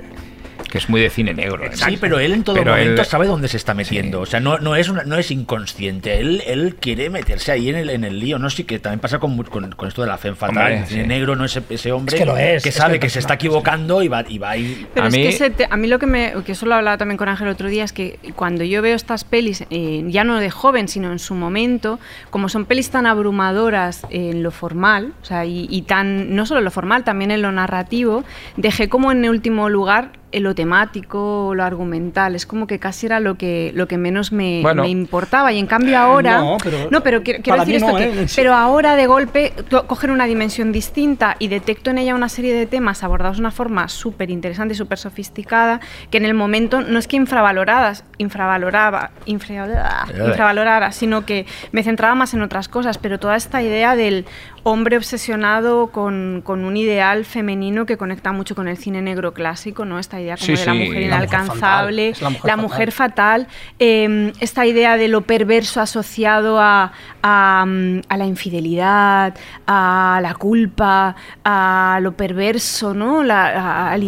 que 0.73 0.79
es 0.79 0.89
muy 0.89 1.03
de 1.03 1.11
cine 1.11 1.35
negro. 1.35 1.63
¿eh? 1.67 1.71
Sí, 1.75 1.99
pero 2.01 2.19
él 2.19 2.33
en 2.33 2.45
todo 2.45 2.57
Pero 2.57 2.71
momento 2.71 3.03
él- 3.03 3.07
sabe 3.07 3.27
dónde 3.27 3.47
se 3.47 3.59
está 3.59 3.75
metiendo. 3.75 4.23
O 4.23 4.25
sea, 4.27 4.41
no, 4.41 4.57
no, 4.59 4.75
es 4.75 4.89
una- 4.89 5.05
no 5.05 5.19
es 5.19 5.31
inconsciente. 5.31 6.19
Él, 6.19 6.43
él 6.47 6.77
quiere 6.81 7.11
meterse 7.11 7.53
ahí 7.53 7.69
en 7.69 7.77
el, 7.77 7.91
en 7.91 8.05
el 8.05 8.19
lío. 8.19 8.39
No 8.39 8.49
sí 8.49 8.65
que 8.65 8.79
también 8.79 8.99
pasa 8.99 9.19
con, 9.19 9.37
con, 9.43 9.71
con 9.73 9.89
esto 9.89 10.01
de 10.01 10.09
la 10.09 10.17
fe 10.17 10.35
fatal. 10.35 10.57
Hombre, 10.57 10.79
el 10.79 10.87
cine 10.87 11.03
sí. 11.03 11.09
negro 11.09 11.37
no 11.37 11.45
es 11.45 11.55
ese, 11.55 11.75
ese 11.75 11.93
hombre 11.93 12.15
Es 12.17 12.21
que 12.23 12.25
lo 12.25 12.39
es, 12.39 12.63
que 12.63 12.71
es 12.71 12.75
sabe 12.75 12.99
que 12.99 13.11
se 13.11 13.19
está 13.19 13.35
equivocando 13.35 14.03
y 14.03 14.09
va, 14.09 14.25
y 14.27 14.39
va 14.39 14.49
a 14.53 14.57
ir. 14.57 14.87
Pero 14.95 15.05
A 15.05 15.09
es 15.09 15.15
mí- 15.15 15.23
que 15.25 15.29
ese 15.29 15.51
te- 15.51 15.69
a 15.71 15.77
mí 15.77 15.89
lo 15.89 15.99
que 15.99 16.07
me. 16.07 16.33
que 16.47 16.53
eso 16.53 16.65
lo 16.65 16.75
hablaba 16.75 16.97
también 16.97 17.19
con 17.19 17.29
Ángel 17.29 17.49
otro 17.49 17.69
día, 17.69 17.85
es 17.85 17.93
que 17.93 18.19
cuando 18.35 18.65
yo 18.65 18.81
veo 18.81 18.97
estas 18.97 19.25
pelis, 19.25 19.65
eh, 19.69 20.03
ya 20.07 20.25
no 20.25 20.41
de 20.41 20.51
joven, 20.51 20.89
sino 20.89 21.13
en 21.13 21.19
su 21.19 21.35
momento, 21.35 22.01
como 22.31 22.49
son 22.49 22.65
pelis 22.65 22.89
tan 22.89 23.05
abrumadoras 23.05 24.07
en 24.09 24.43
lo 24.43 24.51
formal, 24.51 25.13
o 25.21 25.25
sea, 25.27 25.45
y, 25.45 25.67
y 25.69 25.83
tan. 25.83 26.35
no 26.35 26.47
solo 26.47 26.61
en 26.61 26.65
lo 26.65 26.71
formal, 26.71 27.05
también 27.05 27.31
en 27.31 27.43
lo 27.43 27.53
narrativo, 27.53 28.25
dejé 28.57 28.89
como 28.89 29.13
en 29.13 29.29
último 29.29 29.69
lugar 29.69 30.22
lo 30.41 30.55
temático, 30.55 31.53
lo 31.55 31.65
argumental. 31.65 32.35
Es 32.35 32.47
como 32.47 32.67
que 32.67 32.79
casi 32.79 33.07
era 33.07 33.21
lo 33.21 33.37
que, 33.37 33.73
lo 33.75 33.87
que 33.89 33.99
menos 33.99 34.33
me, 34.33 34.61
Bueno. 34.63 34.83
me 34.83 34.89
importaba. 34.89 35.53
Y 35.53 35.59
en 35.59 35.67
cambio 35.67 35.99
ahora. 35.99 36.39
no, 36.39 36.57
pero- 36.63 36.91
no, 36.91 37.03
pero 37.03 37.23
quiero, 37.23 37.43
quiero 37.43 37.59
decir 37.61 37.77
esto 37.77 37.89
no, 37.93 37.97
que. 37.97 38.23
¿eh? 38.23 38.27
Pero 38.37 38.55
ahora 38.55 38.97
de 38.97 39.07
golpe 39.07 39.53
cogen 39.87 40.11
una 40.11 40.27
dimensión 40.27 40.73
distinta 40.73 41.37
y 41.39 41.49
detecto 41.49 41.91
en 41.91 41.99
ella 41.99 42.15
una 42.15 42.29
serie 42.29 42.55
de 42.55 42.67
temas 42.67 43.03
abordados 43.03 43.37
de 43.37 43.41
una 43.43 43.51
forma 43.51 43.89
súper 43.89 44.31
interesante 44.31 44.75
y 44.75 44.77
súper 44.77 44.99
sofisticada 44.99 45.81
que 46.11 46.19
en 46.19 46.25
el 46.25 46.35
momento 46.35 46.81
no 46.81 46.99
es 46.99 47.07
que 47.09 47.17
infravaloradas, 47.17 48.05
infravaloraba, 48.19 49.11
infravalorada, 49.27 50.07
Eh. 50.13 50.25
infravalorara, 50.29 50.93
sino 50.93 51.25
que 51.27 51.47
me 51.73 51.83
centraba 51.83 52.15
más 52.15 52.35
en 52.35 52.43
otras 52.43 52.69
cosas, 52.69 52.99
pero 52.99 53.19
toda 53.19 53.37
esta 53.37 53.63
idea 53.63 53.97
del 53.97 54.25
hombre 54.65 54.97
obsesionado 54.97 55.89
con, 55.89 56.41
con 56.45 56.65
un 56.65 56.77
ideal 56.77 57.25
femenino 57.25 57.85
que 57.85 57.97
conecta 57.97 58.31
mucho 58.33 58.55
con 58.55 58.69
el 58.69 58.77
cine 58.77 59.03
negro 59.03 59.35
clásico, 59.35 59.85
¿no? 59.85 59.99
Esta 59.99 60.21
idea 60.23 60.37
como 60.37 60.47
Sí, 60.47 60.53
de 60.53 60.59
la 60.67 60.73
sí, 60.73 60.79
mujer 60.79 60.89
la 60.89 60.93
mujer 60.95 61.03
inalcanzable, 61.03 62.15
fatal, 62.15 62.23
la 62.23 62.31
mujer 62.31 62.45
la 62.45 62.51
fatal. 62.57 62.63
mujer 62.63 62.93
fatal, 62.93 63.47
eh, 63.79 64.33
esta 64.41 64.65
idea 64.67 64.97
de 64.97 65.09
lo 65.09 65.21
perverso 65.21 65.81
asociado 65.81 66.59
a, 66.61 66.93
a, 67.23 67.65
mm, 67.67 68.01
a 68.09 68.17
la 68.17 68.25
infidelidad, 68.27 69.35
a 69.67 70.21
la 70.23 70.35
culpa, 70.35 71.15
a 71.45 71.99
lo 72.01 72.13
perverso, 72.13 72.95
¿no? 72.95 73.23
La, 73.23 73.47
a- 73.49 73.93
al 73.93 74.03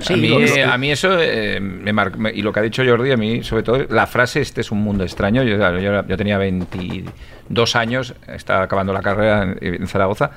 Sí, 0.00 0.12
a, 0.12 0.16
mí, 0.16 0.28
lo- 0.28 0.38
lo- 0.40 0.46
eh, 0.46 0.64
a 0.64 0.76
mí 0.78 0.90
eso 0.90 1.16
eh, 1.20 1.58
me 1.60 1.92
mar- 1.92 2.16
me- 2.18 2.30
y 2.32 2.42
lo 2.42 2.52
que 2.52 2.60
ha 2.60 2.62
dicho 2.62 2.82
Jordi, 2.86 3.12
a 3.12 3.16
mí 3.16 3.42
sobre 3.42 3.62
todo 3.62 3.78
la 3.88 4.06
frase 4.06 4.40
este 4.40 4.60
es 4.60 4.70
un 4.70 4.82
mundo 4.82 5.04
extraño, 5.04 5.42
yo, 5.42 5.56
yo, 5.78 6.06
yo 6.06 6.16
tenía 6.16 6.38
22 6.38 7.76
años, 7.76 8.14
estaba 8.28 8.62
acabando 8.62 8.92
la 8.92 9.00
carrera 9.02 9.42
en, 9.42 9.58
en 9.82 9.86
Zaragoza 9.86 10.30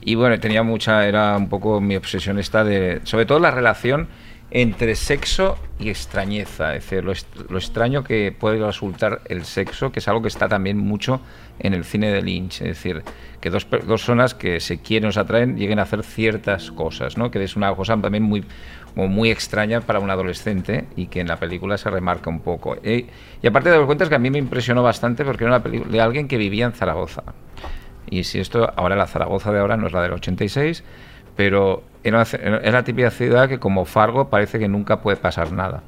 y 0.00 0.14
bueno, 0.14 0.38
tenía 0.38 0.62
mucha, 0.62 1.06
era 1.06 1.36
un 1.36 1.48
poco 1.48 1.80
mi 1.80 1.96
obsesión 1.96 2.38
esta 2.38 2.64
de, 2.64 3.00
sobre 3.04 3.26
todo 3.26 3.38
la 3.40 3.50
relación 3.50 4.08
entre 4.50 4.94
sexo 4.94 5.58
y 5.78 5.88
extrañeza, 5.90 6.74
es 6.76 6.84
decir, 6.84 7.04
lo, 7.04 7.12
est- 7.12 7.50
lo 7.50 7.58
extraño 7.58 8.04
que 8.04 8.32
puede 8.38 8.64
resultar 8.64 9.20
el 9.26 9.44
sexo, 9.44 9.90
que 9.92 9.98
es 9.98 10.08
algo 10.08 10.22
que 10.22 10.28
está 10.28 10.48
también 10.48 10.78
mucho 10.78 11.20
en 11.58 11.74
el 11.74 11.84
cine 11.84 12.10
de 12.12 12.22
Lynch, 12.22 12.62
es 12.62 12.68
decir, 12.68 13.02
que 13.40 13.50
dos 13.50 13.64
per- 13.64 13.80
dos 13.84 14.00
personas 14.02 14.34
que 14.34 14.60
se 14.60 14.78
quieren 14.78 15.08
o 15.08 15.12
se 15.12 15.20
atraen 15.20 15.56
lleguen 15.56 15.78
a 15.80 15.82
hacer 15.82 16.02
ciertas 16.04 16.70
cosas, 16.70 17.18
¿no? 17.18 17.30
Que 17.30 17.42
es 17.42 17.56
una 17.56 17.74
cosa 17.74 17.96
también 18.00 18.22
muy 18.22 18.44
muy 18.94 19.30
extraña 19.30 19.82
para 19.82 19.98
un 19.98 20.08
adolescente 20.08 20.86
y 20.96 21.08
que 21.08 21.20
en 21.20 21.28
la 21.28 21.36
película 21.36 21.76
se 21.76 21.90
remarca 21.90 22.30
un 22.30 22.40
poco. 22.40 22.78
Eh, 22.82 23.04
y 23.42 23.46
aparte 23.46 23.68
de 23.70 23.84
cuentas 23.84 24.08
que 24.08 24.14
a 24.14 24.18
mí 24.18 24.30
me 24.30 24.38
impresionó 24.38 24.82
bastante 24.82 25.22
porque 25.22 25.44
era 25.44 25.52
una 25.54 25.62
película 25.62 25.92
de 25.92 26.00
alguien 26.00 26.28
que 26.28 26.38
vivía 26.38 26.64
en 26.64 26.72
Zaragoza. 26.72 27.22
Y 28.08 28.24
si 28.24 28.38
esto, 28.38 28.72
ahora 28.74 28.96
la 28.96 29.06
Zaragoza 29.06 29.52
de 29.52 29.58
ahora 29.60 29.76
no 29.76 29.86
es 29.88 29.92
la 29.92 30.00
del 30.00 30.12
86, 30.12 30.82
pero 31.36 31.84
era, 32.02 32.22
era 32.32 32.70
la 32.72 32.84
típica 32.84 33.10
ciudad 33.10 33.48
que 33.48 33.58
como 33.58 33.84
Fargo 33.84 34.28
parece 34.28 34.58
que 34.58 34.68
nunca 34.68 35.00
puede 35.00 35.16
pasar 35.16 35.52
nada. 35.52 35.82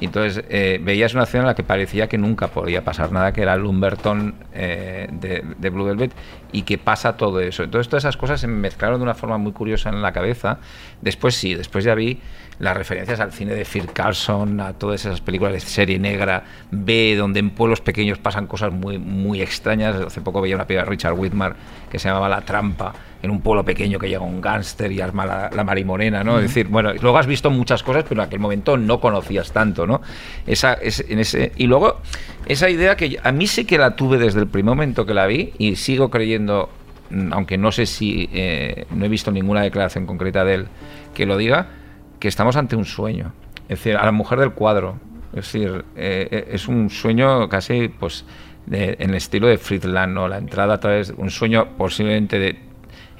Entonces 0.00 0.44
eh, 0.48 0.80
veías 0.82 1.14
una 1.14 1.26
ciudad 1.26 1.44
en 1.44 1.48
la 1.48 1.54
que 1.54 1.62
parecía 1.62 2.08
que 2.08 2.18
nunca 2.18 2.48
podía 2.48 2.84
pasar 2.84 3.12
nada, 3.12 3.32
que 3.32 3.42
era 3.42 3.56
Lumberton 3.56 4.34
eh, 4.54 5.08
de, 5.10 5.70
Blue 5.70 5.84
Velvet, 5.84 6.12
y 6.52 6.62
que 6.62 6.78
pasa 6.78 7.16
todo 7.16 7.40
eso. 7.40 7.64
Entonces 7.64 7.88
todas 7.88 8.04
esas 8.04 8.16
cosas 8.16 8.40
se 8.40 8.46
me 8.46 8.54
mezclaron 8.54 8.98
de 8.98 9.04
una 9.04 9.14
forma 9.14 9.38
muy 9.38 9.52
curiosa 9.52 9.88
en 9.88 10.02
la 10.02 10.12
cabeza. 10.12 10.58
Después 11.00 11.34
sí, 11.34 11.54
después 11.54 11.84
ya 11.84 11.94
vi 11.94 12.20
las 12.58 12.76
referencias 12.76 13.20
al 13.20 13.32
cine 13.32 13.54
de 13.54 13.64
Phil 13.64 13.92
Carlson, 13.92 14.60
a 14.60 14.72
todas 14.72 15.04
esas 15.04 15.20
películas 15.20 15.52
de 15.52 15.60
serie 15.60 15.98
negra, 15.98 16.44
B, 16.70 17.14
donde 17.16 17.40
en 17.40 17.50
pueblos 17.50 17.80
pequeños 17.80 18.18
pasan 18.18 18.46
cosas 18.46 18.72
muy, 18.72 18.98
muy 18.98 19.42
extrañas. 19.42 19.96
Hace 19.96 20.20
poco 20.20 20.40
veía 20.40 20.56
una 20.56 20.66
película 20.66 20.84
de 20.84 20.90
Richard 20.90 21.14
Whitmar 21.14 21.56
que 21.90 21.98
se 21.98 22.08
llamaba 22.08 22.28
La 22.28 22.40
Trampa, 22.40 22.92
en 23.22 23.30
un 23.30 23.40
pueblo 23.40 23.64
pequeño 23.64 23.98
que 23.98 24.08
llega 24.08 24.22
un 24.22 24.40
gángster 24.40 24.92
y 24.92 25.00
arma 25.00 25.26
la, 25.26 25.50
la 25.52 25.64
marimorena, 25.64 26.22
¿no? 26.22 26.36
Es 26.38 26.42
decir, 26.44 26.68
bueno, 26.68 26.92
luego 26.94 27.18
has 27.18 27.26
visto 27.26 27.50
muchas 27.50 27.82
cosas, 27.82 28.04
pero 28.08 28.20
en 28.22 28.26
aquel 28.28 28.38
momento 28.38 28.76
no 28.76 29.00
conocías 29.00 29.50
tanto, 29.52 29.86
¿no? 29.86 30.00
Esa, 30.46 30.74
es, 30.74 31.04
en 31.08 31.18
ese, 31.18 31.52
y 31.56 31.66
luego, 31.66 31.96
esa 32.46 32.70
idea 32.70 32.96
que 32.96 33.18
a 33.22 33.32
mí 33.32 33.46
sí 33.46 33.64
que 33.64 33.76
la 33.78 33.96
tuve 33.96 34.18
desde 34.18 34.40
el 34.40 34.46
primer 34.46 34.74
momento 34.76 35.04
que 35.04 35.14
la 35.14 35.26
vi 35.26 35.52
y 35.58 35.74
sigo 35.76 36.10
creyendo, 36.10 36.68
mm, 37.10 37.32
aunque 37.32 37.58
no 37.58 37.72
sé 37.72 37.86
si, 37.86 38.28
eh, 38.32 38.86
no 38.94 39.04
he 39.04 39.08
visto 39.08 39.32
ninguna 39.32 39.62
declaración 39.62 40.06
concreta 40.06 40.44
de 40.44 40.54
él 40.54 40.66
que 41.14 41.26
lo 41.26 41.36
diga, 41.36 41.66
que 42.20 42.28
estamos 42.28 42.54
ante 42.56 42.76
un 42.76 42.84
sueño. 42.84 43.32
Es 43.68 43.78
decir, 43.80 43.96
a 43.96 44.04
la 44.04 44.12
mujer 44.12 44.38
del 44.38 44.52
cuadro. 44.52 44.98
Es 45.34 45.52
decir, 45.52 45.84
eh, 45.96 46.28
eh, 46.30 46.48
es 46.52 46.68
un 46.68 46.88
sueño 46.88 47.48
casi, 47.48 47.88
pues, 47.88 48.24
de- 48.66 48.96
en 48.98 49.10
el 49.10 49.16
estilo 49.16 49.46
de 49.48 49.58
Fritz 49.58 49.84
Lang, 49.84 50.12
¿no? 50.14 50.26
La 50.28 50.38
entrada 50.38 50.74
a 50.74 50.80
través 50.80 51.12
un 51.16 51.30
sueño 51.30 51.68
posiblemente 51.76 52.38
de, 52.38 52.58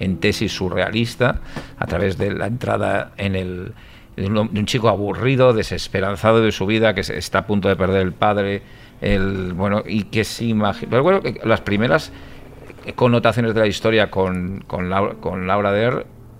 en 0.00 0.18
tesis 0.18 0.52
surrealista, 0.52 1.40
a 1.78 1.86
través 1.86 2.18
de 2.18 2.32
la 2.32 2.46
entrada 2.46 3.12
en 3.16 3.34
el 3.36 3.72
de 4.16 4.26
un, 4.26 4.66
chico 4.66 4.88
aburrido, 4.88 5.52
desesperanzado 5.52 6.40
de 6.42 6.50
su 6.50 6.66
vida, 6.66 6.92
que 6.92 7.02
está 7.02 7.40
a 7.40 7.46
punto 7.46 7.68
de 7.68 7.76
perder 7.76 8.02
el 8.02 8.12
padre, 8.12 8.62
el 9.00 9.52
bueno, 9.52 9.82
y 9.86 10.04
que 10.04 10.24
se 10.24 10.46
imagina. 10.46 10.90
Pero 10.90 11.02
bueno, 11.04 11.20
las 11.44 11.60
primeras 11.60 12.12
connotaciones 12.96 13.54
de 13.54 13.60
la 13.60 13.66
historia 13.66 14.10
con, 14.10 14.64
con, 14.66 14.90
Laura, 14.90 15.14
con 15.20 15.46
Laura 15.46 15.72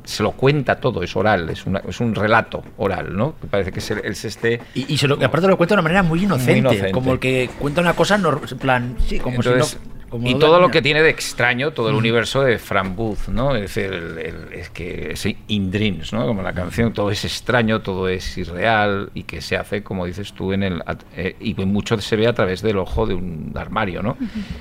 se 0.05 0.23
lo 0.23 0.33
cuenta 0.33 0.81
todo, 0.81 1.03
es 1.03 1.15
oral, 1.15 1.51
es, 1.51 1.67
una- 1.67 1.83
es 1.87 2.01
un 2.01 2.15
relato 2.15 2.65
oral, 2.79 3.15
¿no? 3.17 3.35
Que 3.41 3.47
parece 3.47 3.73
que 3.73 3.79
es 3.79 3.91
el, 3.91 3.99
es 3.99 4.25
este... 4.25 4.61
Y, 4.75 4.95
y 4.95 4.97
se 4.97 5.07
lo, 5.07 5.21
y 5.21 5.25
aparte 5.25 5.47
lo 5.47 5.57
cuenta 5.59 5.75
de 5.75 5.81
una 5.81 5.83
manera 5.83 6.03
muy 6.03 6.25
inocente, 6.25 6.59
inocente. 6.59 6.93
como 6.93 7.13
el 7.13 7.19
que 7.19 7.51
cuenta 7.59 7.83
una 7.83 7.93
cosa 7.93 8.15
en 8.17 8.59
plan, 8.59 8.97
sí, 9.07 9.19
como 9.21 9.37
Entonces, 9.37 9.79
si 9.83 9.89
no, 9.89 9.98
como 10.09 10.29
y 10.29 10.39
todo 10.39 10.61
lo 10.61 10.71
que 10.71 10.81
tiene 10.83 11.03
de 11.03 11.11
extraño, 11.11 11.73
todo 11.73 11.91
el 11.91 11.95
universo 11.95 12.43
de 12.43 12.59
Frank 12.59 12.95
Booth, 12.95 13.29
¿no? 13.29 13.55
Es 13.55 13.63
decir, 13.63 13.93
el- 13.93 14.19
el- 14.19 14.53
es 14.53 14.71
que 14.71 15.13
es 15.13 15.27
In 15.49 15.71
Dreams, 15.71 16.13
¿no? 16.13 16.27
Como 16.27 16.43
la 16.43 16.53
canción, 16.53 16.93
todo 16.93 17.11
es 17.11 17.25
extraño, 17.25 17.81
todo 17.81 18.09
es 18.09 18.37
irreal 18.39 19.11
y 19.15 19.25
que 19.25 19.41
se 19.41 19.57
hace, 19.57 19.83
como 19.83 20.07
dices 20.07 20.33
tú, 20.33 20.53
en 20.53 20.63
el 20.63 20.83
eh, 21.17 21.37
y 21.41 21.55
mucho 21.65 22.01
se 22.01 22.17
ve 22.17 22.27
a 22.27 22.33
través 22.33 22.63
del 22.63 22.79
ojo 22.79 23.07
de 23.07 23.15
un 23.15 23.53
armario, 23.57 24.03
¿no? 24.03 24.17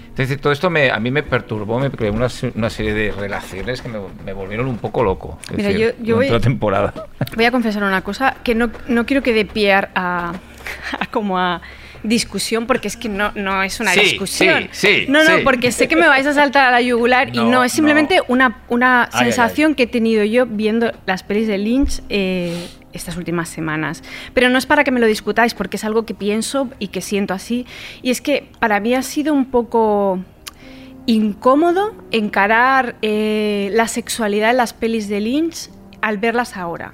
Entonces, 0.10 0.40
todo 0.42 0.52
esto 0.52 0.70
me, 0.70 0.92
a 0.92 1.00
mí 1.00 1.12
me 1.12 1.24
perturbó, 1.24 1.80
me 1.80 1.90
creó 1.92 2.12
una, 2.14 2.28
una 2.56 2.70
serie 2.70 2.94
de 2.94 3.12
relaciones 3.12 3.82
que 3.82 3.90
me, 3.90 4.00
me 4.26 4.34
volvieron 4.34 4.68
un 4.68 4.78
poco 4.78 5.04
loco. 5.04 5.40
Es 5.50 5.58
Mira, 5.58 5.70
decir, 5.70 5.96
yo- 6.02 6.16
voy- 6.16 6.28
temporada. 6.42 6.94
Voy 7.36 7.46
a 7.46 7.52
confesar 7.52 7.84
una 7.84 8.02
cosa, 8.02 8.36
que 8.44 8.54
no, 8.56 8.70
no 8.88 9.06
quiero 9.06 9.22
que 9.24 9.34
dé 9.34 9.46
pie 9.46 9.74
a, 9.74 9.86
a 9.96 10.34
como 11.12 11.38
a 11.40 11.62
discusión, 12.04 12.68
porque 12.68 12.88
es 12.88 12.98
que 12.98 13.10
no, 13.10 13.32
no 13.36 13.64
es 13.64 13.80
una 13.80 13.92
Sí, 13.94 14.00
discusión. 14.02 14.70
sí, 14.72 14.88
sí, 14.88 15.06
no, 15.10 15.24
no, 15.24 15.44
porque 15.44 15.72
sé 15.72 15.88
que 15.88 15.96
me 15.96 16.08
vais 16.08 16.26
a 16.28 16.34
saltar 16.34 16.68
a 16.68 16.72
la 16.72 16.82
yugular 16.82 17.30
y 17.30 17.38
No, 17.38 17.46
no, 17.50 17.64
es 17.64 17.72
simplemente 17.72 18.18
no. 18.18 18.24
una, 18.28 18.62
una 18.70 19.04
Ay, 19.04 19.10
ay, 19.14 19.24
sensación 19.26 19.76
que 19.76 19.84
he 19.84 19.88
tenido 19.88 20.24
yo 20.24 20.46
viendo 20.46 20.92
las 21.06 21.24
pelis 21.24 21.48
de 21.48 21.58
Lynch 21.58 22.02
eh, 22.10 22.68
estas 22.94 23.18
últimas 23.18 23.50
semanas. 23.50 24.04
Pero 24.34 24.50
no 24.50 24.58
es 24.58 24.66
para 24.66 24.84
que 24.84 24.92
me 24.92 25.00
lo 25.00 25.06
discutáis, 25.06 25.54
porque 25.54 25.78
es 25.78 25.84
algo 25.86 26.06
que 26.06 26.14
pienso 26.14 26.70
y 26.80 26.88
que 26.88 27.02
siento 27.02 27.34
así. 27.34 27.66
Y 28.02 28.10
es 28.12 28.22
que 28.22 28.50
para 28.60 28.80
mí 28.80 28.94
ha 28.96 29.02
sido 29.04 29.34
un 29.34 29.46
poco 29.52 30.20
incómodo 31.06 31.96
encarar 32.12 32.96
eh, 33.02 33.70
la 33.74 33.88
sexualidad 33.88 34.52
en 34.52 34.58
las 34.58 34.74
pelis 34.74 35.08
de 35.10 35.22
Lynch 35.22 35.70
al 36.02 36.18
verlas 36.18 36.58
ahora. 36.58 36.94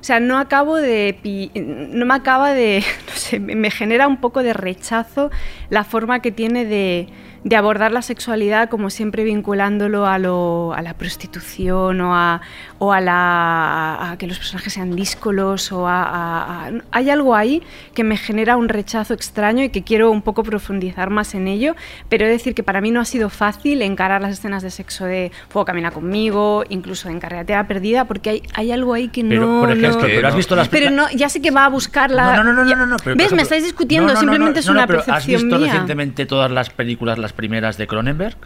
O 0.00 0.04
sea, 0.04 0.18
no 0.18 0.38
acabo 0.38 0.76
de. 0.76 1.50
No 1.92 2.06
me 2.06 2.14
acaba 2.14 2.52
de. 2.52 2.82
No 3.06 3.12
sé, 3.14 3.38
me 3.40 3.70
genera 3.70 4.08
un 4.08 4.18
poco 4.18 4.42
de 4.42 4.52
rechazo 4.52 5.30
la 5.68 5.84
forma 5.84 6.20
que 6.20 6.32
tiene 6.32 6.64
de, 6.64 7.08
de 7.42 7.56
abordar 7.56 7.90
la 7.90 8.02
sexualidad, 8.02 8.68
como 8.68 8.90
siempre 8.90 9.24
vinculándolo 9.24 10.06
a, 10.06 10.18
lo, 10.18 10.74
a 10.74 10.82
la 10.82 10.92
prostitución 10.94 12.00
o 12.02 12.14
a, 12.14 12.42
o 12.78 12.92
a, 12.92 13.00
la, 13.00 14.10
a 14.12 14.18
que 14.18 14.26
los 14.26 14.36
personajes 14.38 14.72
sean 14.74 14.94
díscolos. 14.94 15.72
O 15.72 15.86
a, 15.88 16.02
a- 16.02 16.66
a- 16.66 16.70
hay 16.92 17.08
algo 17.10 17.34
ahí 17.34 17.62
que 17.94 18.04
me 18.04 18.16
genera 18.18 18.56
un 18.56 18.68
rechazo 18.68 19.14
extraño 19.14 19.64
y 19.64 19.70
que 19.70 19.82
quiero 19.82 20.10
un 20.10 20.20
poco 20.22 20.42
profundizar 20.42 21.08
más 21.10 21.34
en 21.34 21.48
ello. 21.48 21.74
Pero 22.10 22.24
he 22.24 22.28
de 22.28 22.34
decir 22.34 22.54
que 22.54 22.62
para 22.62 22.80
mí 22.82 22.90
no 22.90 23.00
ha 23.00 23.04
sido 23.06 23.30
fácil 23.30 23.80
encarar 23.82 24.20
las 24.20 24.32
escenas 24.32 24.62
de 24.62 24.70
sexo 24.70 25.06
de 25.06 25.32
Fuego 25.48 25.64
Camina 25.64 25.90
conmigo, 25.92 26.64
incluso 26.68 27.08
en 27.08 27.20
Carretera 27.20 27.66
Perdida, 27.66 28.04
porque 28.04 28.30
hay, 28.30 28.42
hay 28.54 28.70
algo 28.72 28.92
ahí 28.94 29.08
que 29.08 29.24
Pero, 29.24 29.46
no. 29.46 29.60
por 29.60 29.70
ejemplo, 29.70 29.90
no- 29.92 29.98
pero 30.06 30.28
has 30.28 30.36
visto 30.36 30.56
las 30.56 30.68
pero 30.68 30.90
no, 30.90 31.08
ya 31.12 31.28
sé 31.30 31.40
que 31.40 31.50
va 31.50 31.64
a 31.64 31.68
buscarla. 31.68 32.36
No, 32.36 32.44
no, 32.44 32.52
no, 32.52 32.64
no, 32.64 32.76
no, 32.76 32.86
no, 32.86 32.96
pero, 33.02 33.16
¿Ves? 33.16 33.26
ejemplo- 33.28 33.36
me 33.36 33.42
estáis 33.42 33.64
discutiendo, 33.64 34.08
No, 34.08 34.14
no, 34.14 34.14
no, 34.14 34.20
simplemente 34.20 34.58
no, 34.58 34.60
es 34.60 34.66
no, 34.66 34.72
una 34.72 34.86
pero 34.86 34.98
¿Has 35.00 35.04
percepción 35.06 35.40
visto 35.42 35.56
mía. 35.58 35.66
recientemente 35.68 36.26
todas 36.26 36.50
las 36.50 36.70
películas, 36.70 37.18
las 37.18 37.29
primeras 37.32 37.76
de 37.78 37.86
Cronenberg? 37.86 38.36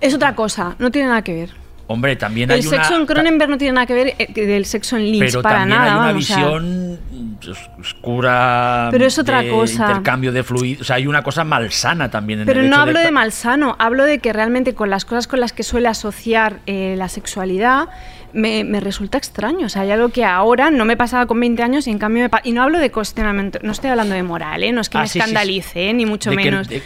Es 0.00 0.14
otra 0.14 0.34
cosa, 0.34 0.76
no 0.78 0.90
tiene 0.90 1.08
nada 1.08 1.22
que 1.22 1.34
ver. 1.34 1.50
Hombre, 1.86 2.16
también 2.16 2.50
El 2.50 2.60
hay 2.60 2.66
una... 2.66 2.76
sexo 2.78 2.96
en 2.98 3.04
Cronenberg 3.04 3.50
no 3.50 3.58
tiene 3.58 3.74
nada 3.74 3.86
que 3.86 3.92
ver 3.92 4.14
eh, 4.18 4.32
que 4.32 4.46
del 4.46 4.64
sexo 4.64 4.96
en 4.96 5.02
Lynch 5.12 5.26
pero 5.32 5.42
para 5.42 5.58
también 5.58 5.78
nada. 5.78 5.90
hay 5.92 5.98
una 5.98 6.06
vamos, 6.06 6.24
o 6.24 6.26
sea, 6.26 6.36
visión 6.38 6.98
os- 7.46 7.70
oscura 7.78 8.88
Pero 8.90 9.04
es 9.04 9.18
otra 9.18 9.42
de 9.42 9.50
cosa. 9.50 9.86
intercambio 9.88 10.32
de 10.32 10.42
fluidos 10.42 10.80
o 10.80 10.84
sea 10.84 10.96
hay 10.96 11.06
una 11.06 11.22
cosa 11.22 11.44
malsana 11.44 12.10
también 12.10 12.40
en 12.40 12.46
Pero 12.46 12.60
el 12.60 12.70
no 12.70 12.76
hecho 12.76 12.80
hablo 12.82 12.98
de 13.00 13.04
pa- 13.04 13.10
malsano, 13.10 13.76
hablo 13.78 14.04
de 14.04 14.18
que 14.18 14.32
realmente 14.32 14.74
con 14.74 14.88
las 14.88 15.04
cosas 15.04 15.26
con 15.26 15.40
las 15.40 15.52
que 15.52 15.62
suele 15.62 15.88
asociar 15.88 16.60
eh, 16.66 16.94
la 16.96 17.10
sexualidad 17.10 17.88
me, 18.32 18.64
me 18.64 18.80
resulta 18.80 19.16
extraño. 19.18 19.66
O 19.66 19.68
sea, 19.68 19.82
hay 19.82 19.90
algo 19.92 20.08
que 20.08 20.24
ahora 20.24 20.70
no 20.70 20.84
me 20.86 20.96
pasaba 20.96 21.26
con 21.26 21.38
20 21.38 21.62
años 21.62 21.86
y 21.86 21.90
en 21.90 21.98
cambio 21.98 22.24
me 22.28 22.30
Y 22.44 22.52
no 22.52 22.62
hablo 22.62 22.78
de 22.78 22.90
cuestionamiento, 22.90 23.58
no 23.62 23.70
estoy 23.72 23.90
hablando 23.90 24.14
de 24.14 24.22
moral, 24.24 24.64
¿eh? 24.64 24.72
no 24.72 24.80
es 24.80 24.88
que 24.88 24.96
Ah, 24.98 25.02
me 25.02 25.06
sí, 25.06 25.12
sí, 25.12 25.18
sí. 25.18 25.18
escandalice, 25.20 25.90
¿eh? 25.90 25.92
ni 25.92 26.06
mucho 26.06 26.30
de 26.30 26.36
que- 26.38 26.44
menos. 26.44 26.66
de- 26.68 26.82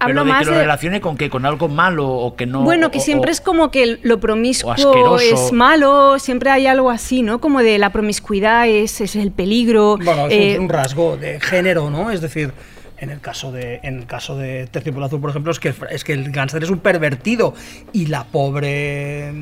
hablo 0.00 0.14
pero 0.22 0.24
de 0.24 0.30
más 0.30 0.38
que 0.40 0.50
lo 0.50 0.56
de... 0.56 0.62
relacione 0.62 1.00
con 1.00 1.16
que 1.16 1.28
con 1.30 1.44
algo 1.46 1.68
malo 1.68 2.08
o 2.08 2.36
que 2.36 2.46
no 2.46 2.62
Bueno, 2.62 2.90
que 2.90 2.98
o- 2.98 3.02
siempre 3.02 3.30
o- 3.30 3.32
es 3.32 3.40
como 3.40 3.70
que 3.70 3.98
lo 4.02 4.20
promiscuo 4.20 4.74
es 5.18 5.52
malo, 5.52 6.18
siempre 6.18 6.50
hay 6.50 6.66
algo 6.66 6.90
así, 6.90 7.22
¿no? 7.22 7.40
Como 7.40 7.60
de 7.62 7.78
la 7.78 7.90
promiscuidad 7.90 8.68
es, 8.68 9.00
es 9.00 9.16
el 9.16 9.32
peligro. 9.32 9.96
Bueno, 10.02 10.26
es 10.28 10.54
eh, 10.54 10.58
un, 10.58 10.64
un 10.64 10.70
rasgo 10.70 11.16
de 11.16 11.40
género, 11.40 11.90
¿no? 11.90 12.10
Es 12.10 12.20
decir, 12.20 12.52
en 12.98 13.10
el 13.10 13.20
caso 13.20 13.52
de, 13.52 13.80
en 13.84 13.98
el 13.98 14.06
caso 14.06 14.36
de 14.36 14.66
Terciopelo 14.66 15.04
Azul, 15.06 15.20
por 15.20 15.30
ejemplo, 15.30 15.52
es 15.52 15.60
que, 15.60 15.72
es 15.90 16.02
que 16.04 16.12
el 16.14 16.30
gángster 16.32 16.62
es 16.64 16.70
un 16.70 16.78
pervertido 16.80 17.54
y 17.92 18.06
la 18.06 18.24
pobre 18.24 19.32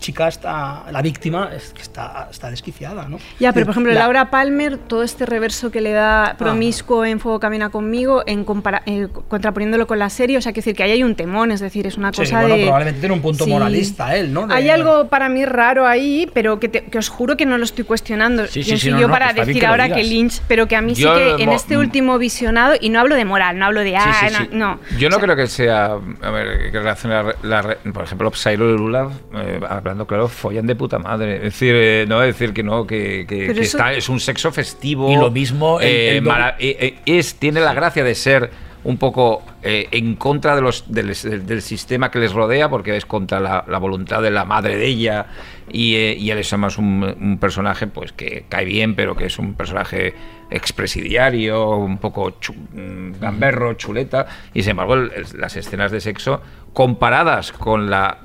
chica 0.00 0.26
está, 0.28 0.84
la 0.90 1.02
víctima, 1.02 1.50
está, 1.54 2.28
está 2.30 2.50
desquiciada, 2.50 3.06
¿no? 3.08 3.18
Ya, 3.38 3.52
pero 3.52 3.66
por 3.66 3.72
ejemplo, 3.72 3.92
La- 3.92 4.00
Laura 4.00 4.30
Palmer, 4.30 4.78
todo 4.78 5.02
este 5.02 5.26
reverso 5.26 5.70
que 5.70 5.80
le 5.80 5.92
da 5.92 6.34
promiscuo 6.38 7.04
en 7.04 7.20
Fuego 7.20 7.38
Camina 7.38 7.70
conmigo, 7.70 8.22
en 8.26 8.44
compara- 8.44 8.82
eh, 8.86 9.06
contraponiéndolo 9.28 9.86
con 9.86 9.98
la 9.98 10.10
serie, 10.10 10.38
o 10.38 10.40
sea, 10.42 10.52
que 10.52 10.60
decir 10.60 10.74
que 10.74 10.82
ahí 10.82 10.90
hay 10.92 11.02
un 11.04 11.14
temón, 11.14 11.52
es 11.52 11.60
decir, 11.60 11.86
es 11.86 11.96
una 11.96 12.10
Sí, 12.12 12.22
cosa 12.22 12.40
bueno, 12.40 12.56
de... 12.56 12.62
probablemente 12.64 13.00
tiene 13.00 13.14
un 13.14 13.20
punto 13.22 13.46
moralista 13.46 14.16
él, 14.16 14.32
¿no? 14.32 14.46
De- 14.46 14.54
Hay 14.54 14.68
algo 14.70 15.08
para 15.08 15.28
mí 15.28 15.44
raro 15.44 15.86
ahí, 15.86 16.28
pero 16.34 16.58
que, 16.58 16.68
te- 16.68 16.84
que 16.84 16.98
os 16.98 17.08
juro 17.08 17.36
que 17.36 17.46
no 17.46 17.58
lo 17.58 17.64
estoy 17.64 17.84
cuestionando. 17.84 18.46
Sí, 18.46 18.62
sí, 18.62 18.68
¿Quién 18.70 18.78
sí, 18.78 18.90
no, 18.90 19.00
yo 19.00 19.06
no, 19.06 19.12
para 19.12 19.32
decir 19.32 19.58
que 19.60 19.66
ahora 19.66 19.88
que. 19.92 20.02
Lynch, 20.02 20.40
pero 20.48 20.66
que 20.66 20.76
a 20.76 20.80
mí 20.82 20.94
sí 20.94 21.02
Yo, 21.02 21.14
que 21.14 21.42
en 21.42 21.52
este 21.52 21.76
último 21.76 22.18
visionado, 22.18 22.74
y 22.80 22.88
no 22.88 23.00
hablo 23.00 23.14
de 23.14 23.24
moral, 23.26 23.58
no 23.58 23.66
hablo 23.66 23.80
de... 23.80 23.96
Ah, 23.96 24.14
sí, 24.28 24.34
sí. 24.34 24.48
no, 24.52 24.76
no. 24.76 24.80
Yo 24.98 25.08
no 25.10 25.16
O 25.16 25.18
sea, 25.18 25.26
creo 25.26 25.36
que 25.36 25.46
sea, 25.46 25.84
a 26.22 26.30
ver, 26.30 26.70
que 26.72 26.78
relaciona 26.78 27.24
la, 27.42 27.62
re- 27.62 27.76
por 27.92 28.04
ejemplo, 28.04 28.32
Psylo 28.32 28.70
y 28.74 28.76
Lula, 28.78 29.10
eh, 29.34 29.60
hablando 29.90 30.06
claro, 30.06 30.28
follan 30.28 30.66
de 30.66 30.74
puta 30.76 30.98
madre. 30.98 31.36
Es 31.36 31.42
decir, 31.42 31.74
eh, 31.76 32.04
no 32.08 32.22
es 32.22 32.28
decir 32.36 32.52
que 32.54 32.62
no, 32.62 32.86
que, 32.86 33.26
que- 33.28 33.42
Pero 33.46 33.54
que 33.54 33.60
eso- 33.60 33.76
está, 33.76 33.92
es 33.92 34.08
un 34.08 34.18
sexo 34.20 34.50
festivo. 34.52 35.10
Y 35.10 35.16
lo 35.16 35.30
mismo 35.30 35.80
el- 35.80 35.86
eh, 35.86 36.08
el 36.18 36.24
doble- 36.24 36.28
mara- 36.28 36.56
eh, 36.58 36.94
es, 37.06 37.34
tiene 37.36 37.60
la 37.60 37.74
gracia 37.74 38.02
de 38.04 38.14
ser 38.14 38.50
un 38.82 38.96
poco 38.96 39.42
eh, 39.62 39.88
en 39.90 40.14
contra 40.16 40.56
de 40.56 40.62
los, 40.62 40.90
del, 40.90 41.12
del 41.46 41.60
sistema 41.60 42.10
que 42.10 42.18
les 42.18 42.32
rodea, 42.32 42.70
porque 42.70 42.96
es 42.96 43.04
contra 43.04 43.38
la, 43.38 43.62
la 43.68 43.76
voluntad 43.76 44.22
de 44.22 44.30
la 44.30 44.46
madre 44.46 44.78
de 44.78 44.86
ella, 44.86 45.26
y, 45.70 45.96
eh, 45.96 46.16
y 46.18 46.30
él 46.30 46.38
es 46.38 46.50
además 46.54 46.78
un, 46.78 47.14
un 47.20 47.36
personaje 47.38 47.86
pues 47.88 48.12
que 48.12 48.46
cae 48.48 48.64
bien, 48.64 48.94
pero 48.94 49.14
que 49.14 49.26
es 49.26 49.38
un 49.38 49.52
personaje 49.52 50.14
expresidiario, 50.50 51.76
un 51.76 51.98
poco 51.98 52.30
chu- 52.40 52.54
mm, 52.54 53.20
gamberro, 53.20 53.74
chuleta, 53.74 54.26
y 54.54 54.62
sin 54.62 54.70
embargo 54.70 54.94
el- 54.94 55.12
el- 55.14 55.26
las 55.40 55.56
escenas 55.56 55.92
de 55.92 56.00
sexo 56.00 56.40
comparadas 56.72 57.52
con 57.52 57.90
la 57.90 58.18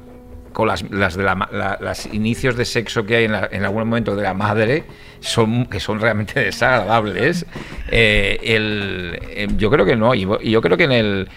con 0.56 0.70
las, 0.70 0.90
las 0.90 1.16
de 1.18 1.24
la, 1.24 1.36
la- 1.52 1.94
inicios 2.14 2.56
de 2.56 2.64
sexo 2.64 3.06
que 3.06 3.18
hay 3.18 3.26
en, 3.26 3.34
la- 3.34 3.50
en 3.52 3.64
algún 3.66 3.88
momento 3.90 4.16
de 4.16 4.24
la 4.24 4.34
madre 4.34 4.86
son 5.20 5.66
que 5.66 5.82
son 5.82 6.00
realmente 6.00 6.40
desagradables. 6.46 7.46
Eh, 7.92 8.40
el- 8.42 9.20
eh, 9.22 9.48
yo 9.58 9.70
creo 9.70 9.86
que 9.86 9.98
no 9.98 10.16
y, 10.16 10.26
yo 10.50 10.62
creo 10.62 10.78
que 10.78 10.86
en 10.86 10.92
el 10.94 11.28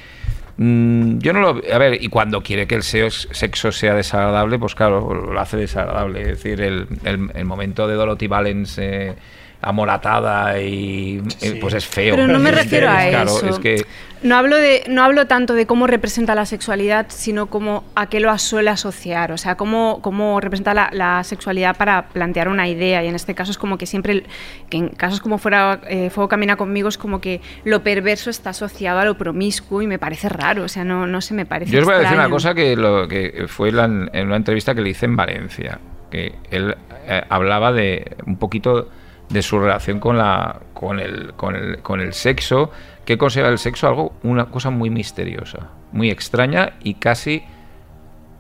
mm, 0.57 1.19
yo 1.19 1.33
no 1.33 1.41
lo 1.41 1.61
a 1.73 1.79
ver 1.79 2.01
y 2.01 2.09
cuando 2.09 2.43
quiere 2.43 2.67
que 2.69 2.77
el 2.77 2.83
sexo 2.85 3.73
sea 3.73 3.95
desagradable 3.95 4.59
pues 4.59 4.75
claro 4.77 5.13
lo 5.13 5.41
hace 5.41 5.57
desagradable. 5.57 6.21
Es 6.23 6.29
decir 6.29 6.61
el, 6.61 6.87
el- 7.05 7.31
el 7.35 7.45
momento 7.45 7.89
de 7.89 7.95
Dorothy 7.97 8.29
Valens 8.29 8.79
eh, 8.79 9.15
amoratada 9.61 10.61
y 10.61 11.21
eh, 11.41 11.59
pues 11.61 11.75
es 11.75 11.87
feo 11.87 12.15
Pero 12.15 12.27
no 12.29 12.39
me 12.39 12.51
refiero 12.51 12.89
a 12.89 13.07
claro, 13.09 13.37
eso. 13.37 13.49
es 13.49 13.59
que 13.59 13.85
No 14.23 14.37
hablo, 14.37 14.57
de, 14.57 14.85
no 14.89 15.03
hablo 15.03 15.27
tanto 15.27 15.55
de 15.55 15.67
cómo 15.67 15.87
representa 15.87 16.35
la 16.35 16.47
sexualidad, 16.47 17.07
sino 17.09 17.47
como 17.47 17.85
a 17.95 18.09
qué 18.09 18.21
lo 18.21 18.37
suele 18.39 18.71
asociar. 18.71 19.33
O 19.33 19.39
sea, 19.39 19.57
cómo, 19.57 20.01
cómo 20.03 20.41
representa 20.41 20.75
la, 20.75 20.91
la 20.93 21.23
sexualidad 21.25 21.77
para 21.77 22.09
plantear 22.09 22.49
una 22.49 22.69
idea. 22.69 23.03
Y 23.05 23.09
en 23.09 23.15
este 23.15 23.35
caso 23.35 23.51
es 23.51 23.59
como 23.59 23.79
que 23.79 23.87
siempre, 23.87 24.25
que 24.71 24.77
en 24.77 24.89
casos 24.91 25.21
como 25.21 25.39
fuera 25.39 25.81
eh, 25.89 26.11
Fuego 26.11 26.29
Camina 26.29 26.57
conmigo, 26.57 26.89
es 26.89 26.99
como 26.99 27.21
que 27.21 27.41
lo 27.65 27.83
perverso 27.83 28.31
está 28.31 28.51
asociado 28.51 29.01
a 29.01 29.05
lo 29.05 29.17
promiscuo 29.19 29.83
y 29.83 29.87
me 29.87 29.99
parece 29.99 30.29
raro. 30.29 30.65
O 30.65 30.69
sea, 30.69 30.85
no, 30.85 31.07
no 31.07 31.21
sé, 31.21 31.35
me 31.35 31.47
parece 31.47 31.73
Yo 31.73 31.81
os 31.81 31.85
voy 31.85 31.95
a 31.95 31.99
decir 31.99 32.15
una 32.17 32.31
cosa 32.31 32.55
que, 32.55 32.77
lo, 32.77 33.07
que 33.09 33.47
fue 33.49 33.73
la- 33.73 33.85
en 33.87 34.27
una 34.27 34.37
entrevista 34.37 34.75
que 34.75 34.83
le 34.83 34.91
hice 34.91 35.07
en 35.07 35.17
Valencia, 35.17 35.79
que 36.11 36.35
él 36.51 36.77
eh, 37.07 37.23
hablaba 37.29 37.73
de 37.73 38.17
un 38.27 38.37
poquito 38.37 38.89
de 39.29 39.43
su 39.43 39.59
relación 39.59 40.01
con 40.01 40.19
la 40.19 40.61
con 40.73 41.01
el, 41.01 41.35
con 41.35 41.55
el, 41.55 41.83
con 41.83 42.01
el 42.01 42.13
sexo, 42.13 42.71
que 43.05 43.19
considera 43.19 43.51
el 43.51 43.59
sexo 43.59 43.89
algo 43.89 44.13
una 44.23 44.47
cosa 44.47 44.71
muy 44.71 44.91
misteriosa, 44.91 45.69
muy 45.93 46.11
extraña 46.11 46.75
y 46.83 46.95
casi 46.95 47.43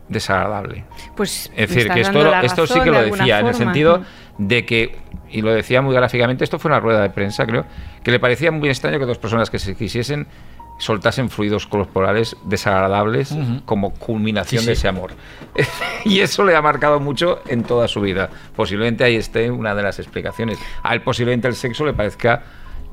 desagradable. 0.09 0.84
Pues 1.16 1.51
Es 1.55 1.68
decir, 1.68 1.91
que 1.91 2.01
esto, 2.01 2.34
esto 2.43 2.66
sí 2.66 2.80
que 2.80 2.91
lo 2.91 3.03
decía, 3.03 3.41
en 3.41 3.47
el 3.49 3.55
sentido 3.55 4.03
de 4.39 4.64
que, 4.64 4.97
y 5.30 5.43
lo 5.43 5.53
decía 5.53 5.82
muy 5.82 5.95
gráficamente, 5.95 6.45
esto 6.45 6.59
fue 6.59 6.70
una 6.70 6.80
rueda 6.80 7.03
de 7.03 7.11
prensa, 7.11 7.45
creo, 7.47 7.66
que 8.03 8.11
le 8.11 8.18
parecía 8.18 8.51
muy 8.51 8.68
extraño 8.68 8.99
que 8.99 9.05
dos 9.05 9.18
personas 9.18 9.51
que 9.51 9.59
se 9.59 9.74
quisiesen 9.74 10.26
soltasen 10.79 11.29
fluidos 11.29 11.66
corporales 11.66 12.37
desagradables 12.45 13.35
como 13.64 13.93
culminación 13.95 14.62
Sí, 14.62 14.66
de 14.66 14.72
ese 14.72 14.89
amor. 14.89 15.12
y 16.05 16.20
eso 16.20 16.45
le 16.45 16.57
ha 16.57 16.62
marcado 16.62 17.01
mucho 17.01 17.41
en 17.47 17.64
toda 17.64 17.89
su 17.89 18.01
vida. 18.01 18.31
Posiblemente 18.57 19.05
ahí 19.05 19.16
esté 19.16 19.51
una 19.51 19.74
de 19.74 19.83
las 19.83 19.99
explicaciones. 19.99 20.59
A 20.83 20.95
él 20.95 21.03
posiblemente 21.03 21.49
el 21.49 21.55
sexo 21.55 21.85
le 21.85 21.93
parezca 21.93 22.43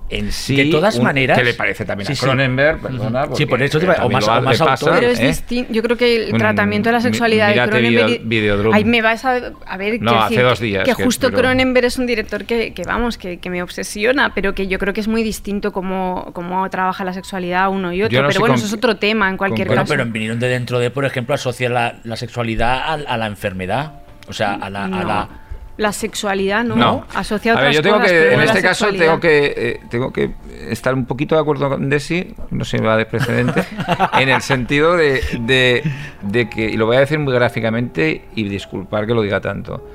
en 0.09 0.31
sí. 0.31 0.55
De 0.55 0.65
todas 0.71 0.97
un- 0.97 1.03
maneras- 1.03 1.37
Que 1.37 1.43
le 1.43 1.53
parece 1.55 1.83
también 1.83 2.05
Sí, 2.05 2.13
a 2.13 2.15
sí. 2.15 2.21
Cronenberg, 2.23 2.79
perdona. 2.79 3.27
Sí, 3.35 3.45
por 3.47 3.61
eso 3.63 3.79
o 3.79 4.09
más- 4.09 4.27
o 4.27 4.41
más 4.41 4.57
pasa, 4.59 4.71
autores. 4.73 4.99
Pero 4.99 5.11
es 5.11 5.19
¿eh? 5.19 5.27
distinto. 5.27 5.73
Yo 5.73 5.81
creo 5.81 5.97
que 5.97 6.15
el 6.27 6.33
Un- 6.33 6.39
tratamiento 6.39 6.89
de 6.89 6.93
la 6.93 7.01
sexualidad 7.01 7.47
de 7.55 7.67
Cronenberg. 7.69 8.21
Video-. 8.23 8.71
Ahí 8.73 8.85
me 8.85 9.01
vas 9.01 9.25
a, 9.25 9.51
a 9.65 9.77
ver. 9.77 10.01
No, 10.01 10.21
hace 10.21 10.41
dos 10.41 10.59
días 10.59 10.83
Que 10.83 10.93
que- 10.93 11.03
justo 11.03 11.27
pero- 11.29 11.39
Cronenberg 11.41 11.85
es 11.87 11.97
un 11.97 12.05
director 12.05 12.45
que, 12.45 12.73
que, 12.73 12.83
vamos, 12.83 13.17
que, 13.17 13.37
que 13.39 13.49
me 13.49 13.63
obsesiona, 13.63 14.33
pero 14.35 14.53
que 14.53 14.67
yo 14.67 14.77
creo 14.77 14.93
que 14.93 15.01
es 15.01 15.07
muy 15.07 15.23
distinto 15.23 15.71
cómo, 15.71 16.29
cómo 16.33 16.69
trabaja 16.69 17.03
la 17.03 17.13
sexualidad 17.13 17.69
uno 17.69 17.91
y 17.91 18.03
otro. 18.03 18.21
No 18.21 18.27
pero 18.27 18.39
bueno, 18.41 18.53
con 18.53 18.59
eso 18.59 18.67
es 18.67 18.73
otro 18.73 18.97
tema 18.97 19.29
en 19.29 19.37
cualquier 19.37 19.67
con- 19.67 19.75
Bueno, 19.75 19.81
caso. 19.83 19.93
pero 19.93 20.03
en 20.03 20.13
Vinieron 20.13 20.39
de 20.39 20.47
dentro 20.49 20.79
de, 20.79 20.91
por 20.91 21.05
ejemplo, 21.05 21.33
asocia 21.35 21.67
la, 21.69 21.95
la 22.03 22.15
sexualidad 22.15 22.77
a, 22.77 22.93
a 22.93 23.17
la 23.17 23.25
enfermedad. 23.25 24.01
O 24.27 24.33
sea, 24.33 24.53
a 24.53 24.69
la. 24.69 24.85
a 24.85 24.87
No. 24.87 25.03
la- 25.03 25.29
La 25.78 25.91
sexualidad 25.91 26.63
no, 26.63 26.76
No. 26.76 27.05
asocia 27.13 27.53
a 27.53 27.59
ver, 27.61 27.73
yo 27.73 27.82
tengo 27.82 27.97
cosas, 27.97 28.11
que, 28.11 28.34
en 28.34 28.41
este 28.41 28.61
caso, 28.61 28.88
tengo 28.93 29.19
que, 29.19 29.53
eh, 29.57 29.80
tengo 29.89 30.13
que 30.13 30.32
estar 30.69 30.93
un 30.93 31.05
poquito 31.05 31.36
de 31.36 31.41
acuerdo 31.41 31.67
con 31.69 31.89
Desi, 31.89 32.34
no 32.49 32.63
se 32.63 32.80
me 32.80 32.88
va 32.88 32.95
de 32.95 33.05
precedente, 33.05 33.63
en 34.19 34.30
el 34.30 34.41
sentido 34.41 34.95
de, 34.95 35.21
de- 35.41 35.84
de 36.21 36.49
que, 36.49 36.65
y 36.69 36.78
lo 36.78 36.86
voy 36.86 36.95
a 36.95 37.01
decir 37.01 37.19
muy 37.19 37.34
gráficamente 37.34 38.23
y 38.36 38.47
disculpar 38.47 39.05
que 39.05 39.13
lo 39.13 39.21
diga 39.21 39.41
tanto, 39.41 39.86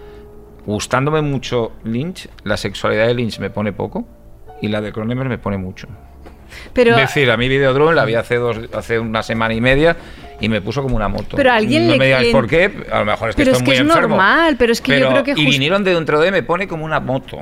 gustándome 0.66 1.22
mucho 1.22 1.72
Lynch, 1.84 2.28
la 2.44 2.58
sexualidad 2.58 3.06
de 3.06 3.14
Lynch 3.14 3.38
me 3.38 3.48
pone 3.48 3.72
poco 3.72 4.06
y 4.60 4.68
la 4.68 4.82
de 4.82 4.92
Cronenberg 4.92 5.30
me 5.30 5.38
pone 5.38 5.56
mucho. 5.56 5.88
Pero, 6.72 6.92
es 6.92 6.96
decir, 7.02 7.30
a 7.30 7.36
mí 7.36 7.48
Videodrome 7.48 7.94
la 7.94 8.04
vi 8.04 8.14
hace, 8.14 8.36
dos, 8.36 8.56
hace 8.72 8.98
una 8.98 9.22
semana 9.22 9.54
y 9.54 9.60
media 9.60 9.96
y 10.40 10.48
me 10.48 10.60
puso 10.60 10.82
como 10.82 10.96
una 10.96 11.08
moto. 11.08 11.36
Pero 11.36 11.50
a 11.50 11.56
alguien 11.56 11.86
no 11.86 11.92
le- 11.92 11.98
me 11.98 12.04
digas 12.06 12.22
le- 12.24 12.32
por 12.32 12.46
qué, 12.48 12.70
a 12.90 12.98
lo 13.00 13.04
mejor 13.04 13.30
es 13.30 13.36
que 13.36 13.42
Pero 13.44 13.52
estoy 13.52 13.52
es 13.52 13.58
que 13.58 13.64
muy 13.64 13.74
es 13.74 13.80
enfermo. 13.96 14.16
normal, 14.16 14.56
pero 14.58 14.72
es 14.72 14.80
que 14.80 14.98
yo 15.00 15.08
creo 15.10 15.24
que 15.24 15.32
Y 15.36 15.44
vinieron 15.46 15.84
de 15.84 15.94
dentro 15.94 16.20
de 16.20 16.30
me 16.30 16.42
pone 16.42 16.66
como 16.68 16.84
una 16.84 17.00
moto. 17.00 17.38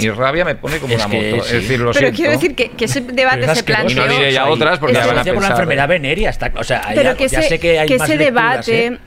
Y 0.00 0.10
rabia 0.10 0.44
me 0.44 0.54
pone 0.54 0.78
como 0.78 0.94
Es 0.94 1.04
una 1.04 1.10
que 1.10 1.30
moto. 1.32 1.42
sí. 1.42 1.56
Es 1.56 1.62
decir, 1.62 1.80
lo 1.80 1.86
pero 1.90 1.98
siento. 1.98 2.16
quiero 2.16 2.30
decir 2.32 2.54
que, 2.54 2.68
que 2.70 2.84
ese 2.84 3.00
debate 3.00 3.38
Pero 3.40 3.52
se 3.54 3.58
asqueroso. 3.60 3.86
Y 3.90 3.94
no 3.94 4.02
planteó. 4.02 4.18
diré 4.18 4.32
ya 4.32 4.42
O 4.42 4.46
sea, 4.46 4.54
otras 4.54 4.78
porque 4.78 4.92
es 4.92 4.98
ya 5.00 5.06
van 5.06 5.16
a 5.16 5.20
asocia 5.20 5.34
con 5.34 5.42
la 5.42 5.48
pensar. 5.48 5.62
enfermedad 5.64 5.88
venérea. 5.88 6.30
Está, 6.30 6.52
o 6.56 6.62
sea, 6.62 6.82
pero 6.90 7.02
ya, 7.02 7.14
que 7.16 7.28
ya 7.28 7.38
ese, 7.40 7.48
sé 7.48 7.58
que 7.58 7.78
hay 7.80 7.88
que 7.88 7.98
más 7.98 8.08
ese 8.08 8.16
lecturas, 8.18 8.66
debate 8.66 8.86
¿eh? 8.86 8.98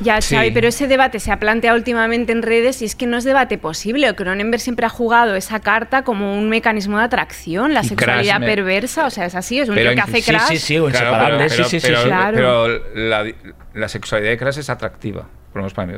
Ya 0.00 0.20
Sí. 0.20 0.34
Xavi, 0.34 0.50
pero 0.50 0.68
ese 0.68 0.86
debate 0.88 1.20
se 1.20 1.30
ha 1.32 1.38
planteado 1.38 1.76
últimamente 1.76 2.32
en 2.32 2.42
redes 2.42 2.80
y 2.82 2.84
es 2.86 2.94
que 2.94 3.06
no 3.06 3.16
es 3.18 3.24
debate 3.24 3.58
posible 3.58 4.14
Cronenberg 4.14 4.60
siempre 4.60 4.86
ha 4.86 4.88
jugado 4.88 5.36
esa 5.36 5.60
carta 5.60 6.02
como 6.02 6.36
un 6.38 6.48
mecanismo 6.48 6.98
de 6.98 7.04
atracción 7.04 7.74
la 7.74 7.80
Y 7.82 7.88
sexualidad 7.88 8.36
Crash 8.36 8.40
me- 8.40 8.46
perversa 8.56 9.06
o 9.06 9.10
sea 9.10 9.26
es 9.26 9.34
así 9.34 9.58
es 9.60 9.68
un 9.68 9.74
Pero 9.74 9.90
tío 9.90 9.96
que 9.96 10.00
hace 10.10 10.22
Sí, 10.22 10.30
crash 10.30 10.48
sí, 10.48 10.58
sí, 10.58 10.78
o 10.78 10.86
Claro, 10.86 11.06
inseparable. 11.08 11.46
pero, 11.48 11.64
sí, 11.64 11.70
sí, 11.70 11.80
sí, 11.80 11.86
pero- 11.86 12.02
sí. 12.02 12.06
Claro. 12.08 12.34
pero 12.34 12.68
la, 12.94 13.32
la 13.74 13.88
sexualidad 13.88 14.30
de 14.30 14.38
Crash 14.38 14.58
es 14.58 14.70
atractiva, 14.70 15.22
por 15.22 15.56
lo 15.56 15.62
menos 15.62 15.74
para 15.74 15.86
mí. 15.86 15.94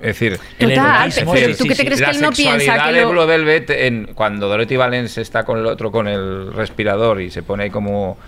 Es 0.00 0.06
decir, 0.18 0.38
El 0.58 0.70
Total, 0.70 1.02
erotismo, 1.06 1.32
pero 1.32 1.46
sí, 1.48 1.54
tú 1.58 1.64
qué 1.64 1.70
te 1.70 1.76
sí. 1.76 1.84
crees 1.84 2.02
que 2.02 2.10
él 2.10 2.20
no 2.20 2.30
piensa 2.32 2.84
que 2.86 2.92
de 2.92 3.02
lo... 3.02 3.10
Blue 3.10 3.24
Velvet, 3.26 3.70
en, 3.70 4.10
cuando 4.14 4.48
Dorothy 4.48 4.76
Valence 4.76 5.20
está 5.20 5.44
con 5.44 5.58
el 5.60 5.66
otro, 5.66 5.92
con 5.92 6.08
el 6.08 6.52
respirador 6.52 7.20
y 7.20 7.30
se 7.30 7.42
pone 7.44 7.64
ahí 7.64 7.70
como 7.70 8.18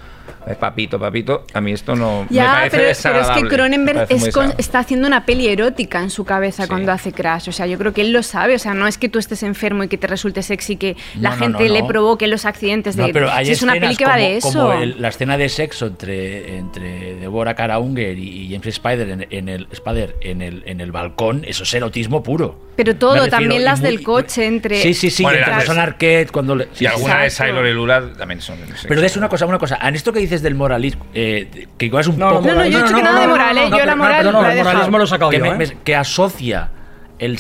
papito, 0.59 0.99
papito, 0.99 1.45
a 1.53 1.61
mí 1.61 1.72
esto 1.72 1.95
no 1.97 2.22
me 2.28 2.36
Ya, 2.36 2.53
parece 2.53 2.76
pero, 2.76 2.92
pero 3.03 3.20
es 3.20 3.28
que 3.30 3.42
me 3.42 3.49
Cronenberg 3.49 4.07
es 4.11 4.28
con- 4.32 4.53
está 4.59 4.80
haciendo 4.80 5.07
una 5.09 5.24
peli 5.26 5.49
erótica 5.49 6.01
en 6.03 6.11
su 6.11 6.24
cabeza 6.24 6.64
Sí. 6.64 6.68
cuando 6.68 6.92
hace 6.92 7.12
Crash. 7.12 7.49
O 7.49 7.53
sea, 7.53 7.66
yo 7.66 7.78
creo 7.78 7.92
que 7.92 8.03
él 8.03 8.12
lo 8.12 8.22
sabe. 8.22 8.55
O 8.55 8.59
sea, 8.59 8.74
no 8.74 8.86
es 8.86 8.99
que 8.99 9.09
tú 9.09 9.18
estés 9.18 9.42
enfermo 9.42 9.84
y 9.84 9.88
que 9.88 9.99
te 9.99 10.07
resulte 10.07 10.42
sexy 10.42 10.76
que 10.76 10.97
la 11.20 11.30
No, 11.30 11.36
gente 11.36 11.68
no, 11.68 11.74
le 11.74 11.80
no. 11.82 11.86
provoque 11.88 12.26
los 12.26 12.45
accidentes 12.45 12.97
de 12.97 13.03
No, 13.07 13.09
pero 13.12 13.30
hay 13.30 13.47
si 13.47 13.53
es 13.53 13.62
una 13.62 13.74
peli 13.74 13.97
que 13.97 14.05
va 14.05 14.12
como, 14.14 14.24
de 14.24 14.36
eso. 14.36 14.49
como 14.53 14.72
el- 14.74 15.01
la 15.01 15.09
escena 15.09 15.36
de 15.36 15.49
sexo 15.49 15.86
entre, 15.86 16.59
entre 16.59 17.14
Deborah 17.16 17.55
Cara 17.55 17.78
Unger 17.78 18.18
y, 18.18 18.45
y 18.47 18.49
James 18.51 18.66
Spider 18.66 19.09
en, 19.09 19.26
en 19.30 19.49
el 19.49 19.68
Spider 19.72 20.16
en 20.20 20.42
el, 20.42 20.62
en 20.66 20.80
el 20.80 20.92
balcón, 20.92 21.45
eso 21.47 21.62
es 21.64 21.74
erotismo 21.74 22.22
puro. 22.22 22.59
Pero 22.76 22.97
todo, 22.97 23.12
Me 23.14 23.20
refiero, 23.20 23.36
también 23.38 23.61
y 23.61 23.64
las 23.64 23.80
muy- 23.80 23.90
del 23.90 24.03
coche 24.03 24.47
entre... 24.47 24.82
Sí, 24.82 24.95
sí, 24.95 25.09
sí, 25.11 25.22
Bueno, 25.22 25.38
entre 25.38 25.53
las- 25.55 25.64
Son 25.64 25.78
Arquette 25.78 26.30
cuando 26.32 26.57
le- 26.57 26.64
Y 26.74 26.78
sí, 26.78 26.86
alguna 26.86 27.22
de. 27.22 27.30
Sailor 27.30 27.66
y 27.66 27.72
Lula 27.72 28.03
también 28.18 28.40
son 28.40 28.59
Pero 28.88 29.01
es 29.01 29.16
una 29.16 29.28
cosa, 29.28 29.47
una 29.47 29.59
cosa. 29.59 29.78
En 29.80 29.95
esto 29.95 30.12
que 30.12 30.18
dices 30.35 30.43
del 30.43 30.55
moralismo, 30.55 31.07
eh, 31.14 31.66
que 31.78 31.87
igual 31.87 32.03
es 32.03 32.09
un 32.09 32.18
No, 32.18 32.30
poco. 32.30 32.47
no, 32.47 32.55
no, 32.55 32.66
yo 32.66 32.78
he 32.78 32.82
dicho 32.82 32.95
que 32.95 33.03
nada 33.03 33.20
de 33.20 33.28
moral, 33.28 33.59
¿eh? 33.59 33.62
Yo 33.70 33.76
la 33.76 33.85
pero- 33.85 33.97
moral 33.97 34.16
pero 34.18 34.32
No, 34.32 34.43
la 34.43 34.49
he 34.49 34.51
el 34.53 34.57
dejado. 34.59 34.74
moralismo 34.74 34.99
lo 34.99 35.05
he 35.05 35.07
sacado 35.09 35.30
que, 35.30 35.39
yo, 35.39 35.45
me- 35.45 35.55
me- 35.57 35.66
que 35.85 35.97
asocia 35.97 36.70
el, 37.18 37.39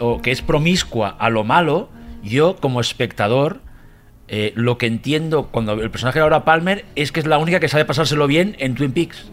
o 0.00 0.20
que 0.22 0.30
es 0.32 0.42
promiscua 0.42 1.16
a 1.18 1.30
lo 1.30 1.44
malo, 1.44 1.88
yo 2.22 2.56
como 2.60 2.80
espectador 2.80 3.60
eh, 4.30 4.52
lo 4.56 4.76
que 4.76 4.86
entiendo 4.86 5.46
cuando 5.50 5.72
el 5.72 5.90
personaje 5.90 6.18
de 6.18 6.22
Laura 6.22 6.44
Palmer 6.44 6.84
es 6.96 7.12
que 7.12 7.20
es 7.20 7.26
la 7.26 7.38
única 7.38 7.60
que 7.60 7.68
sabe 7.68 7.86
pasárselo 7.86 8.26
bien 8.26 8.56
en 8.58 8.74
Twin 8.74 8.92
Peaks. 8.92 9.30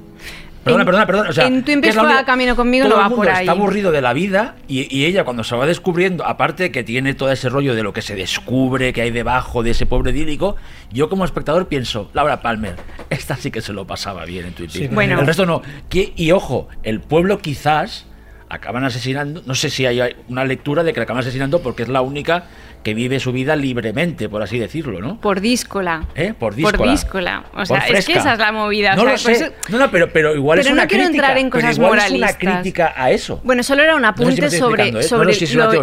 Perdona, 0.65 0.81
En- 0.81 0.85
perdona, 0.87 1.05
perdona. 1.05 1.29
o 1.29 1.33
sea, 1.33 1.45
en 1.47 1.63
Twin 1.63 1.79
Peaks 1.79 1.95
única- 1.95 2.19
a 2.19 2.25
Camino 2.25 2.55
conmigo, 2.55 2.85
todo 2.87 2.95
no 2.95 2.99
el 2.99 3.05
va 3.05 3.09
mundo 3.09 3.23
por 3.23 3.31
ahí. 3.31 3.45
Está 3.45 3.51
aburrido 3.53 3.91
de 3.91 4.01
la 4.01 4.11
vida 4.13 4.55
y, 4.67 4.93
y 4.93 5.05
ella 5.05 5.23
cuando 5.23 5.43
se 5.43 5.55
va 5.55 5.65
descubriendo, 5.67 6.25
aparte 6.25 6.71
que 6.71 6.83
tiene 6.83 7.13
todo 7.13 7.31
ese 7.31 7.47
rollo 7.49 7.75
de 7.75 7.83
lo 7.83 7.93
que 7.93 8.01
se 8.01 8.15
descubre, 8.15 8.91
que 8.91 9.01
hay 9.03 9.11
debajo 9.11 9.61
de 9.63 9.69
ese 9.71 9.85
pobre 9.85 10.09
idílico, 10.11 10.55
yo 10.91 11.07
como 11.07 11.23
espectador 11.23 11.67
pienso, 11.67 12.09
Laura 12.13 12.41
Palmer, 12.41 12.75
esta 13.09 13.35
sí 13.37 13.51
que 13.51 13.61
se 13.61 13.71
lo 13.73 13.85
pasaba 13.87 14.25
bien 14.25 14.47
en 14.47 14.53
Twin 14.53 14.69
Peaks. 14.69 14.93
Bueno. 14.93 15.19
El 15.19 15.27
resto 15.27 15.45
no. 15.45 15.61
Que- 15.87 16.11
y 16.15 16.31
ojo, 16.31 16.67
el 16.83 16.99
pueblo 16.99 17.37
quizás 17.37 18.07
acaban 18.49 18.83
asesinando, 18.85 19.43
no 19.45 19.55
sé 19.55 19.69
si 19.69 19.85
hay 19.85 20.15
una 20.29 20.45
lectura 20.45 20.83
de 20.83 20.93
que 20.93 20.99
la 20.99 21.03
acaban 21.03 21.21
asesinando 21.21 21.61
porque 21.61 21.83
es 21.83 21.89
la 21.89 22.01
única 22.01 22.45
que 22.85 22.93
vive 22.93 23.19
su 23.19 23.31
vida 23.31 23.55
libremente, 23.55 24.29
por 24.29 24.43
así 24.43 24.59
decirlo, 24.59 25.01
¿no? 25.01 25.19
Por 25.19 25.41
díscola. 25.41 26.03
¿Eh? 26.13 26.35
Por 26.37 26.53
díscola. 26.53 26.77
Por 26.77 26.87
díscola. 26.91 27.43
O 27.51 27.55
Por 27.55 27.65
sea, 27.65 27.77
es 27.79 28.05
que 28.05 28.13
esa 28.13 28.33
es 28.33 28.37
la 28.39 28.51
movida. 28.51 28.93
o 28.93 28.97
No 28.97 29.01
sea, 29.01 29.11
lo 29.13 29.17
sé. 29.17 29.31
eso- 29.31 29.47
No, 29.69 29.79
no, 29.79 29.89
pero, 29.89 30.07
pero 30.13 30.35
igual 30.35 30.59
Pero 30.59 30.61
es 30.61 30.67
no 30.69 30.73
una 30.73 30.87
quiero 30.87 31.05
crítica. 31.05 31.25
entrar 31.25 31.37
en 31.39 31.49
pero 31.49 31.61
cosas 31.63 31.77
igual 31.77 31.89
es 31.97 32.03
moralistas. 32.11 32.37
una 32.43 32.53
crítica 32.61 32.93
a 32.95 33.09
eso. 33.09 33.41
Bueno, 33.43 33.63
solo 33.63 33.81
era 33.81 33.95
un 33.95 34.03
No 34.03 34.09
sé 34.09 34.13
si 34.17 34.23
me 34.23 34.27
apunte 34.29 34.49
sobre, 34.51 34.87
¿eh? 34.87 34.91
No, 34.91 35.01
sobre 35.01 35.35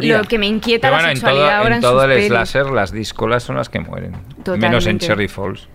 no, 0.09 0.19
lo, 0.19 0.25
que 0.29 0.39
me 0.39 0.47
inquieta 0.47 0.87
Pero 0.89 0.93
la 0.93 0.97
bueno, 0.99 1.11
en 1.11 1.17
sexualidad 1.17 1.45
todo, 1.49 1.57
ahora 1.57 1.69
en 1.71 1.75
en 1.75 1.81
todo 1.81 1.95
sus 1.95 2.03
el 2.05 2.09
pelis. 2.17 2.29
slasher 2.29 2.67
las 2.71 2.93
díscolas 2.93 3.43
son 3.43 3.57
las 3.57 3.69
que 3.69 3.81
mueren. 3.81 4.13
Menos 4.57 4.87
en. 4.87 5.01
Cherry 5.01 5.27
Falls. 5.27 5.67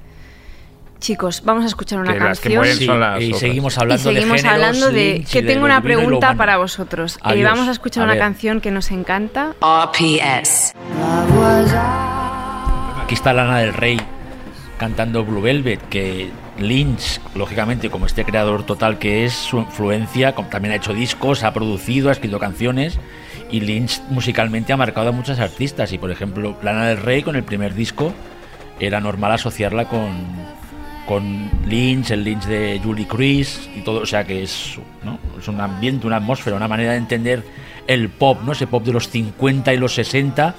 Chicos, 0.99 1.43
vamos 1.45 1.63
a 1.63 1.67
escuchar 1.67 1.99
una 1.99 2.13
Que 2.13 2.19
las 2.19 2.39
que 2.39 2.43
canción. 2.43 2.59
mueren 2.59 2.77
Sí, 2.77 2.85
son 2.85 2.99
las 2.99 3.21
y 3.21 3.33
seguimos 3.33 3.77
y 3.77 3.79
hablando 3.79 4.03
seguimos 4.03 4.41
de 4.41 4.49
géneros, 4.49 4.65
hablando 4.67 4.91
de 4.91 5.15
y 5.17 5.23
que 5.23 5.41
de 5.41 5.47
tengo 5.47 5.59
lo 5.61 5.65
una 5.65 5.77
y 5.77 5.81
pregunta 5.81 6.33
para 6.35 6.57
vosotros. 6.57 7.17
Eh, 7.17 7.19
Adiós. 7.23 7.49
vamos 7.51 7.67
a 7.67 7.71
escuchar 7.71 8.01
A 8.01 8.05
una 8.05 8.13
ver. 8.13 8.21
canción 8.23 8.61
que 8.61 8.71
nos 8.71 8.89
encanta. 8.91 9.53
RPS. 9.61 10.73
Aquí 13.03 13.13
está 13.13 13.31
Lana 13.33 13.59
del 13.59 13.73
Rey 13.73 13.97
cantando 14.77 15.23
Blue 15.23 15.41
Velvet, 15.41 15.79
que 15.89 16.29
Lynch, 16.59 17.19
lógicamente, 17.35 17.89
como 17.89 18.05
este 18.05 18.25
creador 18.25 18.63
total 18.63 18.97
que 18.99 19.25
es, 19.25 19.33
su 19.33 19.57
influencia, 19.59 20.33
también 20.33 20.73
ha 20.73 20.75
hecho 20.77 20.93
discos, 20.93 21.43
ha 21.43 21.53
producido, 21.53 22.09
ha 22.09 22.11
escrito 22.11 22.39
canciones, 22.39 22.99
y 23.51 23.61
Lynch 23.61 24.01
musicalmente 24.09 24.73
ha 24.73 24.77
marcado 24.77 25.09
a 25.09 25.11
muchos 25.11 25.39
artistas. 25.39 25.93
Y 25.93 25.97
por 25.97 26.11
ejemplo, 26.11 26.57
Lana 26.63 26.87
del 26.87 26.97
Rey 26.97 27.21
con 27.23 27.35
el 27.35 27.43
primer 27.43 27.73
disco 27.75 28.13
era 28.79 28.99
normal 28.99 29.31
asociarla 29.31 29.85
con, 29.85 30.11
con 31.07 31.49
Lynch, 31.65 32.11
el 32.11 32.23
Lynch 32.23 32.43
de 32.45 32.79
Julie 32.83 33.07
Cruise 33.07 33.69
y 33.75 33.81
todo, 33.81 34.01
o 34.01 34.05
sea 34.05 34.25
que 34.25 34.43
es, 34.43 34.77
¿no? 35.03 35.17
es 35.39 35.47
un 35.47 35.59
ambiente, 35.61 36.05
una 36.05 36.17
atmósfera, 36.17 36.55
una 36.55 36.67
manera 36.67 36.91
de 36.91 36.97
entender 36.97 37.43
el 37.87 38.09
pop, 38.09 38.41
¿no? 38.45 38.51
Ese 38.51 38.67
pop 38.67 38.83
de 38.83 38.91
los 38.91 39.09
50 39.09 39.73
y 39.73 39.77
los 39.77 39.93
60, 39.93 40.53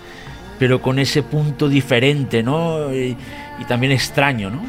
pero 0.59 0.81
con 0.81 0.99
ese 0.99 1.23
punto 1.23 1.69
diferente, 1.69 2.43
¿no? 2.43 2.93
Y, 2.93 3.15
y 3.59 3.65
también 3.67 3.93
extraño, 3.93 4.51
¿no? 4.51 4.63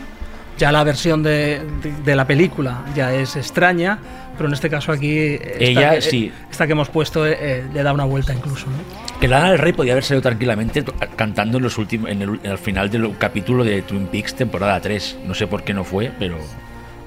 Ya 0.60 0.72
la 0.72 0.84
versión 0.84 1.24
de, 1.24 1.62
de- 1.82 1.92
de 2.04 2.16
la 2.16 2.26
película 2.28 2.84
ya 2.96 3.12
es 3.14 3.36
extraña, 3.38 3.98
pero 4.38 4.48
en 4.50 4.54
este 4.54 4.70
caso 4.70 4.92
aquí 4.92 5.18
esta 5.18 5.64
Ella, 5.64 5.92
que, 5.96 6.02
sí. 6.02 6.32
esta 6.52 6.68
que 6.68 6.74
hemos 6.74 6.90
puesto 6.90 7.26
eh, 7.26 7.38
eh, 7.40 7.64
le 7.74 7.82
da 7.82 7.92
una 7.94 8.04
vuelta 8.04 8.34
incluso. 8.34 8.68
¿no? 8.68 9.20
Que 9.20 9.28
Lana 9.28 9.50
del 9.52 9.58
Rey 9.60 9.74
podía 9.74 9.94
haber 9.94 10.04
salido 10.04 10.22
tranquilamente 10.22 10.84
cantando 11.16 11.58
en 11.58 11.64
los 11.64 11.78
últimos, 11.78 12.10
en 12.12 12.22
el, 12.22 12.40
en 12.44 12.52
el 12.52 12.58
final 12.58 12.90
del 12.92 13.18
capítulo 13.18 13.64
de 13.64 13.82
Twin 13.82 14.06
Peaks 14.08 14.36
temporada 14.36 14.80
3. 14.80 15.18
No 15.26 15.34
sé 15.34 15.48
por 15.48 15.64
qué 15.64 15.74
no 15.74 15.84
fue, 15.84 16.12
pero 16.20 16.38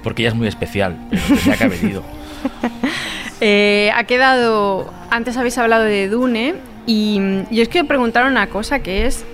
porque 0.02 0.22
ella 0.22 0.30
es 0.30 0.34
muy 0.34 0.48
especial, 0.48 0.96
pero 1.10 1.22
tendría 1.28 1.56
que 1.56 1.64
haber 1.64 1.84
ido. 1.84 2.02
Eh, 3.44 3.90
ha 3.96 4.04
quedado. 4.04 4.92
Antes 5.10 5.36
habéis 5.36 5.58
hablado 5.58 5.82
de 5.82 6.08
Dune 6.08 6.54
y 6.86 7.20
yo 7.50 7.62
os 7.62 7.68
quiero 7.68 7.88
preguntar 7.88 8.24
una 8.26 8.46
cosa 8.46 8.78
que 8.80 9.06
es. 9.06 9.24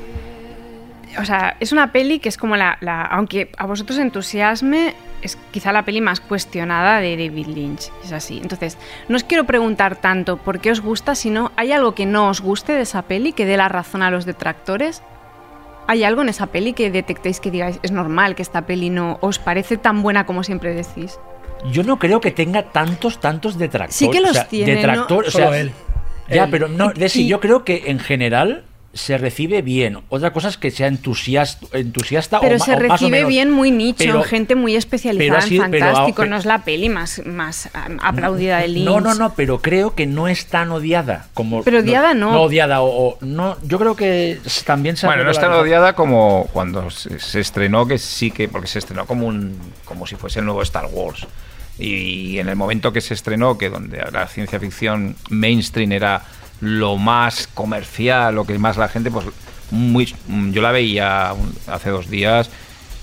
O 1.21 1.25
sea, 1.25 1.57
es 1.61 1.73
una 1.73 1.93
peli 1.93 2.19
que 2.19 2.29
es 2.29 2.37
como 2.37 2.57
la. 2.57 2.79
la- 2.81 3.03
aunque 3.03 3.51
a 3.57 3.67
vosotros 3.67 3.99
entusiasme, 3.99 4.95
es 5.23 5.37
quizá 5.51 5.73
la 5.73 5.85
peli 5.85 6.01
más 6.01 6.21
cuestionada 6.21 7.01
de 7.01 7.17
David 7.17 7.47
Lynch. 7.49 7.91
Es 8.05 8.13
así. 8.13 8.39
Entonces, 8.43 8.79
no 9.09 9.17
os 9.17 9.25
quiero 9.25 9.45
preguntar 9.45 9.97
tanto 9.97 10.37
por 10.37 10.61
qué 10.61 10.71
os 10.71 10.81
gusta, 10.81 11.15
sino 11.15 11.51
¿hay 11.57 11.73
algo 11.73 11.95
que 11.95 12.07
no 12.07 12.29
os 12.29 12.41
guste 12.41 12.73
de 12.73 12.83
esa 12.83 13.03
peli 13.03 13.33
que 13.33 13.47
dé 13.47 13.57
la 13.57 13.69
razón 13.69 14.03
a 14.03 14.11
los 14.11 14.25
detractores? 14.25 15.03
¿Hay 15.87 16.05
algo 16.05 16.21
en 16.23 16.29
esa 16.29 16.47
peli 16.47 16.75
que 16.75 16.91
detectéis 16.91 17.41
que 17.41 17.51
digáis 17.51 17.81
es 17.83 17.93
normal 17.93 18.35
que 18.35 18.43
esta 18.43 18.63
peli 18.67 18.91
no 18.91 19.19
os 19.23 19.39
parece 19.39 19.79
tan 19.79 20.03
buena 20.03 20.27
como 20.27 20.45
siempre 20.45 20.75
decís? 20.75 21.19
Yo 21.73 21.83
no 21.83 21.99
creo 21.99 22.21
que 22.21 22.31
tenga 22.31 22.63
tantos, 22.65 23.19
tantos 23.21 23.59
detractores. 23.59 23.97
Sí 23.97 24.11
que 24.11 24.21
los 24.21 24.31
o 24.31 24.35
sea, 24.35 24.45
tiene, 24.49 24.87
o 24.99 25.07
Solo 25.09 25.31
sea, 25.31 25.59
él. 25.59 25.73
Ya, 26.29 26.45
Él. 26.45 26.51
pero 26.51 26.69
no, 26.69 26.93
y- 26.95 27.27
yo 27.27 27.41
creo 27.41 27.65
que 27.65 27.85
en 27.87 27.99
general 28.01 28.65
se 28.99 29.17
recibe 29.17 29.63
bien. 29.63 29.99
Otra 30.09 30.33
cosa 30.33 30.49
es 30.49 30.57
que 30.59 30.71
sea 30.71 30.89
entusiasta, 30.89 31.67
entusiasta 31.73 32.41
Pero 32.41 32.57
o, 32.57 32.59
se 32.59 32.73
o 32.73 32.75
más 32.75 32.83
o 32.85 32.93
recibe 32.93 33.11
menos. 33.11 33.29
bien 33.29 33.51
muy 33.51 33.71
nicho, 33.71 33.97
Pero- 33.99 34.19
en 34.19 34.25
gente 34.25 34.55
muy 34.57 34.75
especializada 34.77 35.39
pero 35.39 35.39
así- 35.47 35.57
en 35.57 35.71
pero 35.71 35.87
fantástico. 35.87 36.23
pe- 36.23 36.29
no 36.29 36.37
es 36.37 36.45
la 36.45 36.65
peli 36.65 36.89
más, 36.89 37.23
más 37.25 37.69
ah, 37.75 37.89
aplaudida 38.03 38.59
de 38.59 38.69
Lynch. 38.69 38.85
No, 38.85 39.01
no, 39.01 39.15
no, 39.15 39.35
pero 39.35 39.63
creo 39.63 39.95
que 39.95 40.07
no 40.07 40.27
es 40.29 40.47
tan 40.47 40.71
odiada 40.73 41.29
como. 41.35 41.63
Pero 41.63 41.79
odiada 41.79 42.13
no. 42.15 42.33
No 42.33 42.43
odiada, 42.43 42.81
o, 42.81 43.09
o- 43.11 43.19
no. 43.21 43.57
Yo 43.63 43.79
creo 43.79 43.95
que 43.97 44.39
también 44.67 44.97
se. 44.97 45.07
Bueno, 45.07 45.25
no 45.25 45.31
es 45.31 45.39
tan 45.41 45.53
odiada 45.53 45.95
como 45.95 46.49
cuando 46.53 46.91
se, 46.91 47.19
se 47.21 47.41
estrenó, 47.41 47.87
que 47.87 47.99
sí 47.99 48.31
que, 48.31 48.49
porque 48.49 48.67
se 48.67 48.81
estrenó 48.81 49.07
como 49.07 49.27
un, 49.27 49.57
como 49.85 50.07
si 50.07 50.17
fuese 50.17 50.41
el 50.41 50.45
nuevo 50.47 50.63
Star 50.63 50.87
Wars. 50.93 51.27
Y 51.79 52.39
en 52.41 52.49
el 52.49 52.57
momento 52.57 52.93
que 52.93 53.01
se 53.01 53.15
estrenó, 53.15 53.57
que 53.57 53.71
donde 53.71 54.05
la 54.11 54.27
ciencia 54.27 54.59
ficción 54.59 55.15
mainstream 55.31 55.93
era 55.93 56.23
lo 56.61 56.97
más 56.97 57.47
comercial, 57.49 58.35
lo 58.35 58.45
que 58.45 58.59
más 58.59 58.77
la 58.77 58.89
gente, 58.89 59.11
pues 59.11 59.27
muy, 59.71 60.13
yo 60.53 60.63
la 60.63 60.73
veía 60.73 61.33
hace 61.67 61.91
dos 61.91 62.09
días, 62.09 62.51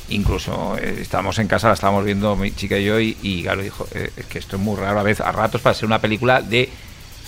incluso 0.10 0.78
eh, 0.78 0.98
estábamos 1.02 1.40
en 1.40 1.48
casa, 1.48 1.68
la 1.68 1.74
estábamos 1.74 2.06
viendo 2.06 2.36
mi 2.36 2.52
chica 2.52 2.78
y 2.78 2.86
yo, 2.86 3.00
y, 3.00 3.18
y 3.22 3.44
Galo 3.44 3.62
dijo, 3.64 3.88
eh, 3.94 4.12
es 4.18 4.26
que 4.26 4.40
esto 4.40 4.56
es 4.58 4.62
muy 4.62 4.76
raro 4.78 5.00
a 5.00 5.04
veces, 5.04 5.26
a 5.26 5.32
ratos 5.32 5.62
para 5.62 5.74
ser 5.76 5.86
una 5.86 6.00
película 6.00 6.42
de 6.42 6.70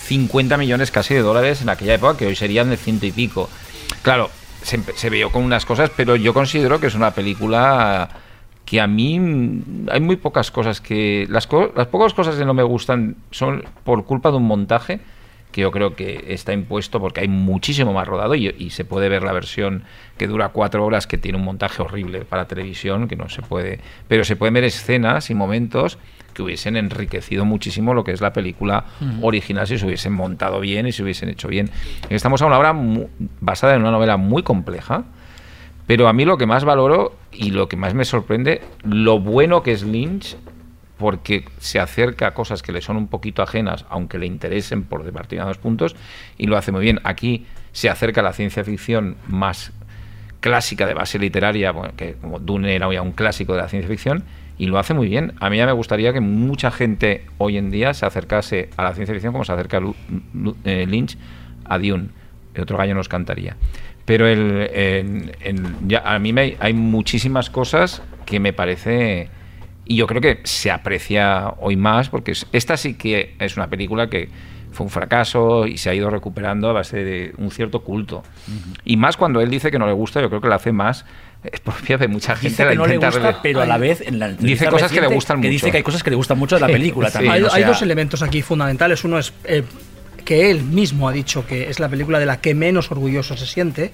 50 0.05 0.57
millones 0.57 0.91
casi 0.91 1.13
de 1.13 1.21
dólares 1.21 1.61
en 1.61 1.69
aquella 1.69 1.95
época, 1.95 2.17
que 2.17 2.27
hoy 2.27 2.35
serían 2.35 2.69
de 2.69 2.77
ciento 2.77 3.05
y 3.05 3.11
pico. 3.11 3.49
Claro, 4.03 4.29
se, 4.63 4.79
se 4.95 5.09
vio 5.09 5.31
con 5.31 5.43
unas 5.43 5.65
cosas, 5.65 5.91
pero 5.95 6.15
yo 6.15 6.33
considero 6.33 6.79
que 6.79 6.87
es 6.87 6.95
una 6.95 7.11
película 7.11 8.09
que 8.65 8.81
a 8.81 8.87
mí 8.87 9.19
mm, 9.19 9.87
hay 9.91 9.99
muy 10.01 10.15
pocas 10.17 10.51
cosas 10.51 10.81
que... 10.81 11.25
Las, 11.29 11.47
co- 11.47 11.71
las 11.75 11.87
pocas 11.87 12.13
cosas 12.13 12.35
que 12.35 12.45
no 12.45 12.53
me 12.53 12.63
gustan 12.63 13.15
son 13.31 13.63
por 13.83 14.05
culpa 14.05 14.29
de 14.31 14.37
un 14.37 14.43
montaje 14.45 14.99
que 15.57 15.61
yo 15.61 15.71
creo 15.71 15.95
que 15.95 16.25
está 16.27 16.53
impuesto 16.53 16.99
porque 16.99 17.21
hay 17.21 17.27
muchísimo 17.27 17.91
más 17.91 18.07
rodado 18.07 18.35
y, 18.35 18.53
y 18.59 18.69
se 18.69 18.85
puede 18.85 19.09
ver 19.09 19.23
la 19.23 19.31
versión 19.31 19.85
que 20.15 20.27
dura 20.27 20.49
cuatro 20.49 20.85
horas 20.85 21.07
que 21.07 21.17
tiene 21.17 21.39
un 21.39 21.45
montaje 21.45 21.81
horrible 21.81 22.25
para 22.25 22.47
televisión 22.47 23.07
que 23.07 23.15
no 23.15 23.27
se 23.27 23.41
puede 23.41 23.79
pero 24.07 24.23
se 24.23 24.35
pueden 24.35 24.53
ver 24.53 24.65
escenas 24.65 25.31
y 25.31 25.33
momentos 25.33 25.97
que 26.35 26.43
hubiesen 26.43 26.77
enriquecido 26.77 27.43
muchísimo 27.43 27.95
lo 27.95 28.03
que 28.03 28.11
es 28.11 28.21
la 28.21 28.33
película 28.33 28.85
original 29.23 29.65
si 29.65 29.79
se 29.79 29.87
hubiesen 29.87 30.13
montado 30.13 30.59
bien 30.59 30.85
y 30.85 30.91
se 30.91 31.01
hubiesen 31.01 31.29
hecho 31.29 31.47
bien. 31.47 31.71
Estamos 32.11 32.43
a 32.43 32.45
una 32.45 32.59
obra 32.59 32.75
basada 33.41 33.73
en 33.73 33.81
una 33.81 33.89
novela 33.89 34.17
muy 34.17 34.43
compleja 34.43 35.05
pero 35.87 36.07
a 36.07 36.13
mí 36.13 36.23
lo 36.23 36.37
que 36.37 36.45
más 36.45 36.65
valoro 36.65 37.15
y 37.31 37.49
lo 37.49 37.67
que 37.67 37.77
más 37.77 37.95
me 37.95 38.05
sorprende, 38.05 38.61
lo 38.83 39.19
bueno 39.19 39.63
que 39.63 39.71
es 39.71 39.81
Lynch, 39.81 40.37
porque 40.97 41.45
se 41.59 41.79
acerca 41.79 42.27
a 42.27 42.33
cosas 42.33 42.63
que 42.63 42.71
le 42.71 42.81
son 42.81 42.97
un 42.97 43.07
poquito 43.07 43.41
ajenas, 43.43 43.85
aunque 43.89 44.17
le 44.17 44.25
interesen 44.25 44.83
por 44.83 45.03
determinados 45.03 45.57
puntos, 45.57 45.95
y 46.37 46.47
lo 46.47 46.57
hace 46.57 46.71
muy 46.71 46.81
bien. 46.81 46.99
Aquí 47.03 47.45
se 47.71 47.89
acerca 47.89 48.21
a 48.21 48.23
la 48.23 48.33
ciencia 48.33 48.63
ficción 48.63 49.15
más 49.27 49.71
clásica 50.39 50.85
de 50.85 50.93
base 50.93 51.19
literaria, 51.19 51.71
bueno, 51.71 51.93
que 51.95 52.13
como 52.13 52.39
Dune 52.39 52.75
era 52.75 52.87
un 52.87 53.11
clásico 53.11 53.53
de 53.53 53.61
la 53.61 53.69
ciencia 53.69 53.89
ficción, 53.89 54.23
y 54.57 54.65
lo 54.65 54.79
hace 54.79 54.95
muy 54.95 55.07
bien. 55.07 55.33
A 55.39 55.49
mí 55.51 55.57
ya 55.57 55.67
me 55.67 55.71
gustaría 55.71 56.13
que 56.13 56.19
mucha 56.19 56.71
gente 56.71 57.25
hoy 57.37 57.57
en 57.57 57.69
día 57.69 57.93
se 57.93 58.05
acercase 58.07 58.69
a 58.75 58.83
la 58.83 58.93
ciencia 58.93 59.13
ficción 59.13 59.33
como 59.33 59.45
se 59.45 59.51
acerca 59.51 59.79
eh, 60.63 60.85
Lynch 60.87 61.17
a 61.65 61.77
Dune. 61.77 62.09
El 62.55 62.63
otro 62.63 62.75
gallo 62.77 62.95
nos 62.95 63.07
cantaría. 63.07 63.55
Pero 64.05 64.25
el, 64.25 64.69
en- 65.41 65.75
ya, 65.87 65.99
a 65.99 66.17
mí 66.17 66.33
me, 66.33 66.55
hay 66.59 66.73
muchísimas 66.73 67.51
cosas 67.51 68.01
que 68.25 68.39
me 68.39 68.51
parece... 68.53 69.29
Y 69.87 69.95
yo 69.95 70.07
creo 70.07 70.21
que 70.21 70.39
se 70.43 70.69
aprecia 70.71 71.53
hoy 71.59 71.75
más, 71.77 72.09
porque 72.09 72.31
es- 72.31 72.45
esta 72.51 72.75
sí 72.77 72.95
que 72.95 73.35
es 73.39 73.55
una 73.57 73.67
película 73.69 74.09
que 74.09 74.29
fue 74.71 74.85
un 74.85 74.89
fracaso 74.91 75.65
y 75.65 75.77
se 75.77 75.89
ha 75.89 75.93
ido 75.95 76.09
recuperando 76.09 76.69
a 76.69 76.73
base 76.73 77.03
de 77.03 77.33
un 77.37 77.49
cierto 77.51 77.81
culto. 77.83 78.21
Y 78.85 78.97
más 78.97 79.17
cuando 79.17 79.41
él 79.41 79.49
dice 79.49 79.71
que 79.71 79.79
no 79.79 79.87
le 79.87 79.93
gusta, 79.93 80.21
yo 80.21 80.29
creo 80.29 80.41
que 80.41 80.47
lo 80.49 80.53
hace 80.55 80.71
más 80.71 81.05
es 81.43 81.59
propia 81.61 81.97
de 81.97 82.07
mucha 82.07 82.35
gente. 82.35 82.49
Dice 82.49 82.65
la 82.65 82.71
que 82.71 82.75
no 82.77 82.85
le 82.85 82.97
gusta, 82.97 83.11
rele- 83.31 83.39
pero 83.41 83.61
a 83.61 83.65
la 83.65 83.77
vez 83.77 84.01
en 84.01 84.19
la 84.19 84.27
Dice 84.29 84.67
cosas 84.67 84.91
que 84.91 85.01
le 85.01 85.07
gustan 85.07 85.37
que 85.41 85.47
mucho. 85.47 85.51
dice 85.53 85.71
que 85.71 85.77
hay 85.77 85.83
cosas 85.83 86.03
que 86.03 86.09
le 86.09 86.15
gustan 86.15 86.37
mucho 86.37 86.55
de 86.55 86.61
la 86.61 86.67
película 86.67 87.07
Sí. 87.07 87.13
también. 87.13 87.33
hay, 87.33 87.41
o 87.43 87.45
hay 87.51 87.61
sea, 87.61 87.67
dos 87.67 87.81
elementos 87.81 88.21
aquí 88.21 88.41
fundamentales. 88.41 89.03
Uno 89.03 89.17
es 89.17 89.33
eh, 89.45 89.63
que 90.25 90.51
él 90.51 90.61
mismo 90.63 91.07
ha 91.07 91.11
dicho 91.13 91.45
que 91.47 91.69
es 91.69 91.79
la 91.79 91.87
película 91.89 92.19
de 92.19 92.25
la 92.25 92.41
que 92.41 92.53
menos 92.53 92.91
orgulloso 92.91 93.37
se 93.37 93.45
siente. 93.45 93.93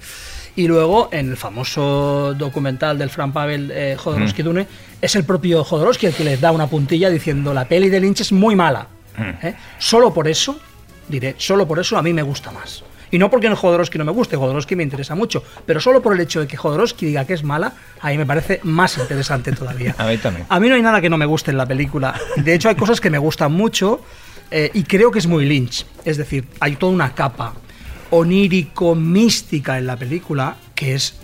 Y 0.55 0.67
luego, 0.67 1.09
en 1.11 1.29
el 1.29 1.37
famoso 1.37 2.35
documental 2.37 2.97
del 2.97 3.09
Frank 3.09 3.33
Pavel 3.33 3.71
eh, 3.73 3.95
Jodorowsky 3.97 4.43
Mm. 4.43 4.45
Dune, 4.45 4.67
es 5.01 5.15
el 5.15 5.23
propio 5.23 5.63
Jodorowsky 5.63 6.07
el 6.07 6.13
que 6.13 6.23
les 6.23 6.39
da 6.39 6.51
una 6.51 6.67
puntilla 6.67 7.09
diciendo 7.09 7.53
la 7.53 7.65
peli 7.65 7.89
de 7.89 7.99
Lynch 7.99 8.21
es 8.21 8.31
muy 8.31 8.55
mala. 8.55 8.87
Mm. 9.17 9.45
¿eh? 9.47 9.55
Solo 9.79 10.13
por 10.13 10.27
eso, 10.27 10.59
diré, 11.07 11.35
solo 11.37 11.67
por 11.67 11.79
eso 11.79 11.97
a 11.97 12.03
mí 12.03 12.13
me 12.13 12.21
gusta 12.21 12.51
más. 12.51 12.83
Y 13.09 13.19
no 13.19 13.29
porque 13.29 13.45
en 13.45 13.55
Jodorowsky 13.55 13.97
no 13.99 14.05
me 14.05 14.11
guste, 14.11 14.35
Jodorowsky 14.35 14.75
me 14.75 14.83
interesa 14.83 15.13
mucho, 15.13 15.43
pero 15.65 15.79
solo 15.79 16.01
por 16.01 16.13
el 16.13 16.19
hecho 16.19 16.39
de 16.39 16.47
que 16.47 16.57
Jodorowsky 16.57 17.05
diga 17.07 17.25
que 17.25 17.33
es 17.33 17.43
mala, 17.43 17.73
a 18.01 18.09
mí 18.09 18.17
me 18.17 18.25
parece 18.25 18.59
más 18.63 18.97
interesante 18.97 19.51
todavía. 19.51 19.95
A 19.99 20.05
mí 20.05 20.17
también. 20.17 20.47
A 20.49 20.59
mí 20.59 20.67
no 20.67 20.75
hay 20.75 20.81
nada 20.81 20.99
que 20.99 21.09
no 21.09 21.17
me 21.17 21.25
guste 21.25 21.51
en 21.51 21.57
la 21.57 21.67
película. 21.67 22.19
De 22.37 22.53
hecho, 22.55 22.69
hay 22.69 22.75
cosas 22.75 22.99
que 22.99 23.11
me 23.11 23.19
gustan 23.19 23.51
mucho 23.51 24.01
eh, 24.49 24.71
y 24.73 24.83
creo 24.83 25.11
que 25.11 25.19
es 25.19 25.27
muy 25.27 25.45
Lynch. 25.45 25.85
Es 26.05 26.17
decir, 26.17 26.47
hay 26.59 26.75
toda 26.75 26.91
una 26.91 27.13
capa 27.13 27.53
onírico-mística 28.13 29.77
en 29.77 29.87
la 29.87 29.95
película 29.97 30.55
que 30.75 30.95
es 30.95 31.15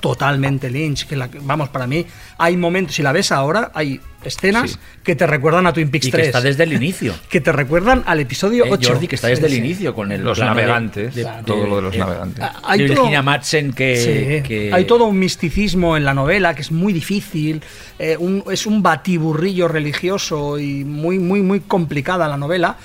totalmente 0.00 0.70
Lynch. 0.70 1.06
Que 1.08 1.16
la, 1.16 1.28
vamos, 1.42 1.70
para 1.70 1.86
mí 1.86 2.06
hay 2.38 2.56
momentos, 2.56 2.94
si 2.94 3.02
la 3.02 3.10
ves 3.12 3.32
ahora, 3.32 3.72
hay 3.74 4.00
escenas 4.22 4.72
Sí. 4.72 4.78
que 5.02 5.16
te 5.16 5.26
recuerdan 5.26 5.66
a 5.66 5.72
Twin 5.72 5.90
Peaks 5.90 6.06
y 6.06 6.10
que 6.10 6.16
3. 6.18 6.26
está 6.28 6.40
desde 6.40 6.62
el 6.64 6.72
inicio. 6.72 7.14
que 7.30 7.40
te 7.40 7.50
recuerdan 7.50 8.04
al 8.06 8.20
episodio 8.20 8.64
Eh, 8.66 8.68
8. 8.70 8.90
Jordi, 8.92 9.08
que 9.08 9.16
está 9.16 9.26
desde 9.28 9.46
el 9.46 9.52
Sí, 9.52 9.58
inicio 9.58 9.94
con 9.94 10.12
el 10.12 10.22
Los 10.22 10.38
de- 10.38 10.44
navegantes, 10.44 11.14
de- 11.16 11.26
todo 11.44 11.66
lo 11.66 11.76
de 11.76 11.82
los 11.82 11.92
de- 11.92 11.98
navegantes. 11.98 12.44
Ah, 12.44 12.60
hay 12.64 12.78
todo- 12.86 12.88
Virginia 12.96 13.22
Madsen 13.22 13.72
que, 13.72 13.96
Sí, 14.42 14.46
que- 14.48 14.70
Hay 14.72 14.84
todo 14.84 15.06
un 15.06 15.18
misticismo 15.18 15.96
en 15.96 16.04
la 16.04 16.14
novela 16.14 16.54
que 16.54 16.62
es 16.62 16.70
muy 16.70 16.92
difícil. 16.92 17.60
eh, 17.98 18.16
un- 18.16 18.44
es 18.52 18.66
un 18.66 18.80
batiburrillo 18.82 19.66
religioso 19.66 20.58
y 20.60 20.84
muy, 20.84 21.18
muy, 21.18 21.42
muy 21.42 21.58
complicada 21.60 22.28
la 22.28 22.36
novela. 22.36 22.76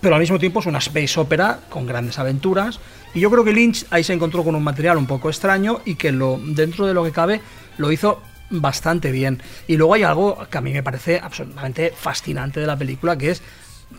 Pero 0.00 0.14
al 0.14 0.20
mismo 0.20 0.38
tiempo 0.38 0.60
es 0.60 0.66
una 0.66 0.78
space 0.78 1.18
opera 1.18 1.60
con 1.68 1.86
grandes 1.86 2.18
aventuras. 2.18 2.78
Y 3.14 3.20
yo 3.20 3.30
creo 3.30 3.44
que 3.44 3.52
Lynch 3.52 3.86
ahí 3.90 4.04
se 4.04 4.12
encontró 4.12 4.44
con 4.44 4.54
un 4.54 4.62
material 4.62 4.96
un 4.96 5.06
poco 5.06 5.28
extraño 5.28 5.80
y 5.84 5.96
que 5.96 6.12
lo, 6.12 6.38
dentro 6.38 6.86
de 6.86 6.94
lo 6.94 7.04
que 7.04 7.12
cabe 7.12 7.40
lo 7.78 7.90
hizo 7.90 8.22
bastante 8.50 9.10
bien. 9.10 9.42
Y 9.66 9.76
luego 9.76 9.94
hay 9.94 10.02
algo 10.04 10.46
que 10.50 10.58
a 10.58 10.60
mí 10.60 10.72
me 10.72 10.82
parece 10.82 11.20
absolutamente 11.22 11.92
fascinante 11.96 12.60
de 12.60 12.66
la 12.66 12.76
película, 12.76 13.16
que 13.18 13.30
es 13.30 13.42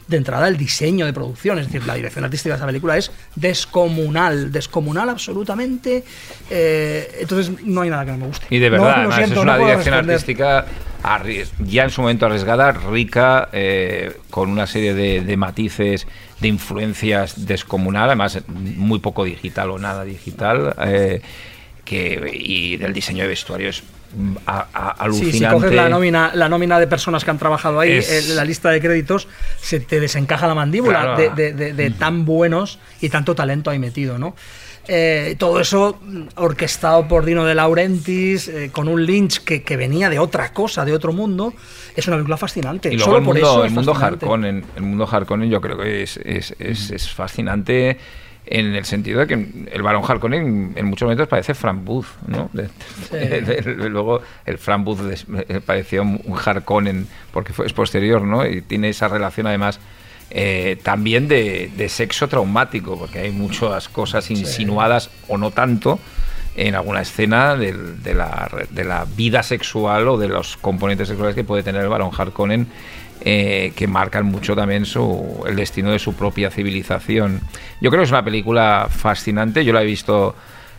de 0.08 0.18
entrada 0.18 0.48
el 0.48 0.58
diseño 0.58 1.06
de 1.06 1.14
producción, 1.14 1.60
es 1.60 1.68
decir, 1.68 1.86
la 1.86 1.94
dirección 1.94 2.26
artística 2.26 2.56
de 2.56 2.58
esa 2.58 2.66
película 2.66 2.98
es 2.98 3.12
descomunal, 3.36 4.52
descomunal 4.52 5.10
absolutamente. 5.10 6.04
eh, 6.50 7.20
entonces 7.22 7.64
no 7.64 7.82
hay 7.82 7.90
nada 7.90 8.06
que 8.06 8.12
no 8.12 8.18
me 8.18 8.28
guste. 8.28 8.48
Y 8.50 8.60
de 8.60 8.70
verdad, 8.70 8.94
además, 8.98 9.16
siento, 9.18 9.36
es 9.36 9.42
una 9.42 9.58
no 9.58 9.66
dirección 9.66 9.94
artística 9.96 10.66
ya 11.60 11.84
en 11.84 11.90
su 11.90 12.02
momento 12.02 12.26
arriesgada, 12.26 12.72
rica, 12.72 13.50
eh, 13.52 14.18
con 14.30 14.50
una 14.50 14.68
serie 14.68 14.94
de, 14.94 15.22
de 15.22 15.38
matices, 15.38 16.08
de 16.40 16.48
influencias 16.48 17.46
descomunal, 17.46 18.10
además 18.10 18.40
muy 18.48 19.00
poco 19.00 19.24
digital 19.24 19.72
o 19.72 19.80
nada 19.80 20.04
digital, 20.04 20.76
eh, 20.86 21.22
que, 21.86 22.32
y 22.34 22.78
del 22.78 22.94
diseño 22.94 23.24
de 23.24 23.30
vestuario 23.30 23.70
es 23.70 23.84
mm, 24.16 24.36
a- 24.46 24.68
a- 24.74 24.94
Sí, 24.96 25.04
alucinante. 25.04 25.38
si 25.38 25.46
coges 25.46 25.74
la 25.74 25.90
nómina, 25.90 26.32
la 26.34 26.50
nómina 26.50 26.80
de 26.80 26.88
personas 26.88 27.24
que 27.24 27.32
han 27.32 27.38
trabajado 27.38 27.80
ahí, 27.80 27.92
Es- 27.94 28.30
eh, 28.30 28.34
la 28.36 28.44
lista 28.46 28.70
de 28.70 28.80
créditos, 28.82 29.28
se 29.62 29.80
te 29.80 30.00
desencaja 30.00 30.48
la 30.48 30.56
mandíbula 30.56 31.02
Claro. 31.02 31.18
de, 31.18 31.30
de- 31.32 31.54
de- 31.54 31.74
de 31.74 31.92
tan 31.92 32.26
buenos 32.26 32.80
y 33.02 33.10
tanto 33.10 33.36
talento 33.36 33.70
ahí 33.70 33.80
metido, 33.80 34.18
¿no? 34.18 34.36
Eh, 34.92 35.36
todo 35.38 35.60
eso 35.60 36.00
mm, 36.02 36.22
orquestado 36.38 37.08
por 37.08 37.24
Dino 37.24 37.46
de 37.46 37.54
Laurentiis, 37.54 38.48
eh, 38.48 38.70
con 38.74 38.88
un 38.88 39.06
Lynch 39.06 39.44
que, 39.44 39.62
que 39.62 39.78
venía 39.78 40.10
de 40.10 40.18
otra 40.18 40.52
cosa, 40.52 40.84
de 40.84 40.94
otro 40.94 41.14
mundo, 41.14 41.54
es 41.96 42.08
una 42.08 42.16
película 42.18 42.38
fascinante. 42.38 42.90
Y 42.92 42.96
luego 42.98 43.06
Solo 43.12 43.18
el 43.20 43.24
por 43.26 43.36
mundo, 43.36 43.50
eso 43.52 43.66
el 43.66 43.72
mundo. 43.72 43.94
Harkonnen, 43.96 44.66
el 44.76 44.82
mundo 44.82 45.08
Harkonnen 45.12 45.48
yo 45.50 45.62
creo 45.62 45.78
que 45.78 46.02
es, 46.02 46.18
es, 46.18 46.56
es 46.60 47.10
fascinante 47.12 48.00
en 48.52 48.74
el 48.74 48.84
sentido 48.86 49.20
de 49.20 49.28
que 49.28 49.68
el 49.72 49.82
varón 49.84 50.02
Harkonnen 50.08 50.74
en 50.76 50.86
muchos 50.88 51.06
momentos 51.06 51.28
parece 51.28 51.54
Frank 51.54 51.84
Booth, 51.84 52.08
¿no? 52.28 52.50
De- 52.52 52.70
de- 53.12 53.42
de- 53.42 53.90
luego 53.90 54.22
el 54.46 54.58
Frank 54.58 54.84
Booth 54.84 55.00
eh, 55.48 55.62
parecía 55.64 56.02
un 56.02 56.22
Harkonnen 56.44 57.08
porque 57.32 57.54
fue, 57.54 57.68
es 57.68 57.74
posterior, 57.74 58.22
¿no? 58.24 58.46
Y 58.48 58.62
tiene 58.62 58.90
esa 58.90 59.08
relación 59.08 59.46
además 59.48 59.80
eh, 60.32 60.78
también 60.84 61.28
de, 61.28 61.72
de 61.78 61.90
sexo 61.90 62.28
traumático, 62.28 62.98
porque 62.98 63.20
hay 63.20 63.32
muchas 63.32 63.88
cosas 63.90 64.30
insinuadas 64.32 65.10
o 65.28 65.38
no 65.38 65.52
tanto 65.52 66.00
en 66.56 66.74
alguna 66.76 67.02
escena 67.02 67.56
del- 67.56 68.02
de, 68.04 68.16
la, 68.16 68.50
de 68.72 68.84
la 68.84 69.06
vida 69.16 69.44
sexual 69.44 70.08
o 70.08 70.18
de 70.18 70.28
los 70.28 70.58
componentes 70.58 71.08
sexuales 71.08 71.36
que 71.36 71.44
puede 71.44 71.62
tener 71.64 71.84
el 71.84 71.88
varón 71.90 72.10
Harkonnen 72.18 72.68
eh, 73.22 73.74
que 73.76 73.88
marcan 73.88 74.26
mucho 74.26 74.56
también 74.56 74.86
su, 74.86 75.44
el 75.48 75.56
destino 75.56 75.92
de 75.92 76.00
su 76.00 76.14
propia 76.14 76.50
civilización. 76.50 77.42
Yo 77.82 77.90
creo 77.90 78.02
que 78.02 78.06
es 78.06 78.12
una 78.12 78.24
película 78.24 78.88
fascinante, 78.90 79.66
yo 79.66 79.74
la 79.74 79.82
he 79.84 79.86
visto 79.86 80.36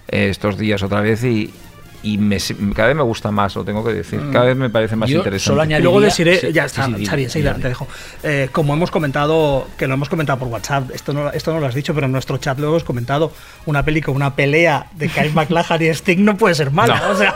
eh, 0.08 0.28
estos 0.30 0.56
días 0.56 0.82
otra 0.82 1.00
vez 1.00 1.22
y, 1.24 1.52
y 2.02 2.16
me- 2.18 2.38
cada 2.74 2.88
vez 2.88 2.96
me 2.96 3.02
gusta 3.02 3.30
más, 3.30 3.54
lo 3.56 3.64
tengo 3.64 3.84
que 3.84 3.92
decir. 3.92 4.20
Cada 4.32 4.46
vez 4.46 4.56
me 4.56 4.70
parece 4.70 4.96
más 4.96 5.08
Yo 5.10 5.18
interesante. 5.18 5.44
solo 5.46 5.62
Y 5.62 5.66
añadiría- 5.66 5.84
luego 5.84 6.00
deciré, 6.00 6.36
sí, 6.40 6.52
ya 6.52 6.62
sí, 6.68 6.80
está, 6.80 6.86
sí, 6.96 7.04
Xavi, 7.06 7.24
enseguida 7.24 7.50
dile. 7.52 7.62
te 7.62 7.68
dejo. 7.68 7.86
Eh, 8.22 8.48
como 8.52 8.72
hemos 8.74 8.90
comentado, 8.90 9.66
que 9.76 9.86
lo 9.86 9.94
hemos 9.94 10.08
comentado 10.08 10.38
por 10.38 10.48
WhatsApp, 10.48 10.90
esto 10.94 11.12
no, 11.12 11.30
esto 11.30 11.52
no 11.52 11.60
lo 11.60 11.66
has 11.66 11.74
dicho, 11.74 11.92
pero 11.94 12.06
en 12.06 12.12
nuestro 12.12 12.36
chat 12.38 12.58
lo 12.58 12.68
hemos 12.68 12.84
comentado, 12.84 13.32
una 13.66 13.84
peli 13.84 14.00
con 14.00 14.16
una 14.16 14.34
pelea 14.34 14.86
de 14.94 15.08
Kyle 15.08 15.32
MacLachlan 15.32 15.82
y 15.82 15.86
Sting 15.88 16.24
no 16.24 16.36
puede 16.36 16.54
ser 16.54 16.70
mala. 16.70 17.00
No. 17.00 17.10
O 17.10 17.16
sea, 17.16 17.34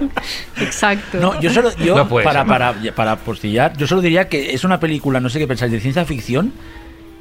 Exacto. 0.60 1.18
No, 1.20 1.40
yo 1.40 1.50
solo, 1.52 1.70
yo, 1.76 1.96
No 1.96 2.08
para, 2.08 2.40
ser. 2.40 2.46
para, 2.46 2.74
para 2.94 3.16
postillar, 3.16 3.76
yo 3.76 3.86
solo 3.86 4.00
diría 4.00 4.28
que 4.28 4.52
es 4.54 4.64
una 4.64 4.80
película, 4.80 5.20
no 5.20 5.28
sé 5.28 5.38
qué 5.38 5.46
pensáis, 5.46 5.72
de 5.72 5.80
ciencia 5.80 6.04
ficción, 6.04 6.52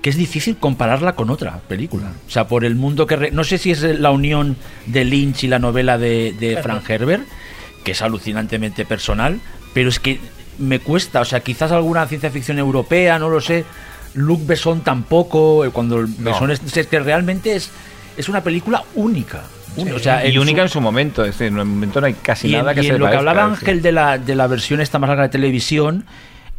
que 0.06 0.12
es 0.12 0.18
difícil 0.18 0.58
compararla 0.58 1.16
con 1.16 1.32
otra 1.32 1.58
película. 1.68 2.12
O 2.28 2.30
sea, 2.30 2.48
por 2.48 2.64
el 2.64 2.76
mundo 2.76 3.08
que... 3.08 3.16
re- 3.16 3.32
no 3.32 3.44
sé 3.44 3.58
si 3.58 3.72
es 3.72 3.82
la 3.82 4.12
unión 4.12 4.56
de 4.86 5.04
Lynch 5.04 5.46
y 5.46 5.48
la 5.48 5.58
novela 5.58 5.98
de, 5.98 6.36
de 6.40 6.58
Frank 6.62 6.88
Herbert, 6.88 7.24
que 7.84 7.94
es 7.94 8.04
alucinantemente 8.04 8.86
personal, 8.86 9.40
pero 9.74 9.90
es 9.90 10.00
que 10.00 10.20
me 10.60 10.78
cuesta, 10.78 11.22
o 11.22 11.26
sea, 11.26 11.40
quizás 11.40 11.72
alguna 11.72 12.06
ciencia 12.06 12.30
ficción 12.30 12.60
europea, 12.60 13.18
no 13.18 13.30
lo 13.32 13.42
sé, 13.42 13.66
Luc 14.14 14.46
Besson 14.46 14.82
tampoco, 14.82 15.66
eh, 15.66 15.72
cuando 15.72 16.02
el 16.02 16.08
No. 16.20 16.30
Besson 16.30 16.52
es, 16.52 16.62
es 16.78 16.86
que 16.86 17.00
realmente 17.00 17.56
es, 17.56 17.72
es 18.16 18.30
una 18.30 18.44
película 18.44 18.84
única. 18.94 19.42
Un- 19.76 19.92
o 19.92 19.98
sea, 19.98 20.24
y 20.28 20.38
única 20.38 20.60
su- 20.60 20.64
en 20.66 20.70
su 20.70 20.82
momento, 20.82 21.26
es 21.26 21.32
decir, 21.32 21.48
en 21.48 21.58
el 21.58 21.66
momento 21.66 22.00
no 22.00 22.06
hay 22.06 22.14
casi 22.14 22.48
y 22.50 22.54
en, 22.54 22.60
nada 22.60 22.76
que 22.76 22.82
y 22.82 22.84
se 22.84 22.94
en 22.94 23.00
lo 23.00 23.10
que 23.10 23.16
hablaba. 23.16 23.44
Ángel 23.44 23.82
de 23.82 23.92
la, 23.92 24.20
de 24.20 24.36
la 24.36 24.46
versión 24.46 24.82
esta 24.82 25.00
más 25.00 25.08
larga 25.08 25.24
de 25.24 25.30
televisión, 25.30 26.06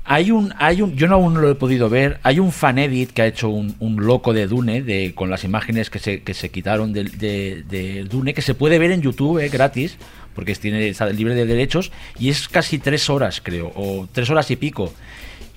hay 0.07 0.31
un, 0.31 0.55
hay 0.59 0.83
un, 0.83 0.95
yo 0.97 1.09
no 1.09 1.16
aún 1.16 1.35
no 1.35 1.41
lo 1.41 1.51
he 1.51 1.55
podido 1.55 1.89
ver, 1.89 2.19
hay 2.23 2.39
un 2.39 2.53
fan 2.53 2.78
edit 2.78 3.11
que 3.11 3.23
ha 3.23 3.27
hecho 3.27 3.49
un, 3.49 3.74
loco 3.99 4.33
de 4.33 4.47
Dune, 4.47 4.83
de, 4.83 5.12
con 5.15 5.31
las 5.31 5.43
imágenes 5.45 5.91
que 5.91 5.99
se, 5.99 6.23
que 6.23 6.33
se 6.33 6.51
quitaron 6.51 6.93
de, 6.93 7.05
de- 7.05 7.65
de 7.69 8.05
Dune, 8.05 8.33
que 8.33 8.43
se 8.43 8.55
puede 8.55 8.78
ver 8.78 8.93
en 8.93 9.03
YouTube 9.03 9.39
eh, 9.39 9.49
gratis, 9.49 9.97
porque 10.35 10.55
tiene, 10.55 10.87
está 10.89 11.07
libre 11.07 11.35
de 11.35 11.47
derechos, 11.47 11.91
y 12.19 12.28
es 12.28 12.49
casi 12.49 12.78
tres 12.78 13.11
horas, 13.11 13.41
creo, 13.43 13.73
o 13.74 14.07
tres 14.12 14.31
horas 14.31 14.51
y 14.51 14.57
pico. 14.57 14.93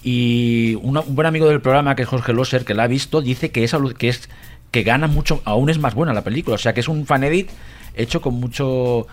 Y 0.03 0.76
un 0.81 0.99
buen 1.07 1.27
amigo 1.27 1.47
del 1.47 1.61
programa, 1.61 1.95
que 1.95 2.03
es 2.03 2.07
Jorge 2.07 2.34
Loser, 2.34 2.63
que 2.65 2.73
la 2.73 2.84
ha 2.84 2.88
visto, 2.88 3.21
dice 3.21 3.51
que 3.51 3.63
es, 3.63 3.76
que 3.97 4.09
es 4.09 4.30
que 4.71 4.84
gana 4.84 5.07
mucho, 5.07 5.41
aún 5.45 5.69
es 5.69 5.77
más 5.77 5.93
buena 5.93 6.13
la 6.13 6.23
película. 6.23 6.55
O 6.55 6.59
sea, 6.59 6.73
que 6.73 6.80
es 6.80 6.88
un 6.88 7.05
fan 7.05 7.23
edit 7.23 7.49
hecho 7.95 8.21
con 8.21 8.35
mucho 8.35 9.07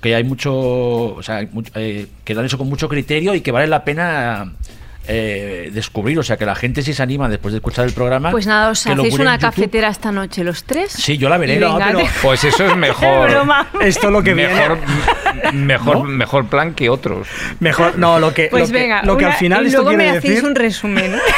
que 0.00 0.14
hay 0.14 0.24
mucho, 0.24 0.54
o 0.54 1.22
sea, 1.22 1.36
hay 1.36 1.48
eh, 1.74 2.06
que 2.24 2.34
dan 2.34 2.44
eso 2.44 2.58
con 2.58 2.68
mucho 2.68 2.88
criterio 2.88 3.34
y 3.34 3.40
que 3.40 3.52
vale 3.52 3.66
la 3.66 3.84
pena 3.84 4.52
eh, 5.08 5.70
descubrir. 5.72 6.18
O 6.18 6.22
sea, 6.22 6.36
que 6.36 6.46
la 6.46 6.54
gente 6.54 6.82
si 6.82 6.92
se 6.94 7.02
anima 7.02 7.28
después 7.28 7.52
de 7.52 7.58
escuchar 7.58 7.84
el 7.86 7.92
programa. 7.92 8.30
Pues 8.30 8.46
nada, 8.46 8.70
os 8.70 8.84
que 8.84 8.92
hacéis 8.92 9.18
una 9.18 9.38
cafetera 9.38 9.88
esta 9.88 10.12
noche 10.12 10.44
los 10.44 10.64
tres. 10.64 10.92
Sí, 10.92 11.18
yo 11.18 11.28
la 11.28 11.38
veré. 11.38 11.56
No, 11.58 11.78
pero- 11.78 11.98
te- 12.00 12.06
Pues 12.22 12.44
eso 12.44 12.64
es 12.66 12.76
mejor. 12.76 13.30
broma. 13.30 13.68
esto 13.80 14.10
lo 14.10 14.22
que 14.22 14.34
mejor, 14.34 14.78
viene. 14.78 15.52
mejor, 15.52 16.04
mejor 16.08 16.46
plan 16.46 16.74
que 16.74 16.88
otros. 16.90 17.26
Mejor, 17.60 17.98
no, 17.98 18.18
lo 18.18 18.32
que, 18.34 18.48
Pues 18.50 18.68
lo 18.68 18.72
que, 18.74 18.80
venga, 18.82 19.02
lo 19.02 19.16
que 19.16 19.24
al 19.24 19.32
final 19.34 19.64
y 19.64 19.68
esto 19.68 19.78
luego 19.82 19.96
me 19.96 20.04
quiere 20.04 20.18
hacéis 20.18 20.34
decir. 20.34 20.48
un 20.48 20.54
resumen. 20.54 21.16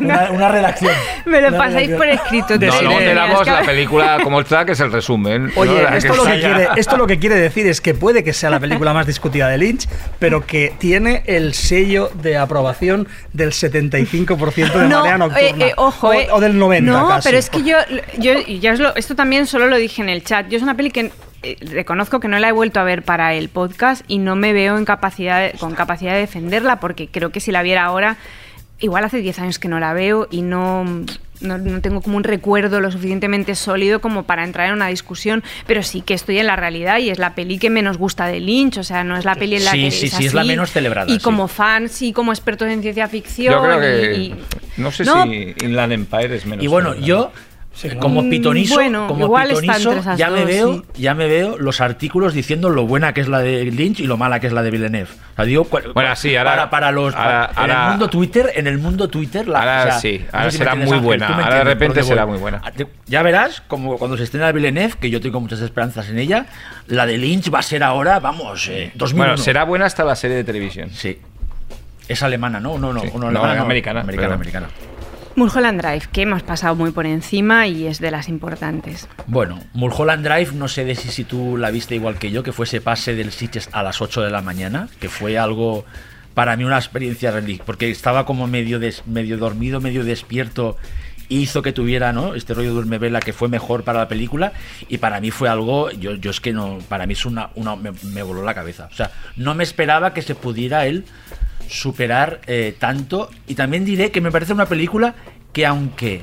Una, 0.00 0.30
una 0.32 0.48
redacción. 0.48 0.90
me 1.26 1.40
lo 1.40 1.56
pasáis 1.56 1.88
redacción. 1.90 1.98
por 1.98 2.08
escrito. 2.08 2.58
No, 2.58 2.82
luego 2.82 2.98
te 2.98 3.08
Es 3.10 3.14
damos 3.14 3.42
que- 3.42 3.50
la 3.50 3.62
película 3.62 4.18
como 4.24 4.40
está, 4.40 4.64
que 4.64 4.72
es 4.72 4.80
el 4.80 4.90
resumen. 4.90 5.52
Oye, 5.54 5.70
¿no? 5.82 5.96
Esto 5.96 6.16
lo, 6.16 6.24
que 6.24 6.40
quiere, 6.40 6.68
esto 6.76 6.96
lo 6.96 7.06
que 7.06 7.18
quiere 7.20 7.36
decir 7.36 7.66
es 7.68 7.80
que 7.80 7.94
puede 7.94 8.24
que 8.24 8.32
sea 8.32 8.50
la 8.50 8.58
película 8.58 8.92
más 8.92 9.06
discutida 9.06 9.48
de 9.48 9.56
Lynch, 9.58 9.88
pero 10.18 10.44
que 10.44 10.72
tiene 10.78 11.22
el 11.26 11.54
sello 11.54 12.10
de 12.20 12.36
aprobación 12.38 12.77
del 12.80 13.50
75% 13.52 14.72
de 14.72 14.88
no, 14.88 15.00
marea 15.00 15.18
nocturna. 15.18 15.46
eh, 15.66 15.68
eh, 15.70 15.72
ojo, 15.76 16.08
o, 16.08 16.12
eh. 16.12 16.28
o 16.30 16.40
del 16.40 16.58
90 16.58 16.90
No, 16.90 17.08
casi. 17.08 17.28
pero 17.28 17.38
es 17.38 17.50
que 17.50 17.62
yo, 17.62 17.76
yo, 18.18 18.32
ya 18.40 18.72
os 18.72 18.78
lo- 18.80 18.94
esto 18.96 19.14
también 19.14 19.46
solo 19.46 19.66
lo 19.68 19.76
dije 19.76 20.02
en 20.02 20.08
el 20.08 20.24
chat. 20.24 20.48
Yo 20.48 20.56
es 20.56 20.62
una 20.62 20.76
peli 20.76 20.90
que 20.90 21.10
eh, 21.42 21.56
reconozco 21.60 22.20
que 22.20 22.28
no 22.28 22.38
la 22.38 22.48
he 22.48 22.52
vuelto 22.52 22.80
a 22.80 22.84
ver 22.84 23.02
para 23.02 23.34
el 23.34 23.48
podcast 23.48 24.02
y 24.08 24.18
no 24.18 24.34
me 24.36 24.52
veo 24.52 24.76
en 24.78 24.84
capacidad 24.84 25.52
con 25.58 25.74
capacidad 25.74 26.12
de 26.14 26.20
defenderla 26.20 26.80
porque 26.80 27.08
creo 27.08 27.30
que 27.30 27.40
si 27.40 27.52
la 27.52 27.62
viera 27.62 27.84
ahora, 27.84 28.16
igual 28.80 29.04
hace 29.04 29.18
10 29.18 29.38
años 29.40 29.58
que 29.58 29.68
no 29.68 29.78
la 29.80 29.92
veo 29.92 30.26
y 30.30 30.42
no, 30.42 30.84
no, 31.40 31.58
no 31.58 31.80
tengo 31.80 32.00
como 32.00 32.16
un 32.16 32.24
recuerdo 32.24 32.80
lo 32.80 32.90
suficientemente 32.90 33.54
sólido 33.54 34.00
como 34.00 34.24
para 34.24 34.44
entrar 34.44 34.68
en 34.68 34.74
una 34.74 34.88
discusión, 34.88 35.42
pero 35.66 35.82
sí 35.82 36.00
que 36.00 36.14
estoy 36.14 36.38
en 36.38 36.46
la 36.46 36.56
realidad 36.56 36.98
y 36.98 37.10
es 37.10 37.18
la 37.18 37.34
peli 37.34 37.58
que 37.58 37.70
menos 37.70 37.98
gusta 37.98 38.26
de 38.26 38.40
Lynch, 38.40 38.78
o 38.78 38.82
sea, 38.84 39.04
no 39.04 39.16
es 39.16 39.24
la 39.24 39.34
peli 39.34 39.56
en 39.56 39.64
la 39.64 39.70
Sí, 39.72 39.84
que 39.84 39.90
sí, 39.90 40.06
es 40.06 40.12
sí, 40.14 40.26
es 40.26 40.34
la 40.34 40.44
menos 40.44 40.70
celebrada, 40.70 41.10
Y 41.10 41.14
sí. 41.16 41.20
como 41.20 41.48
fans 41.48 42.02
y 42.02 42.12
como 42.12 42.32
expertos 42.32 42.68
en 42.68 42.82
ciencia 42.82 43.08
ficción. 43.08 43.54
Yo 43.54 43.62
creo 43.62 43.80
que. 43.80 44.14
y- 44.16 44.22
y- 44.26 44.34
no 44.76 44.92
sé 44.92 45.04
No, 45.04 45.24
si 45.24 45.54
Inland 45.64 45.92
Empire 45.92 46.36
es 46.36 46.46
menos. 46.46 46.64
Y 46.64 46.68
bueno, 46.68 46.94
yo 46.94 47.32
como 48.00 48.22
Mm, 48.22 48.30
pitoniso, 48.30 48.74
bueno, 48.74 49.06
como 49.06 49.24
igual 49.26 49.50
esas 49.52 50.18
ya 50.18 50.30
me 50.30 50.44
veo, 50.44 50.74
sí. 50.74 50.82
ya 51.02 51.14
me 51.14 51.26
veo 51.28 51.56
los 51.58 51.80
artículos 51.80 52.34
diciendo 52.34 52.70
lo 52.70 52.86
buena 52.86 53.12
que 53.14 53.20
es 53.20 53.28
la 53.28 53.38
de 53.40 53.64
Lynch 53.66 54.00
y 54.00 54.06
lo 54.06 54.16
mala 54.16 54.40
que 54.40 54.48
es 54.48 54.52
la 54.52 54.62
de 54.62 54.70
Villeneuve. 54.70 55.08
O 55.32 55.36
sea, 55.36 55.44
digo, 55.44 55.66
Bueno, 55.94 56.16
sí, 56.16 56.34
ahora- 56.36 56.50
para, 56.50 56.70
para 56.70 56.92
los 56.92 57.14
ahora- 57.14 57.50
en 57.52 57.58
ahora- 57.58 57.84
el 57.84 57.90
mundo 57.90 58.10
Twitter, 58.10 58.50
en 58.54 58.66
el 58.66 58.78
mundo 58.78 59.08
Twitter, 59.08 59.46
la, 59.46 59.60
Ahora 59.60 59.80
o 59.80 59.84
sea, 59.84 60.00
sí, 60.00 60.18
no 60.18 60.24
sé 60.30 60.36
ahora 60.36 60.50
si 60.50 60.58
será 60.58 60.74
muy 60.74 60.84
Ángel, 60.84 61.00
buena, 61.00 61.26
ahora 61.28 61.54
de 61.58 61.64
repente 61.64 62.02
será 62.02 62.24
voy. 62.24 62.32
muy 62.32 62.40
buena. 62.40 62.62
Ya 63.06 63.22
verás, 63.22 63.62
como 63.68 63.96
cuando 63.98 64.16
se 64.16 64.24
estrena 64.24 64.50
Villeneuve, 64.52 64.94
que 65.00 65.10
yo 65.10 65.20
tengo 65.20 65.40
muchas 65.40 65.60
esperanzas 65.60 66.08
en 66.08 66.18
ella, 66.18 66.46
la 66.88 67.06
de 67.06 67.16
Lynch 67.18 67.52
va 67.54 67.60
a 67.60 67.62
ser 67.62 67.82
ahora, 67.84 68.18
vamos, 68.18 68.68
eh, 68.68 68.90
2001. 68.94 69.28
Bueno, 69.32 69.36
será 69.42 69.64
buena 69.64 69.86
hasta 69.86 70.04
la 70.04 70.16
serie 70.16 70.36
de 70.36 70.44
televisión. 70.44 70.90
Sí. 70.92 71.18
Es 72.08 72.22
alemana, 72.22 72.58
¿no? 72.58 72.78
No, 72.78 72.92
no, 72.92 73.00
Sí. 73.00 73.10
no, 73.12 73.20
No, 73.20 73.28
alemana, 73.28 73.54
no. 73.56 73.62
americana, 73.62 74.00
Americana, 74.00 74.26
pero- 74.28 74.34
americana. 74.34 74.66
Mulholland 75.38 75.80
Drive, 75.80 76.08
que 76.12 76.22
hemos 76.22 76.42
pasado 76.42 76.74
muy 76.74 76.90
por 76.90 77.06
encima 77.06 77.66
y 77.68 77.86
es 77.86 78.00
de 78.00 78.10
las 78.10 78.28
importantes. 78.28 79.08
Bueno, 79.28 79.60
Mulholland 79.72 80.26
Drive, 80.26 80.52
no 80.52 80.66
sé 80.68 80.84
de 80.84 80.94
si, 80.96 81.22
tú 81.24 81.56
la 81.56 81.70
viste 81.70 81.94
igual 81.94 82.18
que 82.18 82.30
yo, 82.32 82.42
que 82.42 82.52
fue 82.52 82.64
ese 82.66 82.80
pase 82.80 83.14
del 83.14 83.30
Sitges 83.30 83.68
a 83.72 83.82
las 83.82 84.02
8 84.02 84.22
de 84.22 84.30
la 84.30 84.42
mañana, 84.42 84.88
que 85.00 85.08
fue 85.08 85.38
algo, 85.38 85.84
para 86.34 86.56
mí, 86.56 86.64
una 86.64 86.76
experiencia 86.76 87.30
religiosa, 87.30 87.64
porque 87.64 87.88
estaba 87.90 88.26
como 88.26 88.46
medio, 88.48 88.78
des- 88.80 89.06
medio 89.06 89.38
dormido, 89.38 89.80
medio 89.80 90.02
despierto, 90.04 90.76
hizo 91.28 91.62
que 91.62 91.72
tuviera 91.72 92.12
¿no? 92.12 92.34
este 92.34 92.54
rollo 92.54 92.72
duerme 92.72 92.98
vela 92.98 93.20
que 93.20 93.32
fue 93.32 93.48
mejor 93.48 93.84
para 93.84 94.00
la 94.00 94.08
película, 94.08 94.52
y 94.88 94.98
para 94.98 95.20
mí 95.20 95.30
fue 95.30 95.48
algo, 95.48 95.90
yo, 95.92 96.14
yo 96.14 96.30
es 96.32 96.40
que 96.40 96.52
no, 96.52 96.78
para 96.88 97.06
mí 97.06 97.12
es 97.12 97.24
una, 97.24 97.50
una 97.54 97.76
me, 97.76 97.92
me 98.12 98.22
voló 98.22 98.42
la 98.42 98.54
cabeza. 98.54 98.88
O 98.90 98.94
sea, 98.94 99.12
no 99.36 99.54
me 99.54 99.62
esperaba 99.62 100.12
que 100.14 100.22
se 100.22 100.34
pudiera 100.34 100.86
él 100.86 101.04
superar 101.68 102.40
eh, 102.46 102.74
tanto, 102.78 103.30
y 103.46 103.54
también 103.54 103.84
diré 103.84 104.10
que 104.10 104.20
me 104.20 104.30
parece 104.30 104.52
una 104.52 104.66
película 104.66 105.14
que 105.52 105.66
aunque 105.66 106.22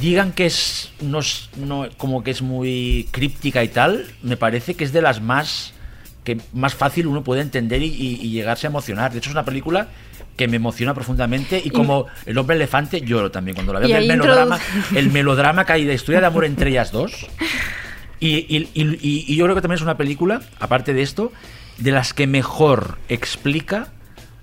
digan 0.00 0.32
que 0.32 0.46
es 0.46 0.90
no, 1.00 1.20
no- 1.56 1.88
como 1.96 2.22
que 2.22 2.30
es 2.30 2.42
muy 2.42 3.08
críptica 3.10 3.64
y 3.64 3.68
tal, 3.68 4.06
me 4.22 4.36
parece 4.36 4.74
que 4.74 4.84
es 4.84 4.92
de 4.92 5.02
las 5.02 5.20
más 5.22 5.72
que 6.24 6.38
más 6.52 6.74
fácil 6.74 7.06
uno 7.06 7.24
puede 7.24 7.40
entender 7.40 7.82
y, 7.82 7.86
y- 7.86 8.20
y 8.20 8.30
llegarse 8.30 8.66
a 8.66 8.70
emocionar. 8.70 9.12
De 9.12 9.18
hecho, 9.18 9.30
es 9.30 9.34
una 9.34 9.44
película 9.46 9.88
que 10.36 10.46
me 10.46 10.56
emociona 10.56 10.92
profundamente 10.94 11.60
y 11.64 11.70
como 11.70 12.06
el 12.26 12.36
hombre 12.38 12.54
elefante 12.56 13.00
lloro 13.00 13.30
también 13.30 13.54
cuando 13.54 13.72
la 13.72 13.80
veo. 13.80 13.88
El 13.96 14.06
melodrama, 14.18 14.58
el 14.94 15.10
melodrama 15.10 15.64
que 15.64 15.72
hay 15.72 15.84
de 15.84 15.94
historia 15.94 16.20
de 16.20 16.26
amor 16.26 16.44
entre 16.44 16.70
ellas 16.70 16.92
dos. 16.92 17.26
Y 18.20 19.36
yo 19.36 19.44
creo 19.44 19.54
que 19.54 19.62
también 19.62 19.76
es 19.76 19.82
una 19.82 19.96
película, 19.96 20.42
aparte 20.60 20.92
de 20.92 21.02
esto, 21.02 21.32
de 21.78 21.92
las 21.92 22.12
que 22.12 22.26
mejor 22.26 22.98
explica 23.08 23.88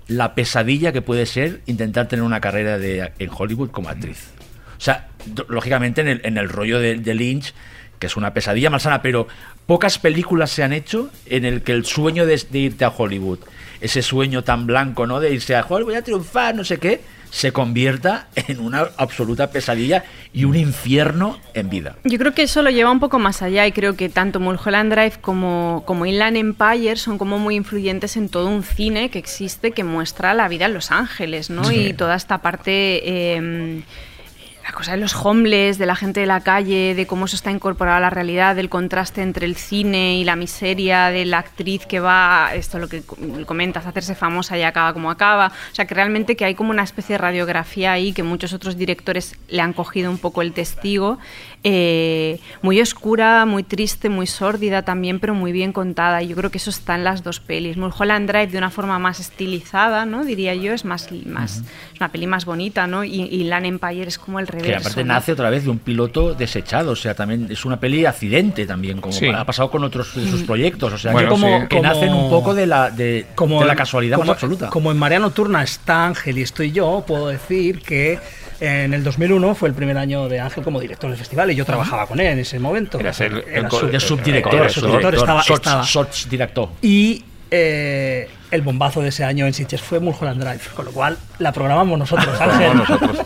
la 0.08 0.34
pesadilla 0.34 0.92
que 0.92 1.02
puede 1.02 1.26
ser 1.26 1.60
intentar 1.66 2.08
tener 2.08 2.22
una 2.24 2.40
carrera 2.40 2.78
de, 2.78 3.12
en 3.18 3.30
Hollywood 3.36 3.70
como 3.70 3.88
actriz. 3.88 4.30
O 4.76 4.80
sea, 4.80 5.08
lógicamente 5.48 6.00
en 6.00 6.08
el, 6.08 6.20
en 6.24 6.38
el 6.38 6.48
rollo 6.48 6.78
de, 6.78 6.96
de 6.96 7.14
Lynch, 7.14 7.54
que 7.98 8.06
es 8.06 8.16
una 8.16 8.34
pesadilla 8.34 8.70
malsana, 8.70 9.02
pero 9.02 9.26
pocas 9.66 9.98
películas 9.98 10.50
se 10.50 10.62
han 10.62 10.72
hecho 10.72 11.10
en 11.26 11.44
el 11.44 11.62
que 11.62 11.72
el 11.72 11.84
sueño 11.84 12.26
de, 12.26 12.40
irte 12.52 12.84
a 12.84 12.90
Hollywood, 12.90 13.40
ese 13.80 14.02
sueño 14.02 14.44
tan 14.44 14.66
blanco, 14.66 15.06
¿no? 15.06 15.20
De 15.20 15.32
irse 15.32 15.56
a 15.56 15.64
Hollywood, 15.66 15.94
a 15.94 16.02
triunfar, 16.02 16.54
no 16.54 16.64
sé 16.64 16.78
qué, 16.78 17.00
se 17.30 17.52
convierta 17.52 18.28
en 18.34 18.60
una 18.60 18.88
absoluta 18.96 19.50
pesadilla 19.50 20.04
y 20.32 20.44
un 20.44 20.56
infierno 20.56 21.38
en 21.54 21.70
vida. 21.70 21.96
Yo 22.04 22.18
creo 22.18 22.34
que 22.34 22.42
eso 22.42 22.62
lo 22.62 22.70
lleva 22.70 22.90
un 22.90 23.00
poco 23.00 23.18
más 23.18 23.42
allá 23.42 23.66
y 23.66 23.72
creo 23.72 23.96
que 23.96 24.08
tanto 24.08 24.40
Mulholland 24.40 24.92
Drive 24.92 25.20
como, 25.20 25.82
como 25.86 26.06
Inland 26.06 26.36
Empire 26.36 26.96
son 26.96 27.18
como 27.18 27.38
muy 27.38 27.56
influyentes 27.56 28.16
en 28.16 28.28
todo 28.28 28.48
un 28.48 28.62
cine 28.62 29.10
que 29.10 29.18
existe 29.18 29.72
que 29.72 29.84
muestra 29.84 30.34
la 30.34 30.48
vida 30.48 30.66
en 30.66 30.74
Los 30.74 30.90
Ángeles, 30.90 31.50
¿no? 31.50 31.70
Y 31.72 31.92
toda 31.92 32.14
esta 32.16 32.38
parte... 32.38 33.02
eh, 33.04 33.82
la 34.66 34.72
cosa 34.72 34.90
de 34.92 34.96
los 34.96 35.14
homeless, 35.14 35.78
de 35.78 35.86
la 35.86 35.94
gente 35.94 36.18
de 36.18 36.26
la 36.26 36.40
calle, 36.40 36.96
de 36.96 37.06
cómo 37.06 37.26
eso 37.26 37.36
está 37.36 37.52
incorporado 37.52 37.98
a 37.98 38.00
la 38.00 38.10
realidad, 38.10 38.56
del 38.56 38.68
contraste 38.68 39.22
entre 39.22 39.46
el 39.46 39.54
cine 39.54 40.18
y 40.18 40.24
la 40.24 40.34
miseria, 40.34 41.06
de 41.10 41.24
la 41.24 41.38
actriz 41.38 41.86
que 41.86 42.00
va, 42.00 42.50
esto 42.52 42.80
lo 42.80 42.88
que 42.88 43.02
co- 43.02 43.16
comentas, 43.46 43.86
hacerse 43.86 44.16
famosa 44.16 44.58
y 44.58 44.62
acaba 44.64 44.92
como 44.92 45.08
acaba. 45.10 45.52
O 45.70 45.74
sea, 45.74 45.84
que 45.84 45.94
realmente 45.94 46.34
que 46.34 46.44
hay 46.44 46.56
como 46.56 46.70
una 46.70 46.82
especie 46.82 47.12
de 47.14 47.18
radiografía 47.18 47.92
ahí 47.92 48.12
que 48.12 48.24
muchos 48.24 48.52
otros 48.52 48.76
directores 48.76 49.36
le 49.48 49.60
han 49.62 49.72
cogido 49.72 50.10
un 50.10 50.18
poco 50.18 50.42
el 50.42 50.52
testigo. 50.52 51.18
eh, 51.68 52.38
muy 52.62 52.80
oscura, 52.80 53.44
muy 53.44 53.62
triste, 53.64 54.08
muy 54.08 54.26
sórdida 54.26 54.82
también, 54.82 55.18
pero 55.20 55.34
muy 55.34 55.50
bien 55.52 55.72
contada. 55.72 56.22
Y 56.22 56.28
yo 56.28 56.36
creo 56.36 56.50
que 56.50 56.58
eso 56.58 56.70
está 56.70 56.94
en 56.94 57.02
las 57.04 57.22
dos 57.24 57.40
pelis. 57.40 57.76
Mulholland 57.76 58.28
Drive 58.28 58.48
de 58.48 58.58
una 58.58 58.70
forma 58.70 58.98
más 59.00 59.18
estilizada, 59.20 60.06
¿no? 60.06 60.24
Diría 60.24 60.54
yo, 60.54 60.72
es 60.72 60.84
más, 60.84 61.08
más 61.24 61.58
es 61.92 62.00
una 62.00 62.08
peli 62.10 62.26
más 62.28 62.44
bonita, 62.44 62.86
¿no? 62.86 63.02
Y, 63.04 63.22
y 63.22 63.44
Land 63.44 63.66
Empire 63.66 64.06
es 64.08 64.18
como 64.18 64.38
el. 64.40 64.46
Que 64.62 64.74
aparte 64.76 65.04
¿no? 65.04 65.14
nace 65.14 65.32
otra 65.32 65.50
vez 65.50 65.64
de 65.64 65.70
un 65.70 65.78
piloto 65.78 66.34
desechado, 66.34 66.92
o 66.92 66.96
sea, 66.96 67.14
también 67.14 67.46
es 67.50 67.64
una 67.64 67.78
peli 67.80 68.06
accidente 68.06 68.66
también, 68.66 69.00
como 69.00 69.12
Sí. 69.12 69.26
ha 69.28 69.44
pasado 69.44 69.70
con 69.70 69.82
otros 69.84 70.14
de 70.14 70.28
sus 70.28 70.42
proyectos, 70.42 70.92
o 70.92 70.98
sea, 70.98 71.12
Bueno, 71.12 71.28
que, 71.28 71.30
como, 71.34 71.60
sí. 71.60 71.66
que 71.68 71.76
como- 71.76 71.82
nacen 71.88 72.12
un 72.12 72.30
poco 72.30 72.54
de 72.54 72.66
la, 72.66 72.90
de, 72.90 73.26
como 73.34 73.60
de 73.60 73.66
la 73.66 73.72
en- 73.72 73.78
casualidad 73.78 74.16
como- 74.16 74.26
más 74.28 74.34
absoluta. 74.34 74.68
Como 74.70 74.90
en 74.90 74.96
Marea 74.98 75.18
Nocturna 75.18 75.62
está 75.62 76.06
Ángel 76.06 76.38
y 76.38 76.42
estoy 76.42 76.72
yo, 76.72 77.04
puedo 77.06 77.28
decir 77.28 77.80
que 77.82 78.18
en 78.60 78.94
el 78.94 79.04
2001 79.04 79.54
fue 79.54 79.68
el 79.68 79.74
primer 79.74 79.98
año 79.98 80.28
de 80.28 80.40
Ángel 80.40 80.64
como 80.64 80.80
director 80.80 81.10
del 81.10 81.18
festival 81.18 81.50
y 81.50 81.54
yo 81.54 81.64
trabajaba 81.64 82.06
con 82.06 82.18
él 82.20 82.26
en 82.28 82.38
ese 82.38 82.58
momento. 82.58 82.98
Eras 82.98 83.20
el- 83.20 83.44
Era 83.46 83.68
el 83.68 84.00
subdirector, 84.00 84.54
era 84.54 84.68
subdirector, 84.70 85.14
estaba, 85.14 85.40
estaba. 85.42 85.86
director. 86.30 86.68
Y 86.82 87.24
eh, 87.50 88.28
el 88.50 88.62
bombazo 88.62 89.00
de 89.02 89.08
ese 89.10 89.22
año 89.24 89.46
en 89.46 89.54
Sitges 89.54 89.80
fue 89.80 90.00
Mulholland 90.00 90.40
Drive, 90.42 90.60
con 90.74 90.84
lo 90.86 90.90
cual 90.90 91.16
la 91.38 91.52
programamos 91.52 91.96
nosotros, 91.98 92.28
Ángel. 92.40 92.76
Nosotros. 92.76 93.18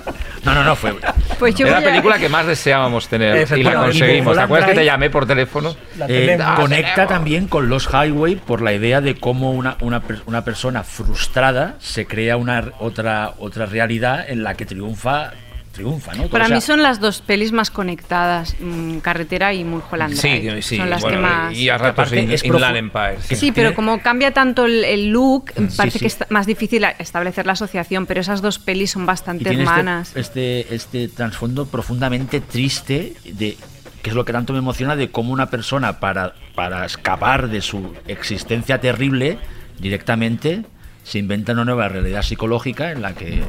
No, 0.44 0.54
no, 0.54 0.62
no, 0.64 0.76
fue. 0.76 0.94
Pues 1.40 1.54
yo 1.56 1.66
Era 1.66 1.76
voy 1.76 1.82
la 1.84 1.88
a- 1.88 1.92
película 1.92 2.18
que 2.18 2.28
más 2.28 2.46
deseábamos 2.46 3.08
tener 3.08 3.30
y 3.34 3.36
la 3.38 3.42
Efectivamente. 3.42 3.98
conseguimos. 3.98 4.36
¿Te 4.36 4.42
acuerdas 4.42 4.68
que 4.70 4.74
te 4.76 4.84
llamé 4.84 5.10
por 5.10 5.26
teléfono? 5.26 5.74
La 5.98 6.04
Eh, 6.04 6.08
tenemos. 6.26 6.60
conecta 6.60 7.06
también 7.08 7.48
con 7.48 7.68
los 7.68 7.88
Highway 7.92 8.36
por 8.36 8.62
la 8.62 8.72
idea 8.72 9.00
de 9.00 9.16
cómo 9.16 9.50
una, 9.50 9.76
una, 9.80 10.00
per- 10.02 10.20
una 10.26 10.44
persona 10.44 10.84
frustrada 10.84 11.74
se 11.80 12.06
crea 12.06 12.36
una 12.36 12.72
otra, 12.78 13.32
otra 13.38 13.66
realidad 13.66 14.24
en 14.28 14.44
la 14.44 14.54
que 14.54 14.66
triunfa, 14.66 15.32
triunfa, 15.72 16.14
¿no? 16.14 16.28
Para 16.28 16.44
O 16.44 16.48
sea, 16.48 16.56
mí 16.56 16.60
son 16.60 16.82
las 16.82 17.00
dos 17.00 17.20
pelis 17.20 17.52
más 17.52 17.70
conectadas, 17.70 18.56
mm, 18.60 18.98
Carretera 18.98 19.54
y 19.54 19.64
Mulholland 19.64 20.14
Drive. 20.18 20.62
Sí, 20.62 20.62
sí. 20.62 20.76
Son 20.78 20.90
las 20.90 21.02
bueno, 21.02 21.16
que 21.18 21.22
más... 21.22 21.54
Y 21.56 21.68
a 21.68 21.78
ratos 21.78 22.12
in- 22.12 22.30
es 22.30 22.44
Inland 22.44 22.76
Empire. 22.76 23.16
sí. 23.22 23.36
Sí, 23.36 23.52
pero 23.52 23.74
como 23.74 24.00
cambia 24.02 24.32
tanto 24.32 24.66
el, 24.66 24.84
el 24.84 25.10
look, 25.10 25.52
parece 25.76 25.98
sí. 25.98 26.02
que 26.04 26.06
es 26.08 26.18
más 26.30 26.46
difícil 26.46 26.84
establecer 26.98 27.46
la 27.46 27.52
asociación, 27.52 28.06
pero 28.06 28.20
esas 28.20 28.42
dos 28.42 28.58
pelis 28.58 28.90
son 28.90 29.02
y 29.02 29.06
bastante 29.06 29.44
tiene 29.44 29.62
hermanas. 29.62 30.12
este, 30.16 30.60
este, 30.74 30.74
este 31.04 31.08
trasfondo 31.08 31.66
profundamente 31.66 32.40
triste 32.40 33.14
de 33.24 33.56
que 34.02 34.10
es 34.10 34.16
lo 34.16 34.24
que 34.24 34.32
tanto 34.32 34.52
me 34.54 34.58
emociona 34.60 34.96
de 34.96 35.10
cómo 35.10 35.32
una 35.32 35.50
persona 35.50 36.00
para, 36.00 36.34
para 36.54 36.86
escapar 36.86 37.48
de 37.48 37.60
su 37.60 37.94
existencia 38.08 38.80
terrible 38.80 39.38
directamente 39.78 40.62
se 41.04 41.18
inventa 41.18 41.52
una 41.52 41.64
nueva 41.64 41.88
realidad 41.88 42.22
psicológica 42.22 42.92
en 42.92 43.02
la 43.02 43.12
que 43.14 43.42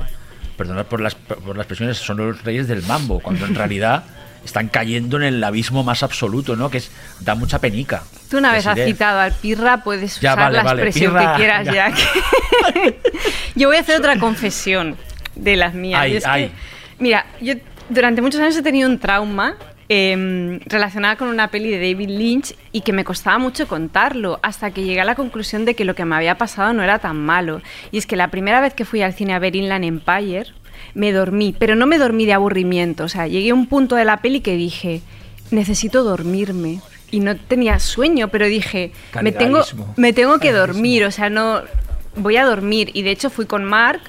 perdonad 0.62 0.86
por 0.86 1.02
las, 1.02 1.16
por 1.16 1.58
las 1.58 1.66
expresiones 1.66 1.98
son 1.98 2.18
los 2.18 2.44
reyes 2.44 2.68
del 2.68 2.84
mambo 2.84 3.20
cuando 3.20 3.46
en 3.46 3.56
realidad 3.56 4.04
están 4.46 4.68
cayendo 4.68 5.18
en 5.18 5.24
el 5.24 5.44
abismo 5.44 5.84
más 5.84 6.04
absoluto 6.04 6.56
no 6.56 6.70
que 6.70 6.78
es 6.78 6.92
da 7.20 7.34
mucha 7.36 7.60
penica 7.60 8.04
Tú 8.30 8.38
una 8.38 8.52
vez 8.54 8.66
has 8.68 8.78
citado 8.80 9.20
al 9.20 9.34
Pirra, 9.34 9.84
puedes 9.84 10.20
Ya, 10.22 10.34
usar 10.34 10.44
vale, 10.46 10.58
la 10.58 10.64
vale, 10.64 10.82
expresión 10.84 11.14
Pirra, 11.14 11.32
que 11.32 11.38
quieras 11.38 11.66
ya. 11.66 11.74
ya. 11.90 11.96
yo 13.56 13.68
voy 13.68 13.78
a 13.78 13.80
hacer 13.82 13.98
otra 13.98 14.18
confesión 14.20 14.96
de 15.36 15.56
las 15.58 15.74
mías. 15.74 16.00
Ay, 16.02 16.14
y 16.14 16.16
es 16.18 16.24
que, 16.24 16.30
ay. 16.30 16.52
mira, 17.00 17.26
yo 17.42 17.56
durante 17.90 18.22
muchos 18.22 18.40
años 18.40 18.56
he 18.56 18.62
tenido 18.62 18.88
un 18.90 19.00
trauma 19.00 19.56
eh, 19.94 20.62
relacionada 20.68 21.18
con 21.18 21.28
una 21.28 21.50
peli 21.50 21.70
de 21.70 21.76
David 21.76 22.08
Lynch 22.12 22.56
y 22.72 22.80
que 22.80 22.94
me 22.94 23.04
costaba 23.04 23.38
mucho 23.40 23.68
contarlo 23.68 24.40
hasta 24.42 24.72
que 24.72 24.86
llegué 24.86 25.02
a 25.02 25.04
la 25.06 25.16
conclusión 25.16 25.66
de 25.66 25.76
que 25.76 25.84
lo 25.84 25.96
que 25.96 26.06
me 26.06 26.16
había 26.16 26.38
pasado 26.38 26.72
no 26.72 26.82
era 26.82 27.00
tan 27.00 27.18
malo. 27.18 27.62
Y 27.92 27.98
es 27.98 28.06
que 28.06 28.16
la 28.16 28.30
primera 28.30 28.62
vez 28.62 28.74
que 28.74 28.86
fui 28.86 29.02
al 29.02 29.14
cine 29.14 29.34
a 29.34 29.40
ver 29.40 29.54
Inland 29.54 29.84
Empire, 29.84 30.46
me 30.94 31.12
dormí, 31.12 31.54
pero 31.60 31.76
no 31.76 31.88
me 31.88 31.98
dormí 31.98 32.26
de 32.26 32.32
aburrimiento. 32.32 33.04
O 33.04 33.10
sea, 33.10 33.28
llegué 33.28 33.50
a 33.50 33.54
un 33.54 33.68
punto 33.68 33.98
de 33.98 34.06
la 34.06 34.22
peli 34.22 34.40
que 34.40 34.56
dije, 34.56 35.02
necesito 35.52 36.06
dormirme. 36.06 36.80
Y 37.12 37.20
no 37.20 37.36
tenía 37.36 37.78
sueño, 37.80 38.30
pero 38.30 38.46
dije, 38.46 38.94
me 39.22 39.34
tengo, 39.34 39.60
me 39.98 40.14
tengo 40.14 40.40
que 40.40 40.54
dormir, 40.54 41.04
o 41.04 41.12
sea, 41.12 41.30
no 41.30 41.64
voy 42.16 42.38
a 42.38 42.46
dormir. 42.46 42.92
Y 42.94 43.02
de 43.02 43.12
hecho 43.12 43.30
fui 43.30 43.46
con 43.46 43.66
Mark, 43.66 44.00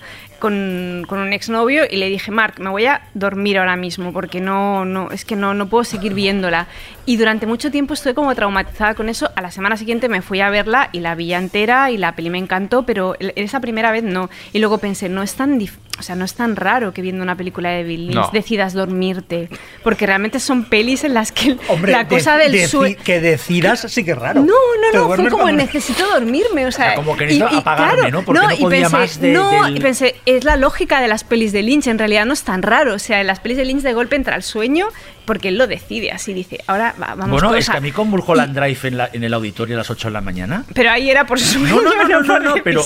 con, 0.42 1.06
un 1.08 1.32
exnovio, 1.32 1.84
y 1.88 1.96
le 1.96 2.08
dije, 2.08 2.32
Mark, 2.32 2.54
me 2.58 2.68
voy 2.68 2.86
a 2.86 3.02
dormir 3.14 3.58
ahora 3.58 3.76
mismo, 3.76 4.12
porque 4.12 4.40
no, 4.40 4.84
no, 4.84 5.10
es 5.12 5.24
que 5.24 5.36
no, 5.36 5.54
no 5.54 5.68
puedo 5.68 5.84
seguir 5.84 6.14
viéndola. 6.14 6.66
Y 7.06 7.16
durante 7.16 7.46
mucho 7.46 7.70
tiempo 7.70 7.94
estuve 7.94 8.14
como 8.14 8.34
traumatizada 8.34 8.94
con 8.94 9.08
eso. 9.08 9.30
A 9.36 9.40
la 9.40 9.52
semana 9.52 9.76
siguiente 9.76 10.08
me 10.08 10.20
fui 10.20 10.40
a 10.40 10.50
verla 10.50 10.88
y 10.92 10.98
la 10.98 11.14
vi 11.14 11.32
entera 11.32 11.90
y 11.92 11.96
la 11.96 12.16
peli 12.16 12.28
me 12.30 12.38
encantó, 12.38 12.84
pero 12.84 13.14
esa 13.20 13.60
primera 13.60 13.92
vez 13.92 14.02
no. 14.02 14.28
Y 14.52 14.58
luego 14.58 14.78
pensé, 14.78 15.08
no 15.08 15.22
es 15.22 15.34
tan 15.34 15.60
dif- 15.60 15.78
o 16.02 16.04
sea, 16.04 16.16
no 16.16 16.24
es 16.24 16.34
tan 16.34 16.56
raro 16.56 16.92
que 16.92 17.00
viendo 17.00 17.22
una 17.22 17.36
película 17.36 17.70
de 17.70 17.84
Bill 17.84 18.06
Lynch 18.08 18.14
No. 18.16 18.30
decidas 18.32 18.72
dormirte, 18.74 19.48
porque 19.84 20.04
realmente 20.04 20.40
son 20.40 20.64
pelis 20.64 21.04
en 21.04 21.14
las 21.14 21.30
que 21.30 21.56
Hombre, 21.68 21.92
la 21.92 22.08
cosa 22.08 22.36
de- 22.36 22.50
del 22.50 22.54
deci- 22.62 22.66
sueño 22.68 22.96
que 23.04 23.20
decidas 23.20 23.80
sí 23.88 24.04
que 24.04 24.10
es 24.10 24.18
raro. 24.18 24.40
no, 24.40 24.46
no, 24.92 24.98
no, 25.08 25.14
fue 25.14 25.28
como 25.30 25.44
cuando- 25.44 25.62
necesito 25.62 26.04
dormirme, 26.12 26.66
o 26.66 26.72
sea, 26.72 26.86
O 26.86 26.88
sea, 26.88 26.94
como 26.96 27.16
que 27.16 27.26
necesito 27.26 27.46
apagarme, 27.56 28.10
¿no? 28.10 28.22
Porque 28.24 28.42
no 28.42 28.52
y 28.52 28.56
podía 28.56 28.80
pensé, 28.82 28.96
más 28.96 29.20
de- 29.20 29.32
no, 29.32 29.64
del- 29.64 29.76
y 29.76 29.80
pensé, 29.80 30.16
es 30.26 30.44
la 30.44 30.56
lógica 30.56 31.00
de 31.00 31.06
las 31.08 31.22
pelis 31.22 31.52
de 31.52 31.62
Lynch, 31.62 31.86
en 31.86 31.98
realidad 31.98 32.26
no 32.26 32.32
es 32.32 32.42
tan 32.42 32.62
raro, 32.62 32.94
o 32.94 32.98
sea, 32.98 33.20
en 33.20 33.28
las 33.28 33.38
pelis 33.38 33.56
de 33.56 33.64
Lynch 33.64 33.82
de 33.82 33.92
golpe 33.94 34.16
entra 34.16 34.34
el 34.34 34.42
sueño 34.42 34.88
porque 35.24 35.48
él 35.48 35.58
lo 35.58 35.68
decide, 35.68 36.10
así 36.10 36.34
dice, 36.34 36.58
ahora 36.66 36.94
va- 37.00 37.14
vamos 37.14 37.40
bueno 37.40 37.54
es 37.54 37.70
que 37.70 37.76
a- 37.76 37.80
mí 37.80 37.92
con 37.92 38.08
Mulholland 38.08 38.58
Drive 38.58 38.78
en, 38.88 38.96
la- 38.96 39.10
en 39.12 39.22
el 39.22 39.32
auditorio 39.32 39.76
a 39.76 39.78
las 39.78 39.90
8 39.90 40.08
de 40.08 40.12
la 40.14 40.20
mañana 40.20 40.64
Pero 40.74 40.90
ahí 40.90 41.08
era 41.10 41.24
por 41.26 41.38
sueño, 41.38 41.76
No, 41.76 41.82
no, 41.82 41.94
no, 41.94 42.08
no, 42.08 42.22
no, 42.22 42.38
no, 42.40 42.54
pero. 42.64 42.82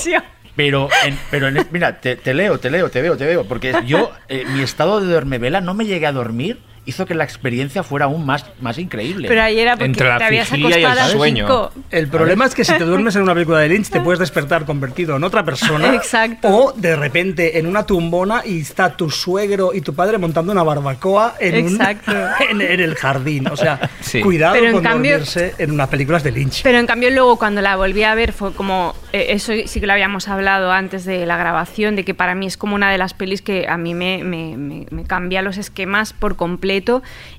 Pero, 0.57 0.89
en- 1.05 1.19
pero 1.31 1.49
en- 1.49 1.67
mira, 1.71 2.01
te, 2.01 2.17
leo, 2.35 2.59
te 2.59 2.71
leo, 2.71 2.91
te 2.91 3.03
veo, 3.03 3.17
te 3.17 3.27
veo, 3.27 3.45
porque 3.45 3.75
yo, 3.87 4.13
eh, 4.29 4.45
mi 4.49 4.63
estado 4.63 5.01
de 5.01 5.13
dormevela 5.13 5.61
no 5.61 5.75
me 5.75 5.87
llegué 5.87 6.07
a 6.07 6.13
dormir, 6.13 6.59
hizo 6.87 7.05
que 7.05 7.15
la 7.15 7.25
experiencia 7.25 7.83
fuera 7.83 8.07
aún 8.07 8.25
más, 8.25 8.47
más 8.61 8.79
increíble. 8.79 9.29
Pero 9.29 9.43
ahí 9.43 9.59
era 9.59 9.73
porque 9.73 9.85
Entre 9.87 10.09
la 10.09 10.19
te 10.19 10.25
habías 10.25 10.51
vigilia 10.51 10.79
y 10.79 10.81
el 10.81 10.87
acostado 10.87 11.13
sueño. 11.13 11.47
cinco. 11.47 11.73
El 11.91 12.09
problema 12.09 12.47
es 12.47 12.55
que 12.55 12.65
si 12.65 12.73
te 12.73 12.85
duermes 12.85 13.15
en 13.17 13.23
una 13.23 13.35
película 13.35 13.59
de 13.59 13.69
Lynch 13.69 13.91
te 13.91 14.01
puedes 14.01 14.19
despertar 14.21 14.65
convertido 14.65 15.17
en 15.17 15.25
otra 15.25 15.45
persona. 15.45 15.95
Exacto. 15.95 16.49
O 16.49 16.73
de 16.73 16.97
repente 16.97 17.59
en 17.59 17.67
una 17.67 17.85
tumbona 17.85 18.43
y 18.45 18.61
está 18.61 18.97
tu 18.97 19.11
suegro 19.11 19.73
y 19.75 19.81
tu 19.81 19.95
padre 19.95 20.19
montando 20.19 20.53
una 20.53 20.63
barbacoa 20.63 21.35
en, 21.41 21.67
un- 21.67 21.81
en, 22.51 22.61
en 22.61 22.81
el 22.81 22.95
jardín. 22.95 23.49
O 23.49 23.57
sea, 23.57 23.91
Sí. 24.01 24.21
cuidado 24.21 24.55
Pero 24.55 24.67
en 24.69 24.73
con 24.75 24.83
cambio- 24.85 25.13
dormirse 25.13 25.55
en 25.59 25.73
unas 25.73 25.89
películas 25.89 26.23
de 26.23 26.31
Lynch. 26.31 26.63
Pero 26.63 26.79
en 26.79 26.87
cambio 26.87 27.11
luego 27.11 27.37
cuando 27.37 27.61
la 27.63 27.75
volví 27.77 28.05
a 28.05 28.15
ver 28.15 28.33
fue 28.33 28.53
como, 28.53 28.95
eh, 29.13 29.27
eso 29.31 29.53
sí 29.67 29.81
que 29.81 29.87
lo 29.87 29.93
habíamos 29.93 30.29
hablado 30.29 30.71
antes 30.71 31.05
de 31.05 31.27
la 31.27 31.37
grabación, 31.37 31.97
de 31.97 32.05
que 32.05 32.15
para 32.15 32.35
mí 32.37 32.47
es 32.47 32.57
como 32.57 32.77
una 32.77 32.93
de 32.93 32.99
las 32.99 33.13
pelis 33.15 33.43
que 33.43 33.67
a 33.69 33.77
mí 33.77 33.95
me, 33.95 34.23
me- 34.23 34.57
me- 34.57 34.87
me 34.91 35.03
cambia 35.05 35.43
los 35.43 35.57
esquemas 35.59 36.13
por 36.13 36.37
completo 36.37 36.76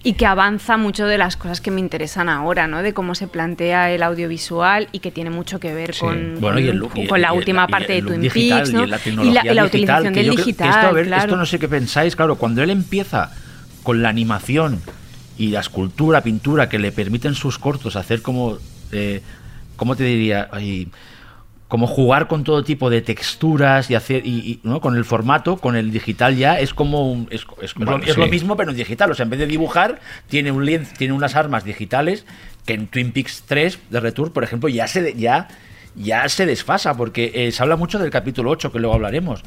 y 0.04 0.14
que 0.14 0.26
avanza 0.26 0.78
mucho 0.78 1.06
de 1.06 1.18
las 1.18 1.38
cosas 1.38 1.62
que 1.62 1.72
me 1.72 1.80
interesan 1.80 2.30
ahora, 2.30 2.68
¿no? 2.68 2.82
De 2.84 2.94
cómo 2.94 3.16
se 3.16 3.28
plantea 3.28 3.92
el 3.92 4.04
audiovisual 4.04 4.88
y 4.92 5.00
que 5.00 5.12
tiene 5.12 5.30
mucho 5.30 5.60
que 5.60 5.74
ver 5.74 5.94
Sí. 5.94 6.02
con, 6.02 6.40
Bueno, 6.40 6.60
y 6.60 6.64
el 6.68 6.70
con- 6.72 6.80
look, 6.80 6.92
y- 6.96 7.08
con 7.08 7.22
la 7.22 7.34
y 7.34 7.38
última 7.38 7.68
parte 7.68 7.94
de 7.94 8.02
Twin 8.02 8.22
digital, 8.22 8.58
Peaks, 8.64 8.74
¿no? 8.74 8.84
Y 8.84 8.88
la 8.88 8.98
tecnología 9.00 9.66
utilización 9.66 10.14
del 10.14 10.30
digital, 10.36 10.70
esto, 10.70 10.88
a 10.88 10.92
ver, 10.92 11.06
claro. 11.08 11.24
esto 11.24 11.36
no 11.38 11.46
sé 11.46 11.60
qué 11.60 11.68
pensáis, 11.68 12.16
claro, 12.16 12.36
cuando 12.36 12.62
él 12.64 12.70
empieza 12.70 13.32
con 13.84 14.02
la 14.02 14.10
animación 14.10 14.82
y 15.38 15.48
la 15.50 15.60
escultura, 15.60 16.22
pintura 16.22 16.68
que 16.70 16.80
le 16.80 16.92
permiten 16.92 17.36
sus 17.36 17.58
cortos 17.60 17.96
hacer 17.96 18.22
como, 18.22 18.58
eh, 18.92 19.22
¿cómo 19.76 19.96
te 19.96 20.04
diría? 20.04 20.50
Ay, 20.52 20.90
como 21.68 21.86
jugar 21.88 22.28
con 22.28 22.44
todo 22.46 22.64
tipo 22.64 22.90
de 22.90 23.02
texturas 23.02 23.90
y 23.92 23.96
hacer 23.96 24.26
y, 24.26 24.38
y, 24.40 24.60
¿no? 24.64 24.80
con 24.80 24.96
el 24.96 25.04
formato, 25.04 25.58
con 25.58 25.76
el 25.76 25.92
digital 25.92 26.36
ya 26.38 26.60
es 26.60 26.74
como 26.74 27.12
un, 27.12 27.28
es, 27.30 27.46
es- 27.62 27.72
es 27.72 27.76
Bueno, 27.76 28.00
lo, 28.16 28.28
mismo 28.28 28.56
pero 28.56 28.72
en 28.72 28.78
digital, 28.78 29.12
o 29.12 29.16
sea, 29.16 29.24
en 29.24 29.30
vez 29.30 29.40
de 29.40 29.48
dibujar 29.48 30.00
tiene 30.30 30.52
un 30.52 30.66
lienzo, 30.66 30.94
tiene 30.98 31.14
unas 31.14 31.36
armas 31.36 31.66
digitales 31.66 32.26
que 32.66 32.74
en 32.74 32.88
Twin 32.88 33.12
Peaks 33.12 33.44
3 33.48 33.80
de 33.90 34.00
Return, 34.00 34.32
por 34.32 34.44
ejemplo, 34.44 34.70
ya 34.70 34.88
se 34.88 35.14
ya 35.16 35.48
ya 35.96 36.30
se 36.30 36.46
desfasa 36.46 36.96
porque 36.96 37.32
eh, 37.34 37.52
se 37.52 37.62
habla 37.64 37.76
mucho 37.76 37.98
del 38.00 38.12
capítulo 38.12 38.52
8 38.52 38.72
que 38.72 38.80
luego 38.80 38.96
hablaremos, 38.96 39.44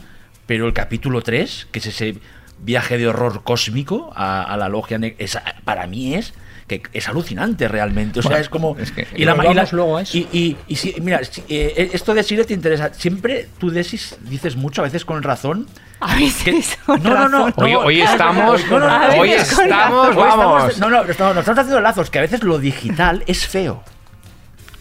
pero 0.46 0.66
el 0.66 0.72
capítulo 0.72 1.22
3, 1.22 1.68
que 1.70 1.78
es 1.78 1.86
ese 1.86 2.16
viaje 2.58 2.98
de 2.98 3.06
horror 3.06 3.42
cósmico 3.44 4.12
a, 4.14 4.42
a 4.42 4.56
la 4.58 4.68
logia 4.68 4.98
esa, 5.18 5.42
para 5.64 5.86
mí 5.86 6.14
es 6.14 6.34
que 6.78 6.82
es 6.92 7.08
alucinante 7.08 7.66
realmente, 7.66 8.20
o 8.20 8.22
sea, 8.22 8.30
Bueno, 8.30 8.42
es 8.42 8.48
como 8.48 8.76
es 8.78 8.92
que- 8.92 9.06
y 9.16 9.24
la 9.24 9.32
y 9.32 9.36
la- 9.36 9.42
vamos 9.54 9.72
luego 9.72 9.96
a 9.96 10.02
eso. 10.02 10.16
y, 10.16 10.28
y- 10.32 10.56
y 10.68 10.76
si- 10.76 10.94
mira, 11.00 11.22
si- 11.24 11.42
eh, 11.48 11.90
esto 11.92 12.14
de 12.14 12.22
Sire 12.22 12.44
te 12.44 12.54
interesa. 12.54 12.94
Siempre 12.94 13.48
tú 13.58 13.70
Desis 13.70 14.16
dices 14.20 14.54
mucho, 14.56 14.82
a 14.82 14.84
veces 14.84 15.04
con 15.04 15.22
razón. 15.22 15.66
A 15.98 16.14
veces 16.16 16.78
con 16.86 17.02
no, 17.02 17.10
no, 17.10 17.28
no, 17.28 17.46
razón. 17.48 17.64
Hoy, 17.64 17.74
hoy 17.74 18.00
estamos, 18.02 18.64
No, 18.70 18.78
no, 18.78 18.86
no, 18.88 19.20
hoy 19.20 19.30
estamos, 19.32 20.06
Hoy 20.08 20.10
estamos- 20.12 20.16
vamos. 20.16 20.78
no, 20.78 20.90
no, 20.90 21.02
estamos, 21.02 21.34
nos 21.34 21.42
estamos 21.42 21.58
haciendo 21.58 21.80
lazos, 21.80 22.08
que 22.10 22.18
a 22.18 22.22
veces 22.22 22.42
lo 22.44 22.58
digital 22.58 23.24
es 23.26 23.46
feo. 23.46 23.82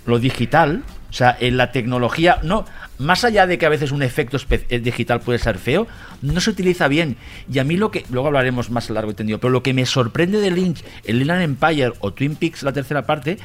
Lo 0.06 0.20
digital, 0.20 0.84
o 1.10 1.14
sea, 1.14 1.36
en 1.40 1.58
la 1.58 1.72
tecnología, 1.72 2.40
no, 2.44 2.66
más 3.00 3.24
allá 3.24 3.48
de 3.48 3.58
que 3.58 3.66
a 3.66 3.70
veces 3.70 3.92
un 3.92 4.04
efecto 4.04 4.38
eh, 4.50 4.80
digital 4.80 5.22
puede 5.22 5.40
ser 5.40 5.58
feo, 5.58 5.88
no 6.22 6.40
se 6.40 6.52
utiliza 6.52 6.88
bien. 6.88 7.18
Y 7.52 7.60
a 7.60 7.64
mí 7.64 7.78
lo 7.78 7.90
que, 7.90 8.06
luego 8.12 8.28
hablaremos 8.28 8.70
más 8.70 8.90
largo 8.90 9.12
y 9.12 9.16
tendido, 9.16 9.40
pero 9.40 9.52
lo 9.52 9.64
que 9.64 9.74
me 9.74 9.86
sorprende 9.86 10.40
de 10.40 10.52
Lynch, 10.52 10.84
el 11.06 11.22
Inland 11.22 11.42
Empire 11.42 11.94
o 12.00 12.14
Twin 12.14 12.36
Peaks, 12.36 12.62
la 12.62 12.74
tercera 12.74 13.06
parte, 13.06 13.40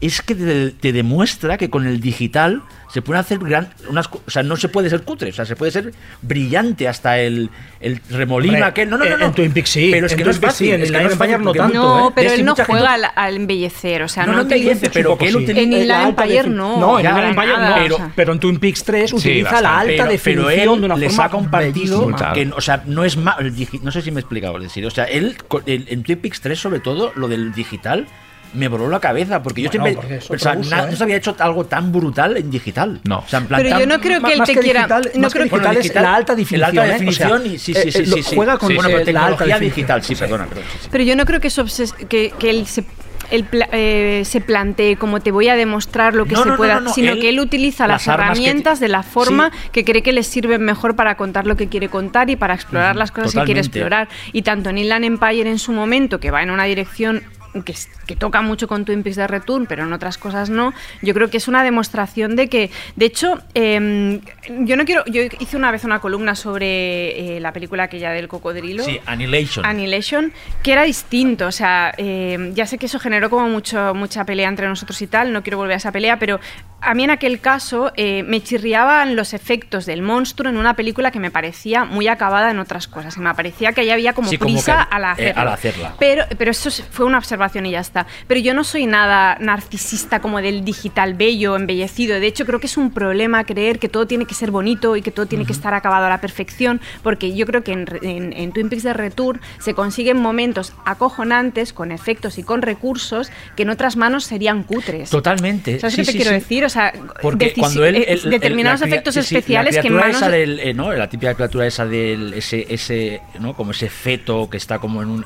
es 0.00 0.22
que 0.22 0.34
te, 0.36 0.70
te 0.70 0.92
demuestra 0.92 1.58
que 1.58 1.70
con 1.70 1.86
el 1.86 2.00
digital 2.00 2.62
se 2.88 3.02
pueden 3.02 3.20
hacer 3.20 3.38
gran, 3.38 3.68
unas, 3.90 4.06
o 4.06 4.30
sea, 4.30 4.42
no 4.44 4.56
se 4.56 4.68
puede 4.68 4.88
ser 4.88 5.02
cutre, 5.02 5.30
o 5.30 5.32
sea, 5.32 5.44
se 5.44 5.56
puede 5.56 5.72
ser 5.72 5.92
brillante 6.22 6.86
hasta 6.88 7.18
el, 7.18 7.50
el 7.80 8.00
remolino 8.08 8.54
Hombre, 8.54 8.64
aquel. 8.68 8.88
No, 8.88 8.96
no, 8.96 9.04
no, 9.04 9.14
en- 9.14 9.20
no. 9.20 9.26
en 9.26 9.32
Twin 9.32 9.52
Peaks 9.52 9.70
sí, 9.70 9.88
pero 9.92 10.06
es 10.06 10.12
en 10.12 10.18
que 10.18 10.24
no 10.24 10.30
es 10.30 10.38
fácil. 10.38 10.68
en 10.74 10.74
es 10.74 10.80
que 10.82 10.86
Inland 10.96 11.02
no 11.04 11.08
es 11.08 11.12
Empire 11.14 11.32
fácil 11.32 11.44
no 11.44 11.52
tanto. 11.52 11.74
No, 11.74 12.08
¿eh? 12.08 12.12
pero 12.14 12.30
él 12.32 12.44
no 12.44 12.54
gente- 12.56 12.72
juega 12.72 12.96
al, 13.14 13.36
embellecer, 13.36 14.02
o 14.02 14.08
sea, 14.08 14.24
No, 14.24 14.32
no, 14.32 14.38
no 14.38 14.46
te 14.46 14.54
utiliza- 14.54 14.74
dice, 14.74 14.90
pero 14.94 15.18
que 15.18 15.26
él 15.26 15.32
Sí. 15.32 15.36
utiliza 15.44 15.82
En 15.84 15.90
alta 15.90 16.24
Empire 16.24 16.48
no. 16.48 16.80
No, 16.80 16.98
en 17.00 17.06
Inland 17.06 17.28
Empire 17.30 17.52
no. 17.88 17.94
o 17.94 17.98
sea. 17.98 18.12
Pero 18.14 18.32
en 18.32 18.38
Twin 18.40 18.58
Peaks 18.60 18.84
3 18.84 19.10
Sí, 19.10 19.16
utiliza 19.16 19.60
la 19.60 19.78
alta 19.80 19.86
pero, 19.90 19.96
pero 20.04 20.10
definición 20.12 20.74
él 20.74 20.80
de 20.80 20.86
una 20.86 20.96
les 20.96 21.08
forma 21.12 21.24
ha 21.24 21.30
compartido 21.30 22.06
bellísima. 22.06 22.32
que, 22.32 22.50
o 22.56 22.60
sea, 22.60 22.82
no 22.86 23.04
es 23.04 23.16
ma- 23.16 23.36
el 23.40 23.54
digi- 23.54 23.80
no 23.82 23.90
sé 23.90 24.00
si 24.00 24.10
me 24.12 24.18
he 24.18 24.20
explicado, 24.20 24.56
es 24.58 24.62
decir, 24.62 24.86
o 24.86 24.90
sea, 24.90 25.04
él 25.04 25.36
el- 25.66 25.86
en 25.88 26.02
Twin 26.04 26.18
Peaks 26.18 26.40
3 26.40 26.58
sobre 26.58 26.78
todo 26.80 27.12
lo 27.16 27.26
del 27.28 27.52
digital 27.52 28.06
me 28.54 28.68
voló 28.68 28.88
la 28.88 29.00
cabeza 29.00 29.42
porque 29.42 29.62
yo 29.62 29.70
Bueno, 29.70 29.84
siempre 30.00 30.18
porque 30.26 30.34
uso, 30.34 30.54
na- 30.74 30.84
¿eh? 30.84 30.90
no 30.90 30.96
se 30.96 31.02
había 31.02 31.16
hecho 31.16 31.36
algo 31.38 31.66
tan 31.66 31.92
brutal 31.92 32.36
en 32.36 32.50
digital. 32.50 33.00
No. 33.04 33.18
O 33.18 33.28
sea, 33.28 33.40
en 33.40 33.46
plan 33.46 33.58
Pero 33.58 33.70
tan- 33.70 33.80
yo 33.80 33.86
no 33.86 34.00
creo 34.00 34.22
que 34.22 34.32
él 34.32 34.42
te 34.44 34.54
que 34.54 34.60
quiera. 34.60 34.80
digital, 34.80 35.02
no 35.14 35.28
que 35.28 35.32
creo 35.32 35.44
digital 35.44 35.60
Bueno, 35.74 35.80
es 35.80 35.94
la 35.94 36.14
alta 36.14 36.34
definición. 36.34 36.68
Alta 36.68 36.80
¿eh? 36.80 36.84
O 36.84 36.88
sea, 36.88 36.92
definición 36.98 37.46
y 37.46 37.58
sí, 37.58 37.74
sí, 37.74 37.74
sí, 37.74 37.88
eh, 37.88 37.92
sí, 37.92 38.06
lo- 38.06 38.16
sí. 38.22 38.34
Juega 38.36 38.58
con 38.58 38.68
Sí, 38.70 38.74
bueno, 38.76 38.90
pero 38.96 39.12
la 39.12 39.26
alta 39.26 39.58
digital, 39.58 40.02
sí, 40.02 40.14
Sí. 40.14 40.20
perdona, 40.20 40.46
perdón, 40.46 40.64
sí, 40.72 40.78
sí. 40.82 40.88
Pero 40.90 41.04
yo 41.04 41.16
no 41.16 41.24
creo 41.24 41.40
que, 41.40 41.50
se 41.50 41.62
obses- 41.62 41.92
que, 42.08 42.32
que 42.38 42.50
él 42.50 42.66
se 42.66 42.84
él 43.30 43.44
pla- 43.44 43.68
eh, 43.72 44.22
se 44.24 44.40
plantee 44.40 44.96
como 44.96 45.20
te 45.20 45.32
voy 45.32 45.48
a 45.48 45.54
demostrar 45.56 46.14
lo 46.14 46.24
que 46.24 46.32
No, 46.32 46.44
se 46.44 46.48
no, 46.48 46.56
pueda, 46.56 46.76
no, 46.76 46.80
no, 46.82 46.92
sino 46.94 47.12
él- 47.12 47.20
que 47.20 47.28
él 47.28 47.38
utiliza 47.40 47.86
las, 47.86 48.04
que 48.04 48.10
herramientas 48.10 48.80
de 48.80 48.88
la 48.88 49.02
forma 49.02 49.50
Sí. 49.52 49.68
que 49.72 49.84
cree 49.84 50.02
que 50.02 50.14
le 50.14 50.22
sirven 50.22 50.62
mejor 50.62 50.96
para 50.96 51.14
contar 51.18 51.46
lo 51.46 51.54
que 51.54 51.68
quiere 51.68 51.90
contar 51.90 52.30
y 52.30 52.36
para 52.36 52.54
explorar 52.54 52.96
las 52.96 53.10
cosas 53.12 53.34
que 53.34 53.44
quiere 53.44 53.60
explorar. 53.60 54.08
Y 54.32 54.42
tanto 54.42 54.70
en 54.70 54.78
Inland 54.78 55.04
Empire 55.04 55.50
en 55.50 55.58
su 55.58 55.72
momento, 55.72 56.20
que 56.20 56.30
va 56.30 56.42
en 56.42 56.48
una 56.50 56.64
dirección 56.64 57.22
que, 57.62 57.74
toca 58.16 58.40
mucho 58.42 58.68
con 58.68 58.84
Twin 58.84 59.02
Peaks 59.02 59.16
de 59.16 59.26
Return, 59.26 59.66
pero 59.66 59.84
en 59.84 59.92
otras 59.92 60.18
cosas 60.18 60.50
no, 60.50 60.72
yo 61.02 61.14
creo 61.14 61.30
que 61.30 61.36
es 61.36 61.48
una 61.48 61.62
demostración 61.62 62.36
de 62.36 62.48
que, 62.48 62.70
de 62.96 63.06
hecho, 63.06 63.40
eh, 63.54 64.20
yo 64.60 64.76
no 64.76 64.84
quiero, 64.84 65.04
yo 65.06 65.22
hice 65.38 65.56
una 65.56 65.70
vez 65.70 65.84
una 65.84 66.00
columna 66.00 66.34
sobre 66.34 67.36
eh, 67.36 67.40
la 67.40 67.52
película 67.52 67.84
aquella 67.84 68.10
del 68.10 68.28
cocodrilo. 68.28 68.82
Sí, 68.84 69.00
Annihilation. 69.06 69.64
Annihilation, 69.64 70.32
que 70.62 70.72
era 70.72 70.82
distinto. 70.84 71.46
O 71.46 71.52
sea, 71.52 71.92
eh, 71.96 72.50
ya 72.54 72.66
sé 72.66 72.78
que 72.78 72.86
eso 72.86 72.98
generó 72.98 73.30
como 73.30 73.48
mucho, 73.48 73.94
mucha 73.94 74.24
pelea 74.24 74.48
entre 74.48 74.66
nosotros 74.68 75.00
y 75.02 75.06
tal, 75.06 75.32
no 75.32 75.42
quiero 75.42 75.58
volver 75.58 75.74
a 75.74 75.76
esa 75.78 75.92
pelea, 75.92 76.18
pero 76.18 76.40
a 76.80 76.94
mí 76.94 77.02
en 77.04 77.10
aquel 77.10 77.40
caso 77.40 77.92
eh, 77.96 78.22
me 78.22 78.40
chirriaban 78.40 79.16
los 79.16 79.34
efectos 79.34 79.84
del 79.84 80.00
monstruo 80.02 80.48
en 80.48 80.56
una 80.56 80.74
película 80.74 81.10
que 81.10 81.18
me 81.18 81.30
parecía 81.30 81.84
muy 81.84 82.06
acabada 82.08 82.50
en 82.50 82.58
otras 82.60 82.86
cosas. 82.86 83.16
Y 83.16 83.20
me 83.20 83.34
parecía 83.34 83.72
que 83.72 83.80
ahí 83.80 83.90
había 83.90 84.12
como 84.12 84.28
Sí, 84.28 84.38
como 84.38 84.54
prisa 84.54 84.86
que, 84.88 84.94
al 84.96 85.02
eh, 85.02 85.06
hacerla. 85.06 85.42
al 85.42 85.48
hacerla. 85.48 85.94
Pero, 85.98 86.24
pero 86.38 86.50
eso 86.52 86.68
es- 86.68 86.84
fue 86.90 87.04
una 87.04 87.18
observación 87.18 87.47
y 87.66 87.70
ya 87.70 87.80
está. 87.80 88.06
Pero 88.26 88.40
yo 88.40 88.54
no 88.54 88.64
soy 88.64 88.86
nada 88.86 89.36
narcisista 89.40 90.20
como 90.20 90.40
del 90.40 90.64
digital 90.64 91.14
bello, 91.14 91.56
embellecido. 91.56 92.20
De 92.20 92.26
hecho, 92.26 92.44
creo 92.46 92.60
que 92.60 92.66
es 92.66 92.76
un 92.76 92.90
problema 92.90 93.44
creer 93.44 93.78
que 93.78 93.88
todo 93.88 94.06
tiene 94.06 94.24
que 94.26 94.34
ser 94.34 94.50
bonito 94.50 94.96
y 94.96 95.02
que 95.02 95.10
todo 95.10 95.26
tiene 95.26 95.44
que 95.46 95.52
estar 95.52 95.74
acabado 95.74 96.06
a 96.06 96.08
la 96.08 96.20
perfección, 96.20 96.80
porque 97.02 97.34
yo 97.34 97.46
creo 97.46 97.62
que 97.64 97.72
en, 97.72 97.86
en- 98.02 98.32
en 98.32 98.52
Twin 98.52 98.68
Peaks 98.68 98.82
de 98.84 98.92
Return 98.92 99.40
se 99.58 99.74
consiguen 99.74 100.18
momentos 100.18 100.72
acojonantes 100.84 101.72
con 101.72 101.92
efectos 101.92 102.38
y 102.38 102.42
con 102.42 102.62
recursos 102.62 103.30
que 103.56 103.62
en 103.62 103.70
otras 103.70 103.96
manos 103.96 104.24
serían 104.24 104.62
cutres. 104.62 105.10
Totalmente. 105.10 105.78
¿Sabes 105.80 105.94
sí, 105.94 106.00
qué 106.02 106.06
te 106.06 106.12
sí, 106.12 106.18
quiero 106.18 106.30
sí. 106.32 106.34
decir? 106.40 106.64
O 106.64 106.68
sea, 106.68 106.92
Porque 107.22 107.52
cuando 107.54 107.84
él, 107.84 107.96
eh, 107.96 108.04
el- 108.08 108.20
el- 108.24 108.30
determinados 108.30 108.82
efectos 108.82 109.16
especiales 109.16 109.74
la 109.76 109.82
que 109.82 109.88
en 109.88 109.94
manos 109.94 110.16
esa 110.16 110.28
del, 110.28 110.60
eh, 110.60 110.74
¿no? 110.74 110.92
la 110.92 111.08
típica 111.08 111.34
criatura 111.34 111.66
esa 111.66 111.86
del 111.86 112.34
ese 112.34 112.66
ese 112.68 113.20
no 113.40 113.54
como 113.54 113.70
ese 113.70 113.88
feto 113.88 114.48
que 114.50 114.56
está 114.56 114.78
como 114.78 115.02
en 115.02 115.08
un 115.10 115.24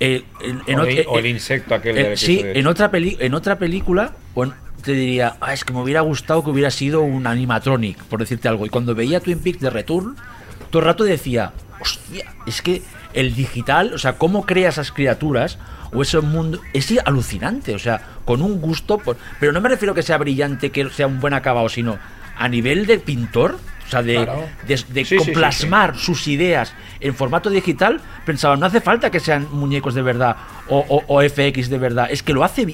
eh, 0.00 0.24
en- 0.40 0.62
en 0.66 0.78
O 0.80 0.84
el- 0.84 1.04
o 1.08 1.18
el 1.18 1.26
insecto 1.26 1.74
aquel 1.74 1.98
eh, 1.98 2.08
del 2.10 2.18
sí 2.18 2.40
en 2.44 2.58
ocho. 2.66 2.70
otra 2.70 2.90
peli 2.90 3.16
en 3.20 3.34
otra 3.34 3.58
película 3.58 4.12
bueno, 4.34 4.54
te 4.82 4.92
diría 4.92 5.36
"Ah, 5.40 5.52
es 5.52 5.64
que 5.64 5.72
me 5.72 5.80
hubiera 5.80 6.00
gustado 6.02 6.44
que 6.44 6.50
hubiera 6.50 6.70
sido 6.70 7.02
un 7.02 7.26
animatronic 7.26 7.98
por 8.04 8.20
decirte 8.20 8.48
algo 8.48 8.64
y 8.64 8.68
cuando 8.68 8.94
veía 8.94 9.20
Twin 9.20 9.40
Peaks 9.40 9.60
de 9.60 9.70
Return 9.70 10.16
todo 10.70 10.80
el 10.80 10.86
rato 10.86 11.04
decía 11.04 11.52
hostia 11.80 12.24
es 12.46 12.62
que 12.62 12.82
el 13.14 13.34
digital 13.34 13.92
o 13.94 13.98
sea 13.98 14.14
cómo 14.14 14.46
crea 14.46 14.68
esas 14.68 14.92
criaturas 14.92 15.58
o 15.92 16.02
ese 16.02 16.20
mundo 16.20 16.60
es 16.74 16.92
alucinante 17.04 17.74
o 17.74 17.78
sea 17.78 18.02
con 18.24 18.42
un 18.42 18.60
gusto 18.60 18.98
por- 18.98 19.16
pero 19.40 19.52
no 19.52 19.60
me 19.60 19.68
refiero 19.68 19.94
que 19.94 20.02
sea 20.02 20.18
brillante 20.18 20.70
que 20.70 20.88
sea 20.90 21.06
un 21.06 21.18
buen 21.18 21.34
acabado 21.34 21.68
sino 21.68 21.98
a 22.36 22.48
nivel 22.48 22.86
de 22.86 22.98
pintor 22.98 23.58
o 23.88 23.90
sea, 23.90 24.02
de, 24.02 24.14
Claro. 24.14 24.44
de, 24.66 24.74
de 24.76 25.04
Sí, 25.04 25.18
sí, 25.18 25.24
sí, 25.24 25.30
plasmar 25.32 25.96
sus 25.98 26.28
ideas 26.28 26.74
en 27.00 27.14
formato 27.14 27.48
digital, 27.50 28.00
pensaba, 28.24 28.56
no 28.56 28.66
hace 28.66 28.80
falta 28.80 29.10
que 29.10 29.18
sean 29.18 29.48
muñecos 29.50 29.94
de 29.94 30.02
verdad 30.02 30.36
o, 30.68 30.78
o- 30.88 31.04
o 31.08 31.22
FX 31.22 31.70
de 31.70 31.78
verdad, 31.78 32.08
es 32.10 32.22
que 32.22 32.32
lo 32.34 32.44
hace... 32.44 32.66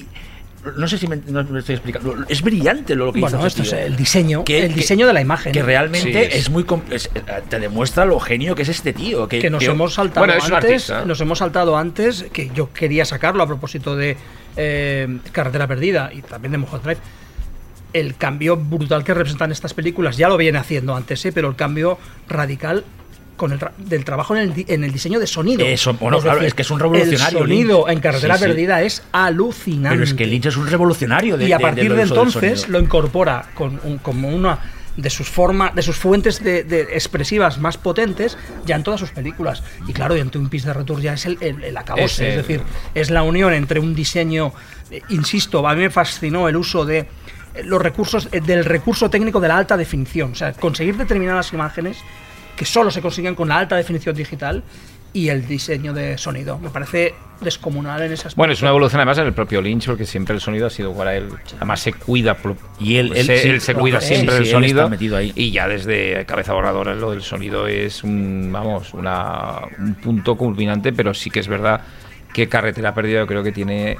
No 0.77 0.87
sé 0.87 0.97
si 0.97 1.07
me, 1.07 1.17
no 1.27 1.43
me 1.43 1.59
estoy 1.59 1.75
explicando. 1.75 2.25
Es 2.27 2.41
brillante 2.41 2.95
lo 2.95 3.13
que 3.13 3.19
Bueno, 3.19 3.37
hizo 3.37 3.45
esto 3.45 3.61
es 3.61 3.71
el 3.73 3.95
diseño, 3.95 4.43
Que- 4.43 4.63
el 4.65 4.69
que- 4.69 4.79
diseño 4.79 5.05
de 5.05 5.13
la 5.13 5.21
imagen. 5.21 5.51
Que 5.53 5.61
realmente 5.61 6.11
Sí, 6.11 6.17
es. 6.17 6.35
es- 6.35 6.49
muy. 6.49 6.65
es- 6.89 7.07
te 7.49 7.59
demuestra 7.59 8.03
lo 8.03 8.19
genio 8.19 8.55
que 8.55 8.63
es 8.63 8.69
este 8.69 8.91
tío. 8.91 9.27
Que, 9.27 9.37
que 9.37 9.51
nos 9.51 9.59
que- 9.63 9.67
hemos 9.69 9.93
saltado 9.93 10.25
Bueno, 10.25 10.41
es 10.41 10.49
un 10.49 10.55
antes, 10.55 10.91
nos 11.05 11.21
hemos 11.21 11.37
saltado 11.37 11.77
antes, 11.77 12.25
que 12.33 12.49
yo 12.55 12.73
quería 12.73 13.05
sacarlo 13.05 13.43
a 13.43 13.45
propósito 13.45 13.95
de 13.95 14.17
eh, 14.57 15.19
Carretera 15.31 15.67
Perdida 15.67 16.09
y 16.11 16.23
también 16.23 16.53
de 16.53 16.57
Mulholland 16.57 16.83
Drive. 16.83 16.99
El 17.99 18.15
cambio 18.15 18.57
brutal 18.57 19.03
que 19.03 19.13
representan 19.13 19.51
estas 19.51 19.73
películas 19.73 20.17
ya 20.17 20.27
lo 20.29 20.37
viene 20.37 20.57
haciendo 20.57 20.95
antes, 20.95 21.25
¿eh? 21.25 21.31
pero 21.31 21.47
el 21.49 21.55
cambio 21.55 21.97
radical 22.27 22.83
con 23.37 23.51
el 23.51 23.59
tra- 23.59 23.71
del 23.77 24.05
trabajo 24.05 24.35
en 24.35 24.51
el, 24.53 24.65
en 24.67 24.83
el 24.83 24.91
diseño 24.93 25.19
de 25.19 25.27
sonido. 25.27 25.65
Eso, 25.65 25.93
bueno, 25.95 26.19
claro, 26.19 26.41
es 26.41 26.53
que 26.53 26.61
es 26.61 26.71
un 26.71 26.79
revolucionario, 26.79 27.39
El 27.39 27.43
sonido 27.45 27.77
Lynch. 27.85 27.95
en 27.95 27.99
Carretera 28.01 28.35
Sí, 28.37 28.43
sí. 28.43 28.47
Perdida 28.49 28.81
es 28.81 29.03
alucinante. 29.11 29.89
Pero 29.95 30.03
es 30.03 30.13
que 30.13 30.25
Lynch 30.25 30.45
es 30.45 30.57
un 30.57 30.67
revolucionario 30.67 31.37
de 31.37 31.47
y 31.47 31.51
a 31.51 31.57
de- 31.57 31.61
partir 31.61 31.83
de, 31.93 32.03
uso 32.03 32.13
del 32.15 32.23
entonces 32.27 32.69
lo 32.69 32.79
incorpora 32.79 33.49
con 33.53 33.79
un- 33.83 33.97
como 33.97 34.29
una 34.29 34.59
de 34.95 35.09
sus 35.09 35.27
formas, 35.27 35.75
de 35.75 35.81
sus 35.81 35.97
fuentes 35.97 36.41
de, 36.41 36.63
de 36.63 36.81
expresivas 36.93 37.57
más 37.59 37.77
potentes 37.77 38.37
ya 38.65 38.77
en 38.77 38.83
todas 38.83 39.01
sus 39.01 39.11
películas. 39.11 39.61
Y 39.85 39.91
claro, 39.91 40.15
y 40.15 40.21
en 40.21 40.29
Twin 40.29 40.47
Peaks 40.47 40.63
de 40.63 40.73
Return 40.73 41.01
ya 41.01 41.13
es 41.13 41.25
el, 41.25 41.37
el, 41.41 41.61
el 41.61 41.75
acabose, 41.75 42.05
Es 42.05 42.19
el- 42.21 42.27
es 42.27 42.35
decir, 42.37 42.61
es 42.93 43.09
la 43.09 43.23
unión 43.23 43.53
entre 43.53 43.81
un 43.81 43.93
diseño, 43.93 44.53
eh, 44.91 45.01
insisto, 45.09 45.67
a 45.67 45.73
mí 45.75 45.81
me 45.81 45.89
fascinó 45.89 46.47
el 46.47 46.55
uso 46.55 46.85
de 46.85 47.05
los 47.63 47.81
recursos, 47.81 48.27
eh, 48.31 48.41
del 48.41 48.65
recurso 48.65 49.09
técnico 49.09 49.39
de 49.39 49.47
la 49.47 49.57
alta 49.57 49.77
definición, 49.77 50.31
o 50.33 50.35
sea, 50.35 50.53
conseguir 50.53 50.97
determinadas 50.97 51.53
imágenes 51.53 51.97
que 52.55 52.65
solo 52.65 52.91
se 52.91 53.01
consiguen 53.01 53.35
con 53.35 53.49
la 53.49 53.57
alta 53.57 53.75
definición 53.75 54.15
digital 54.15 54.63
y 55.13 55.29
el 55.29 55.47
diseño 55.47 55.93
de 55.93 56.17
sonido. 56.17 56.57
Me 56.59 56.69
parece 56.69 57.13
descomunal 57.39 58.01
en 58.01 58.11
esas 58.11 58.35
Bueno, 58.35 58.51
es 58.53 58.61
una 58.61 58.71
evolución 58.71 58.99
además 58.99 59.17
en 59.17 59.27
el 59.27 59.33
propio 59.33 59.61
Lynch, 59.61 59.85
porque 59.85 60.05
siempre 60.05 60.35
el 60.35 60.41
sonido 60.41 60.67
ha 60.67 60.69
sido 60.69 60.93
para 60.93 61.15
él. 61.15 61.29
Además 61.57 61.79
se 61.79 61.93
cuida. 61.93 62.35
Y 62.79 62.97
él- 62.97 63.13
él 63.15 63.25
se, 63.25 63.37
sí, 63.37 63.47
él 63.49 63.61
se 63.61 63.73
cuida 63.75 64.01
siempre 64.01 64.31
Sí, 64.35 64.35
del 64.39 64.45
sí, 64.45 64.51
él 64.55 64.63
está 64.65 64.71
sonido. 64.73 64.89
metido 64.89 65.15
ahí. 65.17 65.31
Y 65.35 65.51
ya 65.51 65.67
desde 65.69 66.25
Cabeza 66.25 66.53
Borradora 66.53 66.95
lo 66.95 67.11
del 67.11 67.21
sonido 67.21 67.65
es 67.67 68.03
un, 68.03 68.49
vamos, 68.51 68.93
una, 68.93 69.59
un 69.79 69.95
punto 69.95 70.35
culminante, 70.35 70.91
pero 70.91 71.13
sí 71.13 71.29
que 71.29 71.39
es 71.39 71.47
verdad 71.47 71.81
que 72.33 72.49
Carretera 72.49 72.93
Perdida 72.93 73.19
yo 73.21 73.27
creo 73.27 73.43
que 73.43 73.53
tiene 73.53 73.95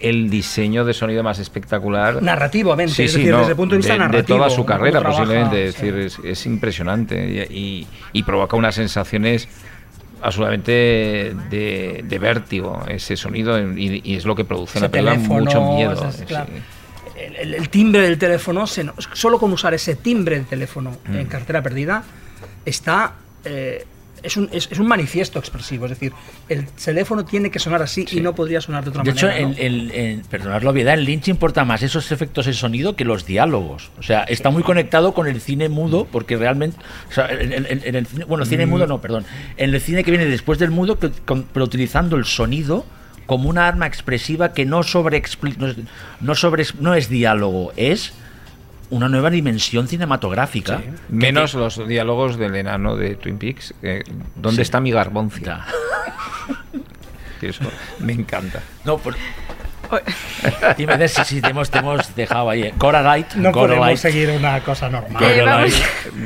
el 0.00 0.28
diseño 0.30 0.84
de 0.84 0.92
sonido 0.94 1.22
más 1.22 1.38
espectacular. 1.38 2.22
narrativamente, 2.22 2.92
Sí, 2.94 3.04
es 3.04 3.12
sí, 3.12 3.18
decir, 3.18 3.32
no, 3.32 3.38
desde 3.38 3.52
el 3.52 3.56
punto 3.56 3.74
de 3.74 3.78
vista 3.78 3.92
de, 3.94 3.98
narrativo. 3.98 4.38
toda 4.38 4.50
su 4.50 4.64
carrera 4.64 5.00
trabaja, 5.00 5.22
posiblemente. 5.22 5.66
Es 5.66 5.74
sí. 5.74 5.86
decir, 5.90 6.00
es, 6.00 6.18
es 6.24 6.46
impresionante 6.46 7.48
y, 7.50 7.56
y- 7.58 7.86
y 8.12 8.22
provoca 8.22 8.56
unas 8.56 8.74
sensaciones 8.74 9.48
absolutamente 10.22 11.34
de, 11.50 12.04
de 12.06 12.18
vértigo 12.18 12.82
ese 12.88 13.16
sonido 13.16 13.58
y, 13.76 14.00
y 14.04 14.16
es 14.16 14.24
lo 14.24 14.34
que 14.34 14.44
produce 14.44 14.78
en 14.78 14.82
la 14.84 14.88
película 14.90 15.14
mucho 15.16 15.62
miedo. 15.74 16.10
claro. 16.26 16.50
el, 17.16 17.36
el- 17.36 17.54
el 17.54 17.68
timbre 17.68 18.02
del 18.02 18.18
teléfono, 18.18 18.66
se 18.66 18.86
solo 19.12 19.38
con 19.38 19.52
usar 19.52 19.74
ese 19.74 19.96
timbre 19.96 20.38
de 20.38 20.44
teléfono 20.44 20.96
Mm. 21.06 21.16
en 21.16 21.26
cartera 21.26 21.62
perdida, 21.62 22.02
está. 22.64 23.14
eh, 23.44 23.84
es, 24.26 24.36
un, 24.36 24.48
es, 24.52 24.68
es 24.70 24.78
un 24.78 24.86
manifiesto 24.86 25.38
expresivo. 25.38 25.86
Es 25.86 25.90
decir, 25.92 26.12
el 26.48 26.66
teléfono 26.66 27.24
tiene 27.24 27.50
que 27.50 27.58
sonar 27.58 27.80
así 27.82 28.04
y 28.10 28.20
no 28.20 28.34
podría 28.34 28.60
sonar 28.60 28.84
de 28.84 28.90
otra 28.90 29.02
De 29.02 29.10
hecho, 29.12 29.26
manera. 29.28 29.48
¿no? 29.48 30.22
perdonad 30.28 30.62
la 30.62 30.70
obviedad, 30.70 30.94
en 30.94 31.04
Lynch 31.04 31.28
importa 31.28 31.64
más 31.64 31.82
esos 31.82 32.10
efectos 32.12 32.46
de 32.46 32.52
sonido 32.52 32.96
que 32.96 33.04
los 33.04 33.24
diálogos. 33.26 33.90
O 33.98 34.02
sea, 34.02 34.22
está 34.24 34.50
muy 34.50 34.62
conectado 34.62 35.14
con 35.14 35.26
el 35.26 35.40
cine 35.40 35.68
mudo, 35.68 36.06
porque 36.10 36.36
realmente. 36.36 36.76
o 37.08 37.12
sea, 37.12 37.28
en, 37.30 37.52
en- 37.52 37.66
en 37.84 37.94
el 37.94 38.06
cine, 38.06 38.24
bueno, 38.24 38.44
Mm. 38.44 38.48
cine 38.48 38.66
mudo 38.66 38.86
no, 38.86 39.00
perdón. 39.00 39.24
En 39.56 39.74
el 39.74 39.80
cine 39.80 40.04
que 40.04 40.10
viene 40.10 40.26
después 40.26 40.58
del 40.58 40.70
mudo, 40.70 40.98
que- 40.98 41.10
con- 41.10 41.44
pero 41.52 41.64
utilizando 41.64 42.16
el 42.16 42.24
sonido 42.24 42.84
como 43.26 43.48
una 43.48 43.66
arma 43.66 43.86
expresiva 43.86 44.52
que 44.52 44.64
no 44.64 44.82
sobre 44.82 45.22
no 46.20 46.34
sobre 46.34 46.64
no 46.80 46.94
es 46.94 47.08
diálogo, 47.08 47.72
es 47.76 48.12
una 48.90 49.08
nueva 49.08 49.30
dimensión 49.30 49.88
cinematográfica. 49.88 50.82
Menos 51.08 51.54
los 51.54 51.86
diálogos 51.88 52.36
del 52.36 52.54
enano 52.56 52.96
de 52.96 53.16
Twin 53.16 53.38
Peaks. 53.38 53.74
eh, 53.82 54.02
¿Dónde 54.34 54.56
Sí. 54.56 54.62
está 54.62 54.80
mi 54.80 54.90
garboncia? 54.90 55.64
Eso 57.42 57.64
me 58.00 58.12
encanta. 58.12 58.62
No, 58.84 58.98
por- 58.98 59.14
Dime 60.76 60.96
de 60.96 61.08
si, 61.08 61.24
si 61.24 61.40
te, 61.40 61.50
hemos, 61.50 61.70
te 61.70 61.78
hemos 61.78 62.14
dejado 62.14 62.50
ahí. 62.50 62.62
eh. 62.64 62.74
Cora 62.78 63.02
Light. 63.02 63.34
No 63.34 63.52
Cora 63.52 63.66
podemos 63.68 63.86
Light. 63.86 63.98
seguir 63.98 64.30
una 64.30 64.60
cosa 64.60 64.88
normal. 64.88 65.22
Eh, 65.22 65.42
Light. 65.44 65.74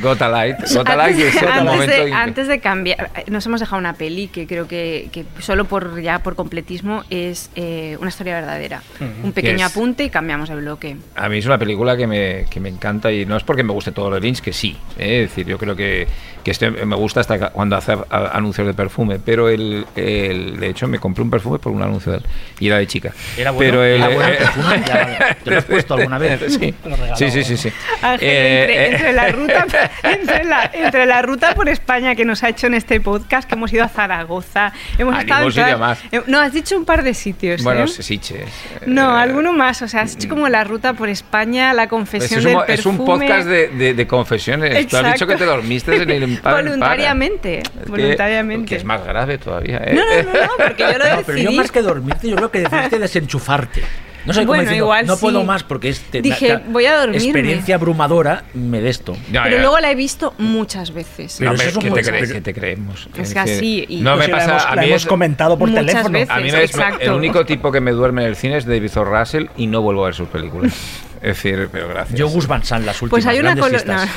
Gota 0.03 0.29
Light. 0.29 0.57
Gota 0.75 0.97
Light 0.97 1.15
antes, 1.17 1.35
es 1.37 1.43
otro 1.43 1.53
antes 1.53 1.65
momento. 1.75 2.05
de, 2.05 2.13
antes 2.13 2.49
de 2.49 2.61
cambiar, 2.61 3.11
eh, 3.17 3.25
nos 3.29 3.45
hemos 3.47 3.61
dejado 3.61 3.79
una 3.79 3.95
peli 3.95 4.29
que 4.29 4.47
creo 4.47 4.67
que, 4.69 5.09
que 5.13 5.25
solo 5.41 5.65
por 5.65 6.01
ya 6.01 6.21
por 6.21 6.37
completismo 6.37 7.05
es 7.11 7.51
eh, 7.55 7.97
una 8.01 8.09
historia 8.09 8.35
verdadera. 8.35 8.83
Un 9.23 9.33
pequeño 9.33 9.67
apunte 9.67 10.05
y 10.05 10.11
cambiamos 10.11 10.51
el 10.51 10.61
bloque. 10.61 10.97
A 11.17 11.29
mí 11.29 11.39
es 11.39 11.47
una 11.47 11.59
película 11.59 11.97
que 11.97 12.07
me, 12.07 12.47
que 12.51 12.61
me 12.61 12.69
encanta 12.69 13.11
y 13.13 13.25
no 13.27 13.37
es 13.37 13.43
porque 13.45 13.63
me 13.63 13.73
guste 13.73 13.93
todo 13.93 14.11
lo 14.11 14.17
de 14.17 14.21
Lynch, 14.23 14.41
que 14.41 14.53
sí. 14.53 14.77
¿eh? 14.99 15.23
Es 15.25 15.31
decir, 15.31 15.47
yo 15.47 15.59
creo 15.59 15.75
que, 15.77 16.07
que 16.45 16.51
este 16.53 16.71
me 16.71 16.97
gusta 16.97 17.21
hasta 17.21 17.51
cuando 17.51 17.77
hace 17.77 17.97
anuncios 18.11 18.67
de 18.67 18.75
perfume, 18.75 19.19
pero 19.25 19.49
el, 19.49 19.87
el- 19.97 20.59
de 20.59 20.69
hecho 20.69 20.89
me 20.89 20.99
compré 20.99 21.23
un 21.23 21.31
perfume 21.31 21.59
por 21.59 21.73
un 21.73 21.83
anuncio 21.83 22.13
de 22.13 22.19
él 22.19 22.25
y 22.59 22.67
era 22.69 22.79
de 22.79 22.87
chica. 22.87 23.13
¿Era 23.37 23.51
bueno? 23.51 23.71
Pero 23.71 23.85
el, 23.85 23.97
¿Era 24.03 24.09
bueno 24.09 24.29
el 24.29 24.35
eh, 24.35 24.37
perfume? 24.39 24.83
Ya. 24.87 25.37
¿Te 25.45 25.51
lo 25.51 25.59
has 25.59 25.65
puesto 25.65 25.95
alguna 25.95 26.19
vez? 26.19 26.41
Sí, 26.61 26.75
sí, 27.17 27.31
sí, 27.31 27.45
sí. 27.45 27.57
sí. 27.57 27.73
Ángel, 28.03 28.29
Eh, 28.29 28.61
entre, 28.63 28.75
eh, 28.75 28.93
entre 28.93 29.13
la 29.13 29.29
ruta, 29.31 29.67
entre, 30.03 30.45
la, 30.45 30.71
entre 30.73 31.07
la 31.07 31.23
ruta 31.23 31.55
por 31.55 31.69
España 31.69 32.15
que 32.15 32.25
nos 32.25 32.43
ha 32.43 32.49
hecho 32.49 32.67
en 32.67 32.75
este 32.75 33.01
podcast, 33.01 33.49
que 33.49 33.55
hemos 33.55 33.73
ido 33.73 33.85
a 33.85 33.89
Zaragoza, 33.89 34.73
hemos 34.99 35.15
A 35.17 35.21
estado 35.21 35.51
todas- 35.51 35.79
más. 35.79 35.99
No, 36.27 36.41
has 36.41 36.53
dicho 36.53 36.77
un 36.77 36.85
par 36.85 37.03
de 37.03 37.15
sitios. 37.15 37.63
Bueno, 37.63 37.85
¿eh? 37.85 37.89
Sitges. 37.89 38.49
No, 38.87 39.17
Eh, 39.19 39.23
alguno 39.23 39.53
más. 39.53 39.83
O 39.83 39.89
sea, 39.89 40.03
has 40.03 40.15
hecho 40.15 40.29
como 40.29 40.49
la 40.49 40.65
ruta 40.65 40.95
por 40.95 41.09
España, 41.09 41.73
la 41.73 41.85
es, 41.85 41.89
confesión 41.89 42.41
un, 42.41 42.45
del 42.47 42.55
mo- 42.55 42.63
es 42.63 42.67
perfume. 42.69 42.99
un 42.99 43.05
podcast 43.07 43.47
de, 43.49 43.69
de- 43.69 43.95
de 43.95 44.07
confesiones. 44.07 44.87
Tú 44.89 44.97
has 44.97 45.13
dicho 45.13 45.27
que 45.27 45.37
te 45.37 45.45
dormiste 45.45 45.97
en 45.97 46.11
el 46.11 46.30
Empire. 46.37 46.55
Voluntariamente, 46.55 47.59
Es 47.59 47.69
que- 47.85 47.91
voluntariamente. 47.91 48.67
Que 48.69 48.77
es 48.77 48.85
más 48.85 49.05
grave 49.05 49.39
todavía. 49.39 49.79
¿eh? 49.85 49.95
No, 49.95 50.03
no, 50.05 50.33
no, 50.33 50.41
no, 50.47 50.53
porque 50.57 50.83
yo 50.83 50.99
lo 50.99 51.05
No, 51.17 51.23
pero 51.27 51.39
yo 51.39 51.45
decidí. 51.45 51.57
más 51.57 51.71
que 51.71 51.83
dormirte, 51.83 52.29
yo 52.29 52.37
creo 52.37 52.51
que 52.51 52.61
decidiste 52.61 52.99
desenchufarte. 53.01 53.83
No 54.27 54.35
sé 54.35 54.41
cómo 54.41 54.49
Bueno, 54.49 54.63
diciendo, 54.65 54.85
igual 54.85 55.07
no 55.07 55.15
sí. 55.17 55.21
puedo 55.23 55.45
más 55.45 55.63
porque 55.65 55.89
este 55.89 56.21
Dije, 56.21 56.59
voy 56.69 56.85
a 56.85 56.95
dormirme. 56.99 57.25
Experiencia 57.25 57.77
abrumadora, 57.77 58.45
me 58.53 58.83
de 58.83 58.91
esto. 58.91 59.17
Ya, 59.33 59.45
Pero 59.45 59.57
ya. 59.57 59.63
luego 59.63 59.81
la 59.81 59.91
he 59.91 59.95
visto 59.95 60.35
muchas 60.37 60.93
veces. 60.93 61.37
Pero 61.39 61.53
No, 61.53 61.57
eso 61.57 61.69
es 61.71 61.77
un 61.77 61.83
¿qué 61.83 61.89
buen- 61.89 62.05
te 62.05 62.11
crees? 62.11 62.23
pero- 62.25 62.35
¿Qué 62.35 62.41
te 62.43 62.53
creemos? 62.53 63.09
Es 63.17 63.33
que 63.33 63.39
así, 63.39 63.87
y- 63.89 64.03
no 64.03 64.17
Pues 64.17 64.27
me 64.29 64.33
la 64.33 64.39
pasa. 64.39 64.51
hemos, 64.51 64.67
a 64.67 64.75
la 64.77 64.83
mí 64.83 64.89
hemos 64.89 65.03
es- 65.03 65.09
comentado 65.09 65.59
por 65.59 65.71
Muchas 65.71 65.87
teléfono. 65.87 66.13
veces. 66.13 66.29
A 66.31 66.37
mí 66.37 66.53
me 66.53 66.63
es- 66.65 66.73
el 67.01 67.13
único 67.13 67.47
tipo 67.47 67.73
que 67.73 67.81
me 67.81 67.93
duerme 67.93 68.21
en 68.21 68.29
el 68.29 68.37
cine 68.37 68.59
es 68.59 68.67
David 68.67 68.91
O. 68.99 69.05
Russell 69.05 69.47
y 69.57 69.67
no 69.69 69.81
vuelvo 69.81 70.03
a 70.03 70.09
ver 70.09 70.15
sus 70.15 70.29
películas. 70.29 70.75
Es 71.23 71.37
decir, 71.37 71.69
pero 71.71 71.89
gracias. 71.89 72.19
Yo 72.19 72.29
Gus 72.29 72.47
Van 72.47 72.65
Sant, 72.65 72.85
las 72.87 73.01
últimas 73.03 73.25
Pues 73.25 73.27
hay 73.27 73.41
una. 73.41 73.55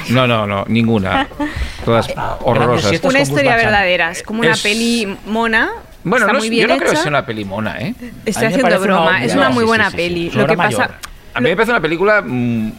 No, 0.09 0.25
no, 0.27 0.47
no, 0.47 0.65
ninguna. 0.69 1.27
Todas 1.85 2.07
horrorosas. 2.41 2.89
siestas 2.89 3.11
Una 3.11 3.21
historia 3.21 3.55
verdadera. 3.57 4.11
Es 4.11 4.23
como 4.23 4.39
una 4.41 4.51
Es- 4.51 4.61
peli 4.61 5.17
mona. 5.25 5.69
Bueno, 6.05 6.25
está 6.25 6.33
no 6.33 6.39
muy 6.39 6.47
es- 6.47 6.51
bien 6.51 6.67
yo 6.67 6.73
no 6.73 6.79
creo 6.79 6.91
que 6.91 6.97
sea 6.97 7.09
una 7.09 7.25
peli 7.25 7.45
mona, 7.45 7.79
¿eh? 7.81 7.93
Estoy 8.25 8.47
haciendo 8.47 8.67
una 8.67 8.77
broma. 8.77 9.23
es 9.23 9.35
una 9.35 9.49
muy 9.49 9.63
buena 9.65 9.85
sí, 9.89 9.91
sí, 9.91 9.97
sí. 10.03 10.09
peli. 10.09 10.27
Es 10.27 10.35
Lo 10.35 10.47
que 10.47 10.55
pasa. 10.57 10.77
mayor. 10.77 10.95
A 11.35 11.41
mí 11.41 11.49
me 11.49 11.55
parece 11.55 11.71
una 11.71 11.81
película 11.81 12.21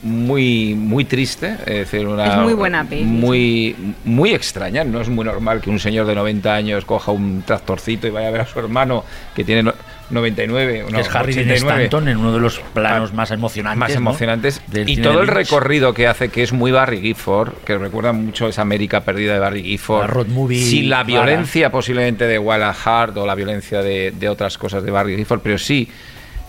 muy 0.03 0.75
muy 0.75 1.05
triste, 1.05 1.57
es 1.67 1.91
decir, 1.91 2.07
una 2.07 2.27
Es 2.27 2.37
muy 2.37 2.53
buena 2.55 2.85
peli, 2.85 3.03
muy 3.05 3.95
muy 4.05 4.33
extraña, 4.33 4.85
no 4.85 5.01
es 5.01 5.09
muy 5.09 5.25
normal 5.25 5.61
que 5.61 5.71
un 5.71 5.79
señor 5.81 6.07
de 6.07 6.15
90 6.15 6.55
años 6.55 6.85
coja 6.85 7.11
un 7.13 7.43
tractorcito 7.45 8.07
y 8.07 8.11
vaya 8.11 8.29
a 8.29 8.31
ver 8.31 8.43
a 8.43 8.47
su 8.47 8.59
hermano 8.61 9.05
que 9.35 9.43
tiene 9.45 9.65
no- 9.65 9.75
99, 10.11 10.85
Que 10.87 10.93
no, 10.93 10.99
es 10.99 11.15
Harry 11.15 11.35
Dean 11.35 11.47
89. 11.47 11.85
Stanton 11.85 12.09
en 12.09 12.17
uno 12.19 12.33
de 12.33 12.41
los 12.41 12.61
planos 12.73 13.13
más 13.13 13.31
emocionantes. 13.31 13.79
más 13.79 13.91
emocionantes. 13.91 14.63
Y 14.87 14.99
todo 14.99 15.23
el 15.23 15.29
recorrido 15.29 15.95
que 15.95 16.07
hace 16.07 16.29
que 16.29 16.43
es 16.43 16.53
muy 16.53 16.73
Barry 16.73 17.01
Gifford 17.01 17.55
que 17.65 17.79
recuerda 17.79 18.13
mucho 18.13 18.49
esa 18.49 18.63
América 18.63 19.03
perdida 19.03 19.35
de 19.35 19.39
Barry 19.39 19.63
Gifford. 19.63 20.03
La 20.03 20.07
road 20.07 20.27
movie 20.29 20.63
sin 20.63 20.91
la 20.91 21.05
violencia 21.05 21.71
posiblemente 21.71 22.27
de 22.27 22.39
Willa 22.39 22.75
Hart 22.85 23.17
o 23.17 23.27
la 23.27 23.35
violencia 23.35 23.83
de, 23.83 24.13
de 24.13 24.29
otras 24.29 24.59
cosas 24.59 24.83
de 24.83 24.91
Barry 24.91 25.17
Gifford 25.17 25.41
pero 25.41 25.59
sí 25.59 25.89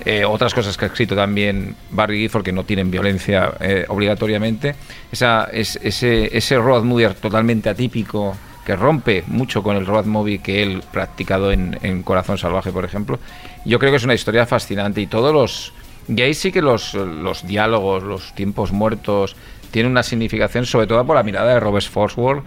eh, 0.03 0.25
otras 0.25 0.53
cosas 0.53 0.75
que 0.75 0.85
ha 0.85 0.87
escrito 0.89 1.15
también 1.15 1.75
Barry 1.91 2.19
Gifford 2.19 2.43
que 2.43 2.51
no 2.51 2.65
tienen 2.65 2.91
violencia 2.91 3.53
eh, 3.61 3.85
obligatoriamente. 3.87 4.75
Esa, 5.11 5.45
es, 5.45 5.79
ese, 5.81 6.35
ese 6.37 6.57
road 6.57 6.83
movie 6.83 7.09
totalmente 7.11 7.69
atípico 7.69 8.35
que 8.65 8.75
rompe 8.75 9.23
mucho 9.27 9.61
con 9.63 9.75
el 9.75 9.85
road 9.85 10.05
movie 10.05 10.39
que 10.39 10.63
él 10.63 10.83
practicado 10.91 11.51
en, 11.51 12.03
Corazón 12.03 12.37
Salvaje, 12.37 12.71
por 12.71 12.83
ejemplo. 12.83 13.19
Yo 13.63 13.79
creo 13.79 13.91
que 13.91 13.97
es 13.97 14.03
una 14.03 14.13
historia 14.13 14.45
fascinante 14.45 15.01
y 15.01 15.07
todos 15.07 15.33
los... 15.33 15.73
Y 16.07 16.21
ahí 16.21 16.33
sí 16.33 16.51
que 16.51 16.61
los, 16.61 16.93
los 16.93 17.47
diálogos, 17.47 18.03
los 18.03 18.33
tiempos 18.33 18.71
muertos, 18.71 19.35
tienen 19.71 19.91
una 19.91 20.03
significación, 20.03 20.65
sobre 20.65 20.87
todo 20.87 21.05
por 21.05 21.15
la 21.15 21.23
mirada 21.23 21.53
de 21.53 21.59
Robert 21.59 21.85
Forsworth, 21.85 22.43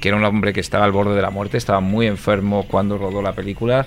que 0.00 0.08
era 0.08 0.16
un 0.16 0.24
hombre 0.24 0.52
que 0.52 0.60
estaba 0.60 0.84
al 0.84 0.92
borde 0.92 1.14
de 1.14 1.22
la 1.22 1.30
muerte, 1.30 1.56
estaba 1.56 1.80
muy 1.80 2.06
enfermo 2.06 2.66
cuando 2.68 2.98
rodó 2.98 3.22
la 3.22 3.34
película 3.34 3.86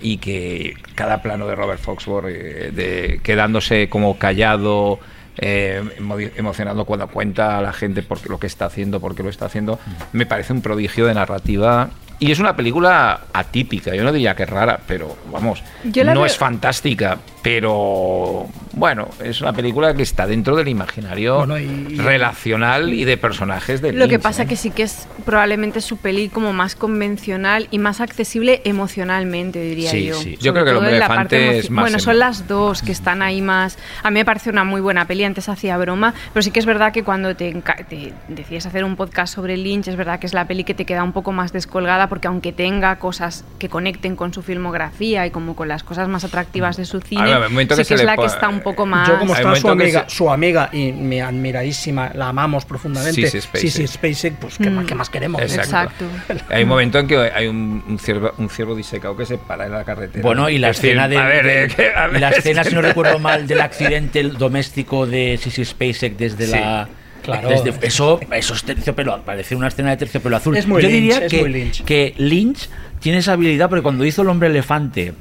y 0.00 0.18
que 0.18 0.74
cada 0.94 1.22
plano 1.22 1.46
de 1.46 1.54
Robert 1.54 1.80
Foxworth 1.80 2.28
eh, 2.28 2.70
de, 2.72 3.20
quedándose 3.22 3.88
como 3.88 4.18
callado 4.18 5.00
eh, 5.38 5.82
emo- 5.98 6.18
emocionando 6.36 6.84
cuando 6.84 7.08
cuenta 7.08 7.58
a 7.58 7.62
la 7.62 7.72
gente 7.72 8.02
por 8.02 8.28
lo 8.28 8.38
que 8.38 8.46
está 8.46 8.66
haciendo, 8.66 9.00
por 9.00 9.14
qué 9.14 9.22
lo 9.22 9.30
está 9.30 9.46
haciendo, 9.46 9.78
me 10.12 10.26
parece 10.26 10.52
un 10.52 10.62
prodigio 10.62 11.06
de 11.06 11.14
narrativa. 11.14 11.90
Y 12.20 12.30
es 12.30 12.38
una 12.38 12.54
película 12.54 13.22
atípica, 13.32 13.94
yo 13.94 14.04
no 14.04 14.12
diría 14.12 14.36
que 14.36 14.44
es 14.44 14.48
rara, 14.48 14.78
pero 14.86 15.16
vamos, 15.32 15.62
no 16.04 16.20
veo- 16.20 16.26
es 16.26 16.36
fantástica, 16.38 17.18
pero 17.44 18.46
bueno, 18.72 19.06
es 19.22 19.40
una 19.42 19.52
película 19.52 19.94
que 19.94 20.02
está 20.02 20.26
dentro 20.26 20.56
del 20.56 20.66
imaginario 20.66 21.36
Bueno, 21.36 21.58
y- 21.58 21.96
relacional 21.98 22.92
y 22.92 23.04
de 23.04 23.16
personajes 23.18 23.80
de 23.82 23.92
Lo 23.92 24.08
que 24.08 24.18
pasa 24.18 24.42
¿eh? 24.42 24.46
que 24.46 24.56
sí 24.56 24.70
que 24.70 24.82
es 24.84 25.06
probablemente 25.26 25.80
su 25.82 25.98
peli 25.98 26.28
como 26.30 26.52
más 26.54 26.74
convencional 26.74 27.68
y 27.70 27.78
más 27.78 28.00
accesible 28.00 28.62
emocionalmente, 28.64 29.60
diría 29.60 29.90
Sí, 29.90 30.06
yo. 30.06 30.14
sí. 30.14 30.36
Yo 30.40 30.52
Sobre 30.52 30.62
creo 30.62 30.64
que 30.64 30.70
El 30.70 30.76
hombre 30.78 30.96
elefante 30.96 31.58
es 31.58 31.70
más 31.70 31.82
Bueno, 31.84 31.98
son 31.98 32.18
las 32.18 32.48
dos 32.48 32.82
que 32.82 32.92
están 32.92 33.20
ahí 33.22 33.42
más... 33.42 33.78
A 34.02 34.10
mí 34.10 34.14
me 34.20 34.24
parece 34.24 34.48
una 34.50 34.64
muy 34.64 34.80
buena 34.80 35.06
peli, 35.06 35.24
antes 35.24 35.48
hacía 35.48 35.76
broma, 35.76 36.14
pero 36.32 36.42
sí 36.42 36.50
que 36.50 36.58
es 36.60 36.66
verdad 36.66 36.92
que 36.92 37.04
cuando 37.04 37.36
te, 37.36 37.54
enca- 37.54 37.86
te 37.86 38.12
decides 38.28 38.64
hacer 38.66 38.84
un 38.84 38.96
podcast 38.96 39.34
sobre 39.34 39.56
Lynch, 39.58 39.86
es 39.88 39.96
verdad 39.96 40.18
que 40.18 40.26
es 40.26 40.32
la 40.34 40.46
peli 40.46 40.64
que 40.64 40.74
te 40.74 40.86
queda 40.86 41.04
un 41.04 41.12
poco 41.12 41.30
más 41.30 41.52
descolgada 41.52 42.08
porque 42.08 42.26
aunque 42.26 42.52
tenga 42.52 42.96
cosas 42.98 43.44
que 43.58 43.68
conecten 43.68 44.16
con 44.16 44.32
su 44.32 44.42
filmografía 44.42 45.26
y 45.26 45.30
como 45.30 45.54
con 45.54 45.68
las 45.68 45.84
cosas 45.84 46.08
más 46.08 46.24
atractivas 46.24 46.76
de 46.78 46.86
su 46.86 47.00
cine, 47.00 47.33
momento 47.42 47.74
sí 47.74 47.82
que 47.82 47.82
que, 47.82 47.88
se 47.88 47.94
es 47.94 48.00
le 48.00 48.06
la 48.06 48.16
que 48.16 48.26
está 48.26 48.48
un 48.48 48.60
poco 48.60 48.86
más... 48.86 49.08
Yo 49.08 49.18
como 49.18 49.34
está 49.34 49.54
su 49.56 49.68
amiga, 49.68 50.04
se- 50.08 50.16
su 50.16 50.30
amiga 50.30 50.68
y 50.72 50.92
mi 50.92 51.20
admiradísima, 51.20 52.10
la 52.14 52.28
amamos 52.28 52.64
profundamente. 52.64 53.22
Sissy 53.22 53.40
Spacek. 53.40 53.60
Sissy 53.70 53.86
Spacek, 53.86 54.34
pues 54.36 54.58
¿qué, 54.58 54.70
Mm. 54.70 54.74
más- 54.74 54.86
qué 54.86 54.94
más 54.94 55.10
queremos? 55.10 55.42
Exacto. 55.42 56.04
Exacto. 56.28 56.54
Hay 56.54 56.62
un 56.62 56.68
momento 56.68 56.98
en 56.98 57.06
que 57.06 57.16
hay 57.18 57.46
un, 57.46 57.84
un 57.86 57.98
ciervo, 57.98 58.32
un 58.38 58.48
ciervo 58.50 58.74
disecado 58.74 59.16
que 59.16 59.26
se 59.26 59.38
para 59.38 59.66
en 59.66 59.72
la 59.72 59.84
carretera. 59.84 60.22
Bueno, 60.22 60.48
y 60.48 60.58
la 60.58 60.70
Es 60.70 60.76
decir, 60.76 60.90
escena 60.90 61.08
de, 61.08 61.18
a 61.18 61.24
ver, 61.26 61.44
de- 61.76 61.84
eh, 61.84 61.92
a 61.96 62.06
ver, 62.08 62.20
la 62.20 62.30
es 62.30 62.38
escena, 62.38 62.62
que- 62.62 62.68
si 62.70 62.74
no 62.74 62.82
recuerdo 62.82 63.18
mal, 63.18 63.46
del 63.46 63.60
accidente 63.60 64.22
doméstico 64.22 65.06
de 65.06 65.38
Sissy 65.40 65.64
Spacek 65.64 66.16
desde 66.16 66.46
Sí, 66.46 66.52
la 66.52 66.88
claro. 67.22 67.48
desde- 67.48 67.86
eso, 67.86 68.20
eso 68.32 68.54
es 68.54 68.64
terciopelo, 68.64 69.22
parece 69.24 69.54
una 69.56 69.68
escena 69.68 69.90
de 69.90 69.96
terciopelo 69.96 70.36
azul. 70.36 70.56
Es 70.56 70.66
muy 70.66 70.82
Yo 70.82 70.88
Lynch, 70.88 71.00
diría 71.00 71.18
es 71.26 71.30
que, 71.30 71.40
muy 71.40 71.52
Lynch. 71.52 71.84
que 71.84 72.14
Lynch 72.18 72.68
tiene 73.00 73.18
esa 73.18 73.32
habilidad 73.32 73.68
porque 73.68 73.82
cuando 73.82 74.04
hizo 74.04 74.22
El 74.22 74.28
hombre 74.28 74.48
elefante 74.48 75.12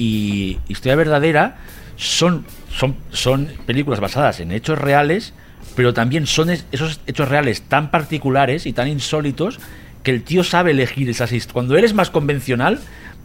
y 0.00 0.58
Historia 0.68 0.96
verdadera 0.96 1.58
son 1.96 2.46
son 2.74 2.96
son 3.12 3.48
películas 3.66 4.00
basadas 4.00 4.40
en 4.40 4.52
hechos 4.52 4.78
reales, 4.78 5.34
pero 5.76 5.92
también 5.92 6.26
son 6.26 6.48
es- 6.50 6.64
esos 6.72 7.00
hechos 7.06 7.28
reales 7.28 7.62
tan 7.62 7.90
particulares 7.90 8.64
y 8.66 8.72
tan 8.72 8.88
insólitos 8.88 9.60
que 10.02 10.10
el 10.12 10.22
tío 10.22 10.42
sabe 10.44 10.70
elegir 10.70 11.10
esas 11.10 11.30
historias. 11.32 11.52
Cuando 11.52 11.76
eres 11.76 11.92
más 11.92 12.08
convencional, 12.10 12.80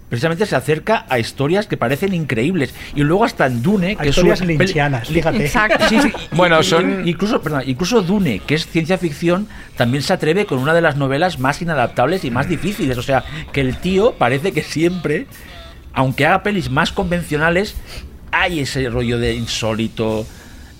precisamente 0.09 0.45
se 0.45 0.55
acerca 0.57 1.05
a 1.09 1.19
historias 1.19 1.67
que 1.67 1.77
parecen 1.77 2.13
increíbles. 2.13 2.73
Y 2.95 3.01
luego 3.03 3.23
hasta 3.23 3.45
en 3.47 3.61
Dune, 3.63 3.95
que 3.95 4.09
es 4.09 4.17
historias 4.17 4.41
una 4.41 4.47
peli- 4.47 4.57
lynchianas, 4.59 5.07
fíjate. 5.07 5.45
Exacto. 5.45 5.85
Sí, 5.87 5.97
Bueno, 6.33 6.61
son- 6.63 7.07
incluso, 7.07 7.41
perdón, 7.41 7.63
incluso 7.65 8.01
Dune, 8.01 8.39
que 8.45 8.55
es 8.55 8.67
ciencia 8.67 8.97
ficción, 8.97 9.47
también 9.77 10.03
se 10.03 10.11
atreve 10.11 10.45
con 10.45 10.59
una 10.59 10.73
de 10.73 10.81
las 10.81 10.97
novelas 10.97 11.39
más 11.39 11.61
inadaptables 11.61 12.25
y 12.25 12.31
más 12.31 12.49
difíciles. 12.49 12.97
O 12.97 13.01
sea, 13.03 13.23
que 13.53 13.61
el 13.61 13.77
tío 13.77 14.15
parece 14.17 14.51
que 14.51 14.61
siempre, 14.63 15.27
aunque 15.95 16.25
haga 16.25 16.43
pelis 16.43 16.69
más 16.69 16.91
convencionales, 16.91 17.75
hay 18.31 18.59
ese 18.59 18.89
rollo 18.89 19.17
de 19.17 19.33
insólito, 19.33 20.25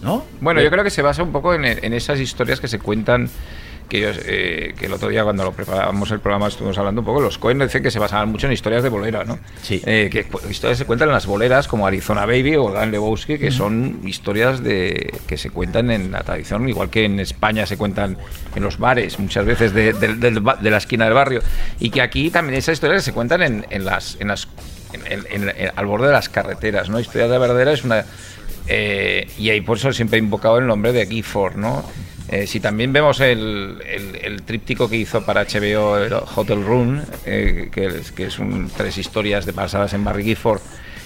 ¿no? 0.02 0.26
Bueno, 0.42 0.62
yo 0.62 0.70
creo 0.70 0.84
que 0.84 0.90
se 0.90 1.02
basa 1.02 1.24
un 1.24 1.32
poco 1.32 1.54
en, 1.54 1.66
en 1.66 1.94
esas 1.94 2.20
historias 2.20 2.60
que 2.60 2.68
se 2.68 2.80
cuentan. 2.80 3.30
Que, 3.88 4.02
yo, 4.02 4.10
eh, 4.10 4.74
que 4.80 4.88
el 4.88 4.94
otro 4.94 5.10
día 5.10 5.24
cuando 5.24 5.44
lo 5.44 5.52
preparábamos 5.52 6.10
el 6.10 6.20
programa 6.20 6.48
estuvimos 6.48 6.76
hablando 6.80 7.02
un 7.02 7.06
poco, 7.06 7.22
los 7.22 7.38
Cohen 7.38 7.60
dicen 7.60 7.84
que 7.84 7.92
se 7.92 8.00
basaban 8.00 8.30
mucho 8.30 8.48
en 8.48 8.54
historias 8.54 8.82
de 8.82 8.90
bolera, 8.90 9.26
¿no? 9.26 9.38
Sí. 9.62 9.80
Eh, 9.86 10.10
que 10.12 10.26
historias 10.50 10.80
se 10.80 10.86
cuentan 10.86 11.10
en 11.10 11.14
las 11.14 11.28
boleras 11.28 11.68
como 11.68 11.86
Arizona 11.86 12.26
Baby 12.26 12.56
o 12.56 12.72
Dan 12.72 12.92
Lebowski, 12.92 13.38
que 13.38 13.52
son 13.52 14.00
historias 14.04 14.64
de 14.64 15.14
que 15.28 15.38
se 15.38 15.52
cuentan 15.52 15.92
en 15.92 16.12
la 16.12 16.24
tradición, 16.24 16.68
igual 16.68 16.90
que 16.90 17.06
en 17.06 17.20
España 17.20 17.68
se 17.68 17.78
cuentan 17.78 18.18
en 18.56 18.64
los 18.64 18.80
bares, 18.80 19.20
muchas 19.20 19.46
veces 19.46 19.72
de, 19.72 19.94
la 20.64 20.78
esquina 20.78 21.06
del 21.06 21.14
barrio, 21.14 21.44
y 21.80 21.92
que 21.92 22.02
aquí 22.02 22.32
también 22.32 22.58
esas 22.58 22.74
historias 22.74 23.04
se 23.04 23.14
cuentan 23.14 23.44
en, 23.44 23.68
en 23.70 23.86
las, 23.86 24.18
en 24.20 24.30
las 24.30 24.48
en- 25.06 25.26
en- 25.30 25.50
en- 25.50 25.72
al 25.76 25.86
borde 25.86 26.08
de 26.08 26.14
las 26.14 26.30
carreteras, 26.30 26.90
¿no? 26.90 27.00
Historia 27.00 27.28
de 27.28 27.38
verdadera 27.38 27.72
es 27.72 27.84
una 27.84 28.06
eh, 28.68 29.28
y 29.38 29.50
ahí 29.50 29.62
por 29.62 29.78
eso 29.78 29.94
siempre 29.94 30.18
he 30.18 30.22
invocado 30.22 30.58
el 30.58 30.66
nombre 30.68 30.92
de 30.92 31.06
Gifford, 31.06 31.56
¿no? 31.56 31.84
Eh, 32.30 32.48
si 32.48 32.60
también 32.60 32.92
vemos 32.92 33.20
el, 33.20 33.78
el- 33.88 34.16
el 34.24 34.42
tríptico 34.42 34.90
que 34.90 34.96
hizo 34.98 35.24
para 35.24 35.42
HBO 35.46 35.98
el 36.00 36.12
Hotel 36.14 36.64
Room, 36.66 37.02
eh, 37.26 37.70
que 37.72 38.02
que 38.16 38.24
es 38.26 38.38
tres 38.76 38.98
historias 38.98 39.46
de, 39.46 39.52
basadas 39.52 39.94
en 39.94 40.04
Barry 40.04 40.24
Gifford, 40.24 40.62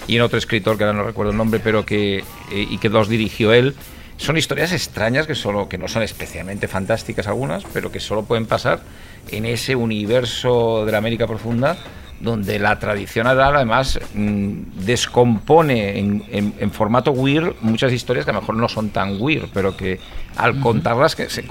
y 0.08 0.16
en 0.16 0.22
otro 0.22 0.38
escritor 0.40 0.78
que 0.78 0.86
ahora 0.86 0.98
no 0.98 1.04
recuerdo 1.04 1.32
el 1.32 1.38
nombre, 1.38 1.60
pero 1.62 1.86
que 1.86 2.20
eh, 2.20 2.24
y 2.52 2.78
que 2.78 2.88
los 2.90 3.10
dirigió 3.10 3.52
él. 3.54 3.76
Son 4.16 4.38
historias 4.38 4.72
extrañas 4.74 5.28
que 5.28 5.36
solo 5.36 5.70
que 5.70 5.78
no 5.78 5.88
son 5.88 6.04
especialmente 6.04 6.68
fantásticas 6.68 7.28
algunas, 7.28 7.64
pero 7.74 7.90
que 7.92 8.00
solo 8.02 8.24
pueden 8.24 8.46
pasar 8.48 8.82
en 9.32 9.46
ese 9.46 9.76
universo 9.78 10.86
de 10.86 10.92
la 10.92 10.98
América 10.98 11.26
profunda 11.28 11.78
donde 12.22 12.60
la 12.60 12.78
tradición 12.80 13.28
oral 13.28 13.56
además 13.56 14.00
mm, 14.14 14.52
descompone 14.86 15.98
en, 16.00 16.24
en- 16.30 16.54
en 16.60 16.72
formato 16.72 17.12
weird 17.12 17.54
muchas 17.62 17.92
historias 17.94 18.26
que 18.26 18.32
a 18.32 18.34
lo 18.34 18.42
mejor 18.42 18.56
no 18.58 18.68
son 18.68 18.90
tan 18.90 19.22
weird, 19.22 19.48
pero 19.54 19.78
que 19.78 20.00
al 20.36 20.60
contarlas 20.60 21.16
que 21.16 21.30
se, 21.30 21.46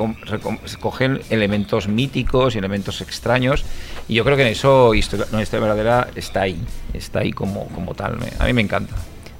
cogen 0.80 1.20
elementos 1.30 1.88
míticos 1.88 2.54
y 2.54 2.58
elementos 2.58 3.00
extraños 3.00 3.64
y 4.08 4.14
yo 4.14 4.24
creo 4.24 4.36
que 4.36 4.42
en 4.42 4.48
eso 4.48 4.94
historia, 4.94 5.26
no, 5.32 5.40
historia 5.40 5.66
verdadera 5.68 6.08
está 6.14 6.42
ahí, 6.42 6.58
está 6.92 7.20
ahí 7.20 7.32
como, 7.32 7.66
como 7.68 7.94
tal. 7.94 8.18
Me- 8.18 8.32
a 8.38 8.44
mí 8.46 8.52
me 8.52 8.62
encanta. 8.62 8.94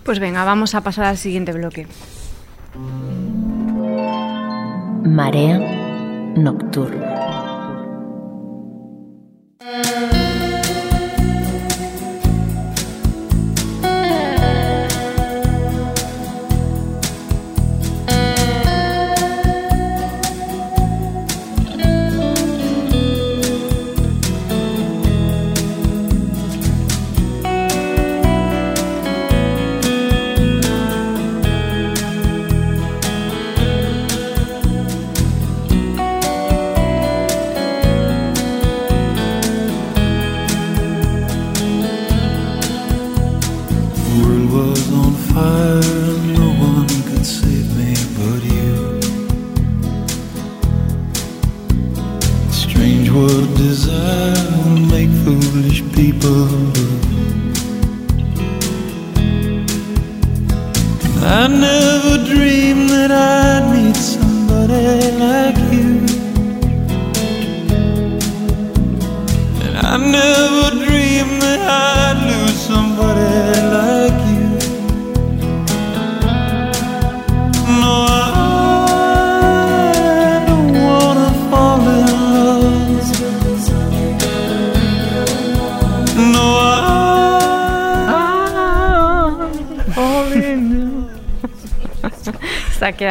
Pues 0.05 0.19
venga, 0.21 0.45
vamos 0.45 0.75
a 0.75 0.81
pasar 0.83 1.05
al 1.07 1.19
siguiente 1.19 1.53
bloque. 1.53 1.87
Marea 5.05 5.59
nocturna. 6.37 7.15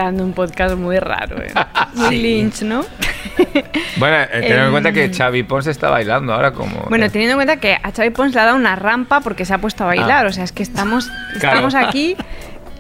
Quedando 0.08 0.24
un 0.24 0.32
podcast 0.32 0.76
muy 0.78 0.98
raro, 1.00 1.42
¿eh? 1.44 1.52
Muy 1.96 2.18
Lynch, 2.22 2.62
¿no? 2.62 2.86
Bueno, 3.98 4.16
eh, 4.22 4.28
tened 4.42 4.66
en 4.66 4.72
cuenta 4.72 4.92
que 4.94 5.04
Em, 5.06 5.14
Xavi 5.14 5.44
Pons 5.44 5.68
está 5.68 5.90
bailando 5.90 6.34
ahora 6.34 6.52
como... 6.54 6.86
Bueno, 6.88 7.10
teniendo 7.12 7.34
en 7.34 7.38
cuenta 7.40 7.58
que 7.58 7.74
a 7.74 7.92
Xavi 7.92 8.12
Pons 8.12 8.34
le 8.34 8.40
ha 8.40 8.46
dado 8.46 8.56
una 8.56 8.76
rampa 8.78 9.20
porque 9.20 9.44
se 9.44 9.54
ha 9.54 9.58
puesto 9.58 9.84
a 9.84 9.88
bailar, 9.88 10.26
Ah. 10.26 10.30
o 10.30 10.32
sea, 10.32 10.44
es 10.46 10.52
que 10.54 10.64
estamos, 10.64 11.10
Claro. 11.40 11.68
estamos 11.68 11.76
aquí 11.76 12.16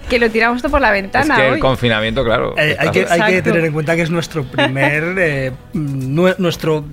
que 0.09 0.19
lo 0.19 0.29
tiramos 0.29 0.61
todo 0.61 0.71
por 0.71 0.79
la 0.81 0.95
es 0.95 1.01
ventana 1.01 1.35
que 1.35 1.47
el 1.47 1.53
hoy. 1.55 1.59
confinamiento, 1.59 2.23
claro. 2.23 2.53
Eh, 2.57 2.77
hay, 2.79 2.91
que, 2.91 2.99
hay 2.99 3.05
que 3.05 3.13
Exacto. 3.15 3.43
tener 3.43 3.65
en 3.65 3.73
cuenta 3.73 3.95
que 3.97 4.03
es 4.03 4.09
nuestro 4.09 4.45
primer. 4.45 5.15
eh, 5.17 5.51
nue- 5.73 6.35
nuestro. 6.37 6.85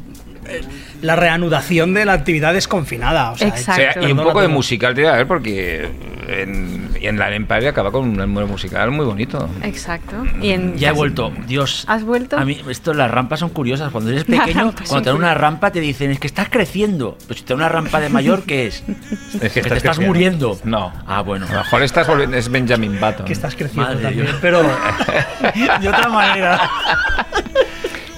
eh, 0.49 0.63
la 1.03 1.15
reanudación 1.17 1.93
de 1.95 2.05
la 2.07 2.15
actividad 2.15 2.55
desconfinada. 2.55 3.31
O 3.33 3.37
sea, 3.39 3.49
O 3.49 3.57
sea, 3.57 3.77
Exacto. 3.77 4.09
y 4.09 4.13
un 4.13 4.19
poco 4.19 4.41
de 4.41 4.47
pero- 4.47 4.55
musical 4.55 4.95
tiene 4.95 5.11
que 5.11 5.15
haber 5.15 5.27
porque 5.29 5.89
en, 6.27 6.91
y 7.01 7.07
en 7.07 7.19
la 7.19 7.35
Empire 7.35 7.69
acaba 7.69 7.91
con 7.91 8.09
un 8.09 8.17
número 8.17 8.47
musical 8.47 8.91
muy 8.91 9.05
bonito. 9.05 9.49
Exacto. 9.63 10.17
Y 10.41 10.51
en 10.51 10.77
Ya 10.77 10.91
he 10.91 10.93
vuelto. 10.93 11.33
Dios. 11.47 11.85
¿Has 11.89 12.05
vuelto? 12.05 12.39
A 12.39 12.45
mí, 12.45 12.61
esto, 12.69 12.95
las 12.95 13.11
rampas 13.11 13.41
son 13.41 13.51
curiosas. 13.51 13.91
Cuando 13.91 14.11
eres 14.11 14.25
pequeño, 14.25 14.73
cuando 14.89 15.03
te 15.03 15.11
dan 15.11 15.17
una 15.17 15.35
rampa, 15.35 15.71
te 15.71 15.81
dicen, 15.81 16.11
es 16.11 16.19
que 16.19 16.27
estás 16.27 16.49
creciendo. 16.49 17.17
Pero 17.27 17.39
si 17.39 17.45
te 17.45 17.53
dan 17.53 17.61
una 17.61 17.69
rampa 17.69 18.01
de 18.01 18.09
mayor, 18.09 18.45
¿qué 18.45 18.67
es? 18.67 18.85
Es 19.41 19.53
que 19.53 19.63
te 19.63 19.77
estás 19.77 19.99
muriendo. 19.99 20.59
No. 20.65 20.93
Ah, 21.07 21.21
bueno. 21.23 21.47
A 21.47 21.53
lo 21.53 21.59
mejor 21.59 21.83
estás 21.83 22.07
volviendo, 22.07 22.37
es 22.37 22.49
Benjamin 22.49 22.99
Button. 23.01 23.27
Que 23.27 23.33
estás 23.33 23.55
creciendo 23.55 23.91
Madre 23.91 24.03
también. 24.03 24.27
Dios. 24.27 24.39
Pero. 24.41 24.63
de 25.81 25.89
otra 25.89 26.09
manera. 26.09 26.71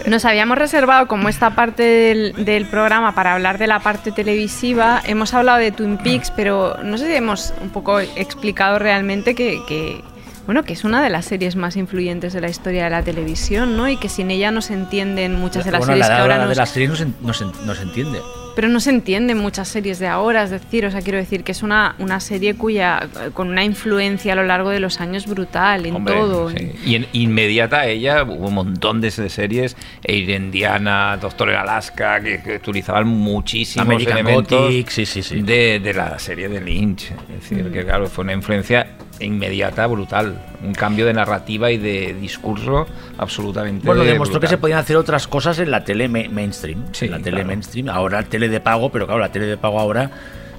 Nos 0.07 0.25
habíamos 0.25 0.57
reservado 0.57 1.09
como 1.09 1.29
esta 1.29 1.51
parte 1.57 1.83
del, 1.83 2.45
del 2.45 2.67
programa 2.67 3.15
para 3.15 3.33
hablar 3.35 3.59
de 3.59 3.67
la 3.67 3.81
parte 3.81 4.13
televisiva. 4.13 5.03
Hemos 5.05 5.35
hablado 5.35 5.59
de 5.59 5.73
Twin 5.73 5.99
Peaks, 5.99 6.31
pero 6.31 6.77
no 6.85 6.97
sé 6.97 7.07
si 7.07 7.15
hemos 7.15 7.53
un 7.61 7.71
poco 7.71 7.99
explicado 7.99 8.79
realmente 8.79 9.35
que, 9.35 9.59
que, 9.67 10.01
bueno, 10.47 10.63
que 10.63 10.75
es 10.75 10.85
una 10.85 11.03
de 11.03 11.11
las 11.11 11.25
series 11.25 11.57
más 11.57 11.77
influyentes 11.77 12.33
de 12.33 12.41
la 12.41 12.49
historia 12.49 12.85
de 12.85 12.91
la 12.91 13.03
televisión, 13.03 13.77
¿no? 13.77 13.89
Y 13.89 13.97
que 13.97 14.09
sin 14.09 14.31
ella 14.31 14.53
no 14.53 14.63
se 14.63 14.75
entienden 14.75 15.35
muchas 15.41 15.65
de 15.65 15.73
las 15.73 15.81
Bueno, 15.81 15.95
series 15.95 16.09
la, 16.09 16.15
que 16.17 16.21
ahora 16.23 16.37
la 16.37 16.43
de 16.45 16.49
nos, 16.51 16.57
las 16.59 16.69
series 16.71 16.91
no 16.91 16.97
se, 16.97 17.07
no 17.21 17.33
se- 17.33 17.67
no 17.67 17.75
se 17.75 17.83
entiende. 17.83 18.21
Pero 18.57 18.69
no 18.69 18.81
se 18.81 18.89
entienden 18.89 19.37
muchas 19.37 19.69
series 19.69 19.99
de 19.99 20.07
ahora, 20.07 20.43
es 20.43 20.51
decir, 20.51 20.87
o 20.87 20.91
sea, 20.91 21.03
quiero 21.03 21.19
decir 21.19 21.45
que 21.45 21.53
es 21.53 21.63
una, 21.63 21.95
una 21.99 22.21
serie 22.21 22.55
cuya 22.55 23.07
con 23.35 23.51
una 23.51 23.63
influencia 23.63 24.33
a 24.33 24.37
lo 24.37 24.45
largo 24.45 24.71
de 24.71 24.81
los 24.81 24.99
años 24.99 25.27
brutal 25.27 25.85
en 25.85 25.95
Hombre, 25.95 26.15
todo. 26.15 26.49
sí. 26.51 26.73
Y 26.87 26.95
en 26.95 27.07
inmediata 27.13 27.81
a 27.81 27.87
ella 27.87 28.23
hubo 28.25 28.49
un 28.49 28.55
montón 28.55 29.03
de, 29.03 29.11
series, 29.11 29.77
Air 30.03 30.31
Indiana, 30.31 31.19
Doctor 31.21 31.51
en 31.51 31.57
Alaska, 31.57 32.19
que, 32.23 32.43
que 32.43 32.57
utilizaban 32.57 33.07
muchísimos 33.07 33.87
American 33.87 34.19
elementos 34.19 34.59
Gothic, 34.59 34.89
sí, 34.89 35.05
sí, 35.05 35.23
sí. 35.23 35.43
De, 35.43 35.79
de 35.79 35.93
la 35.93 36.19
serie 36.19 36.49
de 36.49 36.63
Lynch. 36.63 37.13
Es 37.29 37.51
decir, 37.51 37.71
que 37.71 37.85
claro, 37.85 38.07
fue 38.07 38.25
una 38.25 38.33
influencia 38.33 38.97
inmediata 39.21 39.87
brutal. 39.87 40.56
Un 40.63 40.73
cambio 40.73 41.05
de 41.07 41.13
narrativa 41.13 41.71
y 41.71 41.77
de 41.79 42.15
discurso 42.15 42.87
absolutamente 43.19 43.87
Bueno, 43.87 44.05
demostró 44.05 44.41
que 44.41 44.47
se 44.49 44.57
podían 44.59 44.79
hacer 44.79 44.97
otras 44.97 45.27
cosas 45.29 45.59
en 45.59 45.71
la 45.71 45.85
tele 45.85 46.09
ma- 46.09 46.29
mainstream. 46.31 46.85
Sí, 46.93 47.05
en 47.07 47.11
la 47.13 47.19
tele 47.19 47.31
claro. 47.39 47.47
mainstream. 47.49 47.89
Ahora 47.89 48.23
tele 48.23 48.49
de 48.49 48.61
pago, 48.61 48.91
pero 48.91 49.07
claro, 49.07 49.21
la 49.21 49.31
tele 49.31 49.47
de 49.47 49.57
pago 49.59 49.79
ahora 49.79 50.11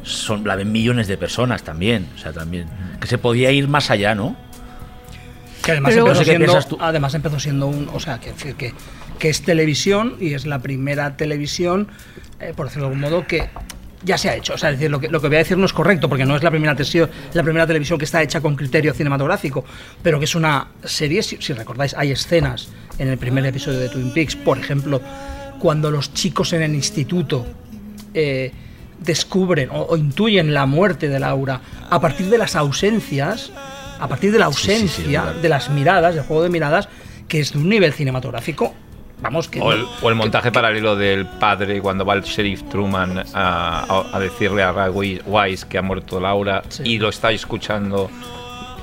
son, 0.04 0.48
la 0.48 0.56
ven 0.56 0.72
millones 0.72 1.08
de 1.08 1.18
personas 1.18 1.64
también. 1.64 2.08
O 2.16 2.18
sea, 2.20 2.32
también. 2.32 2.68
Que 3.02 3.08
se 3.08 3.18
podía 3.18 3.52
ir 3.52 3.68
más 3.68 3.90
allá, 3.92 4.14
¿no? 4.16 4.36
Que 5.64 5.72
además, 5.72 5.90
Pero- 5.94 6.02
empezó 6.06 6.08
No 6.08 6.16
sé 6.16 6.20
qué 6.26 6.30
siendo, 6.38 6.46
piensas 6.46 6.70
tú. 6.70 6.78
además 6.80 7.14
empezó 7.16 7.40
siendo 7.40 7.68
un. 7.68 7.90
O 7.94 8.00
sea, 8.00 8.20
que, 8.20 8.32
que, 8.34 8.54
que- 8.56 8.74
que 9.20 9.30
es 9.30 9.42
televisión 9.42 10.16
y 10.20 10.34
es 10.36 10.46
la 10.46 10.60
primera 10.60 11.18
televisión, 11.18 11.88
eh, 12.40 12.54
por 12.56 12.68
decirlo 12.68 12.88
de 12.90 12.94
algún 12.96 13.02
modo, 13.10 13.26
que 13.28 13.50
ya 14.04 14.18
se 14.18 14.30
ha 14.30 14.36
hecho. 14.36 14.54
O 14.54 14.58
sea, 14.58 14.70
es 14.72 14.78
decir, 14.78 14.92
lo 14.92 15.00
que, 15.00 15.08
lo 15.10 15.20
que 15.22 15.28
voy 15.28 15.36
a 15.38 15.40
decir 15.40 15.58
no 15.58 15.66
es 15.66 15.74
correcto, 15.74 16.08
porque 16.10 16.26
no 16.26 16.36
es 16.36 16.44
la 16.44 16.52
primera, 16.52 16.76
tesio- 16.76 17.10
la 17.34 17.44
primera 17.44 17.66
televisión 17.68 17.98
que 18.00 18.06
está 18.06 18.22
hecha 18.22 18.42
con 18.42 18.56
criterio 18.56 18.94
cinematográfico, 18.94 19.64
pero 20.04 20.20
que 20.20 20.26
es 20.26 20.36
una 20.36 20.68
serie, 20.84 21.24
si, 21.24 21.38
si 21.42 21.54
recordáis, 21.54 21.94
hay 21.96 22.12
escenas 22.12 22.70
en 23.00 23.08
el 23.10 23.18
primer 23.18 23.46
episodio 23.46 23.80
de 23.80 23.90
Twin 23.90 24.12
Peaks, 24.14 24.36
por 24.36 24.58
ejemplo, 24.58 25.02
cuando 25.60 25.90
los 25.92 26.14
chicos 26.14 26.54
en 26.54 26.62
el 26.64 26.74
instituto. 26.76 27.46
eh, 28.14 28.52
descubren 29.00 29.70
o, 29.70 29.82
o 29.84 29.96
intuyen 29.96 30.56
la 30.56 30.66
muerte 30.66 31.08
de 31.08 31.20
Laura 31.20 31.62
a 31.88 32.02
partir 32.02 32.32
de 32.32 32.40
las 32.40 32.56
ausencias, 32.56 33.52
a 34.00 34.08
partir 34.08 34.32
de 34.32 34.40
la 34.40 34.52
Sí, 34.52 34.54
sí, 34.58 34.64
sí, 34.64 34.72
ausencia 35.16 35.34
de 35.40 35.50
las 35.50 35.70
miradas, 35.70 36.16
del 36.16 36.24
juego 36.24 36.42
de 36.42 36.50
miradas, 36.50 36.90
que 37.28 37.40
es 37.40 37.54
de 37.54 37.60
un 37.60 37.70
nivel 37.70 37.94
cinematográfico, 37.94 38.74
vamos, 39.22 39.48
que... 39.48 39.60
O 39.62 39.72
el, 39.72 39.82
no- 39.82 39.90
o 40.02 40.10
el 40.10 40.16
montaje 40.16 40.52
paralelo 40.52 40.96
del 40.96 41.26
padre 41.26 41.82
cuando 41.82 42.06
va 42.06 42.14
el 42.14 42.22
sheriff 42.24 42.64
Truman 42.70 43.20
a, 43.34 43.86
a- 43.88 44.06
a 44.16 44.20
decirle 44.20 44.64
a 44.64 44.72
Ray 44.72 45.20
Wise 45.26 45.68
que 45.68 45.78
ha 45.78 45.82
muerto 45.82 46.20
Laura 46.20 46.62
Sí. 46.70 46.84
y 46.86 47.00
lo 47.00 47.10
está 47.10 47.32
escuchando 47.32 48.10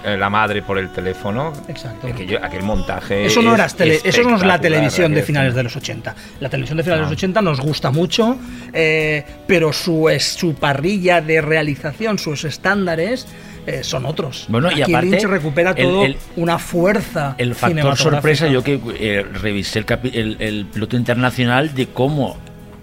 eh, 0.04 0.18
la 0.18 0.28
madre 0.28 0.60
por 0.62 0.76
el 0.76 0.90
teléfono. 0.90 1.50
Exacto. 1.66 2.08
Aquel 2.42 2.62
montaje. 2.62 3.24
Eso 3.24 3.40
no, 3.40 3.54
es 3.54 3.58
era 3.58 3.68
tele- 3.68 4.00
eso 4.04 4.22
no 4.22 4.36
es 4.36 4.42
la 4.44 4.60
televisión 4.60 5.14
de 5.14 5.22
finales 5.22 5.54
de 5.54 5.62
los 5.62 5.74
80. 5.76 6.14
La 6.40 6.50
televisión 6.50 6.76
de 6.76 6.82
finales 6.84 7.06
de 7.06 7.10
los 7.10 7.18
80 7.18 7.40
nos 7.40 7.60
gusta 7.60 7.90
mucho, 7.90 8.36
eh, 8.74 9.24
pero 9.46 9.72
su, 9.72 10.14
su 10.20 10.54
parrilla 10.56 11.22
de 11.22 11.40
realización, 11.40 12.18
sus 12.18 12.44
estándares 12.44 13.26
eh, 13.66 13.82
son 13.82 14.04
otros. 14.06 14.46
Bueno, 14.48 14.70
y 14.70 14.82
aparte, 14.82 15.06
Lynch 15.10 15.24
recupera 15.24 15.74
todo 15.74 16.04
el- 16.04 16.16
una 16.36 16.58
fuerza. 16.58 17.34
El 17.38 17.54
factor 17.54 17.96
sorpresa, 17.96 18.46
yo 18.48 18.62
que 18.62 18.80
eh, 18.98 19.24
revisé 19.40 19.78
el, 19.80 19.86
el, 20.14 20.36
el 20.40 20.66
piloto 20.66 20.96
internacional 20.96 21.74
de 21.74 21.86
cómo 21.88 22.36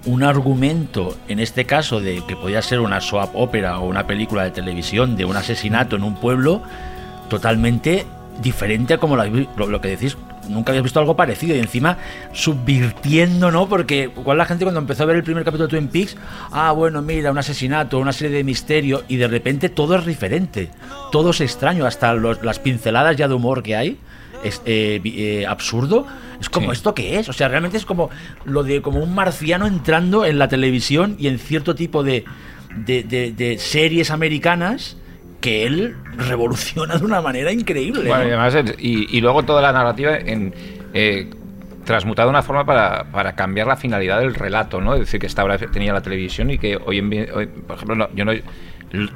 un 0.05 0.23
argumento, 0.23 1.15
en 1.27 1.39
este 1.39 1.65
caso 1.65 1.99
de 2.01 2.23
que 2.27 2.35
podía 2.35 2.61
ser 2.63 2.79
una 2.79 3.01
soap 3.01 3.35
ópera 3.35 3.77
o 3.79 3.87
una 3.87 4.07
película 4.07 4.43
de 4.43 4.49
televisión 4.51 5.15
de 5.15 5.25
un 5.25 5.37
asesinato 5.37 5.95
en 5.95 6.03
un 6.03 6.15
pueblo, 6.15 6.63
totalmente 7.29 8.05
diferente 8.41 8.95
a 8.95 8.97
como 8.97 9.15
lo 9.15 9.81
que 9.81 9.87
decís. 9.89 10.17
Nunca 10.49 10.71
habías 10.71 10.83
visto 10.83 10.99
algo 10.99 11.15
parecido 11.15 11.55
y 11.55 11.59
encima 11.59 11.97
subvirtiendo, 12.33 13.51
¿no? 13.51 13.67
Porque 13.67 14.11
igual 14.15 14.37
la 14.37 14.45
gente 14.45 14.65
cuando 14.65 14.79
empezó 14.79 15.03
a 15.03 15.05
ver 15.05 15.15
el 15.17 15.23
primer 15.23 15.43
capítulo 15.43 15.67
de 15.67 15.77
Twin 15.77 15.87
Peaks, 15.87 16.15
ah, 16.51 16.71
bueno, 16.71 17.01
mira, 17.01 17.31
un 17.31 17.37
asesinato, 17.37 17.99
una 17.99 18.13
serie 18.13 18.37
de 18.37 18.43
misterio, 18.43 19.03
y 19.07 19.17
de 19.17 19.27
repente 19.27 19.69
todo 19.69 19.95
es 19.95 20.05
diferente, 20.05 20.69
todo 21.11 21.31
es 21.31 21.41
extraño, 21.41 21.85
hasta 21.85 22.13
los- 22.13 22.43
las 22.43 22.59
pinceladas 22.59 23.15
ya 23.17 23.27
de 23.27 23.33
humor 23.33 23.63
que 23.63 23.75
hay, 23.75 23.97
es 24.43 24.61
eh, 24.65 24.99
eh, 25.05 25.45
absurdo. 25.47 26.05
Es 26.39 26.49
como, 26.49 26.67
Sí. 26.67 26.73
¿esto 26.73 26.95
qué 26.95 27.19
es? 27.19 27.29
O 27.29 27.33
sea, 27.33 27.47
realmente 27.47 27.77
es 27.77 27.85
como 27.85 28.09
lo 28.45 28.63
de 28.63 28.81
como 28.81 28.99
un 28.99 29.13
marciano 29.13 29.67
entrando 29.67 30.25
en 30.25 30.39
la 30.39 30.47
televisión 30.47 31.15
y 31.19 31.27
en 31.27 31.37
cierto 31.37 31.75
tipo 31.75 32.03
de, 32.03 32.25
de, 32.75 33.03
de- 33.03 33.31
de 33.31 33.59
series 33.59 34.09
americanas 34.09 34.97
que 35.41 35.65
él 35.65 35.95
revoluciona 36.17 36.95
de 36.97 37.03
una 37.05 37.21
manera 37.21 37.51
increíble. 37.51 38.07
Bueno, 38.07 38.23
¿no? 38.23 38.23
y, 38.23 38.27
además, 38.31 38.55
el- 38.55 38.75
y, 38.79 39.17
y 39.17 39.21
luego 39.21 39.43
toda 39.43 39.61
la 39.61 39.71
narrativa 39.71 40.15
en 40.17 40.53
eh, 40.93 41.29
transmutada 41.83 42.27
de 42.27 42.29
una 42.29 42.43
forma 42.43 42.63
para, 42.65 43.05
para 43.11 43.33
cambiar 43.35 43.65
la 43.67 43.75
finalidad 43.75 44.19
del 44.19 44.35
relato, 44.35 44.79
¿no? 44.79 44.93
Es 44.93 44.99
decir, 45.01 45.19
que 45.19 45.25
esta 45.27 45.43
obra 45.43 45.57
tenía 45.57 45.91
la 45.93 46.01
televisión 46.01 46.51
y 46.51 46.57
que 46.59 46.77
hoy 46.77 46.99
en 46.99 47.09
día, 47.09 47.25
hoy, 47.33 47.47
por 47.47 47.75
ejemplo, 47.75 47.95
no, 47.95 48.09
yo 48.13 48.23
no 48.23 48.31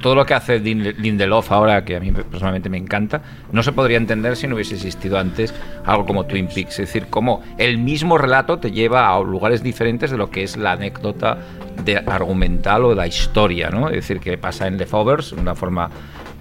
todo 0.00 0.14
lo 0.14 0.24
que 0.24 0.34
hace 0.34 0.58
Lin- 0.60 0.94
Lindelof 0.98 1.52
ahora, 1.52 1.84
que 1.84 1.96
a 1.96 2.00
mí 2.00 2.10
personalmente 2.12 2.68
me 2.68 2.78
encanta, 2.78 3.22
no 3.52 3.62
se 3.62 3.72
podría 3.72 3.98
entender 3.98 4.36
si 4.36 4.46
no 4.46 4.54
hubiese 4.54 4.74
existido 4.74 5.18
antes 5.18 5.54
algo 5.84 6.06
como 6.06 6.24
Twin 6.24 6.48
Peaks. 6.48 6.78
Es 6.78 6.88
decir, 6.88 7.06
como 7.08 7.42
el 7.58 7.78
mismo 7.78 8.18
relato 8.18 8.58
te 8.58 8.70
lleva 8.70 9.14
a 9.14 9.20
lugares 9.20 9.62
diferentes 9.62 10.10
de 10.10 10.16
lo 10.16 10.30
que 10.30 10.42
es 10.42 10.56
la 10.56 10.72
anécdota 10.72 11.38
de 11.84 11.98
argumental 11.98 12.84
o 12.84 12.94
la 12.94 13.06
historia, 13.06 13.68
¿no? 13.70 13.88
Es 13.88 13.96
decir, 13.96 14.18
que 14.20 14.38
pasa 14.38 14.66
en 14.66 14.78
Leftovers 14.78 15.34
de 15.34 15.40
una 15.40 15.54
forma 15.54 15.90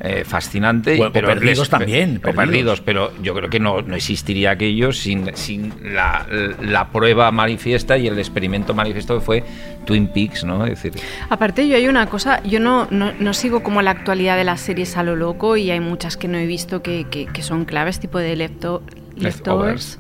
eh, 0.02 0.24
fascinante. 0.26 1.02
O 1.02 1.12
pero 1.12 1.28
Perdidos 1.28 1.60
les- 1.60 1.70
también, 1.70 2.18
o 2.18 2.22
Perdidos. 2.22 2.36
perdidos, 2.46 2.82
pero 2.82 3.12
yo 3.22 3.34
creo 3.34 3.50
que 3.50 3.60
no, 3.60 3.82
no 3.82 3.96
existiría 3.96 4.52
aquello 4.52 4.92
sin, 4.92 5.36
sin 5.36 5.74
la, 5.96 6.26
la 6.62 6.90
prueba 6.90 7.32
manifiesta 7.32 7.98
y 7.98 8.08
el 8.08 8.18
experimento 8.20 8.74
manifiesto 8.74 9.16
que 9.18 9.22
fue 9.26 9.44
Twin 9.86 10.08
Peaks, 10.08 10.44
¿no? 10.44 10.66
Es 10.66 10.82
decir, 10.82 11.02
Aparte, 11.30 11.68
yo 11.68 11.76
hay 11.78 11.88
una 11.88 12.08
cosa, 12.08 12.42
yo 12.44 12.60
no, 12.60 12.88
no, 12.92 13.14
no 13.20 13.34
sigo 13.34 13.64
como 13.64 13.82
la 13.82 13.92
actualidad 13.92 14.36
de 14.38 14.44
las 14.44 14.62
series 14.62 14.98
a 14.98 15.04
lo 15.04 15.16
loco 15.16 15.56
y 15.58 15.72
hay 15.72 15.80
muchas 15.80 16.18
que 16.18 16.28
no 16.28 16.38
he 16.38 16.46
visto 16.46 16.82
que, 16.82 17.06
que- 17.10 17.28
que 17.28 17.42
son 17.42 17.66
claves, 17.66 18.00
tipo 18.00 18.18
de 18.20 18.36
lepto- 18.36 18.82
Leftovers. 19.16 19.98
leftovers. 19.98 20.00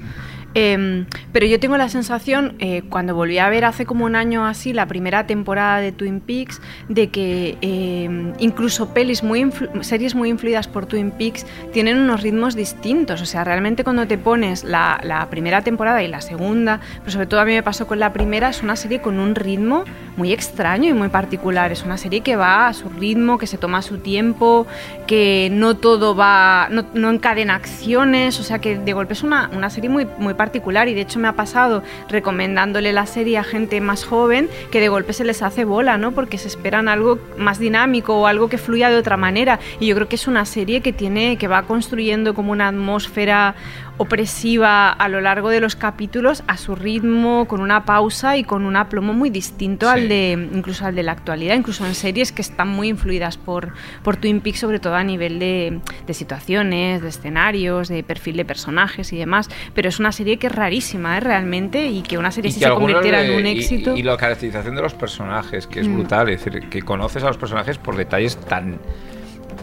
Em, 0.56 1.06
pero 1.34 1.46
yo 1.46 1.60
tengo 1.60 1.76
la 1.78 1.90
sensación, 1.90 2.56
eh, 2.60 2.82
cuando 2.90 3.14
volví 3.14 3.38
a 3.40 3.50
ver 3.50 3.66
hace 3.66 3.86
como 3.86 4.06
un 4.06 4.16
año 4.16 4.46
así 4.46 4.72
la 4.72 4.86
primera 4.86 5.28
temporada 5.28 5.82
de 5.82 5.92
Twin 5.92 6.22
Peaks, 6.22 6.62
de 6.88 7.10
que 7.10 7.58
em, 7.60 8.34
incluso 8.40 8.94
pelis 8.94 9.22
muy 9.22 9.52
series 9.82 10.16
muy 10.16 10.30
influidas 10.30 10.70
por 10.70 10.86
Twin 10.86 11.12
Peaks 11.12 11.46
tienen 11.74 11.98
unos 11.98 12.22
ritmos 12.22 12.56
distintos. 12.56 13.22
O 13.22 13.26
sea, 13.26 13.44
realmente 13.44 13.84
cuando 13.84 14.08
te 14.08 14.18
pones 14.18 14.64
la, 14.64 14.98
la 15.04 15.30
primera 15.30 15.62
temporada 15.62 16.02
y 16.02 16.08
la 16.08 16.22
segunda, 16.22 16.80
pero 17.00 17.12
sobre 17.12 17.28
todo 17.28 17.42
a 17.42 17.46
mí 17.46 17.52
me 17.52 17.62
pasó 17.62 17.86
con 17.86 18.00
la 18.00 18.14
primera, 18.14 18.48
es 18.48 18.64
una 18.64 18.78
serie 18.78 19.02
con 19.02 19.20
un 19.20 19.36
ritmo 19.36 19.84
muy 20.18 20.32
extraño 20.32 20.90
y 20.90 20.94
muy 20.94 21.10
particular. 21.10 21.72
Es 21.72 21.84
una 21.84 21.98
serie 21.98 22.22
que 22.22 22.36
va 22.36 22.68
a 22.68 22.74
su 22.74 22.90
ritmo, 22.90 23.38
que 23.38 23.48
se 23.48 23.58
toma 23.58 23.82
su 23.82 24.00
tiempo, 24.00 24.66
que 25.08 25.50
no 25.52 25.78
todo 25.78 26.16
va, 26.16 26.68
no, 26.72 26.86
no 26.94 27.10
encadena 27.10 27.56
acciones, 27.56 28.40
o 28.40 28.44
sea 28.44 28.60
que 28.60 28.78
de 28.78 28.94
golpe 28.94 29.14
es 29.14 29.24
una, 29.24 29.50
una 29.54 29.70
serie 29.70 29.90
muy, 29.90 30.08
muy 30.18 30.34
particular 30.34 30.88
y 30.88 30.94
de 30.94 31.02
hecho 31.02 31.20
me 31.20 31.28
ha 31.28 31.34
pasado 31.34 31.84
recomendándole 32.10 32.94
la 32.94 33.06
serie 33.06 33.38
a 33.38 33.44
gente 33.44 33.82
más 33.82 34.06
joven 34.06 34.50
que 34.72 34.80
de 34.80 34.90
golpe 34.90 35.14
se 35.14 35.26
les 35.26 35.42
hace 35.42 35.66
bola, 35.66 35.98
¿no? 35.98 36.12
Porque 36.12 36.38
se 36.38 36.48
esperan 36.48 36.88
algo 36.88 37.20
más 37.38 37.60
dinámico 37.60 38.16
o 38.16 38.28
algo 38.28 38.50
que 38.50 38.58
fluya 38.58 38.90
de 38.90 38.98
otra 38.98 39.18
manera 39.18 39.60
y 39.80 39.88
yo 39.88 39.96
creo 39.96 40.08
que 40.08 40.16
es 40.16 40.28
una 40.28 40.46
serie 40.46 40.82
que 40.82 40.94
tiene, 40.94 41.38
que 41.38 41.48
va 41.48 41.64
construyendo 41.64 42.34
como 42.34 42.52
una 42.52 42.68
atmósfera 42.68 43.56
opresiva 43.98 44.90
a 44.92 45.10
lo 45.10 45.22
largo 45.22 45.50
de 45.50 45.60
los 45.60 45.76
capítulos 45.76 46.44
a 46.48 46.58
su 46.58 46.76
ritmo, 46.76 47.48
con 47.48 47.62
una 47.62 47.86
pausa 47.86 48.38
y 48.38 48.44
con 48.44 48.66
un 48.66 48.76
aplomo 48.76 49.14
muy 49.14 49.30
distinto 49.30 49.90
al 49.90 50.08
de 50.10 50.32
incluso 50.54 50.86
al 50.86 50.96
de 50.96 51.04
la 51.04 51.12
actualidad, 51.14 51.56
incluso 51.56 51.86
en 51.86 51.96
series 51.96 52.32
que 52.32 52.42
están 52.42 52.68
muy 52.68 52.90
influidas 52.90 53.38
por, 53.38 53.74
por 54.04 54.18
Twin 54.18 54.42
Peaks, 54.42 54.60
sobre 54.60 54.80
todo 54.80 54.96
a 54.96 55.04
nivel 55.04 55.40
de, 55.40 55.80
de 56.06 56.14
situaciones, 56.14 57.02
de 57.02 57.10
escenarios, 57.10 57.88
de 57.88 58.04
perfil 58.04 58.38
de 58.38 58.46
personajes 58.46 59.12
y 59.14 59.18
demás. 59.18 59.50
Pero 59.74 59.90
es 59.90 60.00
una 60.00 60.12
serie 60.12 60.38
que 60.38 60.48
es 60.48 60.54
rarísima, 60.56 61.18
¿eh? 61.18 61.20
realmente, 61.22 61.86
y 61.88 62.02
que 62.02 62.18
una 62.18 62.32
serie 62.32 62.52
si 62.52 62.60
se 62.60 62.70
convirtiera 62.70 63.24
en 63.24 63.36
un 63.40 63.46
y- 63.48 63.52
éxito. 63.52 63.96
Y, 63.96 64.04
la 64.04 64.18
caracterización 64.18 64.76
de 64.76 64.82
los 64.82 64.94
personajes, 64.94 65.68
que 65.68 65.80
es 65.80 65.88
Mm. 65.88 65.94
brutal, 65.96 66.30
es 66.30 66.44
decir, 66.44 66.70
que 66.70 66.82
conoces 66.82 67.24
a 67.24 67.28
los 67.28 67.38
personajes 67.38 67.78
por 67.78 67.96
detalles 67.96 68.38
tan 68.38 68.78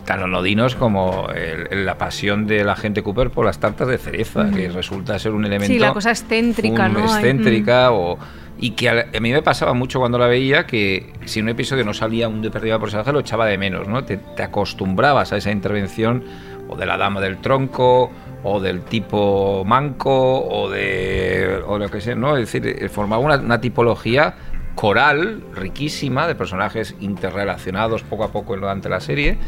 tan 0.04 0.20
anodinos 0.22 0.74
como 0.74 1.28
el- 1.30 1.84
la 1.86 1.96
pasión 1.98 2.46
de 2.46 2.64
la 2.64 2.74
gente 2.76 3.02
Cooper 3.02 3.30
por 3.30 3.46
las 3.46 3.58
tartas 3.60 3.86
de 3.88 3.98
cereza, 3.98 4.50
que 4.50 4.68
resulta 4.68 5.18
ser 5.18 5.32
un 5.32 5.44
elemento 5.44 5.72
Mm. 5.72 5.76
Sí, 5.76 5.78
la 5.78 5.92
cosa 5.92 6.10
excéntrica, 6.10 6.86
un- 6.86 6.92
¿no? 6.94 6.98
Hay- 7.00 7.04
mm. 7.04 7.08
excéntrica 7.14 7.92
o 7.92 8.18
y 8.58 8.72
que 8.72 8.88
a, 8.90 9.06
mí 9.20 9.32
me 9.32 9.42
pasaba 9.42 9.72
mucho 9.74 9.98
cuando 9.98 10.18
la 10.18 10.26
veía 10.28 10.66
que 10.66 11.12
si 11.24 11.40
un 11.40 11.48
episodio 11.48 11.84
no 11.84 11.94
salía 11.94 12.28
un 12.28 12.42
de 12.42 12.50
perdido 12.50 12.78
personaje 12.78 13.12
lo 13.12 13.20
echaba 13.20 13.46
de 13.46 13.58
menos, 13.58 13.88
¿no? 13.88 14.04
Te, 14.04 14.18
te 14.18 14.42
acostumbrabas 14.44 15.32
a 15.32 15.36
esa 15.36 15.50
intervención 15.50 16.22
o 16.68 16.76
de 16.76 16.86
la 16.86 16.96
dama 16.96 17.20
del 17.20 17.38
tronco 17.38 18.10
o 18.44 18.60
del 18.60 18.82
tipo 18.82 19.64
manco 19.64 20.44
o 20.46 20.68
de 20.70 21.60
o 21.66 21.78
lo 21.78 21.88
que 21.88 22.00
sea, 22.00 22.14
¿no? 22.14 22.36
Es 22.36 22.52
decir, 22.52 22.66
eh, 22.84 22.88
formaba 22.88 23.22
una, 23.22 23.36
una 23.36 23.60
tipología 23.60 24.34
coral 24.74 25.42
riquísima 25.54 26.26
de 26.26 26.34
personajes 26.34 26.94
interrelacionados 27.00 28.02
poco 28.04 28.24
a 28.24 28.32
poco 28.32 28.54
durante 28.56 28.88
la 28.88 29.00
serie 29.00 29.38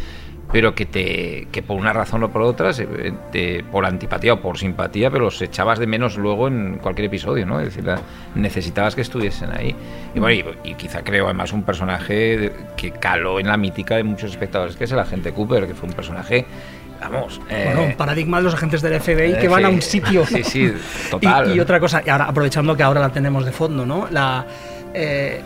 pero 0.52 0.74
que 0.74 0.86
te 0.86 1.48
que 1.50 1.62
por 1.62 1.76
una 1.78 1.92
razón 1.92 2.22
o 2.22 2.30
por 2.30 2.42
otra 2.42 2.70
te- 3.32 3.64
por 3.72 3.84
antipatía 3.86 4.34
o 4.34 4.40
por 4.40 4.58
simpatía 4.58 5.10
pero 5.10 5.24
los 5.24 5.40
echabas 5.42 5.78
de 5.78 5.86
menos 5.86 6.16
luego 6.16 6.48
en 6.48 6.78
cualquier 6.82 7.06
episodio 7.06 7.44
no 7.46 7.58
es 7.60 7.74
decir 7.74 7.84
necesitabas 8.34 8.94
que 8.94 9.00
estuviesen 9.00 9.50
ahí 9.52 9.74
y 10.14 10.20
bueno 10.20 10.52
y, 10.64 10.70
y 10.70 10.74
quizá 10.74 11.02
creo 11.02 11.24
además 11.24 11.52
un 11.52 11.62
personaje 11.64 12.52
que 12.76 12.90
caló 12.92 13.40
en 13.40 13.48
la 13.48 13.56
mítica 13.56 13.96
de 13.96 14.04
muchos 14.04 14.30
espectadores 14.30 14.76
que 14.76 14.84
es 14.84 14.92
el 14.92 14.98
agente 14.98 15.32
Cooper 15.32 15.66
que 15.66 15.74
fue 15.74 15.88
un 15.88 15.94
personaje 15.94 16.44
vamos 17.00 17.40
eh, 17.50 17.64
Bueno, 17.74 17.82
un 17.90 17.96
paradigma 17.96 18.38
de 18.38 18.44
los 18.44 18.54
agentes 18.54 18.80
del 18.80 19.00
FBI 19.00 19.38
que 19.38 19.48
van 19.48 19.64
a 19.64 19.68
un 19.68 19.82
sitio. 19.82 20.24
sí 20.26 20.42
sí 20.44 20.72
total 21.10 21.50
Y, 21.52 21.56
y 21.56 21.60
otra 21.60 21.80
cosa, 21.80 22.02
y 22.04 22.08
ahora, 22.08 22.26
aprovechando 22.26 22.76
que 22.76 22.82
ahora 22.82 23.00
la 23.00 23.10
tenemos 23.10 23.44
de 23.44 23.52
fondo, 23.52 23.84
¿no? 23.84 24.08
La, 24.10 24.46
eh, 24.94 25.40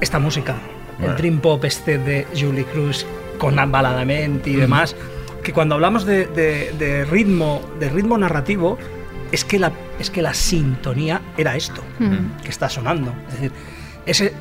esta 0.00 0.18
música, 0.18 0.54
Bueno. 0.98 1.12
el 1.14 1.18
Dream 1.18 1.38
Pop 1.40 1.64
este 1.64 1.98
de 1.98 2.26
Julie 2.38 2.64
Cruz 2.64 3.04
con 3.42 3.72
Baladament 3.72 4.46
y 4.46 4.54
demás, 4.54 4.94
que 5.42 5.52
cuando 5.52 5.74
hablamos 5.74 6.06
de, 6.06 6.26
de- 6.26 6.72
de 6.78 7.04
ritmo, 7.04 7.60
de 7.80 7.88
ritmo 7.88 8.16
narrativo, 8.16 8.78
es 9.32 9.44
que, 9.44 9.58
la, 9.58 9.72
es 9.98 10.10
que 10.10 10.22
la 10.22 10.32
sintonía 10.32 11.20
era 11.36 11.56
esto 11.56 11.82
que 12.44 12.48
está 12.48 12.68
sonando. 12.68 13.12
Es 13.28 13.34
decir, 13.34 13.52
ese, 14.06 14.32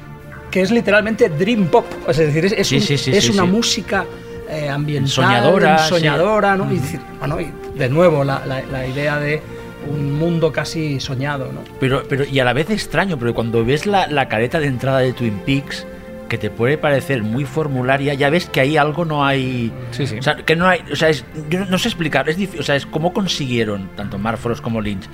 que 0.51 0.61
es 0.61 0.69
literalmente 0.69 1.29
Dream 1.29 1.65
Pop. 1.69 1.85
Es 2.07 2.17
decir, 2.17 2.45
es, 2.45 2.51
es 2.51 2.67
Sí, 2.67 2.75
un- 2.75 2.81
sí, 2.81 2.97
sí, 2.99 3.11
es 3.11 3.23
sí, 3.25 3.31
una 3.31 3.43
sí. 3.43 3.49
música 3.49 4.05
eh, 4.49 4.69
ambiental, 4.69 5.09
Soñadora, 5.11 5.77
sí. 5.79 5.89
soñadora, 5.89 6.55
¿no? 6.55 6.71
Y 6.71 6.77
decir, 6.77 6.99
bueno, 7.19 7.39
y 7.41 7.51
de 7.75 7.89
nuevo 7.89 8.23
la, 8.23 8.45
la- 8.45 8.61
la 8.61 8.85
idea 8.85 9.17
de 9.17 9.41
un 9.89 10.13
mundo 10.13 10.51
casi 10.51 10.99
soñado, 10.99 11.51
¿no? 11.51 11.61
Pero, 11.79 12.03
pero, 12.07 12.23
y 12.25 12.39
a 12.39 12.43
la 12.45 12.53
vez 12.53 12.69
extraño, 12.69 13.17
pero 13.17 13.33
cuando 13.33 13.65
ves 13.65 13.87
la, 13.87 14.05
la 14.05 14.27
careta 14.27 14.59
de 14.59 14.67
entrada 14.67 14.99
de 14.99 15.13
Twin 15.13 15.39
Peaks, 15.43 15.87
que 16.31 16.37
te 16.37 16.49
puede 16.49 16.77
parecer 16.77 17.23
muy 17.23 17.43
formularia, 17.43 18.13
ya 18.13 18.29
ves 18.29 18.45
que 18.45 18.61
ahí 18.61 18.77
algo 18.77 19.03
no 19.03 19.25
hay. 19.25 19.69
Sí, 19.91 20.07
sí. 20.07 20.17
O 20.17 20.23
sea, 20.23 20.37
que 20.37 20.55
no 20.55 20.65
hay. 20.65 20.79
O 20.89 20.95
sea, 20.95 21.09
es, 21.09 21.25
yo 21.49 21.65
no, 21.65 21.77
sé 21.77 21.89
explicar. 21.89 22.29
Es 22.29 22.37
difícil. 22.37 22.61
O 22.61 22.63
sea, 22.63 22.77
es 22.77 22.85
cómo 22.85 23.11
consiguieron, 23.11 23.89
tanto 23.97 24.17
Mark 24.17 24.37
Frost 24.37 24.63
como 24.63 24.79
Lynch, 24.79 25.09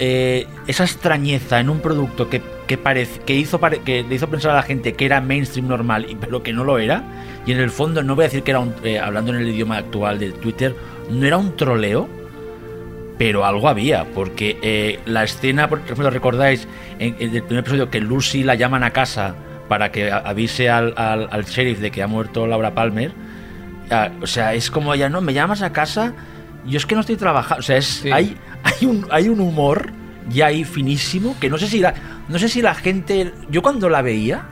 eh, 0.00 0.48
esa 0.66 0.82
extrañeza 0.82 1.60
en 1.60 1.70
un 1.70 1.78
producto 1.78 2.28
que, 2.28 2.42
que, 2.66 2.76
parece, 2.76 3.20
que, 3.20 3.36
hizo 3.36 3.60
que 3.60 4.02
le 4.02 4.12
hizo 4.16 4.28
pensar 4.28 4.50
a 4.50 4.54
la 4.56 4.62
gente 4.64 4.94
que 4.94 5.06
era 5.06 5.20
mainstream 5.20 5.68
normal, 5.68 6.06
y- 6.10 6.16
pero 6.16 6.42
que 6.42 6.52
no 6.52 6.64
lo 6.64 6.80
era. 6.80 7.04
Y 7.46 7.52
en 7.52 7.60
el 7.60 7.70
fondo, 7.70 8.02
no 8.02 8.16
voy 8.16 8.24
a 8.24 8.26
decir 8.26 8.42
que 8.42 8.50
era 8.50 8.58
un. 8.58 8.74
eh, 8.82 8.98
hablando 8.98 9.32
en 9.32 9.42
el 9.42 9.48
idioma 9.48 9.76
actual 9.76 10.18
de 10.18 10.32
Twitter, 10.32 10.74
no 11.08 11.24
era 11.24 11.36
un 11.38 11.54
troleo 11.54 12.08
pero 13.16 13.44
algo 13.44 13.68
había, 13.68 14.06
porque 14.06 14.58
eh, 14.60 14.98
la 15.06 15.22
escena, 15.22 15.68
por 15.68 15.78
ejemplo, 15.78 16.10
recordáis 16.10 16.66
en, 16.98 17.14
en 17.20 17.32
el 17.36 17.44
primer 17.44 17.60
episodio 17.60 17.88
que 17.88 18.00
Lucy 18.00 18.42
la 18.42 18.56
llaman 18.56 18.82
a 18.82 18.90
casa 18.90 19.36
para 19.68 19.90
que 19.92 20.10
avise 20.12 20.68
al, 20.70 20.94
al- 20.96 21.28
al 21.30 21.44
sheriff 21.44 21.78
de 21.80 21.90
que 21.90 22.02
ha 22.02 22.06
muerto 22.06 22.46
Laura 22.46 22.74
Palmer. 22.74 23.12
O 24.22 24.26
sea, 24.26 24.54
es 24.54 24.70
como 24.70 24.92
ella, 24.94 25.08
no, 25.08 25.20
me 25.20 25.32
llamas 25.34 25.62
a 25.62 25.72
casa, 25.72 26.14
yo 26.66 26.76
es 26.78 26.86
que 26.86 26.94
no 26.94 27.00
estoy 27.02 27.16
trabajando. 27.16 27.60
O 27.60 27.62
sea, 27.62 27.76
es, 27.76 27.86
Sí. 27.86 28.10
hay, 28.10 28.36
hay, 28.62 28.86
un, 28.86 29.06
hay 29.10 29.28
un 29.28 29.40
humor 29.40 29.90
ya 30.28 30.46
ahí 30.46 30.64
finísimo 30.64 31.36
que 31.38 31.50
no 31.50 31.58
sé 31.58 31.66
si 31.66 31.80
la, 31.80 31.92
no 32.28 32.38
sé 32.38 32.48
si 32.48 32.62
la 32.62 32.74
gente. 32.74 33.32
Yo 33.50 33.60
cuando 33.62 33.88
la 33.90 34.00
veía, 34.02 34.46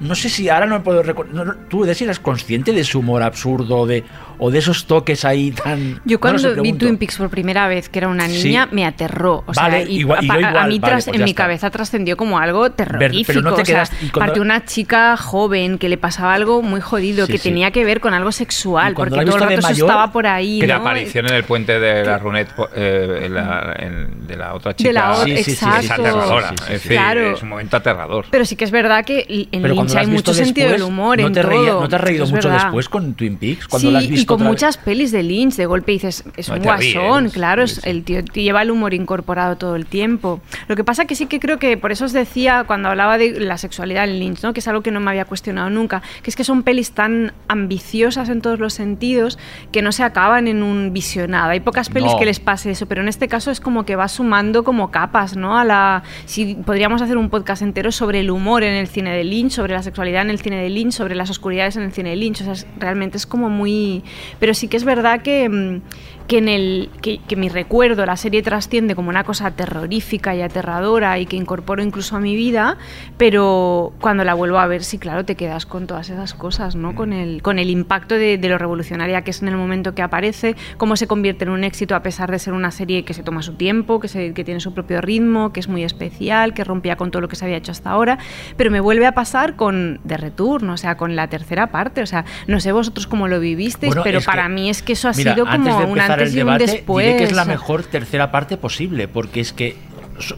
no 0.00 0.14
sé 0.14 0.28
si 0.28 0.48
ahora 0.48 0.66
no 0.66 0.82
puedo 0.82 1.02
recordar. 1.02 1.56
¿Tú 1.68 1.84
de 1.84 1.94
si 1.94 2.04
eras 2.04 2.18
consciente 2.20 2.72
de 2.72 2.84
su 2.84 3.00
humor 3.00 3.22
absurdo 3.22 3.86
de, 3.86 4.04
o 4.38 4.50
de 4.50 4.58
esos 4.58 4.86
toques 4.86 5.24
ahí 5.24 5.50
tan. 5.50 6.00
Yo 6.04 6.16
no 6.16 6.20
cuando 6.20 6.48
lo 6.48 6.54
sé, 6.54 6.60
vi. 6.60 6.72
Twin 6.72 6.96
Peaks 6.96 7.16
por 7.16 7.28
primera 7.30 7.66
vez, 7.68 7.88
que 7.88 7.98
era 7.98 8.08
una 8.08 8.28
Sí. 8.28 8.44
niña, 8.48 8.68
me 8.70 8.84
aterró. 8.86 9.42
O 9.46 9.54
sea, 9.54 9.64
Vale, 9.64 9.84
y 9.88 9.98
igual- 10.00 10.22
y 10.24 10.26
yo 10.28 10.32
a- 10.32 10.36
a, 10.36 10.40
igual, 10.40 10.68
mí 10.68 10.78
vale, 10.78 10.92
tras- 10.94 11.04
pues 11.06 11.16
en 11.16 11.24
mi 11.24 11.30
está. 11.30 11.42
cabeza 11.44 11.70
trascendió 11.70 12.16
como 12.16 12.38
algo 12.38 12.70
terrorífico. 12.70 13.40
no 13.40 13.54
te 13.54 13.62
o 13.62 13.64
sea, 13.64 13.74
quedas- 13.74 13.90
cuando- 13.90 14.18
parte 14.18 14.34
de 14.34 14.40
una 14.40 14.64
chica 14.64 15.16
joven 15.16 15.78
que 15.78 15.88
le 15.88 15.98
pasaba 15.98 16.34
algo 16.34 16.62
muy 16.62 16.80
jodido, 16.80 17.26
Sí, 17.26 17.32
que 17.32 17.38
sí. 17.38 17.48
tenía 17.48 17.70
que 17.72 17.84
ver 17.84 18.00
con 18.00 18.14
algo 18.14 18.30
sexual, 18.32 18.94
porque 18.94 19.16
todo 19.24 19.34
el 19.36 19.40
rato 19.40 19.46
de 19.48 19.54
eso 19.56 19.68
mayor, 19.68 19.88
estaba 19.88 20.12
por 20.12 20.26
ahí. 20.26 20.60
Que 20.60 20.66
la 20.66 20.76
¿no? 20.76 20.80
aparición 20.82 21.26
en 21.26 21.34
el 21.34 21.44
puente 21.44 21.78
de 21.80 22.04
la 22.04 22.18
Runet 22.18 22.48
eh, 22.76 23.22
en 23.24 23.34
la- 23.34 23.74
en- 23.78 24.26
de 24.26 24.36
la 24.36 24.54
otra 24.54 24.74
chica 24.76 24.88
De 24.88 24.92
la 24.92 25.12
otra, 25.14 25.24
Sí, 25.24 25.36
sí, 25.38 25.42
sí, 25.44 25.50
exacto. 25.52 25.80
es 25.80 25.90
aterradora. 25.90 26.48
Sí, 26.50 26.54
sí, 26.58 26.64
sí. 26.66 26.72
Es 26.74 26.82
decir, 26.82 26.92
Claro. 26.92 27.30
es 27.34 27.42
un 27.42 27.48
momento 27.48 27.76
aterrador. 27.76 28.26
Pero 28.30 28.44
sí 28.44 28.54
que 28.56 28.64
es 28.64 28.70
verdad 28.70 29.04
que 29.04 29.24
en 29.50 29.62
Pero 29.62 29.74
cuando 29.92 30.10
hay 30.10 30.16
mucho 30.16 30.34
sentido 30.34 30.70
del 30.70 30.82
humor 30.82 31.20
¿no 31.20 31.26
en 31.26 31.32
te, 31.32 31.42
reía-. 31.42 31.72
¿No 31.72 31.88
te 31.88 31.96
has 31.96 32.00
reído 32.00 32.24
Es 32.24 32.30
mucho 32.32 32.48
verdad. 32.48 32.64
después 32.64 32.88
con 32.88 33.14
Twin 33.14 33.36
Peaks? 33.36 33.68
Cuando 33.68 33.88
sí, 33.88 33.92
la 33.92 33.98
has 33.98 34.04
y 34.04 34.08
visto 34.08 34.26
con 34.26 34.36
otra 34.42 34.44
vez? 34.44 34.50
muchas 34.52 34.76
pelis 34.78 35.12
de 35.12 35.22
Lynch, 35.22 35.54
de 35.56 35.66
golpe 35.66 35.92
dices, 35.92 36.24
es 36.36 36.48
No, 36.48 36.54
un 36.56 36.62
guasón, 36.62 37.20
ríes, 37.24 37.32
claro, 37.32 37.62
es- 37.62 37.80
el 37.84 38.04
tío 38.04 38.24
te 38.24 38.42
lleva 38.42 38.62
el 38.62 38.70
humor 38.70 38.94
incorporado 38.94 39.56
todo 39.56 39.76
el 39.76 39.86
tiempo. 39.86 40.40
Lo 40.68 40.76
que 40.76 40.84
pasa 40.84 41.04
que 41.06 41.14
sí 41.14 41.26
que 41.26 41.40
creo 41.40 41.58
que, 41.58 41.76
por 41.76 41.92
eso 41.92 42.04
os 42.04 42.12
decía 42.12 42.64
cuando 42.66 42.88
hablaba 42.88 43.18
de 43.18 43.40
la 43.40 43.58
sexualidad 43.58 44.04
en 44.04 44.18
Lynch, 44.18 44.42
¿no? 44.42 44.52
que 44.52 44.60
es 44.60 44.68
algo 44.68 44.82
que 44.82 44.90
no 44.90 45.00
me 45.00 45.10
había 45.10 45.24
cuestionado 45.24 45.70
nunca, 45.70 46.02
que 46.22 46.30
es 46.30 46.36
que 46.36 46.44
son 46.44 46.62
pelis 46.62 46.92
tan 46.92 47.32
ambiciosas 47.48 48.28
en 48.28 48.40
todos 48.40 48.58
los 48.58 48.72
sentidos 48.74 49.38
que 49.72 49.82
no 49.82 49.92
se 49.92 50.02
acaban 50.04 50.48
en 50.48 50.62
un 50.62 50.92
visionado. 50.92 51.50
Hay 51.50 51.60
pocas 51.60 51.88
pelis 51.90 52.12
No. 52.12 52.18
que 52.18 52.24
les 52.24 52.40
pase 52.40 52.70
eso, 52.70 52.86
pero 52.86 53.02
en 53.02 53.08
este 53.08 53.28
caso 53.28 53.50
es 53.50 53.60
como 53.60 53.84
que 53.84 53.96
va 53.96 54.08
sumando 54.08 54.64
como 54.64 54.90
capas, 54.90 55.36
¿no? 55.36 55.58
A 55.58 55.64
la, 55.64 56.02
si 56.26 56.54
podríamos 56.54 57.02
hacer 57.02 57.16
un 57.16 57.28
podcast 57.30 57.62
entero 57.62 57.92
sobre 57.92 58.20
el 58.20 58.30
humor 58.30 58.62
en 58.62 58.74
el 58.74 58.86
cine 58.88 59.10
de 59.14 59.24
Lynch, 59.24 59.52
sobre 59.52 59.74
la 59.78 59.82
sexualidad 59.82 60.22
en 60.22 60.30
el 60.30 60.40
cine 60.40 60.60
de 60.60 60.68
Lynch, 60.70 60.92
sobre 60.92 61.14
las 61.14 61.30
oscuridades 61.30 61.76
en 61.76 61.84
el 61.84 61.92
cine 61.92 62.10
de 62.10 62.16
Lynch. 62.16 62.42
O 62.42 62.54
sea, 62.54 62.68
realmente 62.78 63.16
es 63.16 63.26
como 63.26 63.48
muy. 63.48 64.02
Pero 64.40 64.52
sí 64.54 64.68
que 64.68 64.76
es 64.76 64.84
verdad 64.84 65.22
que. 65.22 65.80
Que 66.28 66.38
en 66.38 66.48
el 66.48 66.90
que, 67.02 67.18
que 67.26 67.34
mi 67.36 67.48
recuerdo 67.48 68.04
la 68.06 68.16
serie 68.16 68.42
trasciende 68.42 68.94
como 68.94 69.08
una 69.08 69.24
cosa 69.24 69.50
terrorífica 69.50 70.34
y 70.36 70.42
aterradora 70.42 71.18
y 71.18 71.26
que 71.26 71.36
incorporo 71.36 71.82
incluso 71.82 72.14
a 72.16 72.20
mi 72.20 72.36
vida 72.36 72.76
pero 73.16 73.92
cuando 74.00 74.24
la 74.24 74.34
vuelvo 74.34 74.58
a 74.58 74.66
ver 74.66 74.84
sí 74.84 74.98
claro 74.98 75.24
te 75.24 75.34
quedas 75.34 75.66
con 75.66 75.86
todas 75.86 76.08
esas 76.10 76.34
cosas 76.34 76.76
no 76.76 76.94
con 76.94 77.12
el 77.12 77.42
con 77.42 77.58
el 77.58 77.70
impacto 77.70 78.14
de, 78.14 78.38
de 78.38 78.48
lo 78.48 78.58
revolucionaria 78.58 79.22
que 79.22 79.30
es 79.32 79.42
en 79.42 79.48
el 79.48 79.56
momento 79.56 79.94
que 79.94 80.02
aparece 80.02 80.54
cómo 80.76 80.96
se 80.96 81.06
convierte 81.06 81.44
en 81.44 81.50
un 81.50 81.64
éxito 81.64 81.94
a 81.96 82.02
pesar 82.02 82.30
de 82.30 82.38
ser 82.38 82.52
una 82.52 82.70
serie 82.70 83.04
que 83.04 83.14
se 83.14 83.22
toma 83.22 83.42
su 83.42 83.54
tiempo 83.54 83.98
que 83.98 84.08
se 84.08 84.34
que 84.34 84.44
tiene 84.44 84.60
su 84.60 84.72
propio 84.74 85.00
ritmo 85.00 85.52
que 85.52 85.60
es 85.60 85.68
muy 85.68 85.82
especial 85.82 86.54
que 86.54 86.62
rompía 86.62 86.96
con 86.96 87.10
todo 87.10 87.22
lo 87.22 87.28
que 87.28 87.36
se 87.36 87.44
había 87.44 87.56
hecho 87.56 87.72
hasta 87.72 87.90
ahora 87.90 88.18
pero 88.56 88.70
me 88.70 88.80
vuelve 88.80 89.06
a 89.06 89.12
pasar 89.12 89.56
con 89.56 90.00
The 90.06 90.16
Return 90.18 90.68
o 90.70 90.76
sea 90.76 90.96
con 90.96 91.16
la 91.16 91.28
tercera 91.28 91.68
parte 91.68 92.02
o 92.02 92.06
sea 92.06 92.24
no 92.46 92.60
sé 92.60 92.72
vosotros 92.72 93.06
cómo 93.06 93.28
lo 93.28 93.40
vivisteis 93.40 93.90
Bueno, 93.90 94.02
pero 94.04 94.18
es 94.18 94.24
que- 94.24 94.30
para 94.30 94.48
mí 94.48 94.70
es 94.70 94.82
que 94.82 94.92
eso 94.92 95.08
ha 95.08 95.12
Mira, 95.16 95.34
sido 95.34 95.46
como 95.46 95.64
de 95.78 95.86
antes 96.22 96.30
el 96.34 96.38
debate, 96.40 96.66
después 96.66 97.06
diré 97.06 97.18
que 97.18 97.24
es 97.24 97.32
la 97.32 97.44
mejor 97.44 97.82
tercera 97.84 98.30
parte 98.30 98.56
posible, 98.56 99.08
porque 99.08 99.40
es 99.40 99.52
que, 99.52 99.76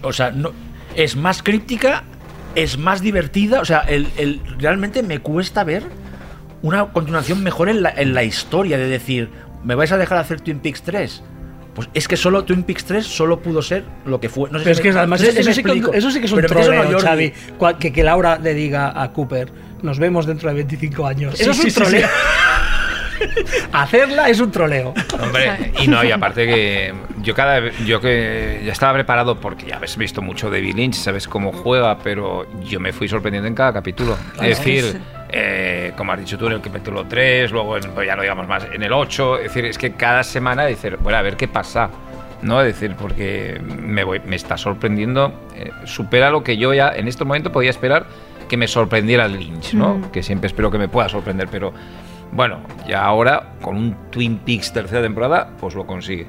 o 0.03 0.13
sea, 0.13 0.31
no, 0.31 0.53
es 0.97 1.17
más 1.17 1.43
críptica, 1.43 2.05
es 2.55 2.79
más 2.79 3.01
divertida, 3.01 3.61
o 3.61 3.65
sea, 3.65 3.81
el, 3.81 4.09
el- 4.17 4.41
realmente 4.59 5.03
me 5.03 5.19
cuesta 5.21 5.65
ver 5.65 5.85
una 6.63 6.87
continuación 6.93 7.43
mejor 7.43 7.69
en 7.69 7.83
la, 7.83 7.91
en 7.91 8.13
la 8.15 8.23
historia, 8.25 8.77
de 8.77 8.87
decir, 8.89 9.31
¿me 9.65 9.75
vais 9.75 9.93
a 9.93 9.97
dejar 9.97 10.19
hacer 10.19 10.41
Twin 10.41 10.59
Peaks 10.61 10.83
3? 10.83 11.23
Pues 11.75 11.89
es 11.95 12.09
que 12.09 12.17
solo 12.17 12.45
Twin 12.45 12.65
Peaks 12.65 12.85
3 12.85 13.07
solo 13.07 13.41
pudo 13.41 13.63
ser 13.63 13.85
lo 14.05 14.21
que 14.21 14.29
fue. 14.29 14.51
No 14.51 14.59
sé 14.59 14.65
Pero 14.65 14.73
es 14.73 14.77
si 14.79 14.83
que 14.83 14.93
me- 14.93 14.99
además 14.99 15.21
no 15.23 15.29
eso, 15.29 15.37
me 15.49 15.55
sí 15.55 15.63
que, 15.63 15.83
eso 15.99 16.11
sí 16.11 16.19
que 16.21 16.27
es 16.27 16.33
un 16.33 16.43
troleo, 16.43 16.83
Jordi. 16.85 17.01
Xavi. 17.07 17.33
Que, 17.79 17.93
que 17.93 18.03
Laura 18.03 18.39
le 18.39 18.53
diga 18.55 19.01
a 19.01 19.13
Cooper, 19.13 19.51
nos 19.81 19.99
vemos 20.01 20.27
dentro 20.27 20.49
de 20.49 20.57
25 20.57 21.07
años. 21.07 21.35
Sí, 21.37 21.43
eso 21.43 21.53
es 21.53 21.57
sí, 21.59 21.65
un 21.67 21.71
sí, 21.71 21.81
troleo. 21.81 22.09
Hacerla 23.73 24.29
es 24.29 24.41
un 24.41 24.51
troleo. 24.51 24.95
Hombre, 25.21 25.73
y 25.81 25.89
no, 25.89 26.03
y 26.05 26.11
aparte 26.13 26.47
que 26.47 26.93
yo 27.23 27.35
cada 27.35 27.61
vez- 27.61 27.79
yo 27.85 28.01
que 28.01 28.63
ya 28.65 28.73
estaba 28.73 28.95
preparado 28.95 29.39
porque 29.41 29.67
ya 29.67 29.77
habéis 29.77 29.97
visto 29.97 30.23
mucho 30.23 30.51
David 30.51 30.75
Lynch, 30.77 30.95
sabes 30.95 31.29
cómo 31.29 31.53
juega, 31.53 31.99
pero 31.99 32.47
yo 32.63 32.81
me 32.81 32.93
fui 32.93 33.09
sorprendiendo 33.09 33.49
en 33.49 33.55
cada 33.55 33.73
capítulo. 33.73 34.17
Es 34.43 34.59
decir, 34.59 35.01
eh, 35.31 35.93
como 35.97 36.13
has 36.13 36.19
dicho 36.21 36.37
tú 36.39 36.47
en 36.47 36.53
el 36.55 36.61
capítulo 36.61 37.05
3, 37.07 37.51
luego 37.53 37.77
en- 37.77 37.91
pues 37.93 38.07
ya 38.07 38.17
no 38.17 38.23
digamos 38.23 38.47
más, 38.49 38.67
en 38.73 38.83
el 38.83 38.93
8, 38.93 39.39
es 39.39 39.45
decir, 39.45 39.65
es 39.65 39.79
que 39.79 39.93
cada 39.93 40.23
semana 40.23 40.65
decir, 40.65 40.97
bueno, 41.01 41.19
a 41.19 41.23
ver 41.23 41.37
qué 41.37 41.49
pasa. 41.49 41.91
¿no? 42.43 42.59
Es 42.63 42.69
decir, 42.69 42.97
porque 42.99 43.61
me, 43.63 44.03
voy, 44.03 44.19
me 44.25 44.35
está 44.35 44.57
sorprendiendo, 44.57 45.31
eh, 45.55 45.73
supera 45.85 46.31
lo 46.31 46.43
que 46.43 46.57
yo 46.57 46.73
ya 46.73 46.89
en 46.89 47.07
este 47.07 47.23
momento 47.23 47.53
podía 47.53 47.69
esperar 47.69 48.07
que 48.49 48.57
me 48.57 48.67
sorprendiera 48.67 49.29
Lynch, 49.29 49.75
¿no? 49.75 49.97
Mm. 49.99 50.05
Que 50.11 50.23
siempre 50.23 50.47
espero 50.47 50.71
que 50.71 50.79
me 50.79 50.89
pueda 50.89 51.07
sorprender, 51.11 51.49
pero 51.53 51.75
bueno, 52.33 52.61
ya 52.87 53.05
ahora 53.05 53.55
con 53.61 53.77
un 53.77 53.97
Twin 54.11 54.39
Peaks 54.39 54.73
tercera 54.73 55.03
temporada, 55.03 55.57
pues 55.59 55.75
lo 55.75 55.87
consigue, 55.87 56.29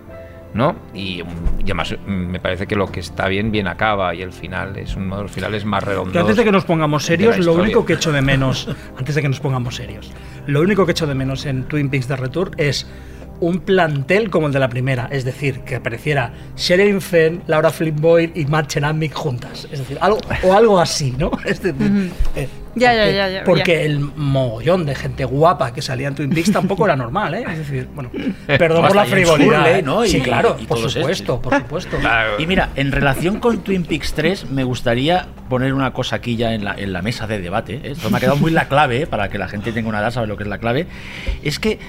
¿no? 0.54 0.76
Y, 0.94 1.22
y 1.60 1.64
además 1.66 1.96
mm, 2.06 2.12
me 2.12 2.40
parece 2.40 2.68
que 2.68 2.76
lo 2.76 2.88
que 2.88 3.00
está 3.00 3.28
bien, 3.28 3.52
bien 3.52 3.68
acaba 3.68 4.14
y 4.16 4.22
el 4.22 4.34
final 4.34 4.78
es 4.78 4.96
uno 4.96 5.18
de 5.18 5.24
los 5.24 5.32
finales 5.32 5.66
más 5.66 5.84
redondos. 5.84 6.16
Antes 6.16 6.38
de 6.38 6.44
que 6.44 6.52
nos 6.52 6.66
pongamos 6.66 7.06
serios, 7.06 7.38
lo 7.40 7.54
único 7.54 7.86
que 7.86 7.94
echo 7.94 8.12
de 8.12 8.22
menos, 8.22 8.68
antes 8.98 9.16
de 9.16 9.22
que 9.22 9.30
nos 9.30 9.40
pongamos 9.40 9.76
serios, 9.76 10.12
lo 10.48 10.62
único 10.62 10.86
que 10.86 10.92
echo 10.92 11.08
de 11.08 11.16
menos 11.16 11.46
en 11.46 11.64
Twin 11.66 11.90
Peaks 11.90 12.08
de 12.08 12.16
Return 12.16 12.52
es 12.58 12.88
un 13.42 13.60
plantel 13.60 14.30
como 14.30 14.48
el 14.48 14.54
de 14.54 14.60
la 14.60 14.70
primera, 14.70 15.10
es 15.12 15.26
decir, 15.26 15.60
que 15.62 15.76
apareciera 15.76 16.32
Sherilyn 16.56 17.02
Fenn, 17.02 17.42
Laura 17.48 17.70
Flynn 17.72 17.96
Boyle 18.00 18.32
y 18.36 18.46
Matt 18.46 18.68
Chenamick 18.68 19.14
juntas, 19.14 19.68
es 19.72 19.80
decir, 19.80 19.98
algo 20.00 20.20
o 20.44 20.54
algo 20.54 20.80
así, 20.80 21.14
¿no? 21.18 21.32
Es 21.46 21.62
decir, 21.62 22.12
eh, 22.36 22.48
Ya, 22.76 22.94
ya, 22.94 23.02
porque, 23.04 23.16
ya, 23.16 23.30
ya, 23.30 23.44
porque 23.44 23.74
ya. 23.76 23.82
el 23.82 24.00
mogollón 24.00 24.86
de 24.86 24.96
gente 24.96 25.26
guapa 25.26 25.74
que 25.74 25.82
salía 25.82 26.08
en 26.08 26.16
Twin 26.16 26.30
Peaks 26.30 26.52
tampoco 26.54 26.86
era 26.86 26.96
normal, 26.96 27.34
¿eh? 27.34 27.44
Es 27.52 27.58
decir, 27.58 27.88
bueno, 27.94 28.10
perdón 28.48 28.86
por 28.88 28.96
la 28.96 29.06
frivolidad. 29.06 29.76
¿eh? 29.78 29.82
¿no? 29.82 30.06
Sí, 30.06 30.18
Y- 30.18 30.22
claro, 30.22 30.56
y 30.60 30.66
por 30.66 30.78
supuesto, 30.78 31.42
por 31.42 31.54
supuesto. 31.58 31.98
Claro. 31.98 32.34
Y 32.40 32.46
mira, 32.46 32.70
en 32.76 32.92
relación 32.92 33.40
con 33.40 33.60
Twin 33.64 33.84
Peaks 33.84 34.14
3, 34.14 34.52
me 34.52 34.64
gustaría 34.64 35.26
poner 35.50 35.74
una 35.74 35.92
cosa 35.92 36.16
aquí 36.18 36.36
ya 36.38 36.54
en 36.54 36.64
la, 36.64 36.76
en 36.76 36.94
la 36.94 37.02
mesa 37.02 37.28
de 37.28 37.40
debate. 37.42 37.74
¿eh? 37.84 37.92
Esto 37.92 38.10
me 38.10 38.18
ha 38.18 38.20
quedado 38.22 38.38
muy 38.38 38.52
la 38.52 38.68
clave, 38.70 39.02
¿eh? 39.02 39.08
para 39.08 39.28
que 39.30 39.38
la 39.38 39.48
gente 39.50 39.72
tenga 39.74 39.90
una 39.90 40.00
edad, 40.00 40.12
sabe 40.12 40.28
lo 40.28 40.38
que 40.38 40.44
es 40.44 40.50
la 40.50 40.60
clave. 40.60 40.86
Es 41.44 41.60
que 41.60 41.80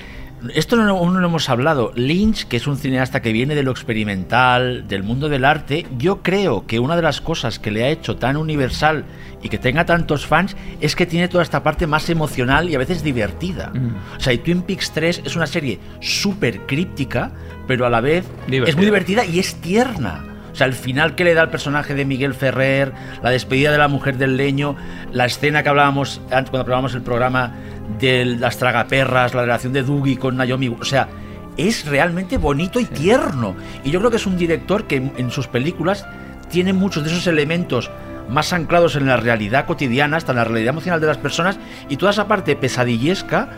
esto 0.54 0.76
no, 0.76 0.88
aún 0.88 1.14
no 1.14 1.20
lo 1.20 1.28
hemos 1.28 1.48
hablado. 1.48 1.92
Lynch, 1.94 2.46
que 2.46 2.56
es 2.56 2.66
un 2.66 2.76
cineasta 2.76 3.22
que 3.22 3.32
viene 3.32 3.54
de 3.54 3.62
lo 3.62 3.70
experimental, 3.70 4.86
del 4.88 5.02
mundo 5.02 5.28
del 5.28 5.44
arte, 5.44 5.86
yo 5.98 6.22
creo 6.22 6.66
que 6.66 6.78
una 6.78 6.96
de 6.96 7.02
las 7.02 7.20
cosas 7.20 7.58
que 7.58 7.70
le 7.70 7.84
ha 7.84 7.88
hecho 7.88 8.16
tan 8.16 8.36
universal 8.36 9.04
y 9.42 9.48
que 9.48 9.58
tenga 9.58 9.84
tantos 9.84 10.26
fans 10.26 10.56
es 10.80 10.96
que 10.96 11.06
tiene 11.06 11.28
toda 11.28 11.42
esta 11.42 11.62
parte 11.62 11.86
más 11.86 12.08
emocional 12.10 12.68
y 12.70 12.74
a 12.74 12.78
veces 12.78 13.02
divertida. 13.02 13.72
O 14.16 14.20
sea, 14.20 14.32
y 14.32 14.38
Twin 14.38 14.62
Peaks 14.62 14.92
3 14.92 15.22
es 15.24 15.36
una 15.36 15.46
serie 15.46 15.78
súper 16.00 16.60
críptica, 16.66 17.32
pero 17.66 17.86
a 17.86 17.90
la 17.90 18.00
vez 18.00 18.24
es 18.48 18.76
muy 18.76 18.84
divertida 18.84 19.24
y 19.24 19.38
es 19.38 19.56
tierna. 19.56 20.24
O 20.52 20.54
sea, 20.54 20.66
el 20.66 20.74
final 20.74 21.14
que 21.14 21.24
le 21.24 21.34
da 21.34 21.42
al 21.42 21.50
personaje 21.50 21.94
de 21.94 22.04
Miguel 22.04 22.34
Ferrer, 22.34 22.92
la 23.22 23.30
despedida 23.30 23.72
de 23.72 23.78
la 23.78 23.88
mujer 23.88 24.18
del 24.18 24.36
leño, 24.36 24.76
la 25.10 25.24
escena 25.24 25.62
que 25.62 25.70
hablábamos 25.70 26.20
antes 26.30 26.50
cuando 26.50 26.60
hablábamos 26.60 26.94
el 26.94 27.00
programa 27.00 27.54
de 27.98 28.24
las 28.24 28.58
tragaperras, 28.58 29.34
la 29.34 29.42
relación 29.42 29.72
de 29.72 29.82
Dougie 29.82 30.18
con 30.18 30.36
Naomi. 30.36 30.68
O 30.68 30.84
sea, 30.84 31.08
es 31.56 31.86
realmente 31.86 32.38
bonito 32.38 32.80
y 32.80 32.84
tierno. 32.86 33.54
Y 33.84 33.90
yo 33.90 33.98
creo 34.00 34.10
que 34.10 34.16
es 34.16 34.26
un 34.26 34.36
director 34.36 34.84
que 34.86 34.96
en- 34.96 35.30
sus 35.30 35.46
películas 35.46 36.06
tiene 36.50 36.72
muchos 36.72 37.04
de 37.04 37.10
esos 37.10 37.26
elementos 37.26 37.90
más 38.28 38.52
anclados 38.52 38.96
en 38.96 39.06
la 39.06 39.16
realidad 39.16 39.66
cotidiana, 39.66 40.16
hasta 40.16 40.32
en 40.32 40.36
la 40.38 40.44
realidad 40.44 40.70
emocional 40.70 41.00
de 41.00 41.06
las 41.06 41.18
personas, 41.18 41.58
y 41.88 41.96
toda 41.96 42.12
esa 42.12 42.28
parte 42.28 42.56
pesadillesca 42.56 43.48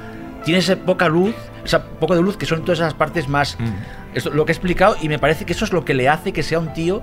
tiene 0.45 0.61
esa 0.61 0.77
poca 0.77 1.09
luz, 1.09 1.35
esa 1.65 1.85
poco 1.85 2.15
de 2.17 2.23
luz 2.23 2.37
que 2.37 2.47
son 2.47 2.63
todas 2.65 2.79
esas 2.81 2.95
partes 2.95 3.29
más... 3.29 3.57
Esto, 4.15 4.31
lo 4.31 4.45
que 4.45 4.53
he 4.53 4.55
explicado, 4.55 4.97
y 5.03 5.09
me 5.09 5.19
parece 5.19 5.45
que 5.45 5.53
eso 5.53 5.65
es 5.65 5.73
lo 5.73 5.85
que 5.85 5.93
le 5.95 6.09
hace 6.09 6.33
que 6.33 6.43
sea 6.43 6.59
un 6.61 6.73
tío 6.73 7.03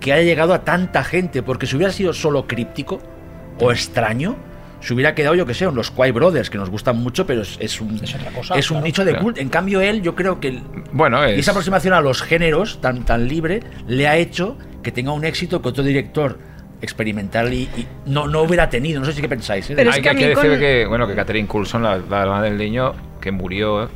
que 0.00 0.12
haya 0.12 0.22
llegado 0.24 0.54
a 0.54 0.64
tanta 0.64 1.04
gente, 1.04 1.42
porque 1.42 1.66
si 1.66 1.76
hubiera 1.76 1.92
sido 1.92 2.12
solo 2.12 2.46
críptico 2.48 3.00
o 3.60 3.70
extraño, 3.70 4.36
se 4.82 4.92
hubiera 4.94 5.14
quedado, 5.14 5.34
yo 5.34 5.46
que 5.46 5.54
sé, 5.54 5.64
en 5.64 5.74
los 5.74 5.90
Quay 5.90 6.10
Brothers, 6.10 6.50
que 6.50 6.58
nos 6.58 6.68
gustan 6.70 6.96
mucho, 6.98 7.24
pero 7.26 7.42
es, 7.42 7.56
es 7.60 7.80
un, 7.80 7.98
Es 8.02 8.14
otra 8.14 8.30
cosa, 8.32 8.54
es 8.56 8.70
un 8.70 8.76
claro. 8.76 8.86
nicho 8.86 9.04
de 9.04 9.10
Claro. 9.12 9.24
culto. 9.24 9.40
En 9.40 9.48
cambio, 9.48 9.80
él, 9.80 10.02
yo 10.02 10.14
creo 10.14 10.40
que 10.40 10.60
Bueno, 10.92 11.26
y 11.28 11.32
es, 11.32 11.38
esa 11.40 11.52
aproximación 11.52 11.94
a 11.94 12.00
los 12.00 12.20
géneros 12.22 12.80
tan, 12.80 13.04
tan 13.04 13.26
libre 13.28 13.60
le 13.86 14.08
ha 14.08 14.16
hecho 14.16 14.58
que 14.82 14.92
tenga 14.92 15.12
un 15.12 15.24
éxito 15.24 15.62
que 15.62 15.68
otro 15.68 15.82
director 15.84 16.38
experimental 16.80 17.52
y, 17.54 17.62
y 17.76 17.86
no, 18.06 18.26
no 18.26 18.42
hubiera 18.42 18.68
tenido. 18.68 18.98
No 19.00 19.06
sé 19.06 19.12
si 19.12 19.20
qué 19.22 19.28
pensáis. 19.28 19.70
¿eh? 19.70 19.74
Pero 19.76 19.90
hay 19.92 19.96
que 19.98 20.02
que, 20.02 20.08
a 20.10 20.14
mí 20.14 20.22
hay 20.24 20.28
que 20.30 20.34
con- 20.34 20.44
decir 20.44 20.58
que, 20.58 20.86
bueno, 20.86 21.06
que 21.06 21.14
Catherine 21.14 21.46
Coulson, 21.46 21.82
la, 21.82 21.96
la 21.98 22.22
hermana 22.22 22.42
del 22.42 22.56
niño, 22.58 22.92
que 23.20 23.30
murió, 23.30 23.88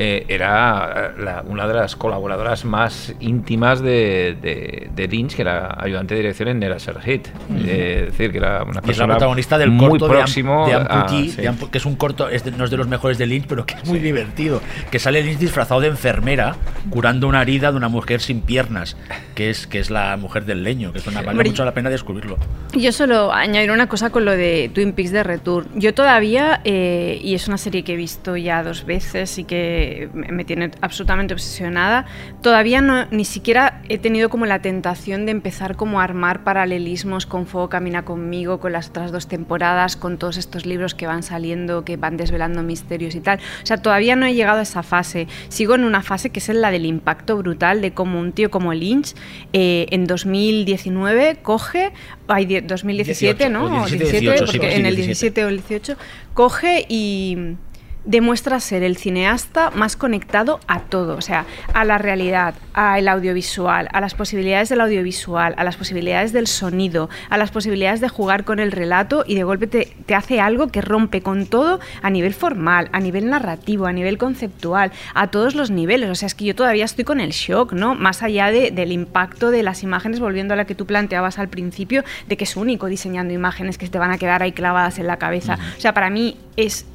eh, 0.00 0.24
era 0.28 1.12
la- 1.18 1.42
una 1.44 1.66
de 1.66 1.74
las 1.74 1.96
colaboradoras 1.96 2.64
más 2.64 3.14
íntimas 3.18 3.80
de, 3.80 4.36
de, 4.40 4.90
de 4.94 5.08
Lynch, 5.08 5.34
que 5.34 5.42
era 5.42 5.74
ayudante 5.76 6.14
de 6.14 6.20
dirección 6.20 6.48
en 6.50 6.62
Eraser 6.62 7.00
Hit. 7.00 7.26
Eh, 7.66 8.04
es 8.06 8.12
decir, 8.12 8.30
que 8.30 8.38
era 8.38 8.62
una 8.62 8.66
Y 8.66 8.68
es 8.70 8.74
la 8.76 8.82
persona 8.82 9.14
protagonista 9.14 9.58
del 9.58 9.70
muy 9.72 9.88
corto 9.90 10.06
de 10.06 10.12
Am- 10.12 10.18
próximo 10.18 10.66
de, 10.68 10.74
a- 10.74 10.76
Amputee, 10.78 11.28
sí. 11.30 11.42
que 11.72 11.78
es 11.78 11.84
un 11.84 11.96
corto, 11.96 12.28
es 12.28 12.44
de- 12.44 12.52
no 12.52 12.64
es 12.64 12.70
de 12.70 12.76
los 12.76 12.86
mejores 12.86 13.18
de 13.18 13.26
Lynch, 13.26 13.46
pero 13.48 13.66
que 13.66 13.74
es 13.74 13.84
muy 13.88 13.98
divertido. 13.98 14.60
Que 14.90 15.00
sale 15.00 15.20
Lynch 15.22 15.38
disfrazado 15.38 15.80
de 15.80 15.88
enfermera, 15.88 16.54
curando 16.90 17.26
una 17.26 17.42
herida 17.42 17.72
de 17.72 17.76
una 17.76 17.88
mujer 17.88 18.20
sin 18.20 18.40
piernas, 18.42 18.96
que 19.34 19.50
es, 19.50 19.66
que 19.66 19.80
es 19.80 19.90
la 19.90 20.16
mujer 20.16 20.44
del 20.44 20.62
leño, 20.62 20.92
que 20.92 20.98
es 20.98 21.06
una, 21.08 21.22
vale 21.22 21.42
mucho 21.42 21.64
la 21.64 21.74
pena 21.74 21.90
descubrirlo. 21.90 22.36
Yo 22.72 22.92
solo 22.92 23.32
añadir 23.32 23.72
una 23.72 23.88
cosa 23.88 24.10
con 24.10 24.24
lo 24.24 24.32
de 24.32 24.70
Twin 24.72 24.92
Peaks 24.92 25.10
de 25.10 25.22
Return. 25.24 25.66
Yo 25.74 25.92
todavía, 25.94 26.60
eh, 26.64 27.18
y 27.22 27.34
es 27.34 27.48
una 27.48 27.58
serie 27.58 27.82
que 27.82 27.94
he 27.94 27.96
visto 27.96 28.36
ya 28.36 28.62
dos 28.62 28.84
veces 28.84 29.38
y 29.38 29.44
que 29.44 29.87
me 30.12 30.28
me 30.32 30.44
tiene 30.44 30.70
absolutamente 30.80 31.34
obsesionada, 31.34 32.06
todavía 32.42 32.80
no, 32.80 33.06
ni 33.10 33.24
siquiera 33.24 33.82
he 33.88 33.98
tenido 33.98 34.28
como 34.28 34.46
la 34.46 34.60
tentación 34.60 35.26
de 35.26 35.32
empezar 35.32 35.76
como 35.76 36.00
a 36.00 36.04
armar 36.04 36.44
paralelismos 36.44 37.26
con 37.26 37.46
Fuego 37.46 37.68
Camina 37.68 38.04
conmigo, 38.04 38.60
con 38.60 38.72
las 38.72 38.88
otras 38.90 39.10
dos 39.12 39.26
temporadas, 39.28 39.96
con 39.96 40.18
todos 40.18 40.36
estos 40.36 40.64
libros 40.66 40.94
que 40.94 41.06
van 41.06 41.22
saliendo, 41.22 41.84
que 41.84 41.96
van 41.96 42.16
desvelando 42.16 42.62
misterios 42.62 43.14
y 43.14 43.20
tal. 43.20 43.38
O 43.62 43.66
sea, 43.66 43.78
todavía 43.78 44.16
no 44.16 44.26
he 44.26 44.34
llegado 44.34 44.60
a 44.60 44.62
esa 44.62 44.82
fase. 44.82 45.26
Sigo 45.48 45.74
en 45.74 45.84
una 45.84 46.02
fase 46.02 46.30
que 46.30 46.38
es 46.38 46.48
la 46.48 46.70
del 46.70 46.86
impacto 46.86 47.36
brutal 47.36 47.80
de 47.80 47.92
cómo 47.92 48.20
un 48.20 48.32
tío 48.32 48.50
como 48.50 48.72
Lynch 48.74 49.14
eh, 49.52 49.86
en 49.90 50.06
2019 50.06 51.38
coge, 51.42 51.92
ay, 52.28 52.46
die- 52.46 52.60
2017, 52.62 53.48
18, 53.48 53.50
¿no? 53.50 53.82
o 53.82 53.86
17, 53.86 54.20
17, 54.20 54.20
18, 54.20 54.46
sí, 54.46 54.52
porque 54.58 54.70
sí, 54.72 54.76
en 54.80 54.86
el 54.86 54.96
17. 54.96 55.08
17 55.40 55.44
o 55.44 55.48
el 55.48 55.56
18 55.56 55.96
coge 56.34 56.86
y 56.88 57.56
demuestra 58.04 58.58
ser 58.60 58.82
el 58.82 58.96
cineasta 58.96 59.70
más 59.70 59.96
conectado 59.96 60.60
a 60.66 60.80
todo, 60.80 61.16
o 61.16 61.20
sea, 61.20 61.44
a 61.74 61.84
la 61.84 61.98
realidad, 61.98 62.54
al 62.72 63.06
audiovisual, 63.08 63.88
a 63.92 64.00
las 64.00 64.14
posibilidades 64.14 64.68
del 64.70 64.80
audiovisual, 64.80 65.54
a 65.58 65.64
las 65.64 65.76
posibilidades 65.76 66.32
del 66.32 66.46
sonido, 66.46 67.10
a 67.28 67.36
las 67.36 67.50
posibilidades 67.50 68.00
de 68.00 68.08
jugar 68.08 68.44
con 68.44 68.60
el 68.60 68.72
relato 68.72 69.24
y 69.26 69.34
de 69.34 69.44
golpe 69.44 69.66
te, 69.66 69.94
te 70.06 70.14
hace 70.14 70.40
algo 70.40 70.68
que 70.68 70.80
rompe 70.80 71.20
con 71.20 71.46
todo 71.46 71.80
a 72.00 72.08
nivel 72.10 72.32
formal, 72.32 72.88
a 72.92 73.00
nivel 73.00 73.28
narrativo, 73.28 73.86
a 73.86 73.92
nivel 73.92 74.16
conceptual, 74.16 74.90
a 75.14 75.26
todos 75.26 75.54
los 75.54 75.70
niveles. 75.70 76.08
O 76.08 76.14
sea, 76.14 76.26
es 76.28 76.34
que 76.34 76.44
yo 76.46 76.54
todavía 76.54 76.84
estoy 76.86 77.04
con 77.04 77.20
el 77.20 77.30
shock, 77.32 77.72
¿no? 77.72 77.94
Más 77.94 78.22
allá 78.22 78.50
de- 78.50 78.70
del 78.70 78.92
impacto 78.92 79.50
de 79.50 79.62
las 79.62 79.82
imágenes, 79.82 80.18
volviendo 80.20 80.54
a 80.54 80.56
la 80.56 80.64
que 80.64 80.74
tú 80.74 80.86
planteabas 80.86 81.38
al 81.38 81.48
principio, 81.48 82.04
de 82.26 82.36
que 82.36 82.44
es 82.44 82.56
único 82.56 82.86
diseñando 82.86 83.34
imágenes 83.34 83.76
que 83.76 83.88
te 83.88 83.98
van 83.98 84.12
a 84.12 84.18
quedar 84.18 84.42
ahí 84.42 84.52
clavadas 84.52 84.98
en 84.98 85.06
la 85.06 85.16
cabeza. 85.18 85.58
O 85.76 85.80
sea, 85.80 85.92
para 85.92 86.08
mí 86.10 86.36
es 86.56 86.86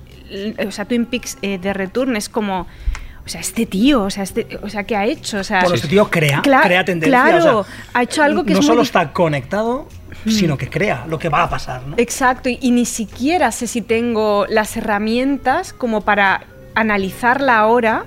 o 0.67 0.71
sea, 0.71 0.85
Twin 0.85 1.05
Peaks 1.05 1.37
eh, 1.41 1.57
de 1.57 1.73
Return 1.73 2.15
es 2.15 2.29
como, 2.29 2.67
o 3.25 3.29
sea, 3.29 3.41
este 3.41 3.65
tío, 3.65 4.03
o 4.03 4.09
sea, 4.09 4.23
este, 4.23 4.59
o 4.61 4.69
sea, 4.69 4.83
¿qué 4.83 4.95
ha 4.95 5.05
hecho? 5.05 5.37
O 5.39 5.43
sea, 5.43 5.61
Bueno, 5.61 5.75
este 5.75 5.87
tío 5.87 6.09
crea, 6.09 6.41
Cla- 6.41 6.61
crea 6.63 6.83
tendencia. 6.83 7.21
Claro, 7.23 7.59
o 7.59 7.63
sea, 7.63 7.73
ha 7.93 8.03
hecho 8.03 8.21
algo 8.23 8.43
que 8.43 8.53
no 8.53 8.59
es 8.59 8.65
solo 8.65 8.77
muy- 8.81 8.85
está 8.85 9.13
conectado, 9.13 9.87
sino 10.27 10.57
que 10.57 10.69
crea 10.69 11.05
lo 11.07 11.17
que 11.19 11.29
va 11.29 11.43
a 11.43 11.49
pasar. 11.49 11.85
¿no? 11.87 11.95
Exacto, 11.97 12.49
y, 12.49 12.57
y 12.61 12.71
ni 12.71 12.85
siquiera 12.85 13.51
sé 13.51 13.67
si 13.67 13.81
tengo 13.81 14.45
las 14.49 14.75
herramientas 14.77 15.73
como 15.73 16.01
para 16.01 16.45
analizarla 16.75 17.57
ahora 17.59 18.05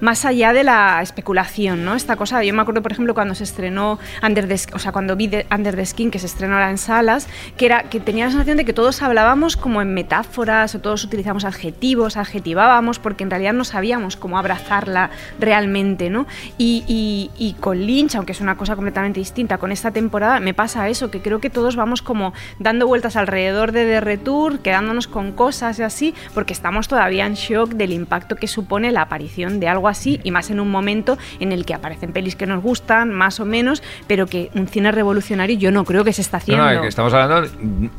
más 0.00 0.24
allá 0.24 0.52
de 0.52 0.64
la 0.64 1.00
especulación, 1.02 1.84
¿no? 1.84 1.94
Esta 1.94 2.16
cosa, 2.16 2.42
yo 2.44 2.52
me 2.54 2.62
acuerdo, 2.62 2.82
por 2.82 2.92
ejemplo, 2.92 3.14
cuando 3.14 3.34
se 3.34 3.44
estrenó 3.44 3.98
Under 4.22 4.46
the, 4.48 4.56
o 4.74 4.78
sea, 4.78 4.92
cuando 4.92 5.16
vi 5.16 5.26
de- 5.28 5.46
Under 5.50 5.74
the 5.76 5.84
Skin, 5.86 6.10
que 6.10 6.18
se 6.18 6.26
estrenó 6.26 6.54
ahora 6.54 6.70
en 6.70 6.78
salas, 6.78 7.28
que 7.56 7.66
era 7.66 7.84
que 7.84 8.00
tenía 8.00 8.24
la 8.26 8.30
sensación 8.30 8.56
de 8.56 8.64
que 8.64 8.72
todos 8.72 9.02
hablábamos 9.02 9.56
como 9.56 9.80
en 9.82 9.94
metáforas 9.94 10.74
o 10.74 10.80
todos 10.80 11.04
utilizamos 11.04 11.44
adjetivos, 11.44 12.16
adjetivábamos, 12.16 12.98
porque 12.98 13.24
en 13.24 13.30
realidad 13.30 13.52
no 13.52 13.64
sabíamos 13.64 14.16
cómo 14.16 14.38
abrazarla 14.38 15.10
realmente, 15.40 16.10
¿no? 16.10 16.26
Y, 16.58 16.84
y- 16.86 17.30
y 17.38 17.54
con 17.54 17.78
Lynch, 17.78 18.14
aunque 18.16 18.32
es 18.32 18.40
una 18.40 18.56
cosa 18.56 18.74
completamente 18.74 19.20
distinta, 19.20 19.58
con 19.58 19.72
esta 19.72 19.90
temporada 19.90 20.40
me 20.40 20.54
pasa 20.54 20.88
eso, 20.88 21.10
que 21.10 21.20
creo 21.20 21.40
que 21.40 21.50
todos 21.50 21.76
vamos 21.76 22.02
como 22.02 22.32
dando 22.58 22.86
vueltas 22.86 23.16
alrededor 23.16 23.72
de 23.72 23.84
The 23.86 24.00
Retour, 24.00 24.58
quedándonos 24.60 25.06
con 25.08 25.32
cosas 25.32 25.78
y 25.78 25.82
así, 25.82 26.14
porque 26.34 26.52
estamos 26.52 26.88
todavía 26.88 27.26
en 27.26 27.34
shock 27.34 27.70
del 27.70 27.92
impacto 27.92 28.36
que 28.36 28.46
supone 28.48 28.90
la 28.92 29.02
aparición 29.02 29.60
de 29.60 29.68
algo 29.68 29.85
así, 29.88 30.20
y 30.24 30.30
más 30.30 30.50
en 30.50 30.60
un 30.60 30.70
momento 30.70 31.18
en 31.40 31.52
el 31.52 31.64
que 31.64 31.74
aparecen 31.74 32.12
pelis 32.12 32.36
que 32.36 32.46
nos 32.46 32.62
gustan, 32.62 33.12
más 33.12 33.40
o 33.40 33.44
menos, 33.44 33.82
pero 34.06 34.26
que 34.26 34.50
un 34.54 34.68
cine 34.68 34.92
revolucionario 34.92 35.56
yo 35.58 35.70
no 35.70 35.84
creo 35.84 36.04
que 36.04 36.12
se 36.12 36.22
está 36.22 36.38
No, 36.38 36.42
haciendo. 36.42 36.72
no, 36.74 36.82
que 36.82 36.88
estamos 36.88 37.12
hablando 37.14 37.48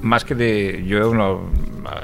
más 0.01 0.23
que 0.25 0.35
de. 0.35 0.83
Yo, 0.87 1.13
no, 1.13 1.49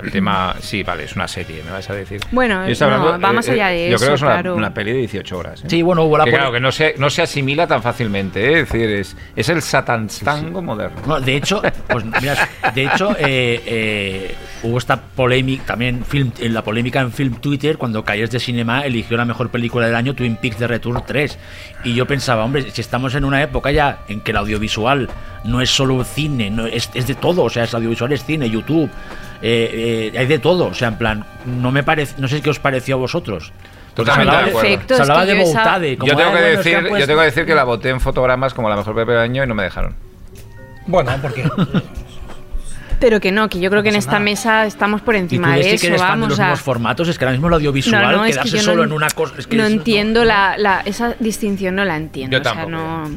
el 0.02 0.12
tema. 0.12 0.56
Sí, 0.62 0.84
vale, 0.84 1.04
es 1.04 1.16
una 1.16 1.28
serie, 1.28 1.62
me 1.64 1.72
vas 1.72 1.90
a 1.90 1.94
decir. 1.94 2.22
Bueno, 2.32 2.66
Yo 2.66 2.72
estoy 2.72 2.88
no, 2.90 2.96
hablando, 2.96 3.28
va 3.28 3.34
más 3.34 3.50
allá 3.50 3.68
de 3.68 3.90
Yo 3.90 3.96
eso, 3.96 4.06
creo 4.06 4.10
que 4.12 4.16
es 4.16 4.22
una, 4.22 4.32
claro. 4.34 4.56
una 4.56 4.74
peli 4.74 4.92
de 4.94 4.98
18 5.00 5.38
horas. 5.38 5.64
¿eh? 5.64 5.68
Sí, 5.70 5.82
bueno, 5.82 6.04
hubo 6.04 6.18
la 6.18 6.26
Que, 6.26 6.32
claro, 6.32 6.52
que 6.52 6.60
no 6.60 6.72
se, 6.72 6.96
no 6.98 7.10
se 7.10 7.22
asimila 7.22 7.68
tan 7.68 7.82
fácilmente, 7.84 8.46
¿eh? 8.46 8.60
es 8.62 8.70
decir, 8.72 8.90
es, 8.90 9.18
es 9.36 9.50
el 9.50 9.62
satanstango 9.62 10.62
moderno. 10.62 11.02
No, 11.08 11.20
de 11.20 11.36
hecho, 11.36 11.62
pues 11.88 12.06
mira, 12.22 12.36
de 12.74 12.84
hecho 12.86 13.12
eh, 13.20 13.62
eh, 13.66 14.36
hubo 14.64 14.78
esta 14.78 15.02
polémica 15.02 15.64
también 15.66 16.04
film, 16.06 16.32
en 16.40 16.54
la 16.54 16.64
polémica 16.64 17.02
en 17.02 17.12
film 17.12 17.36
Twitter 17.36 17.78
cuando 17.78 18.04
Calles 18.04 18.32
de 18.32 18.40
Cinema 18.40 18.82
eligió 18.86 19.18
la 19.18 19.26
mejor 19.26 19.50
película 19.50 19.73
del 19.82 19.96
año 19.96 20.14
Twin 20.14 20.36
Peaks 20.38 20.60
de 20.60 20.68
Return 20.68 21.02
3 21.06 21.38
y 21.84 21.94
yo 21.96 22.06
pensaba, 22.06 22.44
hombre, 22.46 22.70
si 22.72 22.82
estamos 22.82 23.16
en 23.16 23.26
una 23.26 23.42
época 23.42 23.72
ya 23.72 24.00
en 24.08 24.22
que 24.22 24.32
el 24.32 24.38
audiovisual 24.38 25.10
no 25.44 25.62
es 25.62 25.70
solo 25.70 26.04
cine, 26.04 26.50
no 26.50 26.66
es, 26.68 26.90
es 26.94 27.08
de 27.08 27.16
todo, 27.16 27.44
o 27.44 27.50
sea, 27.50 27.64
es 27.64 27.74
audiovisual 27.74 28.12
es 28.14 28.24
cine, 28.24 28.50
YouTube, 28.50 28.90
eh, 29.42 30.12
eh, 30.14 30.18
hay 30.18 30.26
de 30.26 30.40
todo, 30.40 30.66
o 30.68 30.74
sea, 30.74 30.88
en 30.90 30.98
plan, 30.98 31.26
no 31.46 31.72
me 31.72 31.84
parece, 31.84 32.16
no 32.20 32.28
sé 32.28 32.42
qué 32.42 32.50
os 32.50 32.60
pareció 32.60 32.96
a 32.96 33.00
vosotros. 33.00 33.52
Totalmente 33.94 34.24
se 34.26 34.30
hablaba 34.32 34.44
de 34.44 34.50
acuerdo. 34.50 34.70
Perfecto, 34.70 34.96
Se 34.96 35.02
hablaba 35.04 35.26
de 35.26 35.34
Boutade, 35.44 35.98
como, 35.98 36.12
Yo 36.12 36.18
tengo, 36.18 36.30
"Ah, 36.30 36.34
que 36.34 36.40
bueno, 36.42 36.48
es 36.48 36.52
que 36.54 36.58
decir, 36.70 36.76
han 36.94 37.00
yo 37.00 37.06
tengo 37.08 37.20
que 37.20 37.26
decir 37.26 37.46
que 37.46 37.56
la 37.56 37.64
voté 37.64 37.90
en 37.90 38.00
fotogramas 38.02 38.54
como 38.54 38.70
la 38.70 38.76
mejor 38.76 38.96
película 38.96 39.18
del 39.22 39.30
año 39.30 39.44
y 39.44 39.48
no 39.48 39.54
me 39.54 39.64
dejaron. 39.64 39.96
Bueno, 40.88 41.12
porque 41.22 41.44
Pero 43.04 43.20
que 43.20 43.34
no, 43.34 43.50
que 43.50 43.60
yo 43.60 43.70
creo 43.70 43.84
que 43.84 43.90
en 43.90 43.96
esta 43.98 44.14
nada. 44.14 44.24
mesa 44.24 44.66
estamos 44.66 45.02
por 45.02 45.14
Y 45.14 45.18
tú 45.18 45.24
encima 45.26 45.56
de 45.58 45.62
que 45.64 45.74
eso, 45.74 45.88
eres 45.88 46.00
fan 46.00 46.08
de 46.08 46.22
vamos 46.22 46.30
los 46.30 46.40
a... 46.40 46.56
formatos, 46.56 47.10
es 47.10 47.18
que 47.20 47.26
ahora 47.26 47.34
mismo 47.34 47.48
el 47.50 47.56
audiovisual, 47.56 48.02
No, 48.02 48.12
no, 48.20 48.26
es 48.26 48.38
que 48.38 48.44
quedarse 48.44 48.60
solo 48.62 48.78
no, 48.78 48.84
en 48.86 48.92
una 48.94 49.10
cosa. 49.10 49.34
Es 49.40 49.46
que 49.46 49.58
no 49.58 49.66
es- 49.66 49.74
entiendo 49.74 50.24
La, 50.24 50.56
la- 50.58 50.80
esa 50.86 51.14
distinción, 51.20 51.76
no 51.76 51.84
la 51.84 51.98
entiendo. 51.98 52.38
Yo 52.38 52.40
o 52.40 52.44
sea, 52.46 52.54
tampoco, 52.54 52.72
no, 52.72 53.10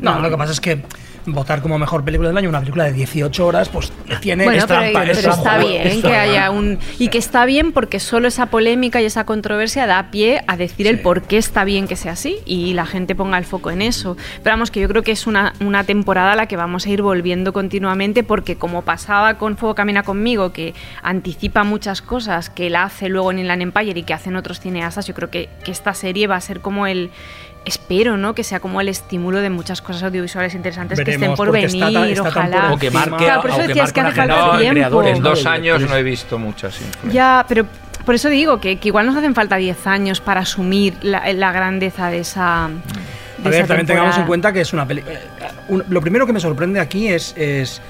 No, 0.00 0.20
lo 0.20 0.28
que 0.28 0.36
pasa 0.36 0.52
es 0.52 0.60
que 0.60 0.82
votar 1.26 1.62
como 1.62 1.78
mejor 1.78 2.04
película 2.04 2.28
del 2.28 2.38
año 2.38 2.48
una 2.48 2.60
película 2.60 2.84
de 2.84 2.92
18 2.92 3.46
horas, 3.46 3.68
pues 3.68 3.92
tiene 4.20 4.44
Bueno, 4.44 4.64
pero, 4.66 4.80
trampa, 4.80 5.00
pero 5.00 5.12
es 5.12 5.24
está 5.24 5.58
bien 5.58 6.02
que 6.02 6.14
haya 6.14 6.50
un... 6.50 6.78
Y 6.98 7.08
que 7.08 7.18
está 7.18 7.44
bien 7.44 7.72
porque 7.72 8.00
solo 8.00 8.28
esa 8.28 8.46
polémica 8.46 9.00
y 9.00 9.04
esa 9.04 9.24
controversia 9.24 9.86
da 9.86 10.10
pie 10.10 10.42
a 10.46 10.56
decir 10.56 10.86
el 10.86 11.00
por 11.00 11.22
qué 11.22 11.38
está 11.38 11.64
bien 11.64 11.86
que 11.86 11.96
sea 11.96 12.12
así 12.12 12.38
y 12.44 12.74
la 12.74 12.86
gente 12.86 13.14
ponga 13.14 13.38
el 13.38 13.44
foco 13.44 13.70
en 13.70 13.82
eso. 13.82 14.16
Pero 14.42 14.54
vamos, 14.54 14.70
que 14.70 14.80
yo 14.80 14.88
creo 14.88 15.02
que 15.02 15.12
es 15.12 15.26
una, 15.26 15.54
una 15.60 15.84
temporada 15.84 16.32
a 16.32 16.36
la 16.36 16.46
que 16.46 16.56
vamos 16.56 16.86
a 16.86 16.90
ir 16.90 17.02
volviendo 17.02 17.52
continuamente 17.52 18.22
porque 18.24 18.56
como 18.56 18.82
pasaba 18.82 19.38
con 19.38 19.56
Fuego 19.56 19.74
Camina 19.74 20.02
Conmigo, 20.02 20.52
que 20.52 20.74
anticipa 21.02 21.64
muchas 21.64 22.02
cosas 22.02 22.50
que 22.50 22.70
la 22.70 22.84
hace 22.84 23.08
luego 23.08 23.30
en 23.30 23.40
Inland 23.40 23.62
Empire 23.62 24.00
y 24.00 24.02
que 24.02 24.14
hacen 24.14 24.36
otros 24.36 24.60
cineastas, 24.60 25.06
yo 25.06 25.14
creo 25.14 25.30
que, 25.30 25.48
que 25.64 25.70
esta 25.70 25.94
serie 25.94 26.26
va 26.26 26.36
a 26.36 26.40
ser 26.40 26.60
como 26.60 26.86
el... 26.86 27.10
Espero, 27.64 28.16
¿no? 28.16 28.34
Que 28.34 28.42
sea 28.44 28.58
como 28.60 28.80
el 28.80 28.88
estímulo 28.88 29.40
de 29.40 29.48
muchas 29.50 29.80
cosas 29.80 30.02
audiovisuales 30.02 30.54
interesantes 30.54 31.00
que 31.00 31.12
estén 31.12 31.34
por 31.34 31.52
venir, 31.52 31.84
está 31.84 32.06
está 32.08 32.22
ojalá. 32.22 32.62
por 32.62 32.72
O 32.72 32.78
que 32.78 32.90
marque, 32.90 33.16
Claro, 33.24 33.42
por 33.42 33.50
eso 33.50 33.60
o 33.60 33.66
que 33.66 33.80
hace 33.80 33.92
falta 33.92 34.58
tiempo. 34.58 34.74
creadores, 34.74 35.16
En 35.16 35.22
dos 35.22 35.46
años 35.46 35.80
no 35.82 35.96
he 35.96 36.02
visto 36.02 36.38
muchas 36.38 36.74
influencias. 36.80 37.12
Ya, 37.14 37.44
pero 37.48 37.66
por 38.04 38.14
eso 38.16 38.28
digo 38.28 38.60
que, 38.60 38.78
que 38.78 38.88
igual 38.88 39.06
nos 39.06 39.14
hacen 39.16 39.34
falta 39.34 39.56
10 39.56 39.86
años 39.86 40.20
para 40.20 40.40
asumir 40.40 40.96
la, 41.02 41.32
la 41.32 41.52
grandeza 41.52 42.10
de 42.10 42.18
esa. 42.18 42.68
de 43.38 43.48
A 43.48 43.50
ver, 43.50 43.60
esa 43.60 43.68
también 43.68 43.86
tengamos 43.86 44.16
en 44.18 44.24
cuenta 44.24 44.52
que 44.52 44.60
es 44.60 44.72
una 44.72 44.86
película. 44.86 45.14
Lo 45.88 46.00
primero 46.00 46.26
que 46.26 46.32
me 46.32 46.40
sorprende 46.40 46.80
aquí 46.80 47.08
es, 47.08 47.32
es 47.36 47.80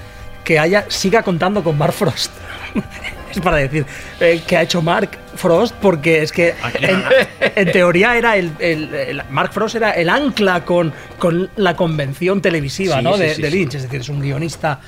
que 0.43 0.59
haya 0.59 0.85
siga 0.89 1.23
contando 1.23 1.63
con 1.63 1.77
Mark 1.77 1.93
Frost. 1.93 2.31
es 3.39 3.41
para 3.41 3.57
decir 3.57 3.85
eh, 4.19 4.41
que 4.47 4.57
ha 4.57 4.61
hecho 4.63 4.81
Mark 4.81 5.11
Frost, 5.35 5.75
porque 5.81 6.21
es 6.21 6.31
que 6.31 6.53
en, 6.79 7.03
en 7.55 7.71
teoría 7.71 8.17
era 8.17 8.37
el, 8.37 8.51
el- 8.59 8.93
el- 8.93 9.21
Mark 9.29 9.51
Frost 9.53 9.75
era 9.75 9.91
el 9.91 10.09
ancla 10.09 10.63
con, 10.65 10.93
con 11.19 11.49
la 11.55 11.75
convención 11.75 12.41
televisiva 12.41 12.97
Sí, 12.97 13.03
¿no? 13.03 13.17
de, 13.17 13.35
sí, 13.35 13.41
de 13.41 13.51
sí. 13.51 13.57
Lynch. 13.57 13.75
Es 13.75 13.83
decir, 13.83 14.01
es 14.01 14.09
un 14.09 14.21
guionista 14.21 14.79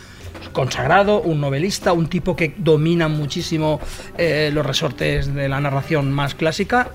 consagrado, 0.53 1.21
un 1.21 1.41
novelista, 1.41 1.91
un 1.93 2.07
tipo 2.07 2.35
que 2.35 2.53
domina 2.57 3.07
muchísimo 3.07 3.79
eh, 4.17 4.49
los 4.53 4.65
resortes 4.65 5.33
de 5.33 5.49
la 5.49 5.59
narración 5.59 6.11
más 6.11 6.35
clásica. 6.35 6.89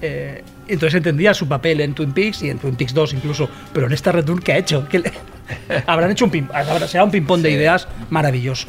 Eh, 0.00 0.42
entonces 0.68 0.96
entendía 0.96 1.34
su 1.34 1.46
papel 1.48 1.80
en 1.80 1.94
Twin 1.94 2.12
Peaks 2.12 2.42
y 2.42 2.50
en 2.50 2.58
Twin 2.58 2.74
Peaks 2.76 2.94
2 2.94 3.12
incluso, 3.14 3.48
pero 3.72 3.86
en 3.86 3.92
esta 3.92 4.12
Return, 4.12 4.38
¿qué 4.40 4.52
ha 4.52 4.58
hecho? 4.58 4.86
¿Qué 4.90 5.00
le- 5.00 5.12
Habrán 5.86 6.10
hecho 6.10 6.24
un 6.24 6.30
ping, 6.30 6.44
será 6.88 7.04
un 7.04 7.10
ping-pong 7.10 7.42
de 7.42 7.50
ideas 7.50 7.86
maravilloso. 8.10 8.68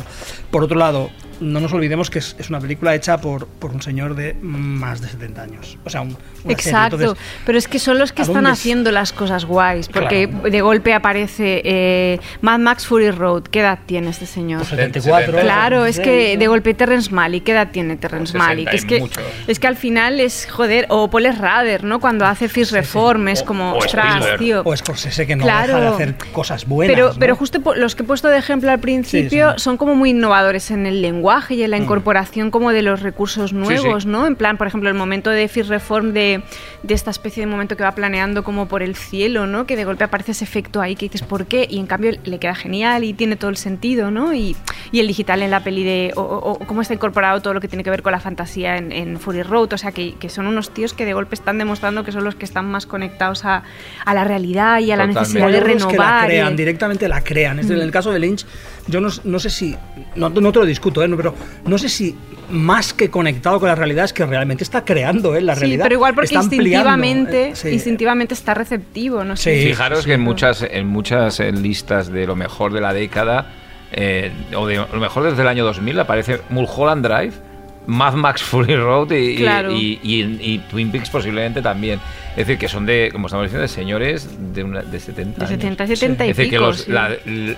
Por 0.52 0.64
otro 0.66 0.78
lado, 0.78 1.12
no 1.40 1.60
nos 1.60 1.74
olvidemos 1.74 2.10
que 2.10 2.20
es, 2.20 2.36
es 2.40 2.50
una 2.50 2.60
película 2.60 2.94
hecha 2.96 3.18
por, 3.20 3.48
por 3.48 3.72
un 3.72 3.82
señor 3.82 4.16
de 4.16 4.36
más 4.42 5.02
de 5.02 5.08
70 5.10 5.42
años. 5.42 5.78
O 5.86 5.90
sea, 5.90 6.02
un, 6.02 6.10
una 6.10 6.18
serie. 6.44 6.54
Exacto, 6.54 6.96
Entonces, 7.00 7.24
pero 7.46 7.58
es 7.58 7.68
que 7.68 7.80
son 7.80 7.98
los 8.00 8.12
que 8.14 8.22
¿a 8.22 8.26
están 8.26 8.46
es? 8.46 8.52
haciendo 8.54 8.92
las 8.92 9.14
cosas 9.14 9.46
guays, 9.46 9.88
porque 9.90 10.28
Claro. 10.30 10.50
de 10.50 10.62
golpe 10.62 10.94
aparece 10.94 11.62
eh, 11.66 12.20
Mad 12.42 12.60
Max 12.60 12.86
Fury 12.88 13.12
Road. 13.12 13.44
¿Qué 13.44 13.60
edad 13.62 13.80
tiene 13.86 14.10
este 14.10 14.26
señor? 14.26 14.60
pues 14.60 14.70
74. 14.70 15.40
Claro, 15.40 15.86
es 15.86 15.98
que 15.98 16.04
76, 16.04 16.40
de 16.40 16.48
golpe 16.48 16.74
Terrence 16.74 17.12
Malick, 17.12 17.44
¿qué 17.44 17.52
edad 17.54 17.70
tiene 17.72 17.96
Terrence 17.98 18.34
60 18.34 18.46
Malick? 18.48 18.74
Es 18.74 18.86
que, 18.86 19.00
mucho. 19.00 19.22
es 19.48 19.60
que 19.60 19.68
al 19.68 19.76
final 19.76 20.20
es, 20.20 20.48
joder, 20.50 20.86
o 20.90 21.10
Paul 21.10 21.24
Rader, 21.38 21.84
¿no? 21.84 22.00
Cuando 22.00 22.26
hace 22.26 22.50
Fist 22.50 22.72
Reform, 22.72 23.28
es 23.30 23.42
O- 23.42 23.46
como, 23.46 23.74
o 23.74 23.78
ostras, 23.78 24.26
tío. 24.38 24.62
O 24.66 24.76
Scorsese 24.76 25.26
que 25.28 25.36
no 25.36 25.44
Claro. 25.44 25.68
deja 25.76 25.80
de 25.82 25.88
hacer 25.88 26.16
cosas 26.32 26.66
buenas. 26.68 26.94
Pero, 26.96 27.14
¿no? 27.14 27.20
pero 27.20 27.36
justo 27.36 27.60
los 27.76 27.96
que 27.96 28.04
he 28.04 28.06
puesto 28.06 28.28
de 28.28 28.38
ejemplo 28.38 28.70
al 28.72 28.80
principio 28.80 29.50
Sí, 29.52 29.54
sí. 29.58 29.64
son 29.64 29.78
como 29.78 29.96
muy 29.96 30.12
innovadores 30.12 30.70
en 30.72 30.86
el 30.86 31.02
lenguaje 31.02 31.23
y 31.52 31.64
en 31.64 31.72
la 31.72 31.78
incorporación 31.78 32.52
como 32.52 32.72
de 32.72 32.82
los 32.82 33.02
recursos 33.02 33.54
nuevos, 33.54 34.04
sí. 34.04 34.10
¿no? 34.10 34.28
En 34.28 34.36
plan, 34.36 34.58
por 34.58 34.68
ejemplo, 34.68 34.90
el 34.90 34.96
momento 34.96 35.30
de 35.30 35.48
Fist 35.48 35.70
Reform 35.70 36.12
de, 36.14 36.44
de 36.84 36.94
esta 36.94 37.12
especie 37.12 37.42
de 37.42 37.48
momento 37.48 37.78
que 37.78 37.84
va 37.84 37.94
planeando 37.94 38.44
como 38.44 38.68
por 38.68 38.84
el 38.84 38.96
cielo, 38.96 39.48
¿no? 39.48 39.66
Que 39.66 39.76
de 39.76 39.86
golpe 39.86 40.04
aparece 40.04 40.32
ese 40.34 40.44
efecto 40.44 40.82
ahí 40.82 40.96
que 40.96 41.06
dices, 41.06 41.22
¿por 41.22 41.46
qué? 41.46 41.68
Y 41.70 41.80
en 41.80 41.88
cambio 41.88 42.12
le 42.24 42.40
queda 42.40 42.56
genial 42.56 43.04
y 43.04 43.14
tiene 43.14 43.36
todo 43.36 43.50
el 43.50 43.58
sentido, 43.58 44.12
¿no? 44.12 44.34
Y, 44.34 44.56
y 44.92 45.00
el 45.00 45.08
digital 45.08 45.42
en 45.42 45.52
la 45.52 45.64
peli 45.64 45.84
de... 45.84 46.12
O, 46.16 46.22
o- 46.22 46.52
o 46.54 46.60
cómo 46.60 46.82
está 46.82 46.94
incorporado 46.94 47.42
todo 47.42 47.54
lo 47.54 47.62
que 47.62 47.68
tiene 47.68 47.84
que 47.84 47.90
ver 47.90 48.02
con 48.04 48.12
la 48.12 48.20
fantasía 48.20 48.78
en, 48.78 48.92
en 48.92 49.20
Fury 49.20 49.44
Road. 49.44 49.74
O 49.74 49.78
sea, 49.78 49.92
que, 49.92 50.16
que 50.16 50.30
son 50.30 50.46
unos 50.48 50.72
tíos 50.74 50.94
que 50.94 51.06
de 51.06 51.14
golpe 51.14 51.36
están 51.36 51.58
demostrando 51.58 52.04
que 52.04 52.12
son 52.12 52.24
los 52.24 52.36
que 52.36 52.46
están 52.46 52.70
más 52.70 52.86
conectados 52.86 53.46
a, 53.46 53.64
a 54.06 54.14
la 54.14 54.24
realidad 54.24 54.80
y 54.80 54.92
a 54.92 54.98
la 54.98 55.08
Totalmente. 55.08 55.20
necesidad 55.22 55.48
de 55.48 55.54
Hay 55.54 55.76
otros 55.76 55.92
que 55.92 55.98
la 55.98 56.04
renovar. 56.04 56.24
y 56.26 56.28
crean, 56.28 56.56
directamente 56.56 57.08
la 57.08 57.22
crean. 57.24 57.60
Es 57.60 57.70
en 57.70 57.80
el 57.80 57.92
caso 57.92 58.12
de 58.12 58.20
Lynch, 58.20 58.46
yo 58.88 59.00
no, 59.02 59.10
no 59.24 59.40
sé 59.40 59.50
si, 59.50 59.76
no, 60.16 60.30
no 60.30 60.52
te 60.52 60.60
lo 60.60 60.66
discuto, 60.66 61.02
¿eh? 61.04 61.08
No, 61.08 61.16
pero 61.18 61.34
no 61.66 61.78
sé 61.78 61.90
si 61.90 62.16
más 62.50 62.94
que 62.94 63.10
conectado 63.10 63.60
con 63.60 63.70
la 63.70 63.76
realidad 63.76 64.06
es 64.06 64.14
que 64.14 64.26
realmente 64.26 64.64
está 64.64 64.84
creando 64.84 65.36
¿eh? 65.36 65.42
la 65.42 65.56
Sí, 65.56 65.62
realidad. 65.62 65.86
pero 65.86 65.96
igual 65.96 66.14
porque 66.14 66.28
Está 66.36 66.44
instintivamente, 66.44 67.50
¿eh? 67.50 67.56
Sí. 67.56 67.70
instintivamente 67.70 68.34
está 68.34 68.54
receptivo, 68.54 69.24
no 69.24 69.36
sé. 69.38 69.62
Sí. 69.62 69.68
Fijaros 69.70 70.06
que 70.06 70.14
en 70.14 70.22
muchas, 70.22 70.62
en 70.70 70.88
muchas 70.88 71.40
eh, 71.40 71.52
listas 71.52 72.12
de 72.12 72.28
lo 72.28 72.36
mejor 72.36 72.74
de 72.74 72.82
la 72.82 72.94
década, 72.94 73.48
eh, 73.92 74.32
o 74.56 74.68
de 74.68 74.76
lo 74.78 75.00
mejor 75.00 75.24
desde 75.24 75.42
el 75.42 75.48
año 75.48 75.64
2000, 75.64 76.00
aparece 76.00 76.42
Mulholland 76.50 77.06
Drive, 77.08 77.34
Mad 77.86 78.14
Max 78.14 78.42
Fury 78.44 78.76
Road 78.76 79.12
y, 79.12 79.36
Claro. 79.38 79.72
y, 79.72 80.00
y- 80.04 80.40
y 80.42 80.60
Twin 80.70 80.92
Peaks 80.92 81.10
posiblemente 81.10 81.62
también. 81.62 82.00
Es 82.32 82.48
decir, 82.48 82.58
que 82.58 82.68
son 82.68 82.86
de, 82.86 83.10
como 83.12 83.28
estamos 83.28 83.46
diciendo, 83.46 83.62
de 83.62 83.68
señores 83.68 84.28
de, 84.54 84.64
una- 84.64 84.82
de 84.82 85.00
70 85.00 85.40
De 85.40 85.46
años. 85.46 85.62
70, 85.62 85.88
70 85.88 86.26
y 86.26 86.30
Es 86.32 86.38
decir, 86.38 86.52
que 86.52 86.60
los- 86.60 86.82
sí. 86.82 86.92
la- 86.92 87.12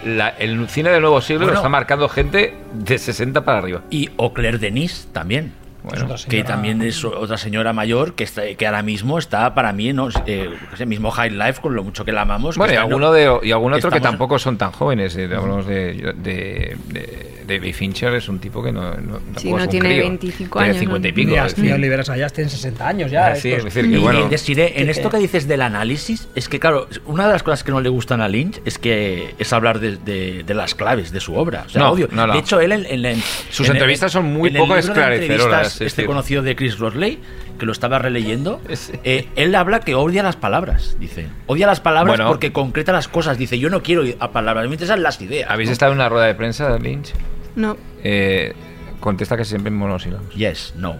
la- 0.06 0.30
el 0.30 0.68
cine 0.68 0.90
del 0.90 1.02
nuevo 1.02 1.22
siglo 1.22 1.42
lo 1.42 1.46
Bueno. 1.48 1.60
está 1.60 1.70
marcando 1.70 2.10
gente 2.10 2.54
de 2.74 2.98
60 2.98 3.46
para 3.46 3.60
arriba. 3.60 3.82
Y 3.90 4.10
o 4.18 4.34
Claire 4.34 4.58
Denis 4.58 5.08
también. 5.14 5.54
Bueno, 5.86 6.08
que 6.28 6.44
también 6.44 6.82
es 6.82 7.04
otra 7.06 7.38
señora 7.38 7.72
mayor 7.74 8.16
que 8.16 8.24
está, 8.24 8.44
que 8.56 8.66
ahora 8.66 8.82
mismo 8.82 9.20
está 9.20 9.54
para 9.54 9.72
mí 9.74 9.94
no 9.94 10.10
eh, 10.26 10.50
sé, 10.76 10.86
mismo 10.86 11.12
High 11.12 11.32
Life 11.32 11.62
con 11.62 11.76
lo 11.76 11.84
mucho 11.84 12.04
que 12.04 12.12
la 12.12 12.22
amamos 12.22 12.56
que 12.56 12.60
Bueno, 12.60 12.74
y 12.74 12.76
está- 12.76 12.84
alguno, 12.84 13.08
no- 13.08 13.12
de, 13.14 13.48
y 13.48 13.52
algún 13.52 13.74
otro 13.74 13.92
que 13.92 14.02
tampoco 14.02 14.40
son 14.40 14.58
tan 14.58 14.72
jóvenes. 14.72 15.16
eh, 15.16 15.26
Hablamos 15.26 15.68
de, 15.68 16.14
de, 16.18 16.76
de- 16.88 17.36
David 17.46 17.76
Fincher, 17.76 18.12
es 18.16 18.28
un 18.28 18.40
tipo 18.40 18.64
que 18.64 18.72
no, 18.72 18.96
no, 18.96 19.20
Sí, 19.38 19.52
no 19.52 19.60
es 19.60 19.64
un 19.66 19.70
tiene 19.70 19.90
crío. 19.90 20.02
25 20.06 20.58
Tiene 20.58 20.70
años, 20.72 20.80
50 20.80 21.08
y 21.08 21.12
pico. 21.12 21.36
Decir, 21.36 21.74
Oliveras 21.74 22.10
allá 22.10 22.28
tienen 22.30 22.50
60 22.50 22.88
años 22.88 23.12
ya. 23.12 23.28
Ah, 23.28 23.36
sí, 23.36 23.52
es 23.52 23.64
decir, 23.64 23.84
que 23.88 23.98
Y 23.98 24.00
bueno. 24.00 24.28
Desiree, 24.30 24.82
en 24.82 24.90
esto 24.90 25.12
que 25.12 25.18
dices 25.18 25.48
del 25.48 25.62
análisis, 25.62 26.28
es 26.34 26.50
que 26.50 26.60
claro, 26.60 26.88
una 27.06 27.28
de 27.28 27.34
las 27.34 27.44
cosas 27.44 27.64
que 27.64 27.72
no 27.72 27.82
le 27.82 27.90
gustan 27.90 28.20
a 28.22 28.28
Lynch 28.28 28.60
es 28.66 28.80
que 28.80 29.36
es 29.38 29.54
hablar 29.54 29.80
de, 29.80 29.98
de- 29.98 30.42
de 30.44 30.54
las 30.56 30.74
claves 30.74 31.12
de 31.12 31.20
su 31.20 31.36
obra. 31.36 31.66
O 31.68 31.70
sea, 31.70 31.84
No, 31.84 31.92
obvio. 31.92 32.08
no, 32.12 32.26
no. 32.26 32.34
De 32.34 32.40
hecho, 32.40 32.60
él 32.60 32.72
en, 32.72 32.84
en- 32.88 33.06
en- 33.06 33.22
Sus 33.52 33.68
en- 33.70 33.76
entrevistas 33.76 34.12
son 34.12 34.26
muy 34.34 34.50
poco 34.50 34.76
esclarecedoras, 34.76 35.75
Este 35.82 36.06
conocido 36.06 36.42
de 36.42 36.56
Chris 36.56 36.78
Rosley, 36.80 37.20
que 37.60 37.66
lo 37.66 37.72
estaba 37.72 38.00
releyendo, 38.00 38.62
Sí. 38.74 38.94
eh, 39.04 39.28
él 39.36 39.56
habla 39.56 39.80
que 39.80 39.96
odia 39.96 40.24
las 40.24 40.36
palabras, 40.36 40.98
dice. 41.00 41.28
Odia 41.48 41.68
las 41.68 41.80
palabras 41.80 42.18
Bueno. 42.18 42.30
porque 42.30 42.52
concreta 42.52 42.92
las 42.92 43.08
cosas. 43.08 43.38
Dice, 43.38 43.58
yo 43.60 43.70
no 43.70 43.82
quiero 43.84 44.04
ir 44.06 44.18
a 44.20 44.32
palabras, 44.32 44.68
me 44.68 44.74
interesan 44.74 45.04
las 45.04 45.22
ideas. 45.22 45.50
¿Habéis 45.50 45.70
¿no? 45.70 45.74
estado 45.74 45.92
en 45.94 45.98
una 46.00 46.10
rueda 46.10 46.26
de 46.26 46.36
prensa, 46.36 46.78
Lynch? 46.78 47.14
No. 47.56 47.78
Eh, 48.04 48.54
contesta 49.00 49.38
que 49.38 49.46
siempre 49.46 49.70
en 49.70 49.78
monosílabos. 49.78 50.34
Yes, 50.36 50.74
no. 50.78 50.98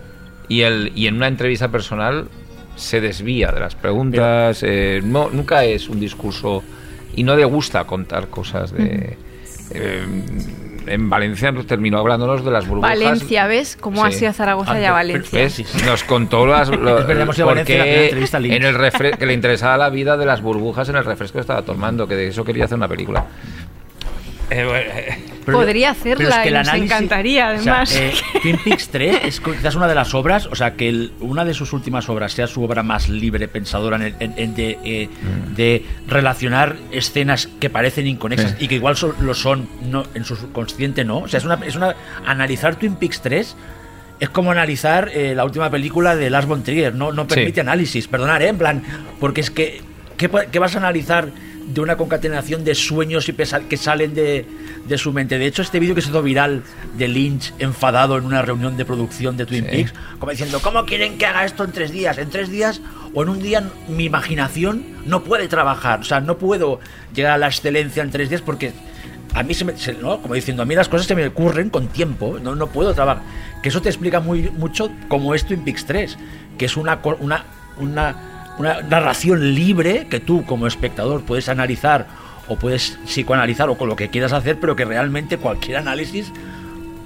Y, 0.48 0.62
el, 0.62 0.92
y 0.96 1.08
en 1.08 1.16
una 1.16 1.28
entrevista 1.28 1.70
personal 1.70 2.28
se 2.76 3.02
desvía 3.02 3.52
de 3.52 3.60
las 3.60 3.76
preguntas. 3.76 4.62
eh, 4.64 5.02
no, 5.04 5.30
nunca 5.32 5.64
es 5.66 5.90
un 5.90 6.00
discurso. 6.00 6.64
Y 7.16 7.24
no 7.24 7.36
le 7.36 7.46
gusta 7.46 7.86
contar 7.86 8.28
cosas 8.28 8.72
de. 8.74 9.18
eh, 9.72 10.06
en 10.88 11.10
Valencia 11.10 11.54
terminó 11.68 12.00
hablándonos 12.00 12.44
de 12.46 12.52
las 12.52 12.68
burbujas. 12.68 12.92
Valencia, 12.92 13.48
¿ves? 13.48 13.78
¿Cómo 13.80 14.04
ha 14.06 14.12
sido 14.12 14.32
Zaragoza 14.34 14.72
Ah, 14.72 14.76
y 14.76 14.78
a 14.78 14.82
pero- 14.82 14.94
Valencia? 14.94 15.40
¿Ves? 15.40 15.54
Sí, 15.54 15.64
sí. 15.64 15.86
Nos 15.86 16.04
contó 16.04 16.46
las, 16.46 16.70
lo- 16.70 17.00
Es 17.00 17.08
verdad, 17.08 17.22
hemos 17.24 17.38
ido 17.38 17.46
a 17.46 17.50
por 17.50 17.56
Valencia 17.58 17.76
en 17.76 17.84
la 18.64 18.70
el 18.70 18.76
refre- 18.78 19.18
que 19.18 19.26
le 19.26 19.34
interesaba 19.34 19.78
la 19.78 19.90
vida 19.90 20.18
de 20.18 20.26
las 20.26 20.42
burbujas 20.42 20.88
en 20.90 20.96
el 20.96 21.06
refresco 21.06 21.38
que 21.38 21.42
estaba 21.42 21.62
tomando, 21.64 22.08
que 22.08 22.16
de 22.16 22.28
eso 22.28 22.44
quería 22.44 22.66
hacer 22.66 22.78
una 22.78 22.88
película. 22.88 23.26
Eh, 24.50 24.64
bueno, 24.66 24.90
eh, 24.94 25.18
Pero- 25.46 25.60
Podría 25.60 25.94
pero 26.02 26.18
hacerla 26.18 26.42
que 26.44 26.50
y 26.50 26.54
nos 26.54 26.68
análisis- 26.68 26.84
encantaría, 26.86 27.46
o 27.52 27.62
sea, 27.62 27.74
además. 27.82 27.96
eh, 27.96 28.14
Twin 28.42 28.58
Peaks 28.64 28.88
3 28.90 29.18
es 29.26 29.40
quizás 29.40 29.76
una 29.76 29.88
de 29.88 29.94
las 29.94 30.14
obras, 30.16 30.48
o 30.48 30.56
sea, 30.56 30.74
que 30.74 30.90
el- 30.90 31.12
una 31.20 31.46
de 31.46 31.54
sus 31.54 31.72
últimas 31.74 32.10
obras 32.10 32.34
sea 32.34 32.48
su 32.48 32.64
obra 32.64 32.82
más 32.82 33.10
libre, 33.10 33.48
pensadora, 33.48 33.98
en 33.98 34.02
el- 34.02 34.16
en- 34.20 34.34
en 34.38 34.56
de, 34.56 34.80
eh, 34.84 35.10
de 35.56 35.86
relacionar 36.08 36.76
escenas 36.92 37.48
que 37.60 37.70
parecen 37.70 38.08
inconexas 38.08 38.52
Sí. 38.58 38.66
y 38.66 38.68
que 38.68 38.76
igual 38.76 38.96
lo 39.20 39.34
son 39.36 39.68
no, 39.84 40.04
en 40.16 40.26
su 40.26 40.36
subconsciente, 40.36 41.06
no. 41.06 41.20
O 41.20 41.28
sea, 41.28 41.38
es 41.38 41.46
una, 41.46 41.60
es 41.66 41.76
una. 41.76 41.96
Analizar 42.26 42.76
Twin 42.78 42.96
Peaks 42.96 43.22
3 43.22 43.56
es 44.20 44.30
como 44.30 44.50
analizar 44.52 45.12
eh, 45.14 45.34
la 45.36 45.46
última 45.46 45.70
película 45.70 46.16
de 46.16 46.30
Lars 46.32 46.48
von 46.48 46.64
Trier, 46.64 46.96
no, 46.96 47.12
no 47.12 47.28
permite 47.28 47.56
Sí. 47.56 47.60
análisis, 47.60 48.08
perdonar, 48.08 48.42
¿eh? 48.42 48.48
en 48.48 48.58
plan, 48.58 48.84
porque 49.20 49.42
es 49.42 49.52
que, 49.52 49.82
¿qué, 50.18 50.28
qué 50.52 50.58
vas 50.60 50.74
a 50.76 50.80
analizar 50.80 51.28
de 51.68 51.82
una 51.82 51.98
concatenación 51.98 52.64
de 52.64 52.76
sueños 52.76 53.28
y 53.30 53.34
pesa- 53.34 53.62
que 53.68 53.78
salen 53.78 54.14
de, 54.14 54.46
de 54.88 54.98
su 54.98 55.12
mente? 55.14 55.38
De 55.40 55.46
hecho, 55.48 55.62
este 55.62 55.80
vídeo 55.80 55.96
que 55.96 56.02
se 56.02 56.10
hizo 56.10 56.22
viral 56.22 56.64
de 56.98 57.08
Lynch 57.08 57.54
enfadado 57.60 58.18
en 58.18 58.26
una 58.26 58.42
reunión 58.42 58.78
de 58.78 58.86
producción 58.86 59.36
de 59.38 59.46
Twin 59.46 59.66
Sí. 59.66 59.70
Peaks, 59.72 59.94
como 60.20 60.32
diciendo, 60.32 60.60
¿cómo 60.62 60.86
quieren 60.86 61.18
que 61.18 61.26
haga 61.26 61.46
esto 61.46 61.64
en 61.64 61.72
tres 61.72 61.92
días? 61.92 62.18
En 62.18 62.30
tres 62.30 62.50
días 62.50 62.82
o 63.14 63.24
en 63.24 63.30
un 63.30 63.42
día 63.42 63.70
mi 63.88 64.06
imaginación 64.06 64.84
no 65.06 65.24
puede 65.24 65.48
trabajar, 65.48 66.02
o 66.02 66.04
sea, 66.04 66.20
no 66.20 66.38
puedo 66.38 66.80
llegar 67.14 67.34
a 67.34 67.38
la 67.38 67.48
excelencia 67.48 68.04
en 68.04 68.12
tres 68.12 68.30
días 68.30 68.42
porque 68.42 68.72
a 69.34 69.44
mí 69.44 69.54
se 69.54 69.66
me, 69.66 69.76
se- 69.78 69.94
¿no? 69.94 70.22
como 70.22 70.34
diciendo, 70.36 70.64
a 70.64 70.66
mí 70.66 70.76
las 70.76 70.88
cosas 70.88 71.08
se 71.08 71.16
me 71.16 71.26
ocurren 71.28 71.70
con 71.70 71.88
tiempo, 71.88 72.38
no, 72.42 72.56
no 72.56 72.68
puedo 72.68 72.94
trabajar. 72.94 73.24
Que 73.62 73.70
eso 73.70 73.82
te 73.82 73.90
explica 73.90 74.20
muy 74.20 74.50
mucho 74.52 74.92
como 75.08 75.34
es 75.34 75.46
Twin 75.46 75.64
Peaks 75.64 75.86
3, 75.86 76.18
que 76.58 76.66
es 76.66 76.78
una, 76.78 77.00
una, 77.20 77.44
una, 77.78 78.35
una 78.58 78.82
narración 78.82 79.54
libre 79.56 80.08
que 80.10 80.20
tú 80.20 80.46
como 80.46 80.68
espectador 80.68 81.24
puedes 81.24 81.50
analizar 81.50 82.08
o 82.48 82.58
puedes 82.58 82.98
psicoanalizar 83.06 83.70
o 83.70 83.78
con 83.78 83.90
lo 83.90 83.96
que 83.96 84.10
quieras 84.10 84.32
hacer, 84.34 84.60
pero 84.60 84.76
que 84.76 84.86
realmente 84.86 85.38
cualquier 85.38 85.78
análisis 85.78 86.32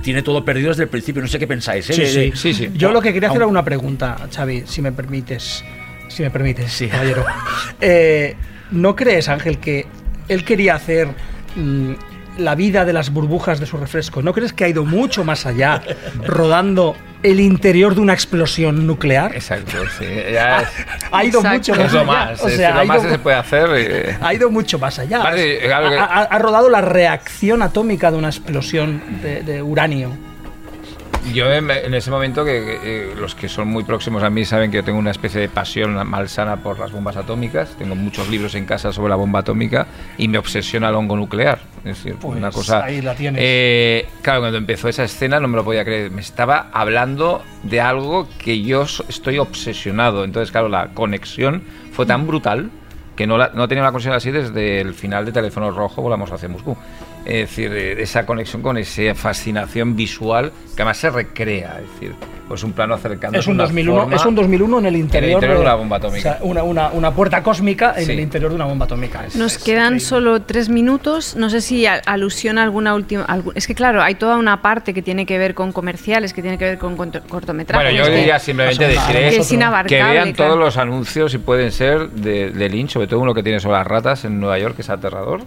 tiene 0.01 0.21
todo 0.21 0.43
perdido 0.45 0.69
desde 0.69 0.83
el 0.83 0.89
principio. 0.89 1.21
No 1.21 1.27
sé 1.27 1.39
qué 1.39 1.47
pensáis. 1.47 1.89
¿eh? 1.89 1.93
Sí, 1.93 2.05
sí. 2.07 2.31
sí, 2.35 2.53
sí. 2.53 2.71
Yo 2.75 2.91
lo 2.91 3.01
que 3.01 3.13
quería 3.13 3.29
hacer 3.29 3.41
era 3.41 3.47
una 3.47 3.63
pregunta, 3.63 4.17
Xavi, 4.33 4.63
si 4.65 4.81
me 4.81 4.91
permites. 4.91 5.63
Si 6.07 6.23
me 6.23 6.31
permites, 6.31 6.71
Sí. 6.71 6.87
caballero. 6.87 7.25
Eh, 7.81 8.35
¿No 8.71 8.95
crees, 8.95 9.29
Ángel, 9.29 9.57
que 9.59 9.87
él 10.27 10.43
quería 10.43 10.75
hacer 10.75 11.07
mm, 11.55 11.93
la 12.39 12.55
vida 12.55 12.85
de 12.85 12.93
las 12.93 13.11
burbujas 13.11 13.59
de 13.59 13.65
su 13.65 13.77
refresco? 13.77 14.21
¿No 14.21 14.33
crees 14.33 14.53
que 14.53 14.63
ha 14.65 14.67
ido 14.69 14.85
mucho 14.85 15.23
más 15.23 15.45
allá 15.45 15.81
rodando 16.25 16.95
el 17.21 17.39
interior 17.41 17.95
de 17.95 18.01
una 18.01 18.13
explosión 18.13 18.87
nuclear? 18.87 19.35
Exacto, 19.35 19.77
sí. 19.97 20.05
Ya 20.33 20.61
es, 20.61 20.69
Ha 21.11 21.23
ido 21.25 21.39
Exacto. 21.39 21.57
mucho 21.57 21.75
más 21.75 21.85
es 21.87 21.93
lo 21.93 21.99
allá. 21.99 22.07
más. 22.11 22.41
O 22.43 22.47
es 22.47 22.55
sea, 22.55 22.69
lo 22.79 22.85
más 22.85 22.97
ido- 22.97 23.03
que 23.05 23.09
se 23.11 23.19
puede 23.19 23.35
hacer. 23.37 24.17
ha 24.21 24.33
ido 24.33 24.49
mucho 24.49 24.79
más 24.79 24.99
allá. 24.99 25.19
Vale, 25.19 25.59
claro 25.59 25.89
que- 25.89 25.97
ha, 25.97 26.03
ha- 26.05 26.23
ha 26.23 26.39
rodado 26.39 26.69
la 26.69 26.81
reacción 26.81 27.61
atómica 27.61 28.11
de 28.11 28.17
una 28.17 28.29
explosión 28.29 29.01
de, 29.21 29.41
de 29.43 29.61
uranio. 29.61 30.11
Yo 31.33 31.51
en, 31.51 31.69
en 31.69 31.93
ese 31.93 32.09
momento, 32.09 32.43
que, 32.43 32.51
que, 32.81 33.11
eh, 33.11 33.13
los 33.15 33.35
que 33.35 33.49
son 33.49 33.67
muy 33.67 33.83
próximos 33.83 34.23
a 34.23 34.29
mí 34.29 34.45
saben 34.45 34.71
que 34.71 34.77
yo 34.77 34.83
tengo 34.83 34.97
una 34.97 35.11
especie 35.11 35.39
de 35.39 35.47
pasión 35.49 35.93
malsana 36.07 36.57
por 36.57 36.79
las 36.79 36.91
bombas 36.91 37.17
atómicas. 37.17 37.75
Tengo 37.77 37.93
muchos 37.95 38.29
libros 38.29 38.55
en 38.55 38.65
casa 38.65 38.91
sobre 38.91 39.09
la 39.09 39.15
bomba 39.15 39.39
atómica 39.39 39.85
y 40.17 40.27
me 40.27 40.37
obsesiona 40.39 40.89
el 40.89 40.95
hongo 40.95 41.15
nuclear. 41.17 41.59
Es 41.79 41.97
decir, 41.97 42.15
Pues 42.19 42.37
una 42.37 42.49
cosa. 42.51 42.83
ahí 42.83 43.01
la 43.01 43.13
tienes. 43.15 43.39
Eh, 43.43 44.07
claro, 44.23 44.39
cuando 44.39 44.57
empezó 44.57 44.89
esa 44.89 45.03
escena 45.03 45.39
no 45.39 45.47
me 45.47 45.57
lo 45.57 45.63
podía 45.63 45.85
creer. 45.85 46.09
Me 46.09 46.21
estaba 46.21 46.67
hablando 46.73 47.43
de 47.63 47.79
algo 47.79 48.27
que 48.39 48.61
yo 48.63 48.83
estoy 49.07 49.37
obsesionado. 49.37 50.23
Entonces, 50.23 50.51
claro, 50.51 50.67
la 50.67 50.87
conexión 50.93 51.61
fue 51.91 52.05
tan 52.07 52.25
brutal 52.25 52.71
que 53.15 53.27
no, 53.27 53.37
la- 53.37 53.51
no 53.53 53.67
tenía 53.67 53.83
una 53.83 53.91
conexión 53.91 54.15
así 54.15 54.31
desde 54.31 54.81
el 54.81 54.93
final 54.93 55.25
de 55.25 55.31
Teléfono 55.33 55.69
Rojo, 55.71 56.01
volamos 56.01 56.31
hacia 56.31 56.47
Moscú. 56.49 56.75
Es 57.25 57.49
decir, 57.49 57.71
eh, 57.73 58.01
esa 58.01 58.25
conexión 58.25 58.61
con 58.61 58.77
esa 58.77 59.13
fascinación 59.13 59.95
visual 59.95 60.51
que 60.75 60.81
además 60.81 60.97
se 60.97 61.09
recrea. 61.09 61.79
Es 61.83 61.91
decir, 61.93 62.15
pues 62.47 62.63
un 62.63 62.71
plano 62.73 62.95
acercando 62.95 63.37
Es 63.37 63.45
un, 63.45 63.57
2001, 63.57 64.15
es 64.15 64.25
un 64.25 64.33
2001 64.33 64.79
en 64.79 64.85
el 64.87 64.95
interior, 64.95 65.33
interior 65.33 65.57
de 65.59 65.63
de- 65.63 65.65
una 65.69 65.75
bomba 65.75 65.97
atómica. 65.97 66.17
o 66.17 66.33
sea, 66.33 66.39
una, 66.41 66.63
una- 66.63 66.89
una 66.89 67.11
puerta 67.11 67.43
cósmica 67.43 67.93
en 67.95 68.05
Sí. 68.05 68.11
el 68.13 68.19
interior 68.21 68.49
de 68.49 68.55
una 68.55 68.65
bomba 68.65 68.85
atómica. 68.85 69.23
Es- 69.27 69.35
Nos 69.35 69.57
es 69.57 69.63
quedan 69.63 69.83
increíble. 69.95 69.99
solo 70.07 70.41
tres 70.41 70.69
minutos. 70.69 71.35
No 71.35 71.51
sé 71.51 71.61
si 71.61 71.85
a- 71.85 72.01
alusión 72.07 72.57
a 72.57 72.63
alguna 72.63 72.95
última. 72.95 73.23
algún- 73.25 73.53
Es 73.55 73.67
que, 73.67 73.75
claro, 73.75 74.01
hay 74.01 74.15
toda 74.15 74.37
una 74.37 74.61
parte 74.63 74.93
que 74.95 75.03
tiene 75.03 75.27
que 75.27 75.37
ver 75.37 75.53
con 75.53 75.71
comerciales, 75.71 76.33
que 76.33 76.41
tiene 76.41 76.57
que 76.57 76.65
ver 76.65 76.77
con 76.79 76.97
corto- 76.97 77.21
cortometrajes. 77.29 77.85
Bueno, 77.91 77.95
yo 78.03 78.09
que- 78.11 78.17
diría 78.17 78.39
simplemente 78.39 78.87
deciré 78.87 79.29
que 79.87 80.03
vean 80.03 80.33
claro. 80.33 80.53
todos 80.53 80.57
los 80.59 80.77
anuncios, 80.77 81.31
si 81.31 81.37
pueden 81.37 81.71
ser, 81.71 82.09
de, 82.09 82.49
de 82.49 82.69
Lynch, 82.69 82.91
sobre 82.91 83.05
todo 83.07 83.19
uno 83.19 83.33
que 83.35 83.43
tiene 83.43 83.59
sobre 83.59 83.77
las 83.77 83.85
ratas 83.85 84.25
en 84.25 84.39
Nueva 84.39 84.57
York, 84.57 84.75
que 84.75 84.81
es 84.81 84.89
aterrador. 84.89 85.41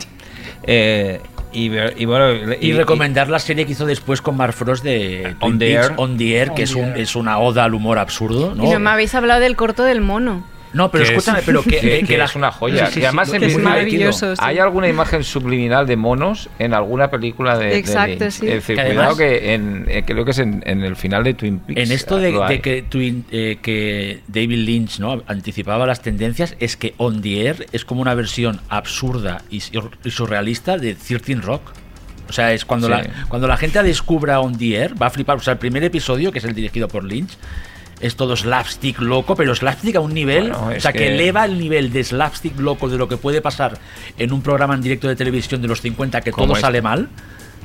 Eh, 0.64 1.20
y, 1.52 2.04
bueno, 2.04 2.54
Y, 2.60 2.72
recomendar 2.72 3.28
la 3.28 3.38
serie 3.38 3.66
que 3.66 3.72
hizo 3.72 3.86
después 3.86 4.22
con 4.22 4.36
Mark 4.36 4.54
Frost 4.54 4.84
de 4.84 5.36
On 5.40 5.58
the 5.58 5.72
Air. 5.72 5.92
On 5.96 6.16
the 6.16 6.36
Air, 6.36 6.50
On 6.50 6.54
que 6.56 6.62
es, 6.62 6.74
un, 6.74 6.84
Air. 6.84 6.98
es 6.98 7.16
una 7.16 7.38
oda 7.38 7.64
al 7.64 7.74
humor 7.74 7.98
absurdo. 7.98 8.54
¿no? 8.54 8.64
Y 8.64 8.70
no 8.70 8.78
me 8.78 8.90
habéis 8.90 9.14
hablado 9.14 9.40
del 9.40 9.56
corto 9.56 9.84
del 9.84 10.00
mono. 10.00 10.44
No, 10.72 10.90
pero 10.90 11.04
escúchame, 11.04 11.40
es- 11.40 11.44
pero 11.44 11.62
que, 11.62 11.70
que- 11.80 11.80
que 12.00 12.04
que 12.06 12.18
la- 12.18 12.24
es 12.24 12.34
una 12.34 12.50
joya. 12.50 12.86
Sí, 12.86 12.94
sí, 12.94 13.00
y 13.00 13.04
además 13.04 13.30
sí, 13.30 13.36
es 13.40 13.58
maravilloso. 13.58 14.34
Hay 14.38 14.58
alguna 14.58 14.88
imagen 14.88 15.22
subliminal 15.24 15.86
de 15.86 15.96
monos 15.96 16.48
en 16.58 16.72
alguna 16.74 17.10
película 17.10 17.58
de, 17.58 17.66
de 17.66 17.76
Exacto, 17.78 18.24
Lynch. 18.24 18.32
sí. 18.32 18.46
Es 18.46 18.54
decir, 18.54 18.76
Que 18.76 18.82
cuidado 18.86 19.00
además- 19.00 19.16
que 19.18 19.54
en, 19.54 19.84
eh, 19.88 20.02
creo 20.06 20.24
que 20.24 20.30
es 20.30 20.38
en, 20.38 20.62
en 20.66 20.82
el 20.82 20.96
final 20.96 21.24
de 21.24 21.34
Twin 21.34 21.58
Peaks. 21.58 21.80
En 21.80 21.92
esto 21.92 22.16
de, 22.18 22.32
de 22.48 22.60
que, 22.60 22.84
Twin- 22.88 23.24
eh, 23.30 23.58
que 23.60 24.20
David 24.28 24.58
Lynch 24.66 24.98
¿no? 24.98 25.22
anticipaba 25.26 25.86
las 25.86 26.00
tendencias, 26.02 26.56
es 26.60 26.76
que 26.76 26.94
On 26.96 27.20
the 27.20 27.46
Air 27.46 27.66
es 27.72 27.84
como 27.84 28.00
una 28.02 28.14
versión 28.14 28.60
absurda 28.68 29.42
y, 29.50 29.60
sur- 29.60 29.90
y 30.04 30.10
surrealista 30.10 30.78
de 30.78 30.94
13 30.94 31.34
Rock. 31.36 31.72
O 32.28 32.32
sea, 32.32 32.52
es 32.54 32.64
cuando, 32.64 32.86
Sí. 32.86 32.92
la, 32.94 33.26
cuando 33.28 33.46
la 33.46 33.58
gente 33.58 33.82
descubra 33.82 34.40
On 34.40 34.56
the 34.56 34.74
Air, 34.76 34.94
va 35.00 35.08
a 35.08 35.10
flipar. 35.10 35.36
O 35.36 35.40
sea, 35.40 35.52
el 35.52 35.58
primer 35.58 35.84
episodio, 35.84 36.32
que 36.32 36.38
es 36.38 36.44
el 36.46 36.54
dirigido 36.54 36.88
por 36.88 37.04
Lynch, 37.04 37.36
es 38.02 38.16
todo 38.16 38.36
slapstick 38.36 39.00
loco, 39.00 39.34
pero 39.36 39.54
slapstick 39.54 39.96
a 39.96 40.00
un 40.00 40.12
nivel, 40.12 40.50
Bueno, 40.50 40.72
o 40.76 40.80
sea, 40.80 40.92
que... 40.92 40.98
que- 40.98 41.14
eleva 41.14 41.44
el 41.46 41.58
nivel 41.58 41.90
de 41.92 42.04
slapstick 42.04 42.58
loco 42.58 42.88
de 42.88 42.98
lo 42.98 43.08
que 43.08 43.16
puede 43.16 43.40
pasar 43.40 43.78
en 44.18 44.32
un 44.32 44.42
programa 44.42 44.74
en 44.74 44.82
directo 44.82 45.08
de 45.08 45.16
televisión 45.16 45.62
de 45.62 45.68
los 45.68 45.80
50 45.80 46.20
que 46.20 46.32
todo 46.32 46.54
sale 46.56 46.82
mal, 46.82 47.08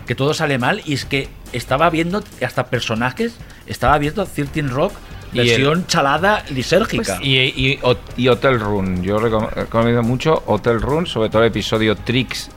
que 0.05 0.15
todo 0.15 0.34
sale 0.34 0.57
mal, 0.57 0.81
y 0.85 0.93
es 0.93 1.03
que 1.03 1.27
estaba 1.51 1.89
viendo 1.89 2.23
hasta 2.41 2.68
personajes, 2.68 3.35
estaba 3.65 3.97
viendo 3.97 4.26
13 4.26 4.61
Rock 4.69 4.93
el- 5.34 5.39
versión 5.47 5.85
chalada 5.88 6.43
lisérgica. 6.51 7.19
Y, 7.22 7.35
y- 7.38 7.80
y 8.15 8.27
Hotel 8.30 8.59
Run. 8.61 9.03
Yo 9.03 9.18
recom- 9.19 9.49
recomiendo 9.49 10.01
mucho 10.03 10.43
Hotel 10.45 10.80
Run, 10.81 11.05
sobre 11.05 11.30
todo 11.30 11.41
el 11.41 11.49
episodio 11.49 11.95
Tricks, 11.97 12.49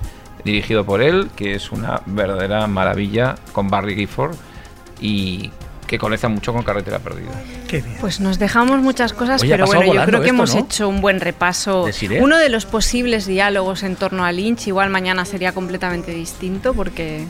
dirigido 0.44 0.84
por 0.84 1.02
él, 1.02 1.28
que 1.34 1.54
es 1.54 1.72
una 1.72 2.00
verdadera 2.06 2.66
maravilla 2.68 3.34
con 3.52 3.68
Barry 3.68 3.94
Gifford 3.96 4.36
y 5.00 5.50
que 5.90 5.98
conecta 5.98 6.28
mucho 6.28 6.52
con 6.52 6.62
Carretera 6.62 7.00
Perdida. 7.00 7.32
Qué 7.66 7.80
bien. 7.80 7.96
Pues 8.00 8.20
nos 8.20 8.38
dejamos 8.38 8.78
muchas 8.78 9.12
cosas, 9.12 9.42
Oye, 9.42 9.50
pero 9.50 9.66
bueno, 9.66 9.92
yo 9.92 10.04
creo 10.04 10.20
que 10.20 10.26
esto, 10.28 10.36
hemos 10.36 10.54
¿no? 10.54 10.60
hecho 10.60 10.88
un 10.88 11.00
buen 11.00 11.18
repaso. 11.18 11.84
De. 11.84 12.20
Uno 12.22 12.38
de 12.38 12.48
los 12.48 12.64
posibles 12.64 13.26
diálogos 13.26 13.82
en 13.82 13.96
torno 13.96 14.24
a 14.24 14.30
Lynch, 14.30 14.68
igual 14.68 14.88
mañana 14.88 15.24
sería 15.24 15.50
completamente 15.50 16.12
distinto 16.12 16.74
porque 16.74 17.24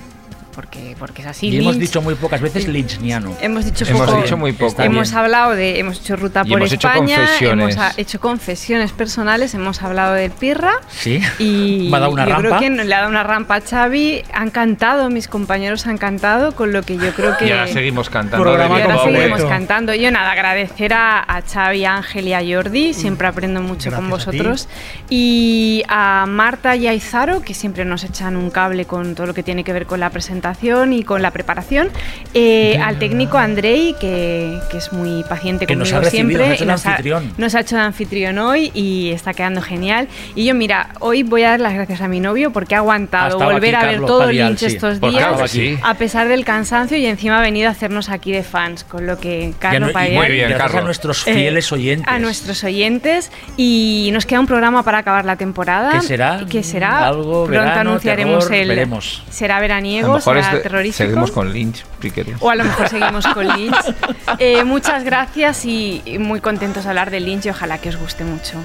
porque 0.60 0.94
porque 0.98 1.22
es 1.22 1.28
así. 1.28 1.48
y 1.48 1.56
hemos 1.58 1.74
Lynch. 1.74 1.86
dicho 1.88 2.02
muy 2.02 2.14
pocas 2.14 2.40
veces 2.40 2.68
lynchniano. 2.68 3.34
Hemos 3.40 3.64
dicho 3.64 3.84
Hemos 3.86 4.06
poco- 4.06 4.22
dicho 4.22 4.36
muy 4.36 4.52
poco. 4.52 4.82
Hemos 4.82 5.08
bien. 5.10 5.18
hablado 5.18 5.52
de, 5.52 5.78
hemos 5.78 6.00
hecho 6.00 6.16
ruta 6.16 6.42
Y 6.44 6.50
por 6.50 6.58
hemos 6.60 6.72
hecho 6.72 6.88
España, 6.88 7.16
confesiones. 7.16 7.76
hemos 7.76 7.98
hecho 7.98 8.20
confesiones 8.20 8.92
personales, 8.92 9.54
hemos 9.54 9.82
hablado 9.82 10.14
del 10.14 10.30
Pirra 10.30 10.72
Sí. 10.88 11.20
y 11.38 11.88
Me 11.90 11.96
ha 11.96 12.00
dado 12.00 12.12
una 12.12 12.24
yo 12.26 12.34
rampa. 12.34 12.58
creo 12.58 12.60
que 12.76 12.84
le 12.84 12.94
ha 12.94 12.98
dado 12.98 13.10
una 13.10 13.22
rampa 13.22 13.56
a 13.56 13.60
Xavi, 13.62 14.22
han 14.32 14.50
cantado, 14.50 15.08
mis 15.10 15.28
compañeros 15.28 15.86
han 15.86 15.96
cantado, 15.98 16.54
con 16.54 16.72
lo 16.72 16.82
que 16.82 16.96
yo 16.96 17.12
creo 17.14 17.36
que 17.38 17.46
Y 17.46 17.50
ahora 17.52 17.66
seguimos 17.68 18.10
cantando. 18.10 18.44
Programa 18.44 18.78
y 18.78 18.82
ahora 18.82 19.02
seguimos 19.04 19.44
cantando. 19.44 19.94
Yo 19.94 20.10
nada, 20.10 20.32
agradecer 20.32 20.92
a, 20.92 21.20
a 21.20 21.42
Xavi, 21.42 21.84
a 21.84 21.96
Ángel 21.96 22.28
y 22.28 22.34
a 22.34 22.40
Jordi, 22.44 22.92
siempre 22.94 23.26
aprendo 23.28 23.60
mucho 23.62 23.90
con 23.90 24.08
Gracias 24.08 24.28
a 24.28 24.30
ti. 24.32 24.36
vosotros. 24.38 24.68
Y 25.08 25.82
a 25.88 26.26
Marta 26.28 26.76
y 26.76 26.86
a 26.86 26.94
Izaro, 26.94 27.40
que 27.42 27.54
siempre 27.54 27.84
nos 27.84 28.04
echan 28.04 28.36
un 28.36 28.50
cable 28.50 28.84
con 28.84 29.14
todo 29.14 29.26
lo 29.26 29.34
que 29.34 29.42
tiene 29.42 29.64
que 29.64 29.72
ver 29.72 29.86
con 29.86 30.00
la 30.00 30.10
presentación 30.10 30.49
y 30.92 31.02
con 31.04 31.22
la 31.22 31.30
preparación. 31.30 31.88
Eh, 32.34 32.78
al 32.82 32.98
técnico 32.98 33.38
Andrei, 33.38 33.94
que, 34.00 34.58
que 34.70 34.78
es 34.78 34.92
muy 34.92 35.24
paciente 35.24 35.66
Que 35.66 35.74
nos 35.76 35.88
conmigo 35.88 35.98
ha 35.98 36.10
recibido, 36.10 36.44
siempre. 36.44 36.66
nos 36.66 36.86
ha 36.86 36.90
hecho 36.94 37.02
de 37.04 37.14
anfitrión. 37.14 37.32
nos 37.38 37.54
ha 37.54 37.60
hecho 37.60 37.76
de 37.76 37.82
anfitrión 37.82 38.38
hoy 38.38 38.70
y 38.74 39.10
está 39.10 39.32
quedando 39.34 39.60
genial. 39.62 40.08
Y 40.34 40.44
yo, 40.46 40.54
mira, 40.54 40.90
hoy 41.00 41.22
voy 41.22 41.42
a 41.42 41.50
dar 41.50 41.60
las 41.60 41.74
gracias 41.74 42.00
a 42.00 42.08
mi 42.08 42.20
novio 42.20 42.52
porque 42.52 42.74
ha 42.74 42.78
Ha 42.78 42.80
aguantado 42.80 43.28
estado 43.38 43.52
volver 43.52 43.74
aquí 43.76 43.84
a 43.84 43.86
ver 43.88 43.94
Carlos 43.96 44.08
todo 44.10 44.20
Padial, 44.20 44.48
Lynch 44.48 44.58
sí. 44.60 44.66
estos 44.66 45.00
días. 45.00 45.80
A 45.82 45.94
pesar 45.94 46.28
del 46.28 46.44
cansancio 46.44 46.96
y 46.96 47.06
encima 47.06 47.38
ha 47.38 47.42
venido 47.42 47.68
a 47.68 47.72
hacernos 47.72 48.08
aquí 48.08 48.32
de 48.32 48.42
fans, 48.42 48.84
con 48.84 49.06
lo 49.06 49.18
que 49.18 49.52
Carlos 49.58 49.92
no- 49.92 50.00
muy 50.00 50.28
bien, 50.28 50.48
gracias 50.48 50.60
a 50.60 50.64
Carlos. 50.64 50.84
nuestros 50.84 51.26
eh, 51.26 51.34
fieles 51.34 51.70
oyentes. 51.72 52.08
A 52.08 52.18
nuestros 52.18 52.62
oyentes. 52.64 53.30
Y 53.56 54.10
nos 54.12 54.24
queda 54.26 54.40
un 54.40 54.46
programa 54.46 54.82
para 54.82 54.98
acabar 54.98 55.24
la 55.24 55.36
temporada. 55.36 55.92
¿Qué 55.92 56.00
será? 56.02 56.44
Que 56.48 56.62
será. 56.62 57.06
Algo, 57.06 57.44
Pronto 57.46 57.50
verano, 57.50 57.80
anunciaremos 57.90 58.44
terror, 58.44 58.60
el. 58.62 58.68
veremos. 58.68 59.22
Será 59.30 59.60
veraniego, 59.60 60.20
mejor 60.34 60.44
será 60.44 60.48
es 60.50 60.52
de- 60.56 60.60
terrorífico. 60.62 60.96
seguimos 61.04 61.30
con 61.30 61.52
Lynch, 61.52 61.84
si. 62.00 62.36
O 62.40 62.50
a 62.50 62.54
lo 62.54 62.64
mejor 62.64 62.88
seguimos 62.88 63.26
con 63.26 63.46
Lynch. 63.56 63.94
Eh, 64.38 64.64
muchas 64.64 65.04
gracias 65.04 65.64
y 65.64 66.02
muy 66.18 66.40
contentos 66.40 66.84
de 66.84 66.90
hablar 66.90 67.10
de 67.10 67.20
Lynch 67.20 67.46
y 67.46 67.50
ojalá 67.50 67.78
que 67.78 67.88
os 67.90 67.96
guste 67.96 68.24
mucho. 68.24 68.58